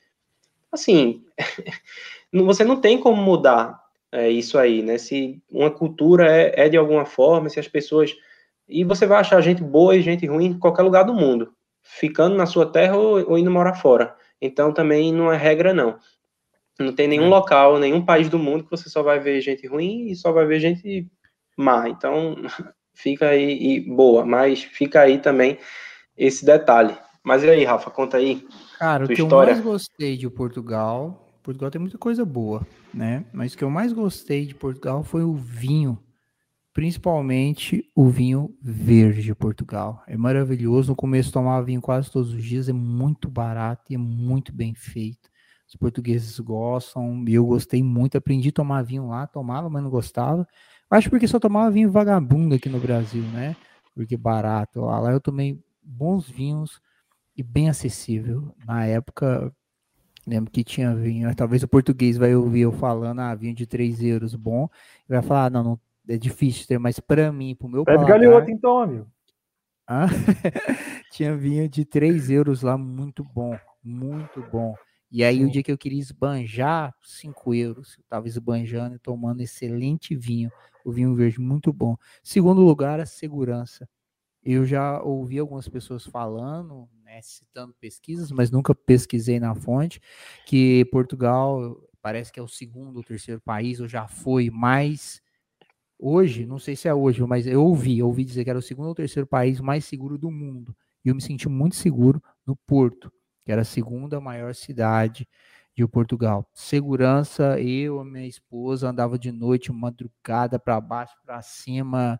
assim, 0.71 1.23
você 2.33 2.63
não 2.63 2.81
tem 2.81 2.99
como 2.99 3.21
mudar 3.21 3.81
é, 4.11 4.29
isso 4.29 4.57
aí, 4.57 4.81
né? 4.81 4.97
Se 4.97 5.41
uma 5.49 5.71
cultura 5.71 6.29
é, 6.29 6.65
é, 6.65 6.69
de 6.69 6.77
alguma 6.77 7.05
forma, 7.05 7.49
se 7.49 7.59
as 7.59 7.67
pessoas 7.67 8.15
e 8.67 8.83
você 8.83 9.05
vai 9.05 9.19
achar 9.19 9.41
gente 9.41 9.63
boa 9.63 9.95
e 9.95 10.01
gente 10.01 10.25
ruim 10.25 10.47
em 10.47 10.59
qualquer 10.59 10.81
lugar 10.81 11.03
do 11.03 11.13
mundo, 11.13 11.53
ficando 11.83 12.35
na 12.35 12.45
sua 12.45 12.65
terra 12.65 12.97
ou, 12.97 13.31
ou 13.31 13.37
indo 13.37 13.51
morar 13.51 13.75
fora. 13.75 14.15
Então 14.41 14.73
também 14.73 15.13
não 15.13 15.31
é 15.31 15.37
regra 15.37 15.73
não. 15.73 15.97
Não 16.79 16.93
tem 16.93 17.07
nenhum 17.07 17.25
é. 17.25 17.29
local, 17.29 17.79
nenhum 17.79 18.03
país 18.03 18.29
do 18.29 18.37
mundo 18.37 18.65
que 18.65 18.71
você 18.71 18.89
só 18.89 19.01
vai 19.01 19.19
ver 19.19 19.39
gente 19.41 19.65
ruim 19.65 20.09
e 20.09 20.15
só 20.15 20.31
vai 20.31 20.45
ver 20.45 20.59
gente 20.59 21.07
má. 21.57 21.87
Então, 21.87 22.35
fica 22.93 23.29
aí, 23.29 23.57
e 23.61 23.79
boa, 23.79 24.25
mas 24.25 24.63
fica 24.63 25.01
aí 25.01 25.19
também 25.19 25.57
esse 26.17 26.45
detalhe. 26.45 26.95
Mas 27.23 27.43
e 27.43 27.49
aí, 27.49 27.63
Rafa, 27.63 27.89
conta 27.89 28.17
aí. 28.17 28.45
Cara, 28.77 29.05
o 29.05 29.07
que 29.07 29.13
história. 29.13 29.51
eu 29.51 29.55
mais 29.55 29.65
gostei 29.65 30.17
de 30.17 30.29
Portugal, 30.29 31.25
Portugal 31.41 31.71
tem 31.71 31.79
muita 31.79 31.97
coisa 31.97 32.25
boa, 32.25 32.65
né? 32.93 33.25
Mas 33.31 33.53
o 33.53 33.57
que 33.57 33.63
eu 33.63 33.69
mais 33.69 33.93
gostei 33.93 34.45
de 34.45 34.55
Portugal 34.55 35.03
foi 35.03 35.23
o 35.23 35.33
vinho, 35.33 35.97
principalmente 36.73 37.83
o 37.95 38.09
vinho 38.09 38.55
verde 38.61 39.21
de 39.21 39.33
Portugal. 39.33 40.03
É 40.07 40.17
maravilhoso. 40.17 40.89
No 40.89 40.95
começo 40.95 41.31
tomava 41.31 41.65
vinho 41.65 41.81
quase 41.81 42.11
todos 42.11 42.33
os 42.33 42.43
dias, 42.43 42.67
é 42.67 42.73
muito 42.73 43.29
barato 43.29 43.91
e 43.91 43.95
é 43.95 43.97
muito 43.97 44.51
bem 44.51 44.73
feito. 44.73 45.29
Os 45.67 45.75
portugueses 45.75 46.39
gostam, 46.39 47.23
e 47.27 47.33
eu 47.33 47.45
gostei 47.45 47.81
muito. 47.81 48.17
Aprendi 48.17 48.49
a 48.49 48.51
tomar 48.51 48.83
vinho 48.83 49.07
lá, 49.07 49.25
tomava, 49.25 49.69
mas 49.69 49.83
não 49.83 49.89
gostava. 49.89 50.47
Acho 50.89 51.09
porque 51.09 51.27
só 51.27 51.39
tomava 51.39 51.71
vinho 51.71 51.91
vagabundo 51.91 52.55
aqui 52.55 52.69
no 52.69 52.79
Brasil, 52.79 53.23
né? 53.23 53.55
Porque 53.93 54.15
barato. 54.15 54.81
Lá, 54.81 54.99
lá 54.99 55.11
eu 55.11 55.19
tomei 55.19 55.59
bons 55.81 56.29
vinhos 56.29 56.79
e 57.35 57.41
bem 57.41 57.69
acessível. 57.69 58.53
Na 58.65 58.85
época, 58.85 59.51
lembro 60.25 60.51
que 60.51 60.63
tinha 60.63 60.95
vinho. 60.95 61.33
Talvez 61.35 61.63
o 61.63 61.67
português 61.67 62.17
vai 62.17 62.35
ouvir 62.35 62.61
eu 62.61 62.71
falando, 62.71 63.19
ah, 63.19 63.33
vinho 63.33 63.55
de 63.55 63.65
3 63.65 64.01
euros 64.01 64.35
bom. 64.35 64.69
E 65.09 65.13
vai 65.13 65.21
falar, 65.21 65.45
ah, 65.45 65.49
não, 65.49 65.63
não 65.63 65.79
é 66.07 66.17
difícil 66.17 66.67
ter, 66.67 66.77
mas 66.77 66.99
para 66.99 67.31
mim, 67.31 67.55
pro 67.55 67.67
meu 67.67 67.83
Pede 67.83 67.97
paladar... 67.97 68.19
galeoto 68.19 68.51
então, 68.51 68.79
amigo. 68.79 69.07
Ah, 69.87 70.07
tinha 71.11 71.35
vinho 71.35 71.69
de 71.69 71.85
3 71.85 72.29
euros 72.29 72.61
lá, 72.61 72.77
muito 72.77 73.23
bom, 73.23 73.57
muito 73.83 74.41
bom. 74.51 74.75
E 75.15 75.23
aí, 75.23 75.37
Sim. 75.37 75.45
o 75.45 75.49
dia 75.49 75.63
que 75.63 75.71
eu 75.71 75.77
queria 75.77 76.01
esbanjar, 76.01 76.93
5 77.01 77.53
euros. 77.53 77.95
Eu 77.97 78.01
estava 78.01 78.27
esbanjando 78.27 78.95
e 78.95 78.99
tomando 78.99 79.39
excelente 79.39 80.13
vinho. 80.13 80.51
O 80.83 80.91
vinho 80.91 81.15
verde 81.15 81.39
muito 81.39 81.71
bom. 81.71 81.95
Segundo 82.21 82.59
lugar, 82.59 82.99
a 82.99 83.05
segurança. 83.05 83.87
Eu 84.43 84.65
já 84.65 85.01
ouvi 85.01 85.39
algumas 85.39 85.69
pessoas 85.69 86.05
falando, 86.05 86.89
né, 87.01 87.21
citando 87.21 87.73
pesquisas, 87.79 88.29
mas 88.29 88.51
nunca 88.51 88.75
pesquisei 88.75 89.39
na 89.39 89.55
fonte, 89.55 90.01
que 90.45 90.83
Portugal 90.91 91.81
parece 92.01 92.29
que 92.29 92.37
é 92.41 92.43
o 92.43 92.47
segundo 92.49 92.97
ou 92.97 93.03
terceiro 93.03 93.39
país, 93.39 93.79
ou 93.79 93.87
já 93.87 94.09
foi 94.09 94.49
mais. 94.49 95.21
Hoje, 95.97 96.45
não 96.45 96.59
sei 96.59 96.75
se 96.75 96.89
é 96.89 96.93
hoje, 96.93 97.23
mas 97.23 97.47
eu 97.47 97.63
ouvi, 97.63 97.99
eu 97.99 98.07
ouvi 98.07 98.25
dizer 98.25 98.43
que 98.43 98.49
era 98.49 98.59
o 98.59 98.61
segundo 98.61 98.89
ou 98.89 98.95
terceiro 98.95 99.25
país 99.25 99.61
mais 99.61 99.85
seguro 99.85 100.17
do 100.17 100.29
mundo. 100.29 100.75
E 101.05 101.07
eu 101.07 101.15
me 101.15 101.21
senti 101.21 101.47
muito 101.47 101.77
seguro 101.77 102.21
no 102.45 102.57
Porto 102.67 103.09
que 103.45 103.51
era 103.51 103.61
a 103.61 103.65
segunda 103.65 104.19
maior 104.19 104.55
cidade 104.55 105.27
de 105.75 105.87
Portugal. 105.87 106.49
Segurança, 106.53 107.59
eu, 107.61 108.03
minha 108.03 108.25
esposa 108.25 108.89
andava 108.89 109.19
de 109.19 109.31
noite, 109.31 109.71
madrugada 109.71 110.57
para 110.57 110.79
baixo, 110.81 111.13
para 111.25 111.41
cima. 111.41 112.19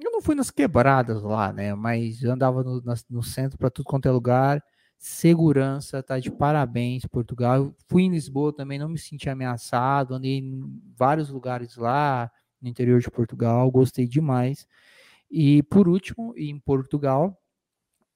Eu 0.00 0.12
não 0.12 0.22
fui 0.22 0.34
nas 0.34 0.50
quebradas 0.50 1.22
lá, 1.22 1.52
né? 1.52 1.74
Mas 1.74 2.24
andava 2.24 2.62
no, 2.62 2.82
no 3.10 3.22
centro 3.22 3.58
para 3.58 3.70
tudo 3.70 3.86
quanto 3.86 4.06
é 4.08 4.10
lugar. 4.10 4.62
Segurança, 4.96 6.02
tá 6.02 6.18
de 6.18 6.30
parabéns, 6.30 7.04
Portugal. 7.06 7.56
Eu 7.56 7.74
fui 7.88 8.02
em 8.04 8.10
Lisboa 8.10 8.52
também, 8.52 8.78
não 8.78 8.88
me 8.88 8.98
senti 8.98 9.28
ameaçado. 9.28 10.14
Andei 10.14 10.38
em 10.38 10.80
vários 10.96 11.28
lugares 11.30 11.76
lá 11.76 12.30
no 12.60 12.68
interior 12.68 13.00
de 13.00 13.10
Portugal, 13.10 13.70
gostei 13.70 14.06
demais. 14.06 14.66
E 15.30 15.62
por 15.64 15.88
último, 15.88 16.32
em 16.36 16.58
Portugal, 16.58 17.38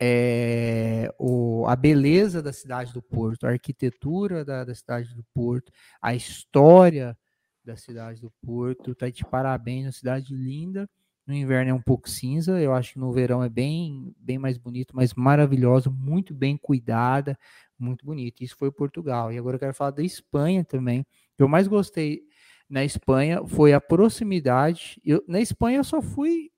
é, 0.05 1.15
o, 1.17 1.65
a 1.69 1.77
beleza 1.77 2.43
da 2.43 2.53
cidade 2.53 2.93
do 2.93 3.01
Porto, 3.01 3.47
a 3.47 3.51
arquitetura 3.51 4.45
da, 4.45 4.65
da, 4.65 4.75
cidade 4.75 5.15
do 5.15 5.25
Porto, 5.33 5.71
a 6.03 6.13
história 6.13 7.17
da 7.65 7.77
cidade 7.77 8.21
do 8.21 8.33
Porto. 8.45 8.97
Tá 8.97 9.09
de 9.09 9.25
parabéns, 9.25 9.87
uma 9.87 9.93
cidade 9.93 10.35
linda. 10.35 10.91
No 11.25 11.33
inverno 11.33 11.71
é 11.71 11.75
um 11.75 11.81
pouco 11.81 12.11
cinza, 12.11 12.61
eu 12.61 12.75
acho 12.75 12.95
que 12.95 12.99
no 12.99 13.13
verão 13.13 13.45
é 13.45 13.49
bem, 13.49 14.13
bem 14.19 14.39
mais 14.39 14.59
bonito, 14.59 14.91
mas 14.93 15.15
maravilhosa, 15.15 15.89
muito 15.89 16.35
bem 16.35 16.57
cuidada, 16.57 17.39
muito 17.79 18.05
bonito. 18.05 18.43
Isso 18.43 18.57
foi 18.57 18.73
Portugal. 18.73 19.33
E 19.33 19.39
agora 19.39 19.55
eu 19.55 19.61
quero 19.61 19.73
falar 19.73 19.93
da 19.93 20.03
Espanha 20.03 20.65
também. 20.65 21.03
O 21.03 21.05
que 21.37 21.43
eu 21.45 21.49
mais 21.49 21.69
gostei 21.69 22.23
na 22.69 22.85
Espanha 22.85 23.47
foi 23.47 23.73
a 23.73 23.81
proximidade. 23.81 25.01
Eu, 25.05 25.23
na 25.29 25.41
Espanha 25.41 25.79
eu 25.79 25.85
só 25.85 26.03
fui 26.03 26.52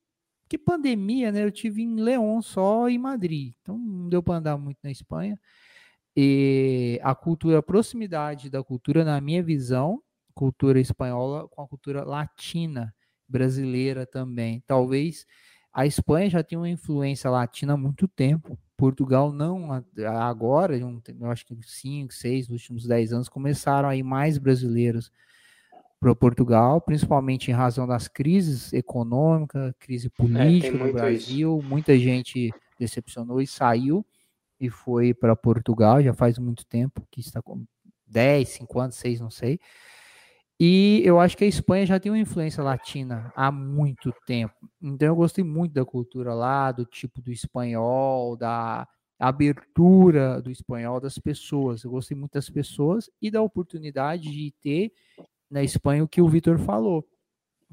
que 0.55 0.59
pandemia, 0.59 1.33
né? 1.33 1.43
Eu 1.43 1.51
tive 1.51 1.83
em 1.83 1.97
León 1.97 2.41
só 2.41 2.89
em 2.89 2.97
Madrid, 2.97 3.55
então 3.61 3.77
não 3.77 4.09
deu 4.09 4.23
para 4.23 4.37
andar 4.37 4.57
muito 4.57 4.79
na 4.85 4.91
Espanha. 4.91 5.39
E 6.17 7.01
a 7.03 7.13
cultura, 7.13 7.59
a 7.59 7.63
proximidade 7.63 8.49
da 8.49 8.63
cultura, 8.63 9.05
na 9.05 9.21
minha 9.21 9.43
visão, 9.43 10.01
cultura 10.33 10.79
espanhola 10.79 11.49
com 11.49 11.61
a 11.61 11.67
cultura 11.67 12.05
latina, 12.05 12.95
brasileira 13.29 14.07
também. 14.07 14.63
Talvez 14.65 15.27
a 15.73 15.87
Espanha 15.87 16.31
já 16.31 16.41
tinha 16.45 16.61
uma 16.61 16.71
influência 16.71 17.29
latina 17.29 17.73
há 17.73 17.77
muito 17.77 18.07
tempo. 18.07 18.57
Portugal 18.77 19.33
não 19.33 19.71
agora, 20.07 20.79
eu 20.79 21.31
acho 21.33 21.45
que 21.47 21.57
cinco, 21.65 22.15
seis, 22.15 22.49
nos 22.49 22.63
últimos 22.63 22.87
dez 22.87 23.13
anos 23.13 23.29
começaram 23.29 23.89
aí 23.89 24.05
mais 24.05 24.39
brasileiros 24.39 25.11
para 26.05 26.15
Portugal, 26.15 26.83
principalmente 26.83 27.51
em 27.51 27.55
razão 27.55 27.87
das 27.87 28.07
crises 28.07 28.75
econômicas, 28.75 29.73
crise 29.79 30.09
é, 30.09 30.11
política 30.11 30.77
é, 30.77 30.87
no 30.87 30.93
Brasil. 30.93 31.59
Isso. 31.59 31.69
Muita 31.69 31.99
gente 31.99 32.53
decepcionou 32.79 33.41
e 33.41 33.47
saiu 33.47 34.05
e 34.61 34.69
foi 34.69 35.15
para 35.15 35.35
Portugal, 35.35 36.03
já 36.03 36.13
faz 36.13 36.39
muito 36.39 36.67
tempo, 36.67 37.07
que 37.11 37.21
está 37.21 37.41
com 37.41 37.65
10, 38.07 38.47
5 38.51 38.81
anos, 38.81 38.97
6, 38.97 39.21
não 39.21 39.31
sei. 39.31 39.59
E 40.61 41.01
eu 41.07 41.19
acho 41.19 41.39
que 41.39 41.45
a 41.45 41.49
Espanha 41.49 41.87
já 41.87 41.99
tem 41.99 42.13
uma 42.13 42.19
influência 42.19 42.63
latina 42.63 43.33
há 43.35 43.51
muito 43.51 44.15
tempo. 44.27 44.55
Então 44.83 45.09
eu 45.09 45.17
gostei 45.17 45.43
muito 45.43 45.73
da 45.73 45.87
cultura 45.87 46.35
lá, 46.35 46.71
do 46.71 46.85
tipo 46.85 47.23
do 47.23 47.33
espanhol, 47.33 48.37
da 48.37 48.87
abertura 49.19 50.43
do 50.43 50.51
espanhol 50.51 51.01
das 51.01 51.19
pessoas. 51.19 51.83
Eu 51.83 51.91
gostei 51.91 52.15
muito 52.15 52.35
das 52.35 52.51
pessoas 52.51 53.09
e 53.23 53.31
da 53.31 53.41
oportunidade 53.41 54.31
de 54.31 54.53
ter 54.61 54.93
na 55.55 55.63
Espanha 55.63 56.03
o 56.03 56.09
que 56.09 56.21
o 56.21 56.29
Vitor 56.29 56.59
falou, 56.59 57.07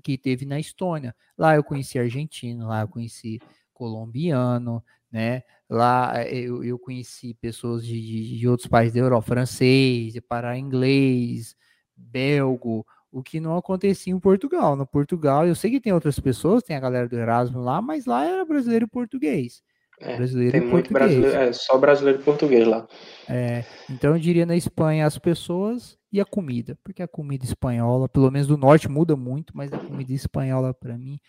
que 0.04 0.16
teve 0.16 0.46
na 0.46 0.60
Estônia. 0.60 1.16
Lá 1.36 1.56
eu 1.56 1.64
conheci 1.64 1.98
argentino, 1.98 2.68
lá 2.68 2.82
eu 2.82 2.88
conheci 2.88 3.40
colombiano, 3.74 4.84
né? 5.12 5.42
Lá 5.68 6.14
eh, 6.16 6.42
eu, 6.42 6.64
eu 6.64 6.78
conheci 6.78 7.34
pessoas 7.34 7.84
de, 7.84 8.00
de, 8.00 8.38
de 8.38 8.48
outros 8.48 8.68
países 8.68 8.94
da 8.94 9.00
Europa, 9.00 9.28
francês, 9.30 10.14
para 10.30 10.58
inglês, 10.60 11.56
belgo, 11.98 12.86
o 13.12 13.24
que 13.24 13.40
não 13.40 13.58
acontecia 13.58 14.14
em 14.14 14.20
Portugal. 14.20 14.76
No 14.76 14.86
Portugal, 14.86 15.48
eu 15.48 15.56
sei 15.56 15.72
que 15.72 15.82
tem 15.82 15.92
outras 15.92 16.20
pessoas, 16.20 16.64
tem 16.64 16.76
a 16.76 16.80
galera 16.80 17.10
do 17.10 17.18
Erasmus 17.18 17.66
lá, 17.66 17.82
mas 17.82 18.06
lá 18.06 18.24
era 18.26 18.46
brasileiro 18.46 18.86
e 18.86 18.90
português. 18.90 19.64
É, 20.02 20.18
brasileiro 20.18 20.52
tem 20.52 20.62
e 20.62 20.66
muito 20.66 20.90
português. 20.90 21.20
brasileiro, 21.22 21.50
é 21.50 21.54
só 21.54 21.78
brasileiro 21.78 22.20
e 22.20 22.24
português 22.24 22.68
lá. 22.68 22.88
É, 23.30 23.64
então 23.90 24.14
eu 24.14 24.20
diria 24.20 24.46
na 24.46 24.56
Espanha 24.56 25.06
as 25.06 25.18
pessoas 25.18 25.98
e 26.12 26.20
a 26.20 26.26
comida, 26.26 26.78
porque 26.84 27.04
a 27.04 27.08
comida 27.08 27.46
espanhola, 27.46 28.10
pelo 28.10 28.32
menos 28.32 28.48
do 28.48 28.58
norte, 28.58 28.90
muda 28.90 29.16
muito, 29.16 29.56
mas 29.56 29.72
a 29.72 29.78
comida 29.78 30.12
espanhola 30.12 30.74
para 30.74 30.98
mim 30.98 31.20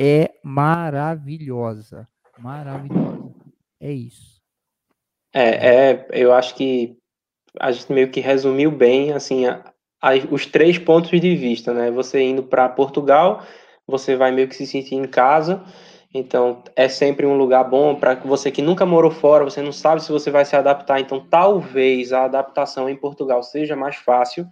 é 0.00 0.30
maravilhosa, 0.44 2.06
maravilhosa. 2.38 3.34
É 3.80 3.90
isso. 3.90 4.38
É, 5.32 5.90
é, 5.90 6.06
eu 6.10 6.32
acho 6.32 6.54
que 6.54 6.96
a 7.58 7.72
gente 7.72 7.92
meio 7.92 8.10
que 8.10 8.20
resumiu 8.20 8.70
bem, 8.70 9.12
assim, 9.12 9.46
a, 9.46 9.72
a, 10.00 10.10
os 10.30 10.46
três 10.46 10.78
pontos 10.78 11.18
de 11.20 11.36
vista, 11.36 11.72
né? 11.72 11.90
Você 11.90 12.20
indo 12.20 12.42
para 12.42 12.68
Portugal, 12.68 13.42
você 13.86 14.16
vai 14.16 14.30
meio 14.30 14.48
que 14.48 14.54
se 14.54 14.66
sentir 14.66 14.94
em 14.94 15.06
casa, 15.06 15.64
então 16.12 16.62
é 16.74 16.88
sempre 16.88 17.26
um 17.26 17.36
lugar 17.36 17.64
bom 17.64 17.94
para 17.94 18.14
você 18.14 18.50
que 18.50 18.62
nunca 18.62 18.86
morou 18.86 19.10
fora, 19.10 19.44
você 19.44 19.60
não 19.60 19.72
sabe 19.72 20.02
se 20.02 20.10
você 20.10 20.30
vai 20.30 20.44
se 20.44 20.56
adaptar, 20.56 21.00
então 21.00 21.24
talvez 21.28 22.12
a 22.12 22.24
adaptação 22.24 22.88
em 22.88 22.96
Portugal 22.96 23.42
seja 23.42 23.76
mais 23.76 23.96
fácil. 23.96 24.46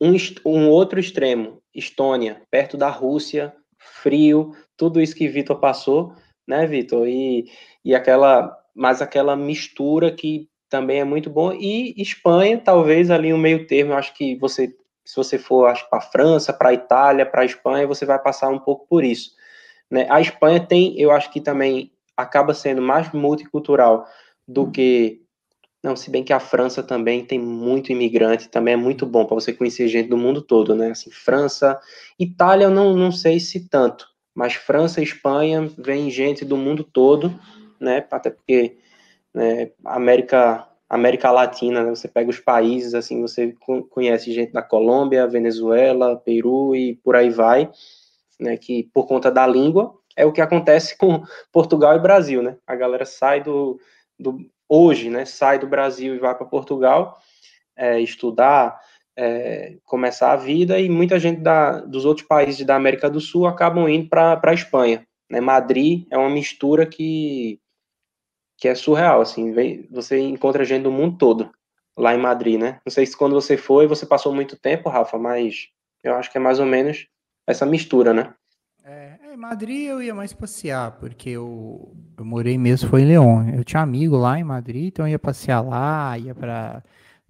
Um, 0.00 0.14
um 0.44 0.68
outro 0.68 1.00
extremo, 1.00 1.60
Estônia, 1.74 2.42
perto 2.50 2.76
da 2.76 2.88
Rússia, 2.88 3.54
frio, 3.78 4.54
tudo 4.76 5.00
isso 5.00 5.14
que 5.14 5.28
Vitor 5.28 5.58
passou, 5.58 6.12
né, 6.46 6.66
Vitor? 6.66 7.08
E, 7.08 7.50
e 7.84 7.94
aquela, 7.94 8.56
mas 8.74 9.02
aquela 9.02 9.34
mistura 9.34 10.12
que 10.12 10.48
também 10.68 11.00
é 11.00 11.04
muito 11.04 11.30
bom. 11.30 11.52
E 11.52 11.94
Espanha, 12.00 12.58
talvez 12.58 13.10
ali 13.10 13.32
um 13.32 13.38
meio 13.38 13.66
termo, 13.66 13.94
acho 13.94 14.14
que 14.14 14.36
você, 14.36 14.68
se 15.04 15.16
você 15.16 15.38
for 15.38 15.72
para 15.88 15.98
a 15.98 16.02
França, 16.02 16.52
para 16.52 16.68
a 16.68 16.74
Itália, 16.74 17.26
para 17.26 17.42
a 17.42 17.46
Espanha, 17.46 17.86
você 17.86 18.04
vai 18.04 18.18
passar 18.18 18.50
um 18.50 18.58
pouco 18.58 18.86
por 18.86 19.02
isso. 19.02 19.37
Né? 19.90 20.06
A 20.10 20.20
Espanha 20.20 20.60
tem, 20.60 20.98
eu 21.00 21.10
acho 21.10 21.30
que 21.30 21.40
também 21.40 21.92
acaba 22.16 22.52
sendo 22.52 22.82
mais 22.82 23.12
multicultural 23.12 24.06
do 24.46 24.70
que. 24.70 25.22
Não, 25.82 25.94
se 25.94 26.10
bem 26.10 26.24
que 26.24 26.32
a 26.32 26.40
França 26.40 26.82
também 26.82 27.24
tem 27.24 27.38
muito 27.38 27.92
imigrante, 27.92 28.48
também 28.48 28.74
é 28.74 28.76
muito 28.76 29.06
bom 29.06 29.24
para 29.24 29.36
você 29.36 29.52
conhecer 29.52 29.86
gente 29.86 30.08
do 30.08 30.16
mundo 30.16 30.42
todo, 30.42 30.74
né? 30.74 30.90
Assim, 30.90 31.10
França, 31.10 31.80
Itália, 32.18 32.64
eu 32.64 32.70
não, 32.70 32.96
não 32.96 33.12
sei 33.12 33.38
se 33.38 33.68
tanto, 33.68 34.08
mas 34.34 34.54
França 34.54 35.00
Espanha 35.00 35.70
vem 35.78 36.10
gente 36.10 36.44
do 36.44 36.56
mundo 36.56 36.82
todo, 36.82 37.32
né? 37.78 38.04
Até 38.10 38.30
porque 38.30 38.76
né, 39.32 39.70
América 39.84 40.68
América 40.88 41.30
Latina, 41.30 41.82
né? 41.82 41.90
você 41.90 42.08
pega 42.08 42.30
os 42.30 42.40
países, 42.40 42.94
assim, 42.94 43.20
você 43.20 43.54
conhece 43.90 44.32
gente 44.32 44.52
da 44.52 44.62
Colômbia, 44.62 45.26
Venezuela, 45.26 46.16
Peru 46.16 46.74
e 46.74 46.96
por 46.96 47.14
aí 47.14 47.28
vai, 47.28 47.70
né, 48.38 48.56
que 48.56 48.84
por 48.92 49.06
conta 49.06 49.30
da 49.30 49.46
língua 49.46 49.94
é 50.16 50.26
o 50.26 50.32
que 50.32 50.40
acontece 50.40 50.96
com 50.96 51.22
Portugal 51.52 51.96
e 51.96 52.00
Brasil, 52.00 52.42
né? 52.42 52.56
A 52.66 52.74
galera 52.74 53.04
sai 53.04 53.42
do, 53.42 53.80
do 54.18 54.38
hoje, 54.68 55.08
né? 55.08 55.24
Sai 55.24 55.58
do 55.58 55.66
Brasil 55.66 56.14
e 56.14 56.18
vai 56.18 56.34
para 56.34 56.46
Portugal 56.46 57.18
é, 57.76 58.00
estudar, 58.00 58.80
é, 59.16 59.76
começar 59.84 60.32
a 60.32 60.36
vida 60.36 60.78
e 60.80 60.88
muita 60.88 61.18
gente 61.18 61.40
da, 61.40 61.80
dos 61.80 62.04
outros 62.04 62.26
países 62.26 62.66
da 62.66 62.74
América 62.74 63.08
do 63.08 63.20
Sul 63.20 63.46
acabam 63.46 63.88
indo 63.88 64.08
para 64.08 64.40
a 64.42 64.54
Espanha. 64.54 65.06
Né? 65.30 65.40
Madrid 65.40 66.06
é 66.10 66.18
uma 66.18 66.30
mistura 66.30 66.84
que 66.84 67.60
que 68.60 68.66
é 68.66 68.74
surreal, 68.74 69.20
assim, 69.20 69.54
você 69.88 70.18
encontra 70.18 70.64
gente 70.64 70.82
do 70.82 70.90
mundo 70.90 71.16
todo 71.16 71.48
lá 71.96 72.12
em 72.12 72.18
Madrid, 72.18 72.58
né? 72.58 72.80
Não 72.84 72.90
sei 72.90 73.06
se 73.06 73.16
quando 73.16 73.32
você 73.32 73.56
foi, 73.56 73.86
você 73.86 74.04
passou 74.04 74.34
muito 74.34 74.56
tempo, 74.56 74.88
Rafa, 74.88 75.16
mas 75.16 75.68
eu 76.02 76.16
acho 76.16 76.28
que 76.28 76.38
é 76.38 76.40
mais 76.40 76.58
ou 76.58 76.66
menos 76.66 77.06
essa 77.48 77.64
mistura, 77.64 78.12
né? 78.12 78.32
É, 78.84 79.18
em 79.32 79.36
Madrid 79.36 79.88
eu 79.88 80.02
ia 80.02 80.14
mais 80.14 80.32
passear, 80.32 80.92
porque 80.92 81.30
eu, 81.30 81.96
eu 82.16 82.24
morei 82.24 82.58
mesmo, 82.58 82.88
foi 82.88 83.02
em 83.02 83.06
León. 83.06 83.48
Eu 83.48 83.64
tinha 83.64 83.82
amigo 83.82 84.16
lá 84.16 84.38
em 84.38 84.44
Madrid, 84.44 84.86
então 84.86 85.06
eu 85.06 85.12
ia 85.12 85.18
passear 85.18 85.60
lá, 85.62 86.16
ia 86.18 86.34
para 86.34 86.82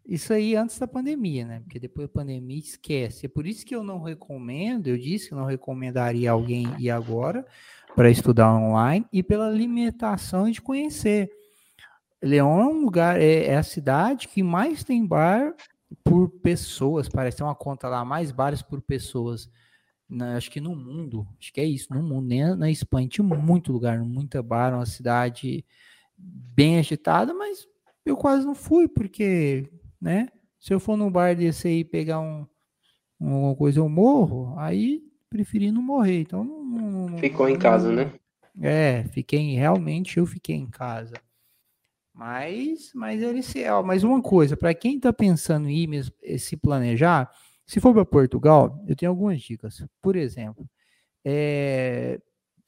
isso 0.05 0.33
aí 0.33 0.57
antes 0.57 0.79
da 0.79 0.89
pandemia, 0.89 1.45
né? 1.45 1.61
Porque 1.61 1.79
depois 1.79 2.09
da 2.09 2.13
pandemia 2.13 2.59
esquece. 2.59 3.27
É 3.27 3.29
por 3.29 3.47
isso 3.47 3.65
que 3.65 3.77
eu 3.77 3.85
não 3.85 4.03
recomendo, 4.03 4.89
eu 4.89 4.99
disse 4.99 5.29
que 5.29 5.35
não 5.35 5.45
recomendaria 5.45 6.31
alguém 6.31 6.67
ir 6.79 6.91
agora, 6.91 7.47
para 7.95 8.11
estudar 8.11 8.55
online 8.55 9.07
e 9.13 9.23
pela 9.23 9.51
limitação 9.51 10.51
de 10.51 10.61
conhecer. 10.61 11.31
Leão 12.23 12.61
é 12.61 12.65
um 12.65 12.85
lugar, 12.85 13.21
é, 13.21 13.47
é, 13.47 13.57
a 13.57 13.63
cidade 13.63 14.27
que 14.27 14.43
mais 14.43 14.83
tem 14.83 15.07
bar 15.07 15.55
por 16.03 16.29
pessoas, 16.29 17.09
parece 17.09 17.37
ter 17.37 17.43
uma 17.45 17.55
conta 17.55 17.89
lá, 17.89 18.05
mais 18.05 18.33
bares 18.33 18.63
por 18.63 18.81
pessoas. 18.81 19.51
Na, 20.09 20.37
acho 20.37 20.51
que 20.51 20.61
no 20.61 20.75
mundo, 20.75 21.27
acho 21.39 21.53
que 21.53 21.61
é 21.61 21.65
isso, 21.65 21.93
no 21.93 22.03
mundo, 22.03 22.27
nem 22.29 22.57
na 22.57 22.71
Espanha, 22.71 23.09
tinha 23.09 23.25
muito 23.25 23.73
lugar, 23.73 23.99
muita 24.01 24.43
bar, 24.43 24.75
uma 24.75 24.87
cidade 24.87 25.65
bem 26.17 26.79
agitada, 26.79 27.35
mas 27.35 27.67
eu 28.07 28.17
quase 28.17 28.47
não 28.47 28.55
fui, 28.55 28.89
porque, 28.89 29.69
né, 30.01 30.29
se 30.59 30.73
eu 30.73 30.81
for 30.81 30.97
num 30.97 31.11
bar 31.11 31.37
desse 31.37 31.69
aí 31.69 31.85
pegar 31.85 32.21
um, 32.21 32.47
uma 33.21 33.55
coisa, 33.55 33.81
eu 33.81 33.89
morro, 33.89 34.55
aí 34.59 35.03
preferi 35.29 35.71
não 35.71 35.83
morrer. 35.83 36.21
Então 36.21 36.43
não, 36.43 37.19
Ficou 37.19 37.47
não, 37.47 37.55
em 37.55 37.59
casa, 37.59 37.93
né? 37.93 38.13
É, 38.61 39.05
fiquei 39.13 39.55
realmente 39.55 40.19
eu 40.19 40.27
fiquei 40.27 40.57
em 40.57 40.67
casa. 40.67 41.15
Mas, 42.13 42.91
mas 42.95 43.47
se, 43.47 43.69
ó, 43.69 43.81
mas 43.81 44.03
uma 44.03 44.21
coisa, 44.21 44.57
para 44.57 44.75
quem 44.75 44.97
está 44.97 45.13
pensando 45.13 45.69
em 45.69 45.77
ir 45.77 45.87
mesmo, 45.87 46.13
se 46.37 46.57
planejar, 46.57 47.31
se 47.69 47.81
for 47.81 47.93
para 47.93 48.07
Portugal, 48.07 48.83
eu 48.89 48.97
tenho 48.97 49.11
algumas 49.11 49.43
dicas. 49.43 49.85
Por 50.01 50.17
exemplo, 50.17 50.67
é, 51.23 52.19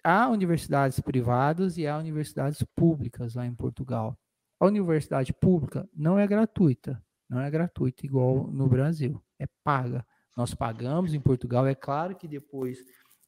há 0.04 0.28
universidades 0.28 1.00
privadas 1.00 1.78
e 1.78 1.86
há 1.86 1.96
universidades 1.96 2.62
públicas 2.76 3.34
lá 3.34 3.46
em 3.46 3.54
Portugal. 3.54 4.14
A 4.60 4.66
universidade 4.66 5.32
pública 5.32 5.88
não 5.96 6.18
é 6.18 6.26
gratuita, 6.26 7.02
não 7.26 7.40
é 7.40 7.50
gratuita 7.50 8.04
igual 8.04 8.46
no 8.48 8.68
Brasil, 8.68 9.22
é 9.38 9.46
paga. 9.64 10.06
Nós 10.36 10.52
pagamos 10.52 11.14
em 11.14 11.20
Portugal. 11.20 11.66
É 11.66 11.74
claro 11.74 12.14
que 12.14 12.28
depois 12.28 12.78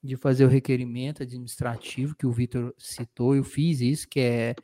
de 0.04 0.14
fazer 0.14 0.44
o 0.44 0.48
requerimento 0.48 1.22
administrativo 1.22 2.14
que 2.14 2.26
o 2.26 2.32
Vitor 2.32 2.74
citou, 2.76 3.34
eu 3.34 3.44
fiz 3.44 3.80
isso, 3.80 4.06
que 4.06 4.20
é, 4.20 4.54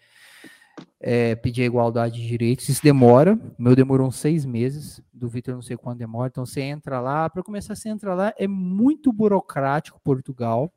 é, 1.00 1.34
pedir 1.36 1.62
a 1.62 1.66
igualdade 1.66 2.20
de 2.20 2.26
direitos. 2.26 2.68
Isso 2.68 2.82
demora. 2.82 3.34
O 3.58 3.62
meu 3.62 3.76
demorou 3.76 4.08
uns 4.08 4.16
seis 4.16 4.44
meses. 4.44 5.00
Do 5.12 5.28
Vitor 5.28 5.54
não 5.54 5.62
sei 5.62 5.76
quanto 5.76 5.98
demora. 5.98 6.28
Então 6.28 6.44
você 6.44 6.60
entra 6.60 7.00
lá. 7.00 7.28
Para 7.28 7.42
começar, 7.42 7.74
você 7.74 7.88
entra 7.88 8.14
lá. 8.14 8.32
É 8.36 8.46
muito 8.46 9.12
burocrático 9.12 10.00
Portugal, 10.02 10.72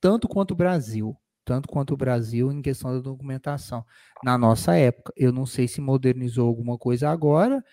tanto 0.00 0.28
quanto 0.28 0.52
o 0.52 0.56
Brasil 0.56 1.16
tanto 1.46 1.68
quanto 1.68 1.94
o 1.94 1.96
Brasil 1.96 2.50
em 2.50 2.60
questão 2.60 2.92
da 2.92 2.98
documentação. 2.98 3.86
Na 4.22 4.36
nossa 4.36 4.74
época, 4.74 5.12
eu 5.16 5.32
não 5.32 5.46
sei 5.46 5.68
se 5.68 5.80
modernizou 5.80 6.48
alguma 6.48 6.76
coisa 6.76 7.08
agora, 7.08 7.64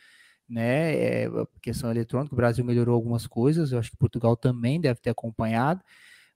né? 0.47 0.93
É, 0.93 1.29
questão 1.59 1.89
eletrônica, 1.89 2.35
o 2.35 2.37
Brasil 2.37 2.63
melhorou 2.63 2.93
algumas 2.93 3.25
coisas, 3.25 3.71
eu 3.71 3.79
acho 3.79 3.89
que 3.89 3.97
Portugal 3.97 4.37
também 4.37 4.79
deve 4.79 5.01
ter 5.01 5.09
acompanhado, 5.09 5.81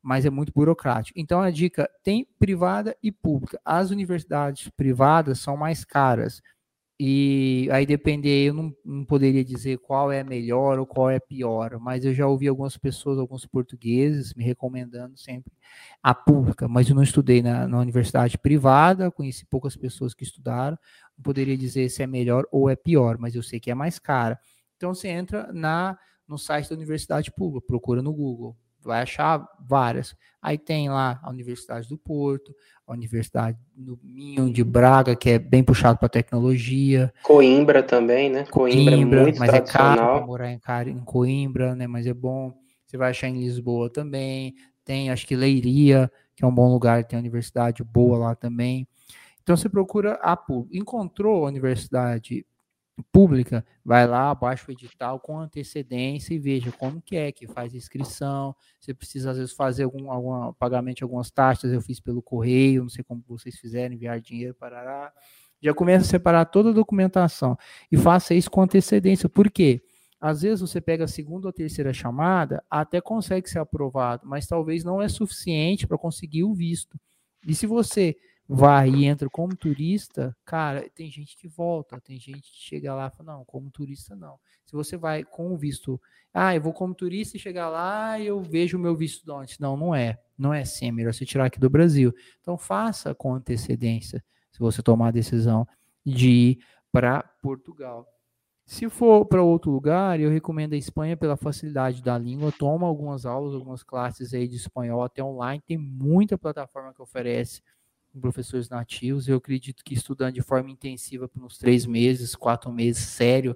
mas 0.01 0.25
é 0.25 0.29
muito 0.29 0.51
burocrático. 0.53 1.19
Então 1.19 1.41
a 1.41 1.51
dica 1.51 1.89
tem 2.03 2.27
privada 2.39 2.95
e 3.01 3.11
pública. 3.11 3.59
As 3.63 3.91
universidades 3.91 4.69
privadas 4.69 5.39
são 5.39 5.57
mais 5.57 5.83
caras. 5.83 6.41
E 6.99 7.69
aí 7.71 7.85
depender, 7.85 8.47
eu 8.47 8.55
não, 8.55 8.75
não, 8.83 9.05
poderia 9.05 9.45
dizer 9.45 9.77
qual 9.77 10.11
é 10.11 10.23
melhor 10.23 10.79
ou 10.79 10.85
qual 10.87 11.11
é 11.11 11.19
pior, 11.19 11.77
mas 11.79 12.03
eu 12.03 12.11
já 12.11 12.25
ouvi 12.25 12.47
algumas 12.47 12.75
pessoas, 12.75 13.19
alguns 13.19 13.45
portugueses, 13.45 14.33
me 14.33 14.43
recomendando 14.43 15.15
sempre 15.15 15.53
a 16.01 16.15
pública, 16.15 16.67
mas 16.67 16.89
eu 16.89 16.95
não 16.95 17.03
estudei 17.03 17.43
na, 17.43 17.67
na 17.67 17.79
universidade 17.79 18.35
privada, 18.39 19.11
conheci 19.11 19.45
poucas 19.45 19.75
pessoas 19.75 20.15
que 20.15 20.23
estudaram, 20.23 20.75
não 21.15 21.21
poderia 21.21 21.55
dizer 21.55 21.87
se 21.89 22.01
é 22.01 22.07
melhor 22.07 22.47
ou 22.51 22.67
é 22.67 22.75
pior, 22.75 23.19
mas 23.19 23.35
eu 23.35 23.43
sei 23.43 23.59
que 23.59 23.69
é 23.69 23.75
mais 23.75 23.99
cara. 23.99 24.39
Então 24.75 24.95
você 24.95 25.07
entra 25.07 25.53
na 25.53 25.99
no 26.27 26.37
site 26.37 26.69
da 26.69 26.75
universidade 26.75 27.31
pública, 27.31 27.65
procura 27.65 28.01
no 28.01 28.11
Google, 28.11 28.57
vai 28.83 29.01
achar 29.01 29.47
várias. 29.59 30.15
Aí 30.41 30.57
tem 30.57 30.89
lá 30.89 31.19
a 31.23 31.29
Universidade 31.29 31.89
do 31.89 31.97
Porto, 31.97 32.55
a 32.85 32.93
Universidade 32.93 33.57
do 33.75 33.99
Minho 34.03 34.51
de 34.51 34.63
Braga, 34.63 35.15
que 35.15 35.31
é 35.31 35.39
bem 35.39 35.63
puxado 35.63 35.99
para 35.99 36.07
tecnologia. 36.07 37.13
Coimbra 37.23 37.83
também, 37.83 38.29
né? 38.29 38.45
Coimbra, 38.45 38.93
é 38.93 38.97
Coimbra 38.97 39.21
muito 39.23 39.39
mas 39.39 39.53
é 39.53 39.61
caro 39.61 40.25
morar 40.25 40.51
em, 40.51 40.59
em 40.87 40.99
Coimbra, 40.99 41.75
né? 41.75 41.87
Mas 41.87 42.07
é 42.07 42.13
bom. 42.13 42.53
Você 42.85 42.97
vai 42.97 43.09
achar 43.09 43.27
em 43.27 43.39
Lisboa 43.39 43.89
também. 43.89 44.55
Tem, 44.85 45.09
acho 45.09 45.27
que 45.27 45.35
Leiria, 45.35 46.09
que 46.33 46.45
é 46.45 46.47
um 46.47 46.53
bom 46.53 46.71
lugar, 46.71 47.03
tem 47.03 47.17
a 47.17 47.19
universidade 47.19 47.83
boa 47.83 48.17
lá 48.17 48.35
também. 48.35 48.87
Então 49.43 49.57
você 49.57 49.67
procura 49.67 50.19
a 50.21 50.37
Encontrou 50.71 51.45
a 51.45 51.47
universidade 51.47 52.45
pública, 53.11 53.65
vai 53.83 54.07
lá, 54.07 54.33
baixa 54.33 54.65
o 54.67 54.71
edital 54.71 55.19
com 55.19 55.39
antecedência 55.39 56.33
e 56.33 56.39
veja 56.39 56.71
como 56.71 57.01
que 57.01 57.15
é 57.15 57.31
que 57.31 57.47
faz 57.47 57.73
inscrição. 57.73 58.55
Você 58.79 58.93
precisa 58.93 59.31
às 59.31 59.37
vezes 59.37 59.53
fazer 59.53 59.83
algum, 59.83 60.11
algum 60.11 60.53
pagamento 60.53 60.97
de 60.97 61.03
algumas 61.03 61.29
taxas, 61.29 61.71
eu 61.71 61.81
fiz 61.81 61.99
pelo 61.99 62.21
correio, 62.21 62.83
não 62.83 62.89
sei 62.89 63.03
como 63.03 63.23
vocês 63.27 63.57
fizeram, 63.57 63.93
enviar 63.93 64.19
dinheiro 64.19 64.55
para 64.55 65.11
já 65.61 65.73
começa 65.73 66.05
a 66.05 66.07
separar 66.07 66.45
toda 66.45 66.69
a 66.69 66.73
documentação 66.73 67.57
e 67.91 67.97
faça 67.97 68.33
isso 68.33 68.49
com 68.49 68.61
antecedência. 68.61 69.27
Por 69.27 69.49
quê? 69.49 69.81
Às 70.19 70.41
vezes 70.41 70.61
você 70.61 70.81
pega 70.81 71.05
a 71.05 71.07
segunda 71.07 71.47
ou 71.47 71.53
terceira 71.53 71.93
chamada, 71.93 72.63
até 72.69 72.99
consegue 72.99 73.49
ser 73.49 73.59
aprovado, 73.59 74.27
mas 74.27 74.47
talvez 74.47 74.83
não 74.83 75.01
é 75.01 75.07
suficiente 75.07 75.87
para 75.87 75.97
conseguir 75.97 76.43
o 76.43 76.53
visto. 76.53 76.99
E 77.45 77.53
se 77.53 77.67
você 77.67 78.15
vai 78.47 78.89
e 78.89 79.05
entra 79.05 79.29
como 79.29 79.55
turista, 79.55 80.35
cara, 80.45 80.89
tem 80.95 81.11
gente 81.11 81.35
que 81.35 81.47
volta, 81.47 81.99
tem 81.99 82.17
gente 82.17 82.51
que 82.51 82.57
chega 82.57 82.93
lá 82.95 83.07
e 83.07 83.17
fala, 83.17 83.37
não, 83.37 83.45
como 83.45 83.69
turista 83.69 84.15
não. 84.15 84.39
Se 84.65 84.73
você 84.73 84.95
vai 84.95 85.23
com 85.23 85.53
o 85.53 85.57
visto, 85.57 85.99
ah, 86.33 86.55
eu 86.55 86.61
vou 86.61 86.73
como 86.73 86.93
turista 86.93 87.35
e 87.35 87.39
chegar 87.39 87.69
lá 87.69 88.17
e 88.19 88.27
eu 88.27 88.41
vejo 88.41 88.77
o 88.77 88.79
meu 88.79 88.95
visto 88.95 89.25
de 89.25 89.31
onde? 89.31 89.57
Não, 89.59 89.75
não 89.75 89.93
é. 89.93 90.19
Não 90.37 90.53
é 90.53 90.61
assim, 90.61 90.87
é 90.87 90.91
melhor 90.91 91.13
você 91.13 91.25
tirar 91.25 91.45
aqui 91.45 91.59
do 91.59 91.69
Brasil. 91.69 92.13
Então 92.41 92.57
faça 92.57 93.13
com 93.13 93.33
antecedência, 93.33 94.23
se 94.51 94.59
você 94.59 94.81
tomar 94.81 95.09
a 95.09 95.11
decisão 95.11 95.67
de 96.05 96.29
ir 96.29 96.59
para 96.91 97.23
Portugal. 97.41 98.07
Se 98.65 98.89
for 98.89 99.25
para 99.25 99.41
outro 99.41 99.71
lugar, 99.71 100.19
eu 100.19 100.29
recomendo 100.29 100.73
a 100.73 100.77
Espanha 100.77 101.15
pela 101.15 101.37
facilidade 101.37 102.03
da 102.03 102.17
língua. 102.17 102.51
Toma 102.51 102.85
algumas 102.85 103.25
aulas, 103.25 103.53
algumas 103.53 103.81
classes 103.81 104.33
aí 104.33 104.45
de 104.45 104.57
espanhol 104.57 105.01
até 105.03 105.23
online. 105.23 105.63
Tem 105.65 105.77
muita 105.77 106.37
plataforma 106.37 106.93
que 106.93 107.01
oferece 107.01 107.61
com 108.11 108.19
professores 108.19 108.69
nativos. 108.69 109.27
Eu 109.27 109.37
acredito 109.37 109.83
que 109.83 109.93
estudando 109.93 110.33
de 110.33 110.41
forma 110.41 110.69
intensiva 110.69 111.27
por 111.27 111.43
uns 111.43 111.57
três 111.57 111.85
meses, 111.85 112.35
quatro 112.35 112.71
meses, 112.71 113.03
sério, 113.03 113.55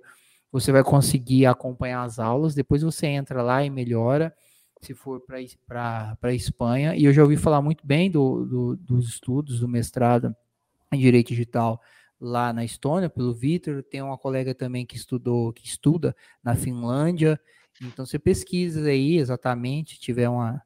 você 0.51 0.71
vai 0.71 0.83
conseguir 0.83 1.45
acompanhar 1.45 2.03
as 2.03 2.19
aulas. 2.19 2.53
Depois 2.53 2.81
você 2.81 3.07
entra 3.07 3.41
lá 3.41 3.63
e 3.63 3.69
melhora, 3.69 4.35
se 4.81 4.93
for 4.93 5.21
para 5.21 6.17
a 6.21 6.33
Espanha. 6.33 6.95
E 6.95 7.05
eu 7.05 7.13
já 7.13 7.21
ouvi 7.21 7.37
falar 7.37 7.61
muito 7.61 7.85
bem 7.85 8.09
do, 8.09 8.45
do, 8.45 8.75
dos 8.75 9.07
estudos, 9.07 9.59
do 9.59 9.67
mestrado 9.67 10.35
em 10.91 10.99
Direito 10.99 11.29
Digital 11.29 11.81
lá 12.19 12.51
na 12.51 12.63
Estônia, 12.63 13.09
pelo 13.09 13.33
Vitor. 13.33 13.81
Tem 13.83 14.01
uma 14.01 14.17
colega 14.17 14.53
também 14.53 14.85
que 14.85 14.95
estudou, 14.95 15.53
que 15.53 15.65
estuda 15.65 16.15
na 16.43 16.55
Finlândia. 16.55 17.39
Então 17.81 18.05
você 18.05 18.19
pesquisa 18.19 18.87
aí 18.87 19.17
exatamente, 19.17 19.99
tiver 19.99 20.29
uma, 20.29 20.61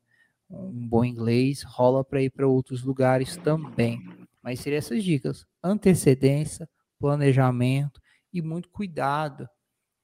um 0.50 0.88
bom 0.88 1.04
inglês, 1.04 1.64
rola 1.64 2.04
para 2.04 2.22
ir 2.22 2.30
para 2.30 2.48
outros 2.48 2.84
lugares 2.84 3.36
também. 3.38 4.02
Mas 4.42 4.60
seriam 4.60 4.78
essas 4.78 5.04
dicas: 5.04 5.46
antecedência, 5.64 6.70
planejamento 7.00 8.00
e 8.32 8.42
muito 8.42 8.70
cuidado 8.70 9.48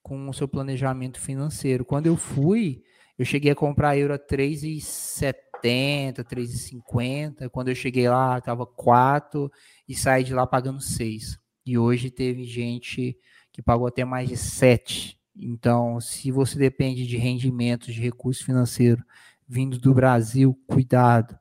com 0.02 0.30
o 0.30 0.34
seu 0.34 0.48
planejamento 0.48 1.20
financeiro. 1.20 1.86
Quando 1.86 2.08
eu 2.08 2.18
fui, 2.18 2.82
eu 3.18 3.26
cheguei 3.26 3.52
a 3.52 3.56
comprar 3.56 3.98
euro 3.98 4.16
a 4.16 4.20
3,70, 4.20 6.24
3,50. 6.24 7.50
Quando 7.50 7.70
eu 7.70 7.76
cheguei 7.76 8.10
lá, 8.10 8.38
estava 8.38 8.66
4 8.66 9.52
e 9.88 9.96
saí 9.96 10.24
de 10.24 10.34
lá 10.34 10.48
pagando 10.48 10.82
6. 10.82 11.38
E 11.66 11.78
hoje 11.78 12.10
teve 12.10 12.44
gente 12.44 13.16
que 13.52 13.62
pagou 13.62 13.88
até 13.88 14.04
mais 14.04 14.28
de 14.28 14.38
7. 14.38 15.18
Então, 15.36 16.00
se 16.00 16.32
você 16.32 16.58
depende 16.58 17.06
de 17.06 17.18
rendimentos, 17.18 17.94
de 17.94 18.02
recurso 18.02 18.44
financeiro 18.44 19.04
vindo 19.52 19.78
do 19.78 19.94
Brasil, 19.94 20.58
cuidado, 20.66 21.38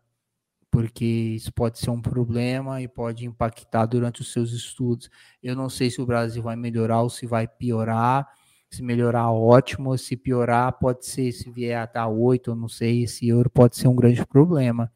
porque 0.68 1.04
isso 1.04 1.52
pode 1.52 1.78
ser 1.78 1.90
um 1.90 2.02
problema 2.02 2.82
e 2.82 2.88
pode 2.88 3.24
impactar 3.24 3.86
durante 3.86 4.20
os 4.20 4.32
seus 4.32 4.52
estudos. 4.52 5.08
Eu 5.40 5.54
não 5.54 5.68
sei 5.68 5.90
se 5.90 6.02
o 6.02 6.06
Brasil 6.06 6.42
vai 6.42 6.56
melhorar 6.56 7.02
ou 7.02 7.08
se 7.08 7.24
vai 7.24 7.46
piorar. 7.46 8.28
Se 8.68 8.82
melhorar, 8.82 9.30
ótimo. 9.30 9.96
Se 9.96 10.16
piorar, 10.16 10.72
pode 10.72 11.06
ser, 11.06 11.30
se 11.30 11.48
vier 11.52 11.80
a 11.80 11.84
estar 11.84 12.08
8, 12.08 12.50
eu 12.50 12.56
não 12.56 12.68
sei, 12.68 13.04
esse 13.04 13.28
euro 13.28 13.48
pode 13.48 13.76
ser 13.76 13.86
um 13.86 13.94
grande 13.94 14.26
problema. 14.26 14.92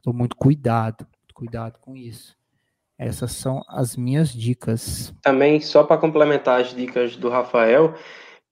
Então, 0.00 0.12
muito 0.12 0.36
cuidado, 0.36 1.06
muito 1.10 1.34
cuidado 1.34 1.78
com 1.78 1.96
isso. 1.96 2.36
Essas 2.98 3.32
são 3.32 3.62
as 3.66 3.96
minhas 3.96 4.28
dicas. 4.30 5.14
Também, 5.22 5.58
só 5.62 5.84
para 5.84 5.96
complementar 5.96 6.60
as 6.60 6.74
dicas 6.74 7.16
do 7.16 7.30
Rafael, 7.30 7.94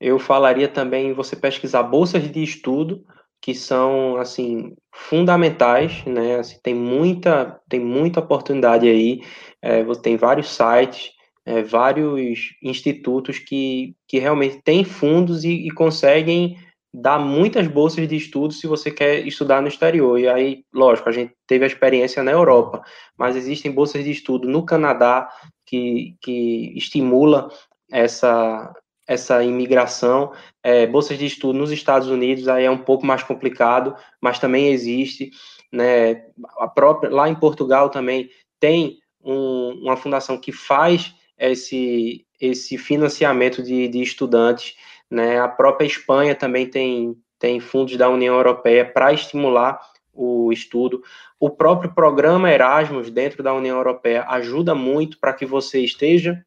eu 0.01 0.18
falaria 0.18 0.68
também 0.68 1.12
você 1.12 1.36
pesquisar 1.36 1.82
bolsas 1.82 2.30
de 2.30 2.43
estudo 2.43 3.05
que 3.40 3.54
são 3.54 4.16
assim 4.16 4.74
fundamentais, 4.92 6.04
né? 6.04 6.36
Assim, 6.36 6.58
tem 6.62 6.74
muita 6.74 7.60
tem 7.68 7.80
muita 7.80 8.20
oportunidade 8.20 8.88
aí. 8.88 9.22
É, 9.62 9.84
você 9.84 10.02
tem 10.02 10.16
vários 10.16 10.48
sites, 10.48 11.12
é, 11.46 11.62
vários 11.62 12.54
institutos 12.62 13.38
que, 13.38 13.94
que 14.08 14.18
realmente 14.18 14.60
têm 14.62 14.84
fundos 14.84 15.44
e, 15.44 15.66
e, 15.66 15.70
conseguem 15.70 16.58
dar 16.92 17.18
muitas 17.18 17.68
bolsas 17.68 18.08
de 18.08 18.16
estudo 18.16 18.52
se 18.52 18.66
você 18.66 18.90
quer 18.90 19.24
estudar 19.26 19.62
no 19.62 19.68
exterior. 19.68 20.18
E 20.18 20.28
aí, 20.28 20.64
lógico, 20.72 21.08
a 21.08 21.12
gente 21.12 21.32
teve 21.46 21.64
a 21.64 21.68
experiência 21.68 22.22
na 22.22 22.32
Europa, 22.32 22.82
mas 23.16 23.36
existem 23.36 23.70
bolsas 23.70 24.02
de 24.02 24.10
estudo 24.10 24.48
no 24.48 24.64
Canadá 24.64 25.28
que, 25.64 26.16
que 26.20 26.72
estimula 26.76 27.48
essa 27.92 28.72
essa 29.07 29.43
imigração, 29.45 30.33
é, 30.62 30.87
bolsas 30.87 31.16
de 31.16 31.27
estudo 31.27 31.59
nos 31.59 31.70
Estados 31.70 32.09
Unidos 32.09 32.49
aí 32.49 32.65
é 32.65 32.70
um 32.70 32.78
pouco 32.78 33.07
mais 33.07 33.23
complicado, 33.23 33.95
mas 34.20 34.39
também 34.39 34.69
existe, 34.69 35.31
né? 35.73 36.24
A 36.59 36.66
própria 36.66 37.11
lá 37.11 37.28
em 37.28 37.35
Portugal 37.35 37.89
também 37.89 38.28
tem 38.59 38.99
um, 39.23 39.81
uma 39.83 39.97
fundação 39.97 40.39
que 40.39 40.53
faz 40.53 41.15
esse 41.39 42.24
esse 42.39 42.77
financiamento 42.77 43.62
de, 43.62 43.89
de 43.89 44.03
estudantes, 44.03 44.77
né? 45.11 45.39
A 45.39 45.49
própria 45.49 45.87
Espanha 45.87 46.35
também 46.35 46.66
tem 46.69 47.16
tem 47.39 47.61
fundos 47.61 47.97
da 47.97 48.09
União 48.09 48.35
Europeia 48.35 48.85
para 48.85 49.12
estimular 49.12 49.78
o 50.12 50.51
estudo. 50.51 51.03
O 51.39 51.51
próprio 51.51 51.95
programa 51.95 52.51
Erasmus 52.51 53.11
dentro 53.11 53.43
da 53.43 53.53
União 53.53 53.77
Europeia 53.77 54.24
ajuda 54.28 54.74
muito 54.74 55.19
para 55.20 55.35
que 55.35 55.45
você 55.45 55.81
esteja 55.81 56.43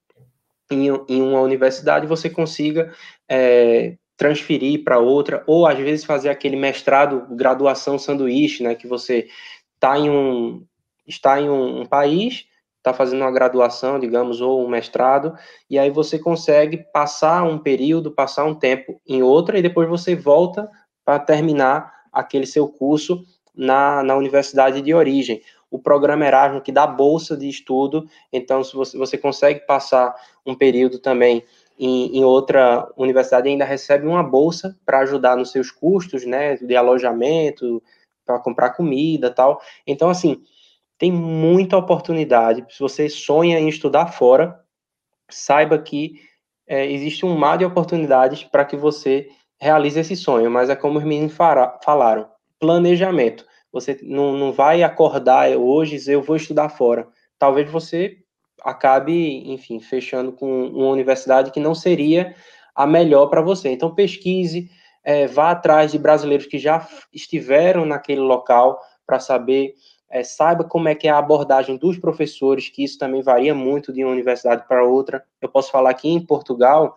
em, 0.70 0.88
em 1.08 1.22
uma 1.22 1.42
universidade 1.42 2.08
você 2.08 2.30
consiga 2.30 2.94
é, 3.28 3.98
transferir 4.16 4.84
para 4.84 5.00
outra, 5.00 5.44
ou 5.48 5.66
às 5.66 5.78
vezes 5.78 6.06
fazer 6.06 6.30
aquele 6.30 6.56
mestrado, 6.56 7.26
graduação 7.36 7.98
sanduíche, 7.98 8.64
né, 8.64 8.76
que 8.76 8.88
você 8.88 9.28
tá 9.80 9.98
em 9.98 10.10
um, 10.10 10.66
está 11.08 11.40
em 11.40 11.50
um, 11.50 11.82
um 11.82 11.86
país, 11.86 12.46
está 12.78 12.94
fazendo 12.94 13.22
uma 13.22 13.32
graduação, 13.32 14.00
digamos, 14.00 14.42
ou 14.42 14.66
um 14.66 14.70
mestrado, 14.70 15.34
e 15.70 15.80
aí 15.80 15.90
você 15.90 16.20
consegue 16.20 16.86
passar 16.92 17.44
um 17.44 17.58
período, 17.58 18.12
passar 18.12 18.46
um 18.46 18.56
tempo 18.56 19.02
em 19.08 19.24
outra, 19.24 19.58
e 19.58 19.62
depois 19.62 19.88
você 19.88 20.16
volta 20.16 20.70
para 21.06 21.20
terminar 21.20 21.94
aquele 22.12 22.46
seu 22.46 22.68
curso 22.68 23.24
na, 23.56 24.04
na 24.04 24.16
universidade 24.16 24.82
de 24.82 24.94
origem 24.94 25.42
o 25.72 25.78
programa 25.78 26.26
Erasmus 26.26 26.64
que 26.64 26.72
dá 26.72 26.88
bolsa 26.88 27.38
de 27.38 27.48
estudo, 27.48 28.08
então 28.34 28.64
se 28.64 28.76
você, 28.76 28.98
você 28.98 29.18
consegue 29.18 29.62
passar 29.62 30.16
um 30.46 30.56
período 30.56 31.00
também 31.00 31.44
em, 31.78 32.18
em 32.18 32.24
outra 32.24 32.92
universidade 32.98 33.48
ainda 33.48 33.64
recebe 33.64 34.06
uma 34.06 34.24
bolsa 34.24 34.78
para 34.86 35.00
ajudar 35.00 35.38
nos 35.38 35.52
seus 35.52 35.72
custos, 35.72 36.26
né, 36.26 36.58
de 36.58 36.76
alojamento, 36.76 37.82
para 38.26 38.40
comprar 38.40 38.72
comida, 38.72 39.32
tal. 39.32 39.62
Então 39.88 40.10
assim, 40.10 40.42
tem 40.98 41.12
muita 41.12 41.78
oportunidade. 41.78 42.66
Se 42.70 42.80
você 42.80 43.08
sonha 43.08 43.58
em 43.60 43.70
estudar 43.70 44.08
fora, 44.08 44.60
saiba 45.30 45.80
que 45.80 46.16
é, 46.68 46.92
existe 46.92 47.26
um 47.26 47.38
mar 47.38 47.58
de 47.58 47.66
oportunidades 47.66 48.44
para 48.44 48.66
que 48.66 48.76
você 48.76 49.30
realize 49.60 50.00
esse 50.00 50.16
sonho, 50.16 50.52
mas 50.52 50.70
é 50.70 50.76
como 50.76 51.00
os 51.00 51.06
meninos 51.06 51.34
falaram, 51.34 52.30
planejamento. 52.60 53.46
Você 53.72 54.00
não, 54.02 54.34
não 54.34 54.52
vai 54.52 54.84
acordar 54.84 55.50
hoje 55.56 55.96
e 55.96 55.98
dizer 55.98 56.16
eu 56.16 56.22
vou 56.22 56.36
estudar 56.36 56.70
fora. 56.70 57.08
Talvez 57.38 57.70
você 57.70 58.18
acabe, 58.64 59.50
enfim, 59.52 59.80
fechando 59.80 60.32
com 60.32 60.68
uma 60.68 60.90
universidade 60.90 61.52
que 61.52 61.60
não 61.60 61.74
seria 61.76 62.36
a 62.76 62.86
melhor 62.86 63.28
para 63.28 63.42
você. 63.42 63.70
Então 63.70 63.94
pesquise, 63.94 64.70
é, 65.04 65.28
vá 65.28 65.52
atrás 65.52 65.92
de 65.92 66.00
brasileiros 66.00 66.46
que 66.46 66.58
já 66.58 66.88
estiveram 67.14 67.86
naquele 67.86 68.22
local 68.22 68.80
para 69.06 69.20
saber, 69.20 69.74
é, 70.10 70.24
saiba 70.24 70.64
como 70.64 70.88
é 70.88 70.96
que 70.96 71.08
é 71.08 71.12
a 71.12 71.18
abordagem 71.18 71.78
dos 71.78 71.98
professores, 71.98 72.70
que 72.70 72.84
isso 72.84 72.98
também 72.98 73.22
varia 73.22 73.54
muito 73.54 73.94
de 73.94 74.04
uma 74.04 74.12
universidade 74.12 74.68
para 74.68 74.84
outra. 74.84 75.24
Eu 75.42 75.50
posso 75.50 75.72
falar 75.72 75.94
que 75.94 76.10
em 76.10 76.20
Portugal 76.20 76.96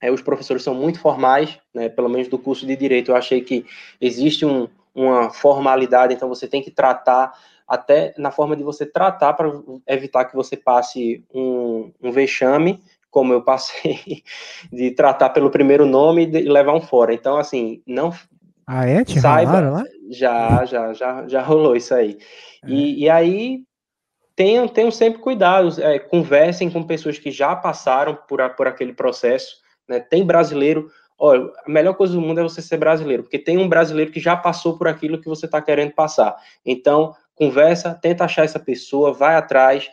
é, 0.00 0.10
os 0.10 0.22
professores 0.22 0.62
são 0.62 0.74
muito 0.74 1.00
formais, 1.00 1.58
né, 1.74 1.88
pelo 1.88 2.08
menos 2.08 2.28
do 2.28 2.38
curso 2.38 2.66
de 2.66 2.76
direito. 2.76 3.10
Eu 3.10 3.16
achei 3.16 3.40
que 3.40 3.66
existe 4.00 4.46
um, 4.46 4.68
uma 4.94 5.30
formalidade, 5.30 6.14
então 6.14 6.28
você 6.28 6.46
tem 6.46 6.62
que 6.62 6.70
tratar 6.70 7.32
até 7.66 8.14
na 8.16 8.30
forma 8.30 8.56
de 8.56 8.62
você 8.62 8.86
tratar 8.86 9.34
para 9.34 9.52
evitar 9.86 10.24
que 10.24 10.34
você 10.34 10.56
passe 10.56 11.22
um, 11.32 11.92
um 12.02 12.10
vexame, 12.10 12.80
como 13.10 13.32
eu 13.32 13.42
passei, 13.42 14.22
de 14.72 14.90
tratar 14.92 15.30
pelo 15.30 15.50
primeiro 15.50 15.84
nome 15.84 16.24
e 16.24 16.48
levar 16.48 16.74
um 16.74 16.80
fora. 16.80 17.12
Então, 17.12 17.36
assim, 17.36 17.82
não. 17.86 18.12
Ah, 18.66 18.86
é? 18.86 19.04
Te 19.04 19.20
saiba, 19.20 19.60
lá? 19.60 19.84
Já, 20.10 20.64
já, 20.64 20.92
já, 20.92 21.26
já 21.26 21.42
rolou 21.42 21.76
isso 21.76 21.94
aí. 21.94 22.18
É. 22.64 22.70
E, 22.70 23.04
e 23.04 23.10
aí, 23.10 23.60
tenham, 24.34 24.68
tenham 24.68 24.90
sempre 24.90 25.20
cuidado, 25.20 25.82
é, 25.82 25.98
conversem 25.98 26.70
com 26.70 26.82
pessoas 26.82 27.18
que 27.18 27.30
já 27.30 27.56
passaram 27.56 28.16
por, 28.28 28.40
a, 28.40 28.48
por 28.48 28.66
aquele 28.66 28.92
processo. 28.92 29.56
Né? 29.88 30.00
Tem 30.00 30.24
brasileiro. 30.24 30.90
Olha, 31.18 31.50
a 31.66 31.70
melhor 31.70 31.94
coisa 31.94 32.14
do 32.14 32.20
mundo 32.20 32.38
é 32.38 32.42
você 32.44 32.62
ser 32.62 32.76
brasileiro, 32.76 33.24
porque 33.24 33.38
tem 33.38 33.58
um 33.58 33.68
brasileiro 33.68 34.12
que 34.12 34.20
já 34.20 34.36
passou 34.36 34.78
por 34.78 34.86
aquilo 34.86 35.20
que 35.20 35.28
você 35.28 35.46
está 35.46 35.60
querendo 35.60 35.92
passar. 35.92 36.36
Então, 36.64 37.12
conversa, 37.34 37.92
tenta 37.92 38.24
achar 38.24 38.44
essa 38.44 38.60
pessoa, 38.60 39.12
vai 39.12 39.34
atrás, 39.34 39.90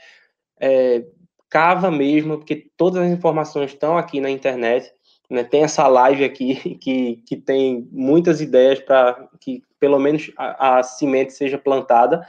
é, 0.60 1.03
cava 1.49 1.89
mesmo, 1.89 2.38
porque 2.38 2.69
todas 2.77 3.02
as 3.02 3.11
informações 3.11 3.72
estão 3.72 3.97
aqui 3.97 4.22
na 4.22 4.30
internet. 4.30 4.93
Né? 5.27 5.43
Tem 5.43 5.64
essa 5.64 5.88
live 5.88 6.23
aqui 6.23 6.76
que, 6.81 7.23
que 7.26 7.35
tem 7.35 7.88
muitas 7.91 8.39
ideias 8.39 8.80
para 8.80 9.27
que 9.39 9.64
pelo 9.80 9.97
menos 9.97 10.31
a, 10.38 10.77
a 10.77 10.84
semente 10.84 11.34
seja 11.34 11.57
plantada. 11.57 12.27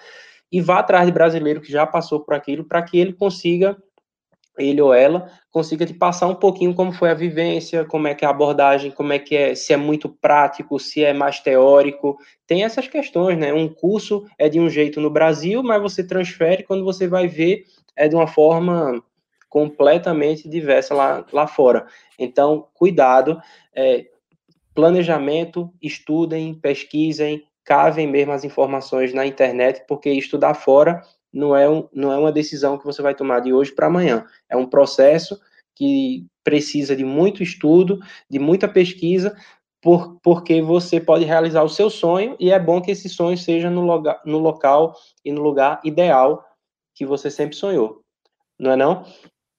E 0.51 0.61
vá 0.61 0.79
atrás 0.79 1.07
de 1.07 1.13
brasileiro 1.13 1.61
que 1.61 1.71
já 1.71 1.87
passou 1.87 2.21
por 2.21 2.35
aquilo 2.35 2.65
para 2.65 2.81
que 2.83 2.99
ele 2.99 3.13
consiga 3.13 3.77
ele 4.59 4.81
ou 4.81 4.93
ela 4.93 5.31
consiga 5.51 5.87
te 5.87 5.95
passar 5.95 6.27
um 6.27 6.35
pouquinho 6.35 6.75
como 6.75 6.93
foi 6.93 7.11
a 7.11 7.15
vivência, 7.15 7.85
como 7.85 8.09
é 8.09 8.15
que 8.15 8.25
é 8.25 8.29
a 8.29 8.31
abordagem, 8.31 8.91
como 8.91 9.13
é 9.13 9.19
que 9.19 9.37
é, 9.37 9.55
se 9.55 9.73
é 9.73 9.77
muito 9.77 10.09
prático, 10.09 10.79
se 10.79 11.05
é 11.05 11.13
mais 11.13 11.41
teórico, 11.41 12.19
tem 12.47 12.65
essas 12.65 12.87
questões, 12.89 13.39
né? 13.39 13.53
Um 13.53 13.69
curso 13.69 14.27
é 14.39 14.49
de 14.49 14.61
um 14.61 14.69
jeito 14.69 15.01
no 15.01 15.11
Brasil, 15.11 15.63
mas 15.63 15.81
você 15.81 16.07
transfere 16.07 16.63
quando 16.63 16.85
você 16.85 17.09
vai 17.09 17.27
ver 17.27 17.65
é 17.97 18.07
de 18.07 18.15
uma 18.15 18.27
forma 18.27 19.03
completamente 19.49 20.49
diversa 20.49 20.95
lá, 20.95 21.25
lá 21.33 21.47
fora. 21.47 21.87
Então, 22.19 22.69
cuidado, 22.75 23.41
é, 23.75 24.07
planejamento, 24.75 25.73
estudem, 25.81 26.53
pesquisem, 26.55 27.43
cavem 27.65 28.07
mesmo 28.07 28.33
as 28.33 28.45
informações 28.45 29.15
na 29.15 29.27
internet, 29.27 29.85
porque 29.89 30.11
estudar 30.11 30.55
fora 30.55 31.03
não 31.33 31.55
é, 31.55 31.69
um, 31.69 31.89
não 31.93 32.13
é 32.13 32.19
uma 32.19 32.33
decisão 32.33 32.79
que 32.79 32.85
você 32.85 33.03
vai 33.03 33.15
tomar 33.15 33.41
de 33.41 33.53
hoje 33.53 33.73
para 33.73 33.87
amanhã. 33.87 34.25
É 34.49 34.57
um 34.57 34.67
processo 34.67 35.39
que 35.75 36.27
precisa 36.43 36.97
de 36.97 37.05
muito 37.05 37.43
estudo, 37.43 37.99
de 38.31 38.39
muita 38.39 38.67
pesquisa, 38.67 39.37
por, 39.83 40.19
porque 40.23 40.63
você 40.63 41.01
pode 41.01 41.25
realizar 41.25 41.63
o 41.63 41.69
seu 41.69 41.91
sonho 41.91 42.37
e 42.41 42.51
é 42.51 42.59
bom 42.59 42.81
que 42.81 42.91
esse 42.91 43.09
sonho 43.09 43.37
seja 43.37 43.71
no, 43.71 43.83
loga, 43.83 44.21
no 44.25 44.39
local 44.39 44.95
e 45.25 45.31
no 45.31 45.43
lugar 45.43 45.81
ideal 45.85 46.45
que 46.95 47.05
você 47.05 47.31
sempre 47.31 47.57
sonhou. 47.57 48.01
Não 48.59 48.73
é 48.73 48.77
não? 48.77 49.05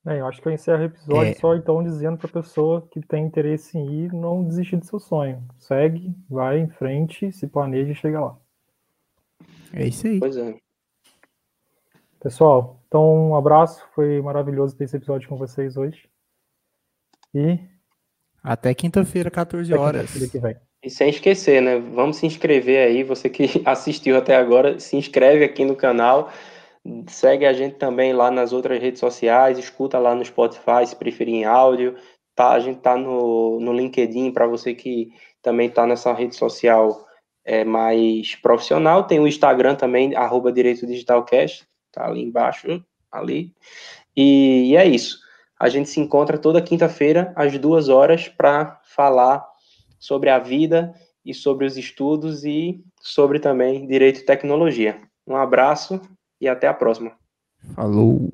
É, 0.06 0.20
eu 0.20 0.26
acho 0.26 0.40
que 0.40 0.48
eu 0.48 0.52
encerro 0.52 0.82
o 0.82 0.86
episódio 0.86 1.32
é. 1.32 1.34
só 1.34 1.54
então 1.54 1.82
dizendo 1.82 2.16
para 2.16 2.28
a 2.28 2.42
pessoa 2.42 2.88
que 2.90 3.00
tem 3.00 3.24
interesse 3.24 3.76
em 3.76 4.04
ir 4.04 4.12
não 4.12 4.42
desistir 4.42 4.76
do 4.76 4.86
seu 4.86 4.98
sonho. 4.98 5.46
Segue, 5.58 6.14
vai 6.28 6.58
em 6.58 6.68
frente, 6.68 7.30
se 7.30 7.46
planeja 7.46 7.92
e 7.92 7.94
chega 7.94 8.20
lá. 8.20 8.38
É 9.72 9.86
isso 9.86 10.06
aí. 10.06 10.18
Pois 10.18 10.36
é. 10.36 10.56
Pessoal, 12.20 12.82
então 12.88 13.30
um 13.30 13.36
abraço, 13.36 13.86
foi 13.94 14.20
maravilhoso 14.20 14.76
ter 14.76 14.84
esse 14.84 14.96
episódio 14.96 15.28
com 15.28 15.36
vocês 15.36 15.76
hoje. 15.76 16.08
E 17.34 17.58
até 18.42 18.74
quinta-feira, 18.74 19.30
14 19.30 19.72
horas. 19.74 20.12
Quinta 20.12 20.60
e 20.82 20.90
sem 20.90 21.10
esquecer, 21.10 21.60
né? 21.60 21.78
Vamos 21.78 22.18
se 22.18 22.26
inscrever 22.26 22.86
aí, 22.86 23.02
você 23.02 23.28
que 23.28 23.62
assistiu 23.66 24.16
até 24.16 24.36
agora, 24.36 24.78
se 24.78 24.96
inscreve 24.96 25.44
aqui 25.44 25.64
no 25.64 25.76
canal, 25.76 26.30
segue 27.08 27.44
a 27.46 27.52
gente 27.52 27.76
também 27.76 28.12
lá 28.12 28.30
nas 28.30 28.52
outras 28.52 28.80
redes 28.80 29.00
sociais, 29.00 29.58
escuta 29.58 29.98
lá 29.98 30.14
no 30.14 30.24
Spotify, 30.24 30.86
se 30.86 30.96
preferir 30.96 31.34
em 31.34 31.44
áudio, 31.44 31.96
tá? 32.34 32.50
A 32.52 32.60
gente 32.60 32.80
tá 32.80 32.96
no, 32.96 33.60
no 33.60 33.72
LinkedIn 33.72 34.32
para 34.32 34.46
você 34.46 34.74
que 34.74 35.12
também 35.42 35.68
tá 35.68 35.86
nessa 35.86 36.12
rede 36.12 36.36
social 36.36 37.06
é, 37.44 37.64
mais 37.64 38.34
profissional, 38.36 39.04
tem 39.04 39.20
o 39.20 39.26
Instagram 39.26 39.74
também, 39.74 40.14
arroba 40.14 40.52
Direito 40.52 40.86
Digitalcast, 40.86 41.67
tá 41.98 42.06
ali 42.06 42.22
embaixo, 42.22 42.82
ali. 43.10 43.52
E, 44.16 44.70
e 44.70 44.76
é 44.76 44.86
isso. 44.86 45.18
A 45.58 45.68
gente 45.68 45.88
se 45.88 46.00
encontra 46.00 46.38
toda 46.38 46.62
quinta-feira, 46.62 47.32
às 47.34 47.58
duas 47.58 47.88
horas, 47.88 48.28
para 48.28 48.80
falar 48.84 49.44
sobre 49.98 50.30
a 50.30 50.38
vida 50.38 50.94
e 51.24 51.34
sobre 51.34 51.66
os 51.66 51.76
estudos 51.76 52.44
e 52.44 52.80
sobre 53.00 53.40
também 53.40 53.86
direito 53.86 54.20
e 54.20 54.24
tecnologia. 54.24 55.00
Um 55.26 55.36
abraço 55.36 56.00
e 56.40 56.48
até 56.48 56.68
a 56.68 56.74
próxima. 56.74 57.12
Falou! 57.74 58.30